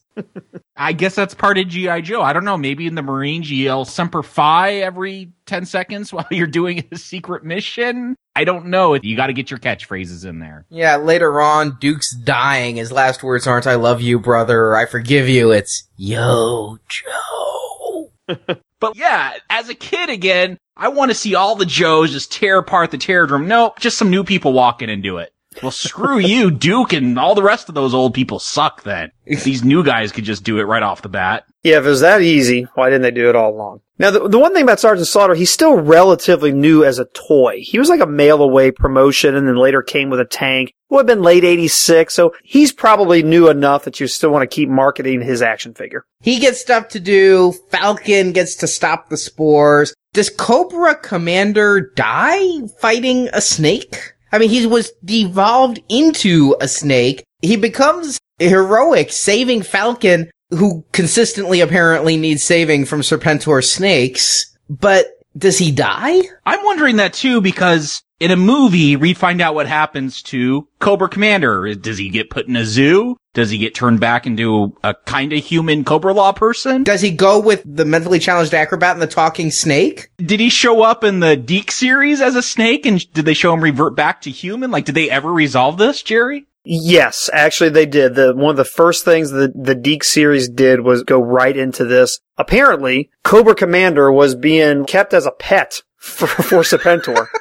I 0.76 0.93
guess 0.93 1.16
that's 1.16 1.34
part 1.34 1.57
of 1.57 1.68
G.I. 1.68 2.01
Joe. 2.01 2.22
I 2.22 2.34
don't 2.34 2.45
know. 2.45 2.57
Maybe 2.57 2.88
in 2.88 2.95
the 2.95 3.01
Marines 3.01 3.49
you 3.49 3.57
yell 3.64 3.86
Semper 3.86 4.24
Fi 4.24 4.76
every 4.76 5.32
10 5.45 5.66
seconds 5.66 6.14
while 6.14 6.28
you're 6.32 6.47
doing 6.47 6.88
a 6.91 6.97
secret 6.97 7.43
mission. 7.43 8.16
I 8.36 8.43
don't 8.45 8.68
know. 8.68 8.93
You 8.93 9.16
got 9.16 9.28
to 9.28 9.34
get 9.34 9.51
your 9.51 9.60
catchphrases 9.60 10.26
in 10.26 10.39
there. 10.39 10.66
Yeah, 10.70 10.95
later 10.97 11.41
on, 11.41 11.78
Duke's 11.80 12.16
dying. 12.16 12.78
His 12.78 12.91
last 12.91 13.24
words 13.24 13.47
aren't 13.47 13.68
I 13.68 13.76
love 13.76 14.01
you, 14.01 14.20
brother, 14.20 14.68
or 14.68 14.76
I 14.78 14.86
forgive 14.86 15.28
you. 15.28 15.51
It's 15.51 15.88
Yo 15.97 16.78
Joe. 16.88 18.12
But 18.80 18.95
yeah, 18.95 19.34
as 19.49 19.70
a 19.70 19.76
kid 19.76 20.10
again, 20.10 20.57
I 20.78 20.88
want 20.88 21.12
to 21.12 21.16
see 21.16 21.36
all 21.36 21.55
the 21.55 21.66
Joes 21.66 22.12
just 22.12 22.32
tear 22.32 22.57
apart 22.57 22.91
the 22.91 22.97
Terradrome. 22.97 23.45
Nope, 23.45 23.78
just 23.80 23.97
some 23.97 24.10
new 24.10 24.24
people 24.24 24.53
walk 24.53 24.82
in 24.82 24.89
and 24.89 25.03
do 25.03 25.18
it. 25.18 25.34
Well, 25.62 25.72
screw 25.72 26.20
you, 26.20 26.51
Duke, 26.51 26.93
and 26.93 27.20
all 27.20 27.36
the 27.36 27.43
rest 27.43 27.70
of 27.70 27.76
those 27.76 27.93
old 27.93 28.14
people 28.14 28.39
suck 28.39 28.84
then. 28.84 29.12
These 29.26 29.64
new 29.64 29.84
guys 29.84 30.12
could 30.12 30.24
just 30.24 30.43
do 30.43 30.60
it 30.60 30.64
right 30.64 30.84
off 30.84 31.01
the 31.01 31.10
bat. 31.10 31.45
Yeah, 31.64 31.80
if 31.80 31.86
it 31.86 31.89
was 31.89 32.01
that 32.01 32.22
easy, 32.22 32.68
why 32.76 32.89
didn't 32.89 33.01
they 33.01 33.12
do 33.12 33.30
it 33.30 33.36
all 33.36 33.51
along? 33.51 33.82
Now, 33.97 34.12
the, 34.12 34.30
the 34.30 34.39
one 34.39 34.53
thing 34.53 34.64
about 34.64 34.80
Sergeant 34.80 35.07
Slaughter, 35.07 35.36
he's 35.36 35.51
still 35.51 35.76
relatively 35.76 36.53
new 36.53 36.86
as 36.86 36.99
a 36.99 37.05
toy. 37.05 37.60
He 37.62 37.78
was 37.78 37.89
like 37.89 37.99
a 37.99 38.07
mail 38.07 38.41
away 38.41 38.72
promotion 38.72 39.36
and 39.36 39.45
then 39.45 39.57
later 39.57 39.82
came 39.82 40.10
with 40.10 40.22
a 40.22 40.26
tank. 40.26 40.74
Would 40.89 40.99
have 40.99 41.07
been 41.07 41.22
late 41.22 41.43
86, 41.43 42.14
so 42.14 42.34
he's 42.43 42.72
probably 42.72 43.22
new 43.22 43.49
enough 43.49 43.84
that 43.84 43.99
you 43.99 44.07
still 44.07 44.32
want 44.32 44.49
to 44.49 44.55
keep 44.55 44.70
marketing 44.70 45.22
his 45.22 45.41
action 45.41 45.74
figure. 45.74 46.05
He 46.22 46.39
gets 46.39 46.62
stuff 46.62 46.88
to 46.89 46.99
do. 46.99 47.53
Falcon 47.70 48.32
gets 48.32 48.55
to 48.55 48.68
stop 48.68 49.10
the 49.10 49.18
spores. 49.18 49.93
Does 50.14 50.30
Cobra 50.30 50.95
Commander 50.95 51.91
die 51.95 52.68
fighting 52.80 53.30
a 53.34 53.41
snake? 53.41 54.14
I 54.32 54.38
mean, 54.38 54.49
he 54.49 54.65
was 54.65 54.91
devolved 55.03 55.82
into 55.89 56.55
a 56.61 56.67
snake. 56.67 57.23
He 57.41 57.55
becomes 57.55 58.19
heroic, 58.39 59.11
saving 59.11 59.63
Falcon, 59.63 60.30
who 60.51 60.84
consistently 60.91 61.61
apparently 61.61 62.17
needs 62.17 62.43
saving 62.43 62.86
from 62.86 63.01
Serpentor 63.01 63.63
snakes. 63.63 64.45
But 64.69 65.07
does 65.38 65.57
he 65.57 65.71
die? 65.71 66.21
I'm 66.45 66.63
wondering 66.63 66.97
that 66.97 67.13
too 67.13 67.41
because 67.41 68.03
in 68.19 68.32
a 68.32 68.36
movie, 68.36 68.95
we 68.95 69.13
find 69.13 69.41
out 69.41 69.55
what 69.55 69.67
happens 69.67 70.21
to 70.23 70.67
Cobra 70.80 71.07
Commander. 71.07 71.73
Does 71.75 71.97
he 71.97 72.09
get 72.09 72.30
put 72.30 72.47
in 72.47 72.55
a 72.55 72.65
zoo? 72.65 73.15
Does 73.34 73.49
he 73.49 73.57
get 73.57 73.75
turned 73.75 73.99
back 73.99 74.25
into 74.25 74.75
a 74.84 74.93
kind 74.93 75.32
of 75.32 75.43
human 75.43 75.86
Cobra 75.86 76.13
La 76.13 76.34
person? 76.34 76.84
Does 76.84 77.01
he 77.01 77.11
go 77.11 77.39
with 77.39 77.63
the 77.65 77.86
mentally 77.86 78.19
challenged 78.19 78.53
acrobat 78.53 78.93
and 78.93 79.01
the 79.01 79.07
talking 79.07 79.51
snake? 79.51 80.09
Did 80.17 80.39
he 80.39 80.49
show 80.49 80.82
up 80.82 81.03
in 81.03 81.19
the 81.19 81.38
DiC 81.38 81.71
series 81.71 82.21
as 82.21 82.36
a 82.36 82.41
snake 82.41 82.86
and 82.86 83.11
did 83.13 83.25
they 83.25 83.34
show 83.34 83.53
him 83.53 83.61
revert 83.61 83.95
back 83.95 84.21
to 84.21 84.32
human? 84.32 84.71
Like, 84.71 84.86
did 84.86 84.95
they 84.95 85.09
ever 85.09 85.32
resolve 85.32 85.77
this, 85.77 86.01
Jerry? 86.01 86.47
Yes, 86.64 87.30
actually 87.32 87.70
they 87.70 87.86
did. 87.86 88.16
The 88.16 88.36
one 88.36 88.51
of 88.51 88.57
the 88.57 88.66
first 88.66 89.05
things 89.05 89.32
the 89.32 89.51
the 89.55 89.76
DiC 89.76 90.03
series 90.03 90.49
did 90.49 90.82
was 90.82 91.03
go 91.03 91.20
right 91.20 91.55
into 91.55 91.86
this. 91.86 92.20
Apparently, 92.38 93.10
Cobra 93.24 93.55
Commander 93.55 94.12
was 94.12 94.36
being 94.36 94.86
kept 94.86 95.14
as 95.14 95.26
a 95.26 95.32
pet 95.32 95.82
for, 95.97 96.28
for 96.28 96.62
Serpentor. 96.64 97.28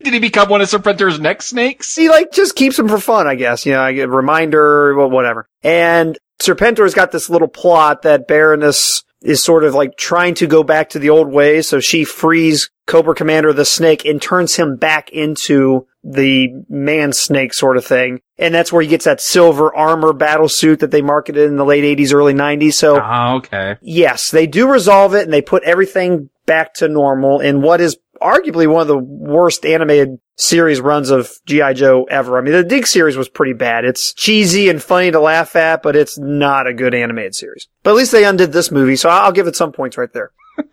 Did 0.00 0.12
he 0.12 0.20
become 0.20 0.48
one 0.48 0.60
of 0.60 0.68
Serpentor's 0.68 1.18
neck 1.18 1.42
snakes? 1.42 1.96
he 1.96 2.08
like 2.08 2.30
just 2.30 2.54
keeps 2.54 2.78
him 2.78 2.88
for 2.88 3.00
fun, 3.00 3.26
I 3.26 3.34
guess. 3.34 3.66
You 3.66 3.72
know, 3.72 3.82
I 3.82 3.92
get 3.92 4.08
a 4.08 4.12
reminder, 4.12 4.94
whatever. 5.08 5.48
And 5.62 6.16
Serpentor's 6.40 6.94
got 6.94 7.10
this 7.10 7.28
little 7.28 7.48
plot 7.48 8.02
that 8.02 8.28
Baroness 8.28 9.02
is 9.22 9.42
sort 9.42 9.64
of 9.64 9.74
like 9.74 9.96
trying 9.96 10.34
to 10.34 10.46
go 10.46 10.62
back 10.62 10.90
to 10.90 11.00
the 11.00 11.10
old 11.10 11.28
ways. 11.28 11.66
So 11.66 11.80
she 11.80 12.04
frees 12.04 12.70
Cobra 12.86 13.16
Commander 13.16 13.52
the 13.52 13.64
snake 13.64 14.04
and 14.04 14.22
turns 14.22 14.54
him 14.54 14.76
back 14.76 15.10
into 15.10 15.87
the 16.04 16.48
man 16.68 17.12
snake 17.12 17.52
sort 17.52 17.76
of 17.76 17.84
thing. 17.84 18.20
And 18.38 18.54
that's 18.54 18.72
where 18.72 18.82
he 18.82 18.88
gets 18.88 19.04
that 19.04 19.20
silver 19.20 19.74
armor 19.74 20.12
battle 20.12 20.48
suit 20.48 20.80
that 20.80 20.90
they 20.90 21.02
marketed 21.02 21.48
in 21.48 21.56
the 21.56 21.64
late 21.64 21.84
80s, 21.98 22.12
early 22.14 22.34
90s. 22.34 22.74
So 22.74 23.00
Oh, 23.02 23.36
okay. 23.38 23.76
yes, 23.82 24.30
they 24.30 24.46
do 24.46 24.70
resolve 24.70 25.14
it 25.14 25.24
and 25.24 25.32
they 25.32 25.42
put 25.42 25.62
everything 25.64 26.30
back 26.46 26.72
to 26.74 26.88
normal 26.88 27.40
in 27.40 27.60
what 27.62 27.80
is 27.80 27.98
arguably 28.22 28.66
one 28.66 28.82
of 28.82 28.88
the 28.88 28.96
worst 28.98 29.66
animated 29.66 30.18
series 30.36 30.80
runs 30.80 31.10
of 31.10 31.30
G.I. 31.46 31.72
Joe 31.74 32.04
ever. 32.04 32.38
I 32.38 32.40
mean, 32.42 32.52
the 32.52 32.62
DiC 32.64 32.86
series 32.86 33.16
was 33.16 33.28
pretty 33.28 33.52
bad. 33.52 33.84
It's 33.84 34.14
cheesy 34.14 34.68
and 34.68 34.82
funny 34.82 35.10
to 35.10 35.20
laugh 35.20 35.56
at, 35.56 35.82
but 35.82 35.94
it's 35.96 36.16
not 36.18 36.66
a 36.66 36.74
good 36.74 36.94
animated 36.94 37.34
series. 37.34 37.66
But 37.82 37.90
at 37.90 37.96
least 37.96 38.12
they 38.12 38.24
undid 38.24 38.52
this 38.52 38.70
movie, 38.70 38.96
so 38.96 39.08
I'll 39.08 39.32
give 39.32 39.46
it 39.48 39.56
some 39.56 39.72
points 39.72 39.98
right 39.98 40.12
there. 40.12 40.30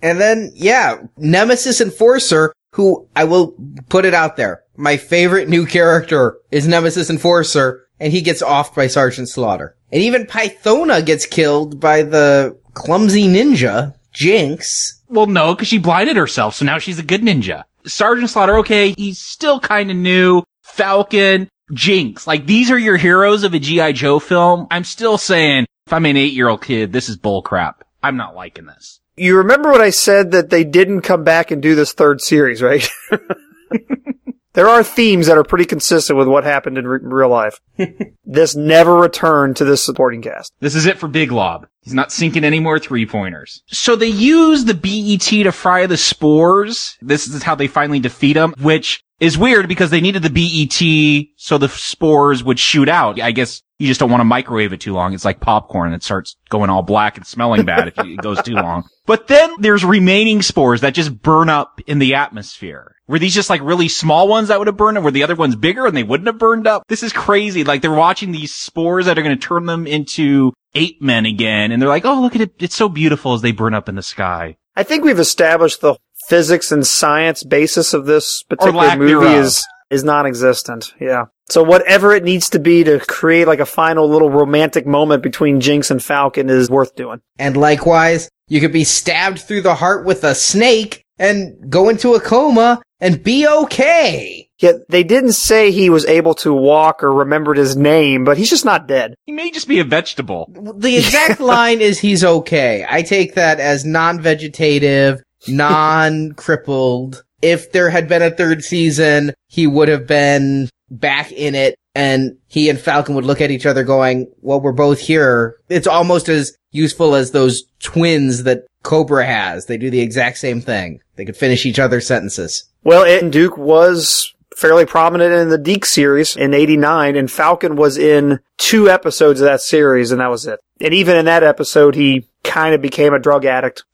And 0.00 0.20
then, 0.20 0.52
yeah, 0.54 0.98
Nemesis 1.16 1.80
Enforcer, 1.80 2.52
who 2.72 3.08
I 3.16 3.24
will 3.24 3.54
put 3.88 4.04
it 4.04 4.14
out 4.14 4.36
there. 4.36 4.62
My 4.76 4.96
favorite 4.96 5.48
new 5.48 5.66
character 5.66 6.38
is 6.50 6.68
Nemesis 6.68 7.10
Enforcer, 7.10 7.86
and 7.98 8.12
he 8.12 8.20
gets 8.20 8.42
offed 8.42 8.74
by 8.74 8.86
Sergeant 8.86 9.28
Slaughter. 9.28 9.76
And 9.90 10.02
even 10.02 10.26
Pythona 10.26 11.04
gets 11.04 11.26
killed 11.26 11.80
by 11.80 12.02
the 12.02 12.58
clumsy 12.74 13.26
ninja, 13.26 13.94
Jinx. 14.12 15.02
Well, 15.08 15.26
no, 15.26 15.54
because 15.54 15.68
she 15.68 15.78
blinded 15.78 16.16
herself, 16.16 16.54
so 16.54 16.64
now 16.64 16.78
she's 16.78 16.98
a 16.98 17.04
good 17.04 17.22
ninja. 17.22 17.64
Sergeant 17.86 18.30
Slaughter, 18.30 18.58
okay, 18.58 18.92
he's 18.96 19.18
still 19.18 19.60
kind 19.60 19.90
of 19.90 19.96
new. 19.96 20.42
Falcon, 20.62 21.48
Jinx, 21.72 22.26
like 22.26 22.46
these 22.46 22.70
are 22.70 22.78
your 22.78 22.96
heroes 22.96 23.42
of 23.42 23.54
a 23.54 23.58
G.I. 23.58 23.92
Joe 23.92 24.18
film. 24.18 24.66
I'm 24.70 24.84
still 24.84 25.18
saying, 25.18 25.66
if 25.86 25.92
I'm 25.92 26.06
an 26.06 26.16
eight 26.16 26.34
year 26.34 26.48
old 26.48 26.62
kid, 26.62 26.92
this 26.92 27.08
is 27.08 27.16
bullcrap. 27.16 27.74
I'm 28.02 28.16
not 28.16 28.36
liking 28.36 28.66
this. 28.66 29.00
You 29.18 29.38
remember 29.38 29.70
what 29.70 29.80
I 29.80 29.90
said 29.90 30.30
that 30.32 30.50
they 30.50 30.64
didn't 30.64 31.02
come 31.02 31.24
back 31.24 31.50
and 31.50 31.62
do 31.62 31.74
this 31.74 31.92
third 31.92 32.20
series, 32.20 32.62
right? 32.62 32.88
there 34.52 34.68
are 34.68 34.82
themes 34.82 35.26
that 35.26 35.38
are 35.38 35.44
pretty 35.44 35.64
consistent 35.64 36.18
with 36.18 36.28
what 36.28 36.44
happened 36.44 36.78
in 36.78 36.86
re- 36.86 37.00
real 37.02 37.28
life. 37.28 37.60
this 38.24 38.56
never 38.56 38.94
returned 38.94 39.56
to 39.56 39.64
this 39.64 39.84
supporting 39.84 40.22
cast. 40.22 40.52
This 40.60 40.74
is 40.74 40.86
it 40.86 40.98
for 40.98 41.08
Big 41.08 41.32
Lob. 41.32 41.66
He's 41.82 41.94
not 41.94 42.12
sinking 42.12 42.44
any 42.44 42.60
more 42.60 42.78
three 42.78 43.06
pointers. 43.06 43.62
So 43.66 43.96
they 43.96 44.08
use 44.08 44.64
the 44.64 44.74
BET 44.74 45.20
to 45.44 45.52
fry 45.52 45.86
the 45.86 45.96
spores. 45.96 46.96
This 47.00 47.26
is 47.26 47.42
how 47.42 47.54
they 47.54 47.66
finally 47.66 48.00
defeat 48.00 48.36
him, 48.36 48.54
which 48.60 49.02
is 49.20 49.38
weird 49.38 49.68
because 49.68 49.90
they 49.90 50.00
needed 50.00 50.22
the 50.22 50.30
BET 50.30 51.34
so 51.36 51.58
the 51.58 51.68
spores 51.68 52.44
would 52.44 52.58
shoot 52.58 52.88
out. 52.88 53.20
I 53.20 53.32
guess 53.32 53.62
You 53.78 53.86
just 53.86 54.00
don't 54.00 54.10
want 54.10 54.20
to 54.20 54.24
microwave 54.24 54.72
it 54.72 54.80
too 54.80 54.92
long. 54.92 55.14
It's 55.14 55.24
like 55.24 55.38
popcorn. 55.40 55.92
It 55.92 56.02
starts 56.02 56.36
going 56.50 56.68
all 56.68 56.82
black 56.82 57.16
and 57.16 57.24
smelling 57.26 57.64
bad 57.64 57.88
if 57.88 57.98
it 57.98 58.16
goes 58.18 58.42
too 58.42 58.54
long. 58.54 58.88
But 59.08 59.26
then 59.26 59.54
there's 59.60 59.86
remaining 59.86 60.42
spores 60.42 60.82
that 60.82 60.92
just 60.92 61.22
burn 61.22 61.48
up 61.48 61.80
in 61.86 61.98
the 61.98 62.16
atmosphere. 62.16 62.94
Were 63.06 63.18
these 63.18 63.34
just 63.34 63.48
like 63.48 63.62
really 63.62 63.88
small 63.88 64.28
ones 64.28 64.48
that 64.48 64.58
would 64.58 64.66
have 64.66 64.76
burned 64.76 64.98
up? 64.98 65.04
Were 65.04 65.10
the 65.10 65.22
other 65.22 65.34
ones 65.34 65.56
bigger 65.56 65.86
and 65.86 65.96
they 65.96 66.02
wouldn't 66.02 66.26
have 66.26 66.36
burned 66.36 66.66
up? 66.66 66.82
This 66.88 67.02
is 67.02 67.10
crazy. 67.14 67.64
Like 67.64 67.80
they're 67.80 67.90
watching 67.90 68.32
these 68.32 68.54
spores 68.54 69.06
that 69.06 69.18
are 69.18 69.22
going 69.22 69.38
to 69.38 69.42
turn 69.42 69.64
them 69.64 69.86
into 69.86 70.52
ape 70.74 71.00
men 71.00 71.24
again. 71.24 71.72
And 71.72 71.80
they're 71.80 71.88
like, 71.88 72.04
oh, 72.04 72.20
look 72.20 72.34
at 72.34 72.42
it. 72.42 72.52
It's 72.58 72.76
so 72.76 72.90
beautiful 72.90 73.32
as 73.32 73.40
they 73.40 73.50
burn 73.50 73.72
up 73.72 73.88
in 73.88 73.94
the 73.94 74.02
sky. 74.02 74.58
I 74.76 74.82
think 74.82 75.04
we've 75.04 75.18
established 75.18 75.80
the 75.80 75.96
physics 76.28 76.70
and 76.70 76.86
science 76.86 77.42
basis 77.44 77.94
of 77.94 78.04
this 78.04 78.42
particular 78.42 78.94
movie 78.94 79.12
thereof. 79.12 79.44
is 79.46 79.66
is 79.90 80.04
non-existent. 80.04 80.94
Yeah. 81.00 81.26
So 81.48 81.62
whatever 81.62 82.14
it 82.14 82.24
needs 82.24 82.50
to 82.50 82.58
be 82.58 82.84
to 82.84 83.00
create 83.00 83.46
like 83.46 83.60
a 83.60 83.66
final 83.66 84.08
little 84.08 84.30
romantic 84.30 84.86
moment 84.86 85.22
between 85.22 85.60
Jinx 85.60 85.90
and 85.90 86.02
Falcon 86.02 86.50
is 86.50 86.70
worth 86.70 86.94
doing. 86.94 87.20
And 87.38 87.56
likewise, 87.56 88.28
you 88.48 88.60
could 88.60 88.72
be 88.72 88.84
stabbed 88.84 89.40
through 89.40 89.62
the 89.62 89.74
heart 89.74 90.04
with 90.04 90.24
a 90.24 90.34
snake 90.34 91.04
and 91.18 91.70
go 91.70 91.88
into 91.88 92.14
a 92.14 92.20
coma 92.20 92.82
and 93.00 93.22
be 93.22 93.46
okay. 93.46 94.48
Yet 94.60 94.88
they 94.88 95.04
didn't 95.04 95.32
say 95.32 95.70
he 95.70 95.88
was 95.88 96.04
able 96.06 96.34
to 96.36 96.52
walk 96.52 97.02
or 97.02 97.12
remembered 97.12 97.56
his 97.56 97.76
name, 97.76 98.24
but 98.24 98.36
he's 98.36 98.50
just 98.50 98.64
not 98.64 98.88
dead. 98.88 99.14
He 99.24 99.32
may 99.32 99.50
just 99.50 99.68
be 99.68 99.78
a 99.78 99.84
vegetable. 99.84 100.50
The 100.76 100.96
exact 100.96 101.40
line 101.40 101.80
is 101.80 102.00
he's 102.00 102.24
okay. 102.24 102.84
I 102.88 103.02
take 103.02 103.34
that 103.34 103.60
as 103.60 103.84
non-vegetative, 103.84 105.22
non-crippled. 105.46 107.24
If 107.42 107.72
there 107.72 107.90
had 107.90 108.08
been 108.08 108.22
a 108.22 108.30
third 108.30 108.64
season, 108.64 109.34
he 109.48 109.66
would 109.66 109.88
have 109.88 110.06
been 110.06 110.68
back 110.90 111.32
in 111.32 111.54
it 111.54 111.76
and 111.94 112.36
he 112.46 112.70
and 112.70 112.78
Falcon 112.78 113.14
would 113.14 113.24
look 113.24 113.40
at 113.40 113.50
each 113.50 113.66
other 113.66 113.84
going, 113.84 114.30
well, 114.40 114.60
we're 114.60 114.72
both 114.72 115.00
here. 115.00 115.56
It's 115.68 115.86
almost 115.86 116.28
as 116.28 116.56
useful 116.70 117.14
as 117.14 117.32
those 117.32 117.64
twins 117.80 118.44
that 118.44 118.66
Cobra 118.82 119.26
has. 119.26 119.66
They 119.66 119.76
do 119.76 119.90
the 119.90 120.00
exact 120.00 120.38
same 120.38 120.60
thing. 120.60 121.00
They 121.16 121.24
could 121.24 121.36
finish 121.36 121.66
each 121.66 121.78
other's 121.78 122.06
sentences. 122.06 122.64
Well, 122.84 123.04
and 123.04 123.32
Duke 123.32 123.58
was 123.58 124.32
fairly 124.56 124.86
prominent 124.86 125.32
in 125.32 125.50
the 125.50 125.58
DiC 125.58 125.84
series 125.84 126.36
in 126.36 126.54
89 126.54 127.16
and 127.16 127.30
Falcon 127.30 127.76
was 127.76 127.96
in 127.96 128.40
two 128.56 128.88
episodes 128.88 129.40
of 129.40 129.46
that 129.46 129.60
series 129.60 130.10
and 130.10 130.20
that 130.20 130.30
was 130.30 130.46
it. 130.46 130.58
And 130.80 130.94
even 130.94 131.16
in 131.16 131.26
that 131.26 131.44
episode, 131.44 131.94
he 131.94 132.28
kind 132.44 132.74
of 132.74 132.82
became 132.82 133.12
a 133.12 133.18
drug 133.18 133.44
addict. 133.44 133.84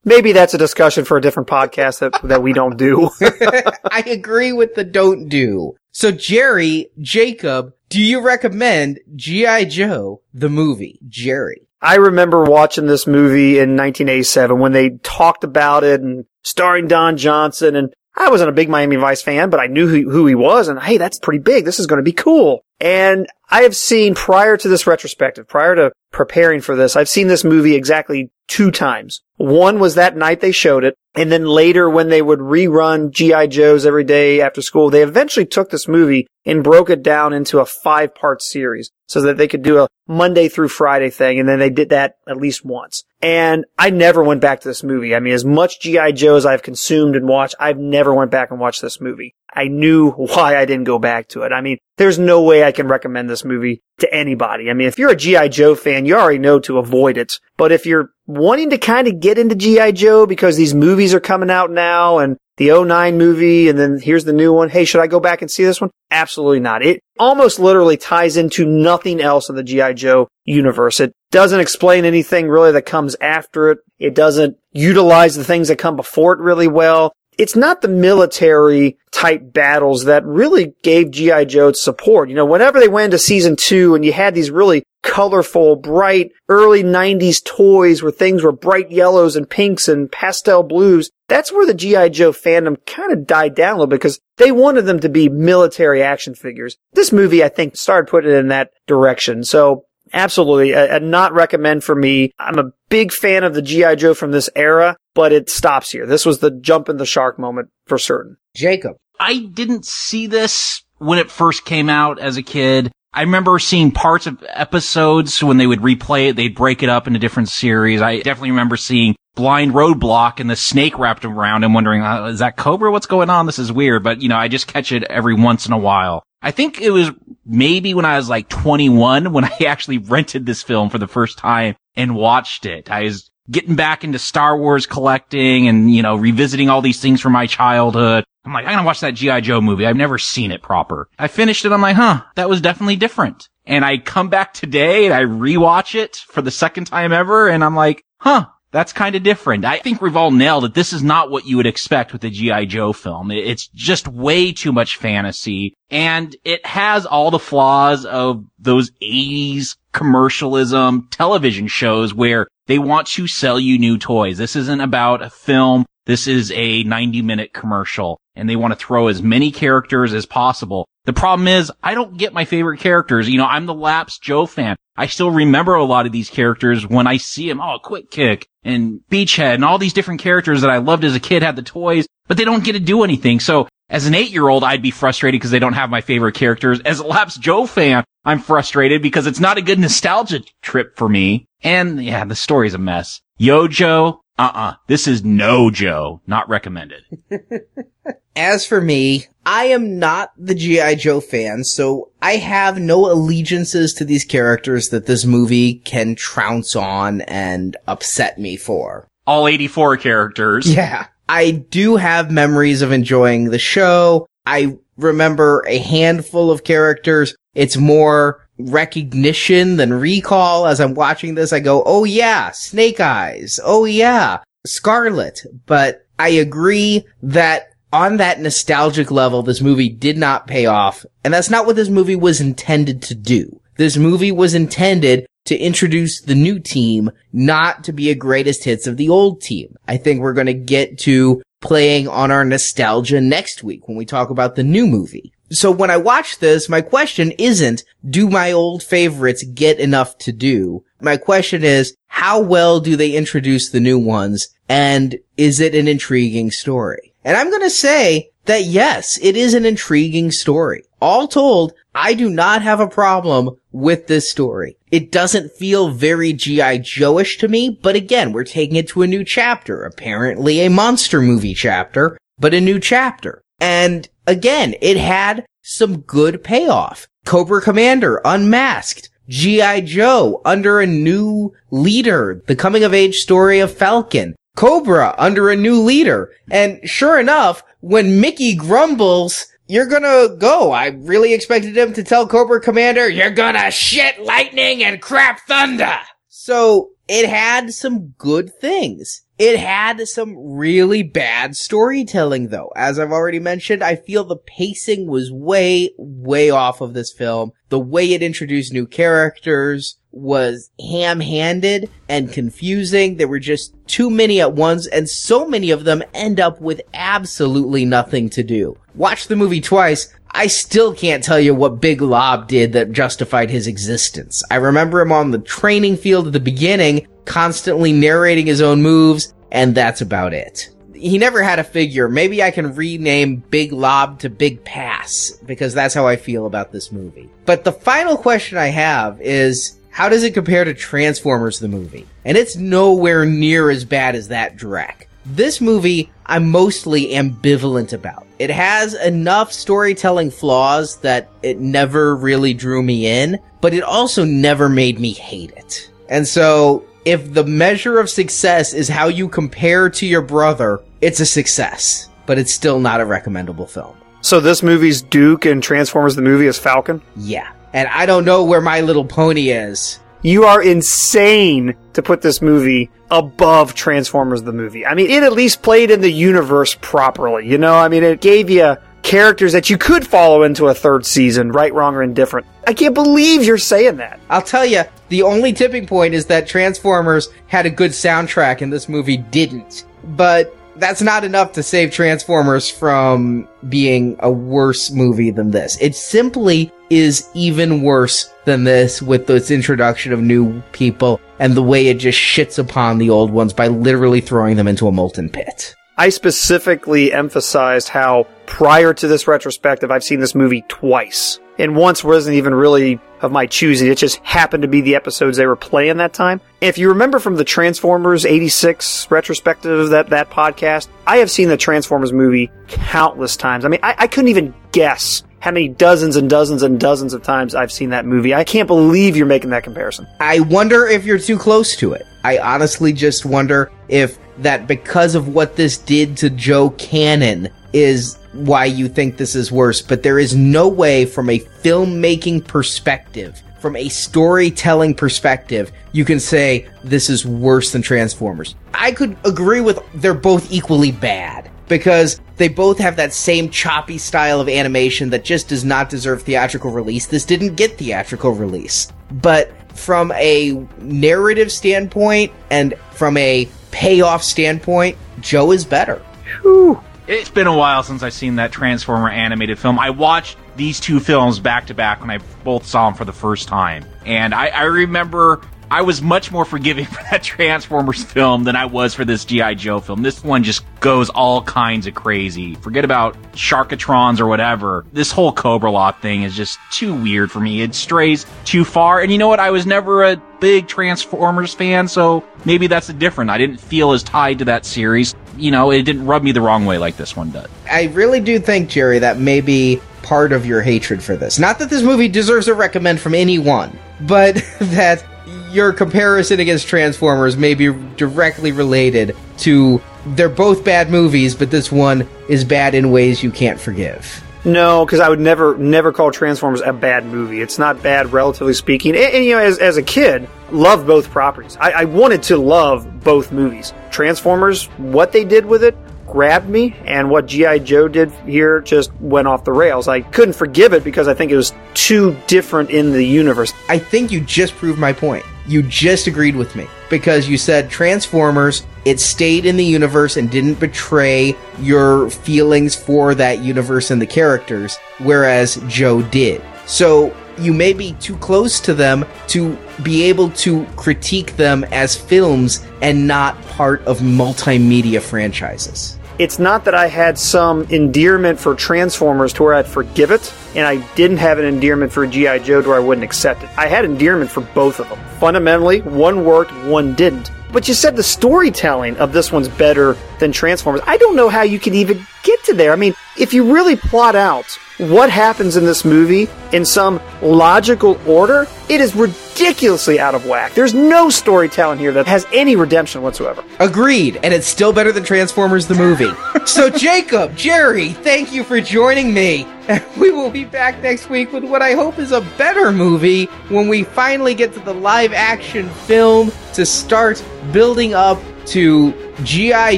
Maybe 0.04 0.32
that's 0.32 0.54
a 0.54 0.58
discussion 0.58 1.04
for 1.04 1.16
a 1.16 1.20
different 1.20 1.48
podcast 1.48 1.98
that, 2.00 2.20
that 2.24 2.42
we 2.42 2.52
don't 2.52 2.76
do. 2.76 3.10
I 3.20 4.00
agree 4.06 4.52
with 4.52 4.74
the 4.74 4.84
don't 4.84 5.28
do. 5.28 5.74
So 5.92 6.10
Jerry, 6.10 6.90
Jacob, 7.00 7.74
do 7.88 8.00
you 8.00 8.22
recommend 8.22 9.00
G.I. 9.14 9.64
Joe, 9.64 10.22
the 10.32 10.48
movie? 10.48 11.00
Jerry. 11.08 11.66
I 11.82 11.96
remember 11.96 12.44
watching 12.44 12.86
this 12.86 13.06
movie 13.06 13.58
in 13.58 13.76
1987 13.76 14.58
when 14.58 14.72
they 14.72 14.90
talked 15.02 15.44
about 15.44 15.82
it 15.82 16.00
and 16.00 16.24
starring 16.42 16.88
Don 16.88 17.16
Johnson 17.16 17.74
and 17.74 17.92
I 18.16 18.28
wasn't 18.28 18.50
a 18.50 18.54
big 18.54 18.68
Miami 18.68 18.96
Vice 18.96 19.22
fan, 19.22 19.50
but 19.50 19.60
I 19.60 19.66
knew 19.66 19.86
who, 19.86 20.10
who 20.10 20.26
he 20.26 20.34
was 20.34 20.68
and 20.68 20.78
hey, 20.80 20.98
that's 20.98 21.18
pretty 21.18 21.38
big. 21.38 21.64
This 21.64 21.80
is 21.80 21.86
going 21.86 21.98
to 21.98 22.04
be 22.04 22.12
cool. 22.12 22.64
And 22.80 23.26
I 23.50 23.62
have 23.62 23.76
seen 23.76 24.14
prior 24.14 24.56
to 24.56 24.68
this 24.68 24.86
retrospective, 24.86 25.46
prior 25.46 25.74
to 25.74 25.92
preparing 26.12 26.60
for 26.60 26.76
this, 26.76 26.96
I've 26.96 27.08
seen 27.08 27.28
this 27.28 27.44
movie 27.44 27.74
exactly 27.74 28.30
two 28.48 28.70
times. 28.70 29.20
One 29.36 29.78
was 29.78 29.94
that 29.94 30.16
night 30.16 30.40
they 30.40 30.52
showed 30.52 30.84
it. 30.84 30.96
And 31.14 31.30
then 31.30 31.44
later 31.44 31.90
when 31.90 32.08
they 32.08 32.22
would 32.22 32.38
rerun 32.38 33.10
G.I. 33.10 33.48
Joe's 33.48 33.84
every 33.84 34.04
day 34.04 34.40
after 34.40 34.62
school, 34.62 34.90
they 34.90 35.02
eventually 35.02 35.46
took 35.46 35.70
this 35.70 35.88
movie 35.88 36.26
and 36.46 36.64
broke 36.64 36.90
it 36.90 37.02
down 37.02 37.32
into 37.32 37.58
a 37.58 37.66
five 37.66 38.14
part 38.14 38.42
series 38.42 38.90
so 39.06 39.20
that 39.22 39.36
they 39.36 39.48
could 39.48 39.62
do 39.62 39.78
a 39.78 39.88
Monday 40.06 40.48
through 40.48 40.68
Friday 40.68 41.10
thing. 41.10 41.40
And 41.40 41.48
then 41.48 41.58
they 41.58 41.70
did 41.70 41.88
that 41.90 42.14
at 42.28 42.36
least 42.36 42.64
once. 42.64 43.02
And 43.20 43.64
I 43.78 43.90
never 43.90 44.22
went 44.22 44.40
back 44.40 44.60
to 44.60 44.68
this 44.68 44.82
movie. 44.84 45.14
I 45.14 45.20
mean, 45.20 45.34
as 45.34 45.44
much 45.44 45.80
G.I. 45.80 46.12
Joe's 46.12 46.46
I've 46.46 46.62
consumed 46.62 47.16
and 47.16 47.28
watched, 47.28 47.56
I've 47.58 47.78
never 47.78 48.14
went 48.14 48.30
back 48.30 48.50
and 48.50 48.60
watched 48.60 48.82
this 48.82 49.00
movie. 49.00 49.34
I 49.52 49.68
knew 49.68 50.10
why 50.10 50.56
I 50.56 50.64
didn't 50.64 50.84
go 50.84 50.98
back 50.98 51.28
to 51.28 51.42
it. 51.42 51.52
I 51.52 51.60
mean, 51.60 51.78
there's 51.96 52.18
no 52.18 52.42
way 52.42 52.64
I 52.64 52.72
can 52.72 52.88
recommend 52.88 53.28
this 53.28 53.44
movie 53.44 53.82
to 53.98 54.12
anybody. 54.14 54.70
I 54.70 54.74
mean, 54.74 54.88
if 54.88 54.98
you're 54.98 55.10
a 55.10 55.16
G.I. 55.16 55.48
Joe 55.48 55.74
fan, 55.74 56.06
you 56.06 56.16
already 56.16 56.38
know 56.38 56.60
to 56.60 56.78
avoid 56.78 57.18
it. 57.18 57.34
But 57.56 57.72
if 57.72 57.84
you're 57.86 58.10
wanting 58.26 58.70
to 58.70 58.78
kind 58.78 59.08
of 59.08 59.20
get 59.20 59.38
into 59.38 59.54
G.I. 59.54 59.92
Joe 59.92 60.26
because 60.26 60.56
these 60.56 60.74
movies 60.74 61.14
are 61.14 61.20
coming 61.20 61.50
out 61.50 61.70
now 61.70 62.18
and 62.18 62.36
the 62.60 62.84
09 62.84 63.16
movie 63.16 63.68
and 63.68 63.78
then 63.78 63.98
here's 63.98 64.24
the 64.24 64.34
new 64.34 64.52
one. 64.52 64.68
Hey, 64.68 64.84
should 64.84 65.00
I 65.00 65.06
go 65.06 65.18
back 65.18 65.40
and 65.40 65.50
see 65.50 65.64
this 65.64 65.80
one? 65.80 65.90
Absolutely 66.10 66.60
not. 66.60 66.84
It 66.84 67.00
almost 67.18 67.58
literally 67.58 67.96
ties 67.96 68.36
into 68.36 68.66
nothing 68.66 69.20
else 69.20 69.48
in 69.48 69.56
the 69.56 69.62
G.I. 69.62 69.94
Joe 69.94 70.28
universe. 70.44 71.00
It 71.00 71.14
doesn't 71.30 71.60
explain 71.60 72.04
anything 72.04 72.48
really 72.48 72.72
that 72.72 72.86
comes 72.86 73.16
after 73.20 73.70
it. 73.70 73.78
It 73.98 74.14
doesn't 74.14 74.58
utilize 74.72 75.36
the 75.36 75.44
things 75.44 75.68
that 75.68 75.76
come 75.76 75.96
before 75.96 76.34
it 76.34 76.40
really 76.40 76.68
well. 76.68 77.14
It's 77.40 77.56
not 77.56 77.80
the 77.80 77.88
military 77.88 78.98
type 79.12 79.50
battles 79.50 80.04
that 80.04 80.26
really 80.26 80.74
gave 80.82 81.10
G.I. 81.10 81.46
Joe 81.46 81.68
its 81.68 81.80
support. 81.80 82.28
You 82.28 82.34
know, 82.34 82.44
whenever 82.44 82.78
they 82.78 82.86
went 82.86 83.06
into 83.06 83.18
season 83.18 83.56
two 83.56 83.94
and 83.94 84.04
you 84.04 84.12
had 84.12 84.34
these 84.34 84.50
really 84.50 84.82
colorful, 85.02 85.76
bright, 85.76 86.32
early 86.50 86.82
90s 86.82 87.42
toys 87.42 88.02
where 88.02 88.12
things 88.12 88.42
were 88.42 88.52
bright 88.52 88.90
yellows 88.90 89.36
and 89.36 89.48
pinks 89.48 89.88
and 89.88 90.12
pastel 90.12 90.62
blues, 90.62 91.10
that's 91.28 91.50
where 91.50 91.64
the 91.64 91.72
G.I. 91.72 92.10
Joe 92.10 92.32
fandom 92.32 92.76
kind 92.84 93.10
of 93.10 93.26
died 93.26 93.54
down 93.54 93.70
a 93.70 93.78
little 93.78 93.86
because 93.86 94.20
they 94.36 94.52
wanted 94.52 94.82
them 94.82 95.00
to 95.00 95.08
be 95.08 95.30
military 95.30 96.02
action 96.02 96.34
figures. 96.34 96.76
This 96.92 97.10
movie, 97.10 97.42
I 97.42 97.48
think, 97.48 97.74
started 97.74 98.10
putting 98.10 98.32
it 98.32 98.36
in 98.36 98.48
that 98.48 98.68
direction. 98.86 99.44
So 99.44 99.86
absolutely 100.12 100.72
a, 100.72 100.96
a 100.96 101.00
not 101.00 101.32
recommend 101.32 101.84
for 101.84 101.94
me. 101.94 102.32
I'm 102.38 102.58
a 102.58 102.72
big 102.90 103.12
fan 103.12 103.44
of 103.44 103.54
the 103.54 103.62
G.I. 103.62 103.94
Joe 103.94 104.12
from 104.12 104.30
this 104.30 104.50
era, 104.54 104.96
but 105.14 105.32
it 105.32 105.50
stops 105.50 105.90
here. 105.90 106.06
This 106.06 106.26
was 106.26 106.38
the 106.38 106.50
jump 106.50 106.88
in 106.88 106.96
the 106.96 107.06
shark 107.06 107.38
moment 107.38 107.70
for 107.86 107.98
certain. 107.98 108.36
Jacob. 108.54 108.96
I 109.18 109.38
didn't 109.38 109.84
see 109.84 110.26
this 110.26 110.82
when 110.98 111.18
it 111.18 111.30
first 111.30 111.64
came 111.64 111.88
out 111.88 112.18
as 112.18 112.36
a 112.36 112.42
kid. 112.42 112.90
I 113.12 113.22
remember 113.22 113.58
seeing 113.58 113.90
parts 113.90 114.26
of 114.26 114.42
episodes 114.48 115.42
when 115.42 115.56
they 115.56 115.66
would 115.66 115.80
replay 115.80 116.28
it, 116.28 116.36
they'd 116.36 116.54
break 116.54 116.82
it 116.82 116.88
up 116.88 117.06
into 117.06 117.18
different 117.18 117.48
series. 117.48 118.00
I 118.00 118.18
definitely 118.18 118.50
remember 118.50 118.76
seeing 118.76 119.16
Blind 119.34 119.72
Roadblock 119.72 120.38
and 120.38 120.48
the 120.48 120.56
snake 120.56 120.96
wrapped 120.96 121.24
around 121.24 121.64
and 121.64 121.74
wondering, 121.74 122.02
uh, 122.02 122.26
is 122.26 122.38
that 122.38 122.56
Cobra? 122.56 122.92
What's 122.92 123.06
going 123.06 123.28
on? 123.28 123.46
This 123.46 123.58
is 123.58 123.72
weird. 123.72 124.04
But, 124.04 124.22
you 124.22 124.28
know, 124.28 124.36
I 124.36 124.46
just 124.46 124.68
catch 124.68 124.92
it 124.92 125.02
every 125.04 125.34
once 125.34 125.66
in 125.66 125.72
a 125.72 125.78
while. 125.78 126.22
I 126.42 126.52
think 126.52 126.80
it 126.80 126.90
was 126.90 127.10
maybe 127.44 127.94
when 127.94 128.04
I 128.04 128.16
was 128.16 128.28
like 128.28 128.48
21 128.48 129.32
when 129.32 129.44
I 129.60 129.64
actually 129.66 129.98
rented 129.98 130.46
this 130.46 130.62
film 130.62 130.88
for 130.88 130.98
the 130.98 131.08
first 131.08 131.36
time 131.36 131.74
and 131.96 132.14
watched 132.14 132.64
it. 132.64 132.90
I 132.90 133.02
was 133.02 133.30
getting 133.50 133.74
back 133.74 134.04
into 134.04 134.18
Star 134.18 134.56
Wars 134.56 134.86
collecting 134.86 135.68
and, 135.68 135.92
you 135.92 136.02
know, 136.02 136.16
revisiting 136.16 136.68
all 136.68 136.82
these 136.82 137.00
things 137.00 137.20
from 137.20 137.32
my 137.32 137.46
childhood. 137.46 138.24
I'm 138.44 138.52
like, 138.52 138.64
I'm 138.66 138.72
gonna 138.72 138.86
watch 138.86 139.00
that 139.00 139.14
G.I. 139.14 139.40
Joe 139.40 139.60
movie. 139.60 139.86
I've 139.86 139.96
never 139.96 140.18
seen 140.18 140.50
it 140.50 140.62
proper. 140.62 141.08
I 141.18 141.28
finished 141.28 141.64
it. 141.64 141.72
I'm 141.72 141.82
like, 141.82 141.96
huh, 141.96 142.22
that 142.36 142.48
was 142.48 142.60
definitely 142.60 142.96
different. 142.96 143.48
And 143.66 143.84
I 143.84 143.98
come 143.98 144.28
back 144.28 144.54
today 144.54 145.04
and 145.04 145.14
I 145.14 145.22
rewatch 145.22 145.94
it 145.94 146.16
for 146.16 146.42
the 146.42 146.50
second 146.50 146.86
time 146.86 147.12
ever. 147.12 147.48
And 147.48 147.62
I'm 147.62 147.76
like, 147.76 148.04
huh, 148.18 148.46
that's 148.72 148.92
kind 148.92 149.14
of 149.14 149.22
different. 149.22 149.64
I 149.64 149.78
think 149.78 150.00
we've 150.00 150.16
all 150.16 150.30
nailed 150.30 150.64
it. 150.64 150.74
This 150.74 150.92
is 150.92 151.02
not 151.02 151.30
what 151.30 151.44
you 151.44 151.56
would 151.56 151.66
expect 151.66 152.12
with 152.12 152.24
a 152.24 152.30
G.I. 152.30 152.64
Joe 152.66 152.92
film. 152.92 153.30
It's 153.30 153.68
just 153.68 154.08
way 154.08 154.52
too 154.52 154.72
much 154.72 154.96
fantasy 154.96 155.76
and 155.90 156.34
it 156.44 156.64
has 156.64 157.04
all 157.04 157.30
the 157.30 157.38
flaws 157.38 158.06
of 158.06 158.44
those 158.58 158.90
80s 159.02 159.76
commercialism 159.92 161.08
television 161.10 161.66
shows 161.66 162.14
where 162.14 162.46
they 162.66 162.78
want 162.78 163.06
to 163.08 163.26
sell 163.26 163.58
you 163.58 163.78
new 163.78 163.98
toys. 163.98 164.38
This 164.38 164.56
isn't 164.56 164.80
about 164.80 165.22
a 165.22 165.30
film. 165.30 165.86
This 166.06 166.26
is 166.26 166.52
a 166.52 166.82
90 166.84 167.22
minute 167.22 167.52
commercial 167.52 168.20
and 168.34 168.48
they 168.48 168.56
want 168.56 168.72
to 168.72 168.78
throw 168.78 169.08
as 169.08 169.22
many 169.22 169.50
characters 169.50 170.14
as 170.14 170.26
possible. 170.26 170.86
The 171.04 171.12
problem 171.12 171.48
is 171.48 171.72
I 171.82 171.94
don't 171.94 172.16
get 172.16 172.32
my 172.32 172.44
favorite 172.44 172.80
characters. 172.80 173.28
You 173.28 173.38
know, 173.38 173.46
I'm 173.46 173.66
the 173.66 173.74
Laps 173.74 174.18
Joe 174.18 174.46
fan. 174.46 174.76
I 174.96 175.06
still 175.06 175.30
remember 175.30 175.74
a 175.74 175.84
lot 175.84 176.06
of 176.06 176.12
these 176.12 176.30
characters 176.30 176.86
when 176.86 177.06
I 177.06 177.16
see 177.16 177.48
them. 177.48 177.60
Oh, 177.60 177.78
Quick 177.82 178.10
Kick 178.10 178.46
and 178.62 179.00
Beachhead 179.10 179.54
and 179.54 179.64
all 179.64 179.78
these 179.78 179.92
different 179.92 180.20
characters 180.20 180.60
that 180.60 180.70
I 180.70 180.78
loved 180.78 181.04
as 181.04 181.14
a 181.14 181.20
kid 181.20 181.42
had 181.42 181.56
the 181.56 181.62
toys, 181.62 182.06
but 182.28 182.36
they 182.36 182.44
don't 182.44 182.64
get 182.64 182.72
to 182.72 182.80
do 182.80 183.02
anything. 183.02 183.40
So 183.40 183.66
as 183.90 184.06
an 184.06 184.14
eight 184.14 184.30
year 184.30 184.48
old, 184.48 184.64
I'd 184.64 184.82
be 184.82 184.90
frustrated 184.90 185.40
because 185.40 185.50
they 185.50 185.58
don't 185.58 185.74
have 185.74 185.90
my 185.90 186.00
favorite 186.00 186.34
characters. 186.34 186.80
As 186.80 187.00
a 187.00 187.06
Laps 187.06 187.36
Joe 187.36 187.66
fan, 187.66 188.04
I'm 188.24 188.38
frustrated 188.38 189.02
because 189.02 189.26
it's 189.26 189.40
not 189.40 189.58
a 189.58 189.62
good 189.62 189.78
nostalgia 189.78 190.40
trip 190.62 190.96
for 190.96 191.08
me. 191.08 191.48
And 191.62 192.02
yeah, 192.02 192.24
the 192.24 192.36
story's 192.36 192.74
a 192.74 192.78
mess. 192.78 193.20
Yo 193.36 193.68
Joe, 193.68 194.22
uh-uh. 194.38 194.74
This 194.86 195.06
is 195.06 195.22
no 195.22 195.70
Joe. 195.70 196.22
Not 196.26 196.48
recommended. 196.48 197.02
As 198.36 198.64
for 198.64 198.80
me, 198.80 199.26
I 199.44 199.66
am 199.66 199.98
not 199.98 200.32
the 200.38 200.54
G.I. 200.54 200.94
Joe 200.94 201.20
fan, 201.20 201.62
so 201.64 202.10
I 202.22 202.36
have 202.36 202.78
no 202.78 203.10
allegiances 203.10 203.92
to 203.94 204.04
these 204.04 204.24
characters 204.24 204.88
that 204.90 205.04
this 205.04 205.26
movie 205.26 205.74
can 205.74 206.14
trounce 206.14 206.74
on 206.74 207.20
and 207.22 207.76
upset 207.86 208.38
me 208.38 208.56
for. 208.56 209.08
All 209.26 209.46
84 209.46 209.98
characters. 209.98 210.74
Yeah. 210.74 211.08
I 211.30 211.52
do 211.52 211.94
have 211.94 212.32
memories 212.32 212.82
of 212.82 212.90
enjoying 212.90 213.50
the 213.50 213.58
show. 213.60 214.26
I 214.46 214.76
remember 214.96 215.62
a 215.68 215.78
handful 215.78 216.50
of 216.50 216.64
characters. 216.64 217.36
It's 217.54 217.76
more 217.76 218.48
recognition 218.58 219.76
than 219.76 219.92
recall. 219.92 220.66
As 220.66 220.80
I'm 220.80 220.94
watching 220.94 221.36
this, 221.36 221.52
I 221.52 221.60
go, 221.60 221.84
oh 221.86 222.02
yeah, 222.02 222.50
Snake 222.50 222.98
Eyes. 222.98 223.60
Oh 223.62 223.84
yeah, 223.84 224.40
Scarlett. 224.66 225.46
But 225.66 226.04
I 226.18 226.30
agree 226.30 227.06
that 227.22 227.74
on 227.92 228.16
that 228.16 228.40
nostalgic 228.40 229.12
level, 229.12 229.44
this 229.44 229.60
movie 229.60 229.88
did 229.88 230.18
not 230.18 230.48
pay 230.48 230.66
off. 230.66 231.06
And 231.22 231.32
that's 231.32 231.48
not 231.48 231.64
what 231.64 231.76
this 231.76 231.88
movie 231.88 232.16
was 232.16 232.40
intended 232.40 233.02
to 233.02 233.14
do. 233.14 233.60
This 233.76 233.96
movie 233.96 234.32
was 234.32 234.52
intended 234.52 235.26
to 235.46 235.56
introduce 235.56 236.20
the 236.20 236.34
new 236.34 236.58
team, 236.58 237.10
not 237.32 237.84
to 237.84 237.92
be 237.92 238.10
a 238.10 238.14
greatest 238.14 238.64
hits 238.64 238.86
of 238.86 238.96
the 238.96 239.08
old 239.08 239.40
team. 239.40 239.76
I 239.88 239.96
think 239.96 240.20
we're 240.20 240.34
going 240.34 240.46
to 240.46 240.54
get 240.54 240.98
to 241.00 241.42
playing 241.60 242.08
on 242.08 242.30
our 242.30 242.44
nostalgia 242.44 243.20
next 243.20 243.62
week 243.62 243.86
when 243.86 243.96
we 243.96 244.04
talk 244.04 244.30
about 244.30 244.56
the 244.56 244.62
new 244.62 244.86
movie. 244.86 245.32
So 245.52 245.70
when 245.70 245.90
I 245.90 245.96
watch 245.96 246.38
this, 246.38 246.68
my 246.68 246.80
question 246.80 247.32
isn't, 247.32 247.82
do 248.08 248.28
my 248.28 248.52
old 248.52 248.82
favorites 248.82 249.42
get 249.42 249.80
enough 249.80 250.16
to 250.18 250.32
do? 250.32 250.84
My 251.00 251.16
question 251.16 251.64
is, 251.64 251.96
how 252.06 252.40
well 252.40 252.80
do 252.80 252.96
they 252.96 253.12
introduce 253.12 253.70
the 253.70 253.80
new 253.80 253.98
ones? 253.98 254.48
And 254.68 255.18
is 255.36 255.58
it 255.58 255.74
an 255.74 255.88
intriguing 255.88 256.50
story? 256.52 257.14
And 257.24 257.36
I'm 257.36 257.50
going 257.50 257.62
to 257.62 257.70
say 257.70 258.30
that 258.44 258.64
yes, 258.64 259.18
it 259.20 259.36
is 259.36 259.54
an 259.54 259.66
intriguing 259.66 260.30
story. 260.30 260.84
All 261.00 261.26
told, 261.26 261.72
I 261.94 262.14
do 262.14 262.30
not 262.30 262.62
have 262.62 262.80
a 262.80 262.88
problem 262.88 263.56
with 263.72 264.06
this 264.06 264.30
story. 264.30 264.76
It 264.90 265.10
doesn't 265.10 265.52
feel 265.52 265.90
very 265.90 266.32
G.I. 266.32 266.78
Joe-ish 266.78 267.38
to 267.38 267.48
me, 267.48 267.78
but 267.82 267.96
again, 267.96 268.32
we're 268.32 268.44
taking 268.44 268.76
it 268.76 268.88
to 268.88 269.02
a 269.02 269.06
new 269.06 269.24
chapter. 269.24 269.84
Apparently 269.84 270.60
a 270.60 270.70
monster 270.70 271.20
movie 271.20 271.54
chapter, 271.54 272.16
but 272.38 272.54
a 272.54 272.60
new 272.60 272.78
chapter. 272.78 273.42
And 273.60 274.08
again, 274.26 274.74
it 274.80 274.96
had 274.96 275.46
some 275.62 276.00
good 276.00 276.42
payoff. 276.44 277.06
Cobra 277.26 277.60
Commander 277.60 278.20
unmasked. 278.24 279.10
G.I. 279.28 279.82
Joe 279.82 280.40
under 280.44 280.80
a 280.80 280.86
new 280.86 281.52
leader. 281.70 282.42
The 282.46 282.56
coming 282.56 282.82
of 282.82 282.94
age 282.94 283.18
story 283.18 283.60
of 283.60 283.72
Falcon. 283.72 284.34
Cobra 284.56 285.14
under 285.18 285.50
a 285.50 285.56
new 285.56 285.80
leader. 285.80 286.32
And 286.50 286.80
sure 286.88 287.20
enough, 287.20 287.62
when 287.80 288.20
Mickey 288.20 288.54
grumbles, 288.54 289.46
you're 289.70 289.86
gonna 289.86 290.34
go. 290.36 290.72
I 290.72 290.86
really 290.88 291.32
expected 291.32 291.76
him 291.76 291.92
to 291.92 292.02
tell 292.02 292.26
Cobra 292.26 292.60
Commander, 292.60 293.08
you're 293.08 293.30
gonna 293.30 293.70
shit 293.70 294.20
lightning 294.20 294.82
and 294.82 295.00
crap 295.00 295.40
thunder. 295.46 295.96
So 296.28 296.89
it 297.10 297.28
had 297.28 297.74
some 297.74 298.10
good 298.18 298.54
things. 298.60 299.22
It 299.36 299.58
had 299.58 300.06
some 300.06 300.36
really 300.36 301.02
bad 301.02 301.56
storytelling 301.56 302.48
though. 302.48 302.70
As 302.76 303.00
I've 303.00 303.10
already 303.10 303.40
mentioned, 303.40 303.82
I 303.82 303.96
feel 303.96 304.22
the 304.22 304.36
pacing 304.36 305.08
was 305.08 305.32
way, 305.32 305.90
way 305.98 306.50
off 306.50 306.80
of 306.80 306.94
this 306.94 307.12
film. 307.12 307.50
The 307.68 307.80
way 307.80 308.12
it 308.12 308.22
introduced 308.22 308.72
new 308.72 308.86
characters 308.86 309.96
was 310.12 310.70
ham-handed 310.78 311.90
and 312.08 312.32
confusing. 312.32 313.16
There 313.16 313.26
were 313.26 313.40
just 313.40 313.74
too 313.88 314.08
many 314.08 314.40
at 314.40 314.52
once 314.52 314.86
and 314.86 315.08
so 315.08 315.48
many 315.48 315.72
of 315.72 315.82
them 315.82 316.04
end 316.14 316.38
up 316.38 316.60
with 316.60 316.80
absolutely 316.94 317.84
nothing 317.84 318.30
to 318.30 318.44
do. 318.44 318.76
Watch 318.94 319.26
the 319.26 319.36
movie 319.36 319.60
twice. 319.60 320.14
I 320.32 320.46
still 320.46 320.94
can't 320.94 321.24
tell 321.24 321.40
you 321.40 321.54
what 321.54 321.80
Big 321.80 322.00
Lob 322.00 322.48
did 322.48 322.72
that 322.74 322.92
justified 322.92 323.50
his 323.50 323.66
existence. 323.66 324.42
I 324.50 324.56
remember 324.56 325.00
him 325.00 325.12
on 325.12 325.30
the 325.30 325.38
training 325.38 325.96
field 325.96 326.28
at 326.28 326.32
the 326.32 326.40
beginning 326.40 327.06
constantly 327.24 327.92
narrating 327.92 328.46
his 328.46 328.60
own 328.60 328.82
moves, 328.82 329.34
and 329.52 329.74
that's 329.74 330.00
about 330.00 330.32
it. 330.32 330.70
He 330.94 331.16
never 331.16 331.42
had 331.42 331.58
a 331.58 331.64
figure. 331.64 332.08
Maybe 332.08 332.42
I 332.42 332.50
can 332.50 332.74
rename 332.74 333.36
Big 333.50 333.72
Lob 333.72 334.18
to 334.20 334.30
Big 334.30 334.64
Pass, 334.64 335.30
because 335.46 335.72
that's 335.74 335.94
how 335.94 336.06
I 336.06 336.16
feel 336.16 336.46
about 336.46 336.72
this 336.72 336.92
movie. 336.92 337.30
But 337.46 337.64
the 337.64 337.72
final 337.72 338.16
question 338.16 338.58
I 338.58 338.66
have 338.66 339.20
is, 339.20 339.78
how 339.90 340.08
does 340.08 340.22
it 340.22 340.34
compare 340.34 340.64
to 340.64 340.74
Transformers 340.74 341.58
the 341.58 341.68
movie? 341.68 342.06
And 342.24 342.36
it's 342.36 342.56
nowhere 342.56 343.24
near 343.24 343.70
as 343.70 343.84
bad 343.84 344.14
as 344.14 344.28
that 344.28 344.56
Drek. 344.56 345.06
This 345.26 345.60
movie, 345.60 346.10
I'm 346.26 346.50
mostly 346.50 347.08
ambivalent 347.08 347.92
about. 347.92 348.26
It 348.38 348.50
has 348.50 348.94
enough 348.94 349.52
storytelling 349.52 350.30
flaws 350.30 350.96
that 350.98 351.28
it 351.42 351.60
never 351.60 352.16
really 352.16 352.54
drew 352.54 352.82
me 352.82 353.06
in, 353.06 353.38
but 353.60 353.74
it 353.74 353.82
also 353.82 354.24
never 354.24 354.68
made 354.68 354.98
me 354.98 355.12
hate 355.12 355.50
it. 355.52 355.90
And 356.08 356.26
so 356.26 356.84
if 357.04 357.32
the 357.32 357.44
measure 357.44 357.98
of 357.98 358.08
success 358.08 358.72
is 358.72 358.88
how 358.88 359.08
you 359.08 359.28
compare 359.28 359.90
to 359.90 360.06
your 360.06 360.22
brother, 360.22 360.80
it's 361.00 361.20
a 361.20 361.26
success, 361.26 362.08
but 362.26 362.38
it's 362.38 362.52
still 362.52 362.80
not 362.80 363.00
a 363.00 363.04
recommendable 363.04 363.66
film. 363.66 363.96
So 364.22 364.40
this 364.40 364.62
movie's 364.62 365.02
Duke 365.02 365.44
and 365.46 365.62
Transformers 365.62 366.16
the 366.16 366.22
movie 366.22 366.46
is 366.46 366.58
Falcon? 366.58 367.00
Yeah. 367.16 367.50
And 367.72 367.88
I 367.88 368.06
don't 368.06 368.24
know 368.24 368.44
where 368.44 368.60
My 368.60 368.80
Little 368.80 369.04
Pony 369.04 369.50
is. 369.50 370.00
You 370.22 370.44
are 370.44 370.62
insane 370.62 371.74
to 371.94 372.02
put 372.02 372.20
this 372.20 372.42
movie 372.42 372.90
above 373.10 373.74
Transformers 373.74 374.42
the 374.42 374.52
movie. 374.52 374.86
I 374.86 374.94
mean, 374.94 375.10
it 375.10 375.22
at 375.22 375.32
least 375.32 375.62
played 375.62 375.90
in 375.90 376.00
the 376.00 376.10
universe 376.10 376.76
properly, 376.80 377.48
you 377.48 377.58
know? 377.58 377.74
I 377.74 377.88
mean, 377.88 378.04
it 378.04 378.20
gave 378.20 378.50
you 378.50 378.76
characters 379.02 379.52
that 379.52 379.70
you 379.70 379.78
could 379.78 380.06
follow 380.06 380.42
into 380.42 380.68
a 380.68 380.74
third 380.74 381.06
season, 381.06 381.52
right, 381.52 381.72
wrong, 381.72 381.94
or 381.94 382.02
indifferent. 382.02 382.46
I 382.66 382.74
can't 382.74 382.94
believe 382.94 383.44
you're 383.44 383.58
saying 383.58 383.96
that. 383.96 384.20
I'll 384.28 384.42
tell 384.42 384.66
you, 384.66 384.82
the 385.08 385.22
only 385.22 385.52
tipping 385.52 385.86
point 385.86 386.14
is 386.14 386.26
that 386.26 386.46
Transformers 386.46 387.30
had 387.46 387.64
a 387.66 387.70
good 387.70 387.92
soundtrack 387.92 388.60
and 388.60 388.72
this 388.72 388.88
movie 388.88 389.16
didn't. 389.16 389.86
But 390.04 390.54
that's 390.76 391.02
not 391.02 391.24
enough 391.24 391.52
to 391.52 391.62
save 391.62 391.92
Transformers 391.92 392.70
from 392.70 393.48
being 393.68 394.16
a 394.20 394.30
worse 394.30 394.90
movie 394.90 395.30
than 395.30 395.50
this. 395.50 395.76
It 395.80 395.94
simply 395.94 396.72
is 396.90 397.28
even 397.34 397.82
worse 397.82 398.32
than 398.44 398.64
this 398.64 399.00
with 399.00 399.30
its 399.30 399.50
introduction 399.50 400.12
of 400.12 400.20
new 400.20 400.60
people 400.72 401.20
and 401.38 401.54
the 401.54 401.62
way 401.62 401.86
it 401.86 401.98
just 401.98 402.18
shits 402.18 402.58
upon 402.58 402.98
the 402.98 403.10
old 403.10 403.30
ones 403.30 403.52
by 403.52 403.68
literally 403.68 404.20
throwing 404.20 404.56
them 404.56 404.68
into 404.68 404.88
a 404.88 404.92
molten 404.92 405.28
pit. 405.28 405.74
I 405.96 406.08
specifically 406.08 407.12
emphasized 407.12 407.88
how 407.88 408.26
prior 408.46 408.94
to 408.94 409.06
this 409.06 409.28
retrospective, 409.28 409.90
I've 409.90 410.02
seen 410.02 410.18
this 410.18 410.34
movie 410.34 410.64
twice. 410.66 411.38
And 411.58 411.76
once 411.76 412.02
wasn't 412.02 412.36
even 412.36 412.54
really 412.54 412.98
of 413.22 413.32
my 413.32 413.46
choosing. 413.46 413.88
It 413.88 413.98
just 413.98 414.18
happened 414.18 414.62
to 414.62 414.68
be 414.68 414.80
the 414.80 414.94
episodes 414.94 415.36
they 415.36 415.46
were 415.46 415.56
playing 415.56 415.98
that 415.98 416.12
time. 416.12 416.40
If 416.60 416.78
you 416.78 416.88
remember 416.88 417.18
from 417.18 417.36
the 417.36 417.44
Transformers 417.44 418.24
86 418.24 419.10
retrospective, 419.10 419.90
that, 419.90 420.10
that 420.10 420.30
podcast, 420.30 420.88
I 421.06 421.18
have 421.18 421.30
seen 421.30 421.48
the 421.48 421.56
Transformers 421.56 422.12
movie 422.12 422.50
countless 422.68 423.36
times. 423.36 423.64
I 423.64 423.68
mean, 423.68 423.80
I, 423.82 423.94
I 423.98 424.06
couldn't 424.06 424.28
even 424.28 424.54
guess 424.72 425.22
how 425.40 425.50
many 425.50 425.68
dozens 425.68 426.16
and 426.16 426.28
dozens 426.28 426.62
and 426.62 426.78
dozens 426.78 427.14
of 427.14 427.22
times 427.22 427.54
I've 427.54 427.72
seen 427.72 427.90
that 427.90 428.04
movie. 428.04 428.34
I 428.34 428.44
can't 428.44 428.66
believe 428.66 429.16
you're 429.16 429.26
making 429.26 429.50
that 429.50 429.64
comparison. 429.64 430.06
I 430.20 430.40
wonder 430.40 430.86
if 430.86 431.04
you're 431.04 431.18
too 431.18 431.38
close 431.38 431.76
to 431.76 431.94
it. 431.94 432.06
I 432.24 432.38
honestly 432.38 432.92
just 432.92 433.24
wonder 433.24 433.72
if 433.88 434.18
that 434.38 434.66
because 434.66 435.14
of 435.14 435.28
what 435.28 435.56
this 435.56 435.78
did 435.78 436.16
to 436.18 436.30
Joe 436.30 436.70
Canon 436.70 437.48
is 437.72 438.18
why 438.32 438.64
you 438.64 438.88
think 438.88 439.16
this 439.16 439.34
is 439.34 439.50
worse, 439.50 439.82
but 439.82 440.02
there 440.02 440.18
is 440.18 440.34
no 440.34 440.68
way 440.68 441.04
from 441.04 441.30
a 441.30 441.38
filmmaking 441.38 442.46
perspective, 442.46 443.42
from 443.60 443.76
a 443.76 443.88
storytelling 443.88 444.94
perspective, 444.94 445.72
you 445.92 446.04
can 446.04 446.18
say 446.18 446.68
this 446.82 447.10
is 447.10 447.26
worse 447.26 447.72
than 447.72 447.82
Transformers. 447.82 448.54
I 448.74 448.92
could 448.92 449.16
agree 449.24 449.60
with 449.60 449.80
they're 449.94 450.14
both 450.14 450.50
equally 450.50 450.92
bad 450.92 451.50
because 451.68 452.20
they 452.36 452.48
both 452.48 452.78
have 452.78 452.96
that 452.96 453.12
same 453.12 453.50
choppy 453.50 453.98
style 453.98 454.40
of 454.40 454.48
animation 454.48 455.10
that 455.10 455.24
just 455.24 455.48
does 455.48 455.64
not 455.64 455.90
deserve 455.90 456.22
theatrical 456.22 456.70
release. 456.70 457.06
This 457.06 457.24
didn't 457.24 457.54
get 457.54 457.78
theatrical 457.78 458.32
release. 458.32 458.92
But 459.10 459.52
from 459.76 460.10
a 460.12 460.66
narrative 460.78 461.52
standpoint 461.52 462.32
and 462.50 462.74
from 462.92 463.16
a 463.16 463.48
payoff 463.70 464.22
standpoint, 464.22 464.96
Joe 465.20 465.52
is 465.52 465.64
better. 465.64 466.02
Whew. 466.42 466.80
It's 467.10 467.28
been 467.28 467.48
a 467.48 467.56
while 467.56 467.82
since 467.82 468.04
I've 468.04 468.12
seen 468.12 468.36
that 468.36 468.52
Transformer 468.52 469.10
animated 469.10 469.58
film. 469.58 469.80
I 469.80 469.90
watched 469.90 470.36
these 470.54 470.78
two 470.78 471.00
films 471.00 471.40
back 471.40 471.66
to 471.66 471.74
back 471.74 472.00
when 472.00 472.08
I 472.08 472.18
both 472.44 472.64
saw 472.64 472.88
them 472.88 472.96
for 472.96 473.04
the 473.04 473.12
first 473.12 473.48
time. 473.48 473.84
And 474.06 474.32
I, 474.32 474.46
I 474.46 474.62
remember 474.62 475.40
I 475.70 475.82
was 475.82 476.02
much 476.02 476.32
more 476.32 476.44
forgiving 476.44 476.84
for 476.86 477.02
that 477.10 477.22
Transformers 477.22 478.02
film 478.02 478.44
than 478.44 478.56
I 478.56 478.64
was 478.64 478.94
for 478.94 479.04
this 479.04 479.24
G.I. 479.24 479.54
Joe 479.54 479.80
film. 479.80 480.02
This 480.02 480.24
one 480.24 480.42
just 480.42 480.64
goes 480.80 481.10
all 481.10 481.42
kinds 481.42 481.86
of 481.86 481.94
crazy. 481.94 482.56
Forget 482.56 482.84
about 482.84 483.20
Sharkatrons 483.32 484.18
or 484.20 484.26
whatever. 484.26 484.84
This 484.92 485.12
whole 485.12 485.32
Cobra 485.32 485.70
La 485.70 485.92
thing 485.92 486.24
is 486.24 486.34
just 486.34 486.58
too 486.72 486.94
weird 486.94 487.30
for 487.30 487.40
me. 487.40 487.62
It 487.62 487.74
strays 487.74 488.26
too 488.44 488.64
far. 488.64 489.00
And 489.00 489.12
you 489.12 489.18
know 489.18 489.28
what? 489.28 489.40
I 489.40 489.50
was 489.50 489.66
never 489.66 490.04
a 490.04 490.16
big 490.40 490.66
Transformers 490.66 491.54
fan, 491.54 491.86
so 491.86 492.24
maybe 492.44 492.66
that's 492.66 492.88
a 492.88 492.92
different. 492.92 493.30
I 493.30 493.38
didn't 493.38 493.60
feel 493.60 493.92
as 493.92 494.02
tied 494.02 494.38
to 494.40 494.44
that 494.46 494.64
series. 494.64 495.14
You 495.36 495.50
know, 495.50 495.70
it 495.70 495.82
didn't 495.82 496.06
rub 496.06 496.22
me 496.22 496.32
the 496.32 496.40
wrong 496.40 496.66
way 496.66 496.78
like 496.78 496.96
this 496.96 497.14
one 497.14 497.30
does. 497.30 497.48
I 497.70 497.84
really 497.84 498.20
do 498.20 498.38
think, 498.38 498.68
Jerry, 498.68 498.98
that 498.98 499.18
may 499.18 499.40
be 499.40 499.80
part 500.02 500.32
of 500.32 500.46
your 500.46 500.62
hatred 500.62 501.02
for 501.02 501.16
this. 501.16 501.38
Not 501.38 501.58
that 501.58 501.70
this 501.70 501.82
movie 501.82 502.08
deserves 502.08 502.48
a 502.48 502.54
recommend 502.54 503.00
from 503.00 503.14
anyone, 503.14 503.78
but 504.00 504.34
that 504.60 505.04
your 505.50 505.72
comparison 505.72 506.40
against 506.40 506.66
Transformers 506.66 507.36
may 507.36 507.54
be 507.54 507.72
directly 507.96 508.52
related 508.52 509.16
to 509.38 509.80
they're 510.06 510.28
both 510.28 510.64
bad 510.64 510.90
movies, 510.90 511.34
but 511.34 511.50
this 511.50 511.70
one 511.70 512.08
is 512.28 512.44
bad 512.44 512.74
in 512.74 512.90
ways 512.90 513.22
you 513.22 513.30
can't 513.30 513.60
forgive. 513.60 514.22
No, 514.44 514.86
because 514.86 515.00
I 515.00 515.08
would 515.10 515.20
never, 515.20 515.58
never 515.58 515.92
call 515.92 516.10
Transformers 516.10 516.62
a 516.62 516.72
bad 516.72 517.04
movie. 517.04 517.42
It's 517.42 517.58
not 517.58 517.82
bad, 517.82 518.12
relatively 518.12 518.54
speaking. 518.54 518.96
And, 518.96 519.14
and, 519.14 519.24
you 519.24 519.32
know, 519.32 519.40
as, 519.40 519.58
as 519.58 519.76
a 519.76 519.82
kid, 519.82 520.28
loved 520.50 520.86
both 520.86 521.10
properties. 521.10 521.58
I, 521.60 521.72
I 521.72 521.84
wanted 521.84 522.22
to 522.24 522.38
love 522.38 523.04
both 523.04 523.32
movies. 523.32 523.74
Transformers, 523.90 524.64
what 524.78 525.12
they 525.12 525.24
did 525.24 525.44
with 525.44 525.62
it, 525.62 525.76
grabbed 526.06 526.48
me, 526.48 526.74
and 526.86 527.10
what 527.10 527.26
G.I. 527.26 527.60
Joe 527.60 527.86
did 527.86 528.10
here 528.26 528.60
just 528.62 528.92
went 528.94 529.28
off 529.28 529.44
the 529.44 529.52
rails. 529.52 529.88
I 529.88 530.00
couldn't 530.00 530.34
forgive 530.34 530.72
it 530.72 530.84
because 530.84 531.06
I 531.06 531.14
think 531.14 531.30
it 531.30 531.36
was 531.36 531.52
too 531.74 532.16
different 532.26 532.70
in 532.70 532.92
the 532.92 533.04
universe. 533.04 533.52
I 533.68 533.78
think 533.78 534.10
you 534.10 534.22
just 534.22 534.56
proved 534.56 534.78
my 534.78 534.92
point. 534.92 535.24
You 535.46 535.62
just 535.62 536.06
agreed 536.06 536.36
with 536.36 536.54
me 536.54 536.68
because 536.88 537.28
you 537.28 537.36
said 537.38 537.70
Transformers, 537.70 538.66
it 538.84 539.00
stayed 539.00 539.46
in 539.46 539.56
the 539.56 539.64
universe 539.64 540.16
and 540.16 540.30
didn't 540.30 540.60
betray 540.60 541.36
your 541.60 542.10
feelings 542.10 542.74
for 542.74 543.14
that 543.14 543.40
universe 543.40 543.90
and 543.90 544.00
the 544.00 544.06
characters, 544.06 544.78
whereas 544.98 545.56
Joe 545.68 546.02
did. 546.02 546.42
So 546.66 547.14
you 547.38 547.52
may 547.52 547.72
be 547.72 547.92
too 547.94 548.16
close 548.18 548.60
to 548.60 548.74
them 548.74 549.04
to 549.28 549.56
be 549.82 550.02
able 550.04 550.30
to 550.30 550.64
critique 550.76 551.36
them 551.36 551.64
as 551.64 551.96
films 551.96 552.66
and 552.82 553.06
not 553.06 553.40
part 553.42 553.82
of 553.82 554.00
multimedia 554.00 555.00
franchises. 555.00 555.98
It's 556.20 556.38
not 556.38 556.66
that 556.66 556.74
I 556.74 556.86
had 556.86 557.18
some 557.18 557.62
endearment 557.70 558.38
for 558.38 558.54
Transformers 558.54 559.32
to 559.32 559.42
where 559.42 559.54
I'd 559.54 559.66
forgive 559.66 560.10
it, 560.10 560.34
and 560.54 560.66
I 560.66 560.76
didn't 560.94 561.16
have 561.16 561.38
an 561.38 561.46
endearment 561.46 561.92
for 561.92 562.06
G.I. 562.06 562.40
Joe 562.40 562.60
to 562.60 562.68
where 562.68 562.76
I 562.76 562.80
wouldn't 562.80 563.06
accept 563.06 563.42
it. 563.42 563.48
I 563.56 563.68
had 563.68 563.86
endearment 563.86 564.30
for 564.30 564.42
both 564.42 564.80
of 564.80 564.90
them. 564.90 564.98
Fundamentally, 565.18 565.80
one 565.80 566.26
worked, 566.26 566.52
one 566.66 566.94
didn't. 566.94 567.30
But 567.50 567.68
you 567.68 567.72
said 567.72 567.96
the 567.96 568.02
storytelling 568.02 568.98
of 568.98 569.14
this 569.14 569.32
one's 569.32 569.48
better 569.48 569.96
than 570.18 570.30
Transformers. 570.30 570.82
I 570.86 570.98
don't 570.98 571.16
know 571.16 571.30
how 571.30 571.40
you 571.40 571.58
can 571.58 571.72
even 571.72 572.06
get 572.22 572.44
to 572.44 572.52
there. 572.52 572.74
I 572.74 572.76
mean, 572.76 572.94
if 573.18 573.32
you 573.32 573.54
really 573.54 573.76
plot 573.76 574.14
out 574.14 574.44
what 574.76 575.08
happens 575.08 575.56
in 575.56 575.64
this 575.64 575.86
movie 575.86 576.28
in 576.52 576.66
some 576.66 577.00
logical 577.22 577.98
order, 578.06 578.46
it 578.68 578.82
is 578.82 578.94
ridiculously 579.40 579.98
out 579.98 580.14
of 580.14 580.26
whack. 580.26 580.52
There's 580.52 580.74
no 580.74 581.08
storytelling 581.08 581.78
here 581.78 581.92
that 581.92 582.06
has 582.06 582.26
any 582.32 582.56
redemption 582.56 583.00
whatsoever. 583.02 583.42
Agreed, 583.58 584.20
and 584.22 584.34
it's 584.34 584.46
still 584.46 584.72
better 584.72 584.92
than 584.92 585.02
Transformers 585.02 585.66
the 585.66 585.74
movie. 585.74 586.10
so, 586.44 586.68
Jacob, 586.78 587.34
Jerry, 587.36 587.90
thank 587.90 588.32
you 588.32 588.44
for 588.44 588.60
joining 588.60 589.12
me. 589.14 589.46
We 589.96 590.10
will 590.10 590.30
be 590.30 590.44
back 590.44 590.82
next 590.82 591.08
week 591.08 591.32
with 591.32 591.44
what 591.44 591.62
I 591.62 591.74
hope 591.74 592.00
is 592.00 592.10
a 592.10 592.22
better 592.36 592.72
movie 592.72 593.26
when 593.50 593.68
we 593.68 593.84
finally 593.84 594.34
get 594.34 594.52
to 594.54 594.60
the 594.60 594.74
live 594.74 595.12
action 595.12 595.68
film 595.68 596.32
to 596.54 596.66
start 596.66 597.22
building 597.52 597.94
up 597.94 598.18
to 598.46 598.92
G.I. 599.22 599.76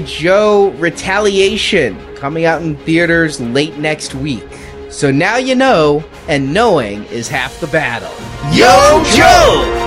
Joe 0.01 0.71
Retaliation 0.79 1.99
coming 2.17 2.47
out 2.47 2.63
in 2.63 2.77
theaters 2.79 3.39
late 3.39 3.77
next 3.77 4.15
week. 4.15 4.49
So 4.93 5.11
now 5.11 5.39
you 5.39 5.55
know, 5.55 6.05
and 6.29 6.53
knowing 6.53 7.05
is 7.05 7.27
half 7.27 7.59
the 7.61 7.67
battle. 7.67 8.13
Yo, 8.55 9.03
Joe! 9.17 9.79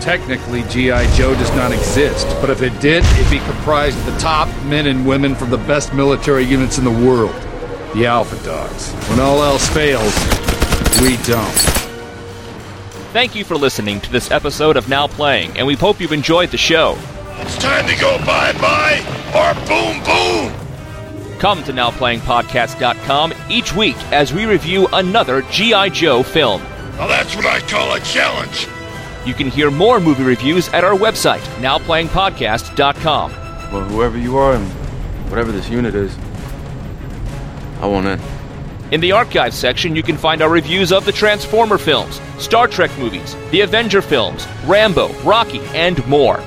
Technically, 0.00 0.62
G.I. 0.70 1.12
Joe 1.14 1.34
does 1.34 1.50
not 1.50 1.72
exist, 1.72 2.26
but 2.40 2.48
if 2.48 2.62
it 2.62 2.80
did, 2.80 3.04
it'd 3.04 3.30
be 3.30 3.40
comprised 3.40 3.98
of 3.98 4.06
the 4.06 4.18
top 4.18 4.48
men 4.64 4.86
and 4.86 5.06
women 5.06 5.34
from 5.34 5.50
the 5.50 5.58
best 5.58 5.92
military 5.92 6.44
units 6.44 6.78
in 6.78 6.84
the 6.84 6.90
world 6.90 7.34
the 7.94 8.06
Alpha 8.06 8.42
Dogs. 8.44 8.92
When 9.08 9.20
all 9.20 9.42
else 9.42 9.68
fails, 9.68 10.14
we 11.00 11.16
don't. 11.24 11.58
Thank 13.12 13.34
you 13.34 13.44
for 13.44 13.56
listening 13.56 14.00
to 14.02 14.12
this 14.12 14.30
episode 14.30 14.76
of 14.76 14.88
Now 14.88 15.06
Playing, 15.06 15.56
and 15.56 15.66
we 15.66 15.74
hope 15.74 16.00
you've 16.00 16.12
enjoyed 16.12 16.50
the 16.50 16.58
show. 16.58 16.98
It's 17.38 17.56
time 17.58 17.86
to 17.86 17.96
go 18.00 18.18
bye 18.24 18.52
bye 18.54 19.00
or 19.34 19.54
boom 19.66 20.02
boom! 20.04 20.65
Come 21.38 21.62
to 21.64 21.72
NowPlayingPodcast.com 21.72 23.34
each 23.50 23.74
week 23.74 23.96
as 24.12 24.32
we 24.32 24.46
review 24.46 24.88
another 24.92 25.42
G.I. 25.42 25.90
Joe 25.90 26.22
film. 26.22 26.62
Now 26.96 27.06
that's 27.06 27.36
what 27.36 27.44
I 27.44 27.60
call 27.60 27.94
a 27.94 28.00
challenge. 28.00 28.66
You 29.26 29.34
can 29.34 29.50
hear 29.50 29.70
more 29.70 30.00
movie 30.00 30.22
reviews 30.22 30.68
at 30.68 30.82
our 30.82 30.94
website, 30.94 31.40
NowPlayingPodcast.com. 31.60 33.32
Well, 33.72 33.84
whoever 33.84 34.16
you 34.16 34.38
are 34.38 34.54
and 34.54 34.66
whatever 35.28 35.52
this 35.52 35.68
unit 35.68 35.94
is, 35.94 36.16
I 37.80 37.86
want 37.86 38.06
in. 38.06 38.20
In 38.92 39.00
the 39.00 39.12
archive 39.12 39.52
section, 39.52 39.96
you 39.96 40.02
can 40.02 40.16
find 40.16 40.40
our 40.40 40.48
reviews 40.48 40.92
of 40.92 41.04
the 41.04 41.12
Transformer 41.12 41.76
films, 41.76 42.20
Star 42.38 42.68
Trek 42.68 42.96
movies, 42.98 43.36
the 43.50 43.62
Avenger 43.62 44.00
films, 44.00 44.46
Rambo, 44.64 45.12
Rocky, 45.22 45.60
and 45.74 46.06
more. 46.06 46.38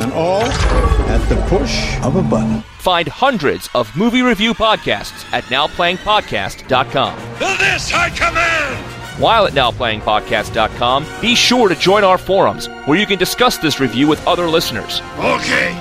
And 0.00 0.12
all 0.14 0.42
at 0.42 1.28
the 1.28 1.36
push 1.48 1.96
of 2.02 2.16
a 2.16 2.22
button. 2.22 2.64
Find 2.82 3.06
hundreds 3.06 3.70
of 3.76 3.96
movie 3.96 4.22
review 4.22 4.54
podcasts 4.54 5.32
at 5.32 5.44
NowPlayingPodcast.com. 5.44 7.16
To 7.16 7.56
this 7.62 7.92
I 7.92 8.10
command! 8.10 9.22
While 9.22 9.46
at 9.46 9.52
NowPlayingPodcast.com, 9.52 11.06
be 11.20 11.36
sure 11.36 11.68
to 11.68 11.76
join 11.76 12.02
our 12.02 12.18
forums 12.18 12.66
where 12.86 12.98
you 12.98 13.06
can 13.06 13.20
discuss 13.20 13.56
this 13.56 13.78
review 13.78 14.08
with 14.08 14.26
other 14.26 14.48
listeners. 14.48 15.00
Okay, 15.18 15.72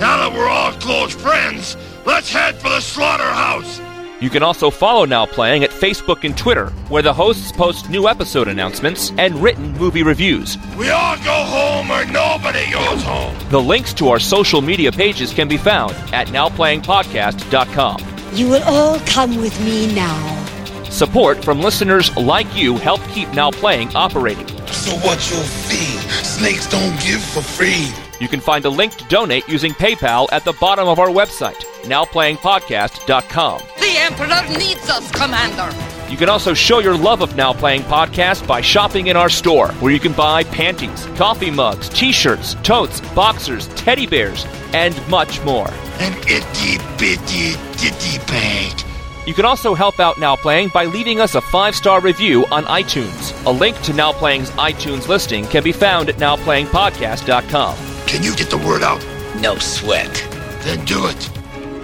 now 0.00 0.16
that 0.16 0.32
we're 0.32 0.48
all 0.48 0.72
close 0.72 1.14
friends, 1.14 1.76
let's 2.06 2.32
head 2.32 2.56
for 2.56 2.70
the 2.70 2.80
slaughterhouse! 2.80 3.82
You 4.20 4.30
can 4.30 4.42
also 4.42 4.70
follow 4.70 5.04
Now 5.04 5.26
Playing 5.26 5.62
at 5.62 5.70
Facebook 5.70 6.24
and 6.24 6.36
Twitter, 6.36 6.70
where 6.88 7.02
the 7.02 7.12
hosts 7.14 7.52
post 7.52 7.88
new 7.88 8.08
episode 8.08 8.48
announcements 8.48 9.12
and 9.16 9.36
written 9.36 9.72
movie 9.74 10.02
reviews. 10.02 10.58
We 10.76 10.90
all 10.90 11.16
go 11.18 11.44
home 11.44 11.90
or 11.90 12.04
nobody 12.04 12.68
goes 12.72 13.02
home. 13.04 13.36
The 13.50 13.60
links 13.60 13.94
to 13.94 14.08
our 14.08 14.18
social 14.18 14.60
media 14.60 14.90
pages 14.90 15.32
can 15.32 15.46
be 15.46 15.56
found 15.56 15.92
at 16.12 16.26
NowPlayingPodcast.com. 16.28 18.04
You 18.32 18.48
will 18.48 18.62
all 18.64 18.98
come 19.00 19.36
with 19.36 19.58
me 19.60 19.94
now. 19.94 20.44
Support 20.90 21.44
from 21.44 21.60
listeners 21.60 22.14
like 22.16 22.52
you 22.56 22.76
help 22.76 23.00
keep 23.10 23.32
Now 23.34 23.52
Playing 23.52 23.94
operating. 23.94 24.48
So 24.66 24.96
what's 25.06 25.30
your 25.30 25.42
fee? 25.44 25.98
Snakes 26.24 26.68
don't 26.68 26.98
give 27.00 27.22
for 27.22 27.42
free. 27.42 27.92
You 28.20 28.26
can 28.26 28.40
find 28.40 28.64
a 28.64 28.68
link 28.70 28.96
to 28.96 29.04
donate 29.04 29.46
using 29.48 29.72
PayPal 29.72 30.26
at 30.32 30.44
the 30.44 30.54
bottom 30.54 30.88
of 30.88 30.98
our 30.98 31.08
website, 31.08 31.60
nowplayingpodcast.com. 31.84 33.60
The 33.78 33.97
Emperor 34.08 34.58
needs 34.58 34.88
us, 34.88 35.10
Commander. 35.10 35.70
You 36.10 36.16
can 36.16 36.30
also 36.30 36.54
show 36.54 36.78
your 36.78 36.96
love 36.96 37.20
of 37.20 37.36
Now 37.36 37.52
Playing 37.52 37.82
Podcast 37.82 38.46
by 38.46 38.62
shopping 38.62 39.08
in 39.08 39.18
our 39.18 39.28
store, 39.28 39.68
where 39.72 39.92
you 39.92 40.00
can 40.00 40.14
buy 40.14 40.44
panties, 40.44 41.04
coffee 41.14 41.50
mugs, 41.50 41.90
t 41.90 42.10
shirts, 42.10 42.54
totes, 42.62 43.02
boxers, 43.14 43.68
teddy 43.74 44.06
bears, 44.06 44.46
and 44.72 44.96
much 45.10 45.44
more. 45.44 45.68
An 46.00 46.14
itty 46.22 46.78
bitty 46.96 47.58
ditty 47.76 48.16
bag. 48.26 48.82
You 49.26 49.34
can 49.34 49.44
also 49.44 49.74
help 49.74 50.00
out 50.00 50.18
Now 50.18 50.36
Playing 50.36 50.70
by 50.72 50.86
leaving 50.86 51.20
us 51.20 51.34
a 51.34 51.42
five 51.42 51.76
star 51.76 52.00
review 52.00 52.46
on 52.46 52.64
iTunes. 52.64 53.44
A 53.44 53.50
link 53.50 53.78
to 53.82 53.92
Now 53.92 54.12
Playing's 54.14 54.48
iTunes 54.52 55.06
listing 55.06 55.44
can 55.44 55.62
be 55.62 55.72
found 55.72 56.08
at 56.08 56.14
nowplayingpodcast.com. 56.16 57.76
Can 58.06 58.22
you 58.22 58.34
get 58.34 58.48
the 58.48 58.56
word 58.56 58.82
out? 58.82 59.04
No 59.42 59.58
sweat. 59.58 60.14
Then 60.64 60.82
do 60.86 61.08
it. 61.08 61.37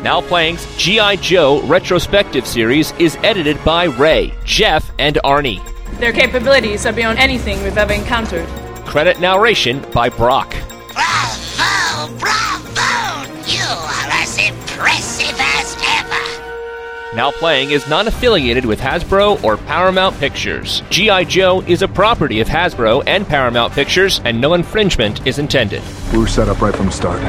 Now 0.05 0.20
Playing's 0.20 0.66
G.I. 0.76 1.16
Joe 1.16 1.62
retrospective 1.62 2.47
series 2.47 2.93
is 2.98 3.16
edited 3.22 3.56
by 3.64 3.85
Ray, 3.85 4.35
Jeff, 4.44 4.93
and 4.98 5.16
Arnie. 5.24 5.62
Their 5.98 6.12
capabilities 6.12 6.85
are 6.85 6.93
beyond 6.93 7.18
anything 7.18 7.62
we've 7.62 7.78
ever 7.78 7.94
encountered. 7.94 8.47
Credit 8.85 9.18
narration 9.18 9.81
by 9.93 10.10
Brock. 10.10 10.55
Oh, 10.94 12.14
bravo, 12.18 12.18
bravo! 12.20 13.32
You 13.47 13.64
are 13.64 14.10
as 14.20 14.36
impressive 14.36 15.40
as 15.40 15.74
ever. 15.81 17.16
Now 17.16 17.31
Playing 17.31 17.70
is 17.70 17.89
non 17.89 18.06
affiliated 18.06 18.66
with 18.66 18.81
Hasbro 18.81 19.43
or 19.43 19.56
Paramount 19.56 20.18
Pictures. 20.18 20.82
G.I. 20.90 21.24
Joe 21.24 21.62
is 21.62 21.81
a 21.81 21.89
property 21.89 22.40
of 22.40 22.48
Hasbro 22.48 23.05
and 23.06 23.26
Paramount 23.26 23.72
Pictures, 23.72 24.20
and 24.26 24.39
no 24.39 24.52
infringement 24.52 25.26
is 25.26 25.39
intended. 25.39 25.82
We 26.12 26.18
were 26.18 26.26
set 26.26 26.51
up 26.51 26.60
right 26.60 26.76
from 26.76 26.86
the 26.86 26.93
start. 26.93 27.22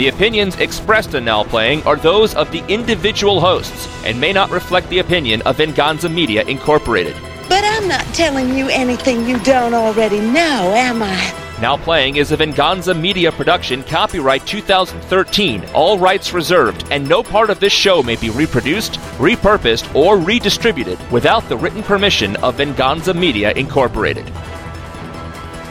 The 0.00 0.08
opinions 0.08 0.56
expressed 0.56 1.12
in 1.12 1.26
Now 1.26 1.44
Playing 1.44 1.82
are 1.82 1.94
those 1.94 2.34
of 2.34 2.50
the 2.50 2.64
individual 2.68 3.38
hosts 3.38 3.86
and 4.02 4.18
may 4.18 4.32
not 4.32 4.48
reflect 4.48 4.88
the 4.88 5.00
opinion 5.00 5.42
of 5.42 5.58
Venganza 5.58 6.08
Media 6.08 6.42
Incorporated. 6.44 7.14
But 7.50 7.64
I'm 7.64 7.86
not 7.86 8.06
telling 8.14 8.56
you 8.56 8.70
anything 8.70 9.26
you 9.26 9.38
don't 9.40 9.74
already 9.74 10.20
know, 10.20 10.72
am 10.74 11.02
I? 11.02 11.58
Now 11.60 11.76
Playing 11.76 12.16
is 12.16 12.32
a 12.32 12.38
Venganza 12.38 12.94
Media 12.94 13.30
production, 13.30 13.82
copyright 13.82 14.46
2013, 14.46 15.66
all 15.74 15.98
rights 15.98 16.32
reserved, 16.32 16.86
and 16.90 17.06
no 17.06 17.22
part 17.22 17.50
of 17.50 17.60
this 17.60 17.74
show 17.74 18.02
may 18.02 18.16
be 18.16 18.30
reproduced, 18.30 18.94
repurposed, 19.18 19.94
or 19.94 20.16
redistributed 20.16 20.98
without 21.12 21.46
the 21.50 21.58
written 21.58 21.82
permission 21.82 22.36
of 22.36 22.54
Venganza 22.54 23.12
Media 23.12 23.52
Incorporated. 23.52 24.26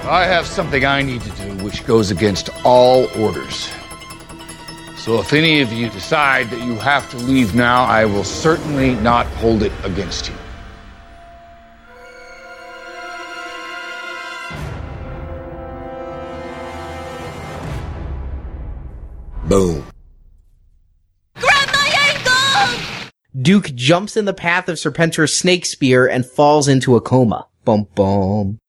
I 0.05 0.25
have 0.27 0.45
something 0.45 0.85
I 0.85 1.01
need 1.01 1.23
to 1.23 1.31
do 1.31 1.63
which 1.63 1.83
goes 1.87 2.11
against 2.11 2.51
all 2.63 3.07
orders. 3.19 3.71
So 4.99 5.17
if 5.17 5.31
any 5.31 5.61
of 5.61 5.71
you 5.71 5.89
decide 5.89 6.49
that 6.49 6.61
you 6.61 6.75
have 6.75 7.09
to 7.11 7.17
leave 7.17 7.55
now, 7.55 7.83
I 7.85 8.03
will 8.03 8.25
certainly 8.25 8.95
not 8.95 9.25
hold 9.27 9.63
it 9.63 9.71
against 9.83 10.27
you. 10.27 10.35
Boom. 19.47 19.85
Grab 21.37 21.69
my 21.73 21.91
ankle! 22.13 23.11
Duke 23.41 23.73
jumps 23.73 24.17
in 24.17 24.25
the 24.25 24.33
path 24.33 24.67
of 24.67 24.75
Serpentor's 24.75 25.35
snake 25.35 25.65
spear 25.65 26.07
and 26.07 26.25
falls 26.25 26.67
into 26.67 26.97
a 26.97 27.01
coma. 27.01 27.47
Bum 27.63 27.87
bum. 27.95 28.59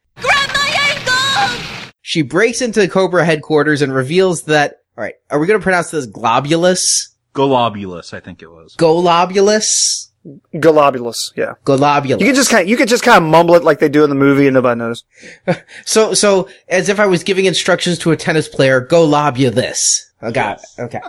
She 2.02 2.22
breaks 2.22 2.60
into 2.60 2.88
Cobra 2.88 3.24
headquarters 3.24 3.82
and 3.82 3.94
reveals 3.94 4.42
that, 4.44 4.79
alright, 5.00 5.14
are 5.30 5.38
we 5.38 5.46
gonna 5.46 5.60
pronounce 5.60 5.90
this 5.90 6.06
globulus? 6.06 7.08
Globulus, 7.34 8.12
I 8.12 8.20
think 8.20 8.42
it 8.42 8.50
was. 8.50 8.76
Golobulus? 8.76 10.08
Globulus, 10.54 11.32
yeah. 11.34 11.54
Globulus. 11.64 12.20
You 12.20 12.26
can 12.26 12.34
just 12.34 12.50
kind 12.50 12.64
of, 12.64 12.68
you 12.68 12.76
could 12.76 12.88
just 12.88 13.02
kind 13.02 13.24
of 13.24 13.30
mumble 13.30 13.54
it 13.54 13.64
like 13.64 13.78
they 13.78 13.88
do 13.88 14.04
in 14.04 14.10
the 14.10 14.16
movie 14.16 14.46
and 14.46 14.54
nobody 14.54 14.78
knows. 14.78 15.04
So, 15.86 16.12
so, 16.12 16.48
as 16.68 16.90
if 16.90 17.00
I 17.00 17.06
was 17.06 17.24
giving 17.24 17.46
instructions 17.46 17.98
to 18.00 18.10
a 18.10 18.16
tennis 18.16 18.46
player, 18.46 18.80
go 18.80 19.04
lob 19.04 19.38
you 19.38 19.48
this. 19.48 20.12
I 20.20 20.30
got 20.30 20.58
it. 20.58 20.66
Okay. 20.78 21.00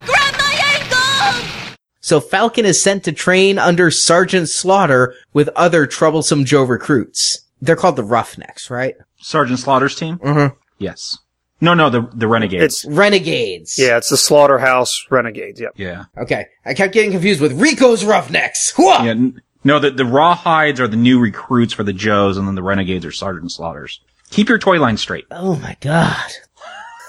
Grab 0.00 0.34
my 0.34 0.62
ankle! 0.74 1.76
So 2.00 2.20
Falcon 2.20 2.66
is 2.66 2.82
sent 2.82 3.04
to 3.04 3.12
train 3.12 3.58
under 3.58 3.92
Sergeant 3.92 4.48
Slaughter 4.48 5.14
with 5.32 5.48
other 5.50 5.86
troublesome 5.86 6.44
Joe 6.44 6.64
recruits. 6.64 7.46
They're 7.62 7.76
called 7.76 7.96
the 7.96 8.02
Roughnecks, 8.02 8.70
right? 8.70 8.96
Sergeant 9.18 9.60
Slaughter's 9.60 9.94
team? 9.94 10.18
Mm-hmm. 10.18 10.56
Yes. 10.78 11.16
No, 11.60 11.74
no, 11.74 11.90
the 11.90 12.08
the 12.14 12.26
Renegades. 12.26 12.64
It's 12.64 12.84
Renegades. 12.86 13.78
yeah, 13.78 13.96
it's 13.98 14.08
the 14.08 14.16
Slaughterhouse 14.16 15.06
Renegades. 15.10 15.60
Yep. 15.60 15.72
yeah. 15.76 16.04
Okay. 16.16 16.46
I 16.64 16.72
kept 16.74 16.94
getting 16.94 17.10
confused 17.12 17.40
with 17.40 17.60
Rico's 17.60 18.04
Roughnecks. 18.04 18.72
Hooah! 18.74 19.04
Yeah. 19.04 19.10
n- 19.10 19.42
No, 19.62 19.78
the 19.78 19.90
the 19.90 20.04
Rawhides 20.04 20.78
are 20.80 20.88
the 20.88 20.96
new 20.96 21.20
recruits 21.20 21.72
for 21.74 21.82
the 21.84 21.92
Joes, 21.92 22.36
and 22.38 22.46
then 22.48 22.54
the 22.54 22.62
Renegades 22.62 23.04
are 23.04 23.12
Sergeant 23.12 23.52
Slaughters. 23.52 24.00
Keep 24.30 24.48
your 24.48 24.58
toy 24.58 24.80
line 24.80 24.96
straight. 24.96 25.26
Oh 25.30 25.56
my 25.56 25.76
god. 25.80 26.30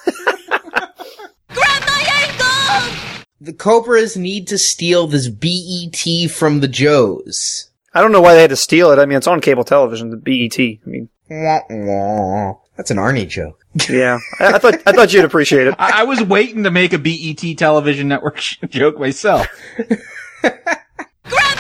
The 3.44 3.54
Cobras 3.54 4.16
need 4.16 4.48
to 4.50 4.58
steal 4.60 5.08
this 5.08 5.28
BET 5.28 6.30
from 6.30 6.60
the 6.60 6.68
Joes. 6.68 7.72
I 7.92 8.00
don't 8.00 8.12
know 8.12 8.22
why 8.22 8.36
they 8.36 8.42
had 8.42 8.52
to 8.52 8.56
steal 8.56 8.92
it. 8.92 9.00
I 9.00 9.08
mean, 9.08 9.18
it's 9.18 9.26
on 9.26 9.42
cable 9.42 9.64
television, 9.64 10.12
the 10.12 10.18
BET. 10.18 10.60
I 10.60 10.80
mean, 10.86 11.10
Wah, 11.28 11.62
wah. 11.72 12.54
That's 12.78 12.90
an 12.92 12.98
Arnie 12.98 13.28
joke. 13.28 13.64
yeah. 13.90 14.18
I, 14.40 14.54
I 14.54 14.58
thought 14.60 14.76
I 14.86 14.92
thought 14.92 15.14
you'd 15.14 15.26
appreciate 15.26 15.68
it. 15.68 15.76
I, 15.80 16.02
I 16.02 16.04
was 16.04 16.22
waiting 16.24 16.64
to 16.64 16.72
make 16.72 16.94
a 16.94 16.98
BET 16.98 17.58
television 17.58 18.08
network 18.08 18.38
joke 18.70 19.00
myself. 19.00 19.48
Grab 20.42 20.52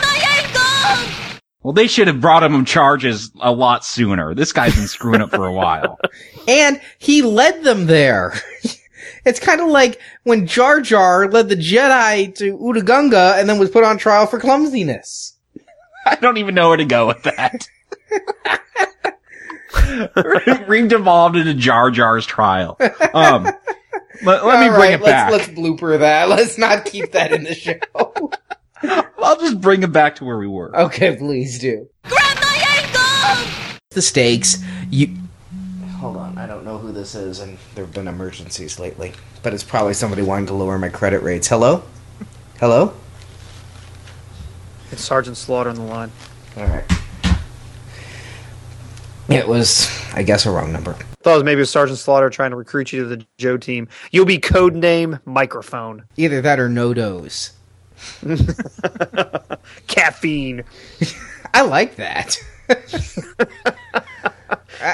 my 0.01 0.23
ankle! 0.37 1.39
Well, 1.63 1.73
they 1.73 1.87
should 1.87 2.07
have 2.07 2.19
brought 2.21 2.43
him 2.43 2.55
on 2.55 2.65
charges 2.65 3.29
a 3.39 3.51
lot 3.51 3.85
sooner. 3.85 4.33
This 4.33 4.51
guy's 4.51 4.75
been 4.75 4.87
screwing 4.87 5.21
up 5.21 5.29
for 5.29 5.45
a 5.45 5.53
while. 5.53 5.99
And 6.47 6.81
he 6.97 7.21
led 7.21 7.63
them 7.63 7.85
there. 7.85 8.33
it's 9.25 9.39
kind 9.39 9.61
of 9.61 9.67
like 9.67 10.01
when 10.23 10.47
Jar 10.47 10.81
Jar 10.81 11.29
led 11.29 11.49
the 11.49 11.55
Jedi 11.55 12.33
to 12.37 12.57
Otoh 12.57 12.83
Gunga 12.83 13.35
and 13.37 13.47
then 13.47 13.59
was 13.59 13.69
put 13.69 13.83
on 13.83 13.99
trial 13.99 14.25
for 14.25 14.39
clumsiness. 14.39 15.33
I 16.03 16.15
don't 16.15 16.37
even 16.37 16.55
know 16.55 16.69
where 16.69 16.77
to 16.77 16.85
go 16.85 17.05
with 17.05 17.21
that. 17.23 17.67
Ring 20.67 20.87
devolved 20.87 21.35
into 21.35 21.53
Jar 21.53 21.91
Jar's 21.91 22.25
trial. 22.25 22.77
Um, 23.13 23.47
let, 24.23 24.45
let 24.45 24.59
me 24.59 24.67
bring 24.67 24.79
right, 24.79 24.93
it 24.93 25.03
back. 25.03 25.31
Let's, 25.31 25.47
let's 25.47 25.59
blooper 25.59 25.99
that. 25.99 26.29
Let's 26.29 26.57
not 26.57 26.85
keep 26.85 27.11
that 27.13 27.31
in 27.31 27.43
the 27.43 27.55
show. 27.55 27.79
I'll 29.19 29.39
just 29.39 29.61
bring 29.61 29.83
it 29.83 29.91
back 29.91 30.15
to 30.17 30.25
where 30.25 30.37
we 30.37 30.47
were. 30.47 30.75
okay, 30.75 31.15
please 31.15 31.59
do. 31.59 31.87
Grab 32.03 32.37
my 32.37 32.65
ankle! 32.69 33.79
The 33.91 34.01
stakes. 34.01 34.63
You. 34.89 35.15
Hold 35.99 36.17
on, 36.17 36.37
I 36.37 36.47
don't 36.47 36.65
know 36.65 36.77
who 36.77 36.91
this 36.91 37.13
is, 37.13 37.39
and 37.39 37.57
there 37.75 37.85
have 37.85 37.93
been 37.93 38.07
emergencies 38.07 38.79
lately. 38.79 39.13
But 39.43 39.53
it's 39.53 39.63
probably 39.63 39.93
somebody 39.93 40.23
wanting 40.23 40.47
to 40.47 40.53
lower 40.53 40.77
my 40.79 40.89
credit 40.89 41.21
rates. 41.21 41.47
Hello? 41.47 41.83
Hello? 42.59 42.93
It's 44.91 45.03
Sergeant 45.03 45.37
Slaughter 45.37 45.69
on 45.69 45.75
the 45.75 45.83
line. 45.83 46.11
Alright. 46.57 46.85
It 49.31 49.47
was, 49.47 49.89
I 50.13 50.23
guess, 50.23 50.45
a 50.45 50.51
wrong 50.51 50.71
number. 50.71 50.93
Thought 51.21 51.31
it 51.31 51.35
was 51.35 51.43
maybe 51.43 51.61
it 51.61 51.65
Sergeant 51.67 51.99
Slaughter 51.99 52.29
trying 52.29 52.51
to 52.51 52.57
recruit 52.57 52.91
you 52.91 53.03
to 53.03 53.07
the 53.07 53.25
Joe 53.37 53.57
team. 53.57 53.87
You'll 54.11 54.25
be 54.25 54.39
code 54.39 54.75
name 54.75 55.19
microphone. 55.25 56.05
Either 56.17 56.41
that 56.41 56.59
or 56.59 56.69
NoDoz. 56.69 57.51
Caffeine. 59.87 60.63
I 61.53 61.61
like 61.61 61.95
that. 61.97 62.37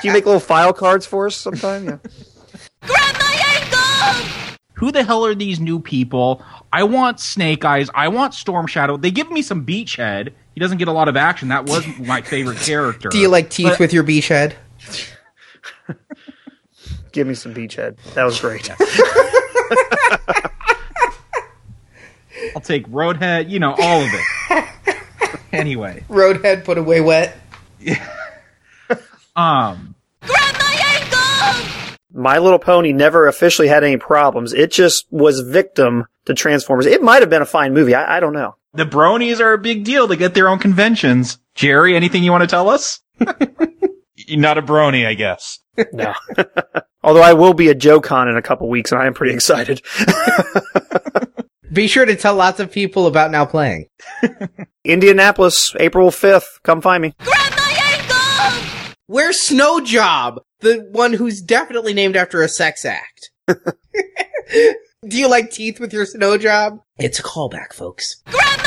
Do 0.01 0.07
you 0.07 0.11
make 0.11 0.25
little 0.25 0.39
file 0.39 0.73
cards 0.73 1.05
for 1.05 1.27
us 1.27 1.35
sometime? 1.35 1.85
Yeah. 1.85 1.97
Grab 2.81 3.15
my 3.19 3.43
ankle! 3.61 4.57
Who 4.73 4.91
the 4.91 5.03
hell 5.03 5.25
are 5.25 5.35
these 5.35 5.59
new 5.59 5.79
people? 5.79 6.43
I 6.73 6.83
want 6.83 7.19
Snake 7.19 7.63
Eyes. 7.63 7.89
I 7.95 8.09
want 8.09 8.33
Storm 8.33 8.67
Shadow. 8.67 8.97
They 8.97 9.11
give 9.11 9.31
me 9.31 9.41
some 9.41 9.65
Beachhead. 9.65 10.33
He 10.57 10.59
doesn't 10.59 10.79
get 10.79 10.87
a 10.87 10.91
lot 10.91 11.07
of 11.07 11.15
action. 11.15 11.49
That 11.49 11.67
was 11.67 11.85
my 11.99 12.23
favorite 12.23 12.57
character. 12.57 13.09
Do 13.09 13.19
you 13.19 13.27
like 13.27 13.51
teeth 13.51 13.67
But- 13.67 13.79
with 13.79 13.93
your 13.93 14.01
beach 14.01 14.27
head? 14.29 14.55
Give 17.11 17.27
me 17.27 17.35
some 17.35 17.53
beachhead. 17.53 17.97
That 18.15 18.23
was 18.23 18.39
great. 18.41 18.67
I'll 22.55 22.61
take 22.61 22.87
Roadhead. 22.87 23.51
You 23.51 23.59
know 23.59 23.75
all 23.77 24.01
of 24.01 24.09
it. 24.11 24.97
anyway, 25.53 26.03
Roadhead 26.09 26.65
put 26.65 26.79
away 26.79 27.01
wet. 27.01 27.37
Yeah. 27.79 28.03
um, 29.35 29.93
Grab 30.23 30.55
My 32.11 32.39
Little 32.39 32.57
Pony 32.57 32.93
never 32.93 33.27
officially 33.27 33.67
had 33.67 33.83
any 33.83 33.97
problems. 33.97 34.53
It 34.53 34.71
just 34.71 35.05
was 35.11 35.41
victim 35.41 36.07
to 36.25 36.33
Transformers. 36.33 36.87
It 36.87 37.03
might 37.03 37.21
have 37.21 37.29
been 37.29 37.43
a 37.43 37.45
fine 37.45 37.75
movie. 37.75 37.93
I, 37.93 38.17
I 38.17 38.19
don't 38.19 38.33
know. 38.33 38.55
The 38.77 38.85
Bronies 38.85 39.39
are 39.39 39.53
a 39.53 39.57
big 39.57 39.83
deal. 39.83 40.07
They 40.07 40.15
get 40.15 40.33
their 40.33 40.47
own 40.47 40.59
conventions. 40.59 41.39
Jerry, 41.55 41.95
anything 41.95 42.23
you 42.23 42.31
want 42.31 42.43
to 42.43 42.47
tell 42.47 42.69
us? 42.69 43.01
You're 44.15 44.39
not 44.39 44.57
a 44.57 44.61
Brony, 44.61 45.05
I 45.05 45.15
guess. 45.15 45.59
No. 45.91 46.13
Although 47.03 47.23
I 47.23 47.33
will 47.33 47.53
be 47.53 47.69
at 47.69 47.79
JoeCon 47.79 48.29
in 48.29 48.37
a 48.37 48.41
couple 48.41 48.69
weeks, 48.69 48.91
and 48.91 49.01
I 49.01 49.07
am 49.07 49.13
pretty 49.13 49.33
excited. 49.33 49.81
Be 51.73 51.87
sure 51.87 52.05
to 52.05 52.15
tell 52.15 52.33
lots 52.35 52.59
of 52.59 52.71
people 52.71 53.07
about 53.07 53.29
now 53.29 53.45
playing. 53.45 53.87
Indianapolis, 54.83 55.75
April 55.79 56.09
5th. 56.09 56.61
Come 56.63 56.81
find 56.81 57.01
me. 57.01 57.13
Grab 57.19 57.51
my 57.51 57.79
ankle! 57.93 58.93
Where's 59.07 59.39
Snow 59.39 59.81
Job? 59.81 60.41
The 60.61 60.87
one 60.91 61.13
who's 61.13 61.41
definitely 61.41 61.93
named 61.93 62.15
after 62.15 62.41
a 62.41 62.49
sex 62.49 62.85
act. 62.85 63.31
Do 65.07 65.17
you 65.17 65.29
like 65.29 65.51
teeth 65.51 65.79
with 65.79 65.93
your 65.93 66.05
snow 66.05 66.37
job? 66.37 66.79
It's 66.97 67.19
a 67.19 67.23
callback, 67.23 67.71
folks. 67.71 68.21
Grab 68.25 68.35
my 68.37 68.51
ankle! 68.51 68.66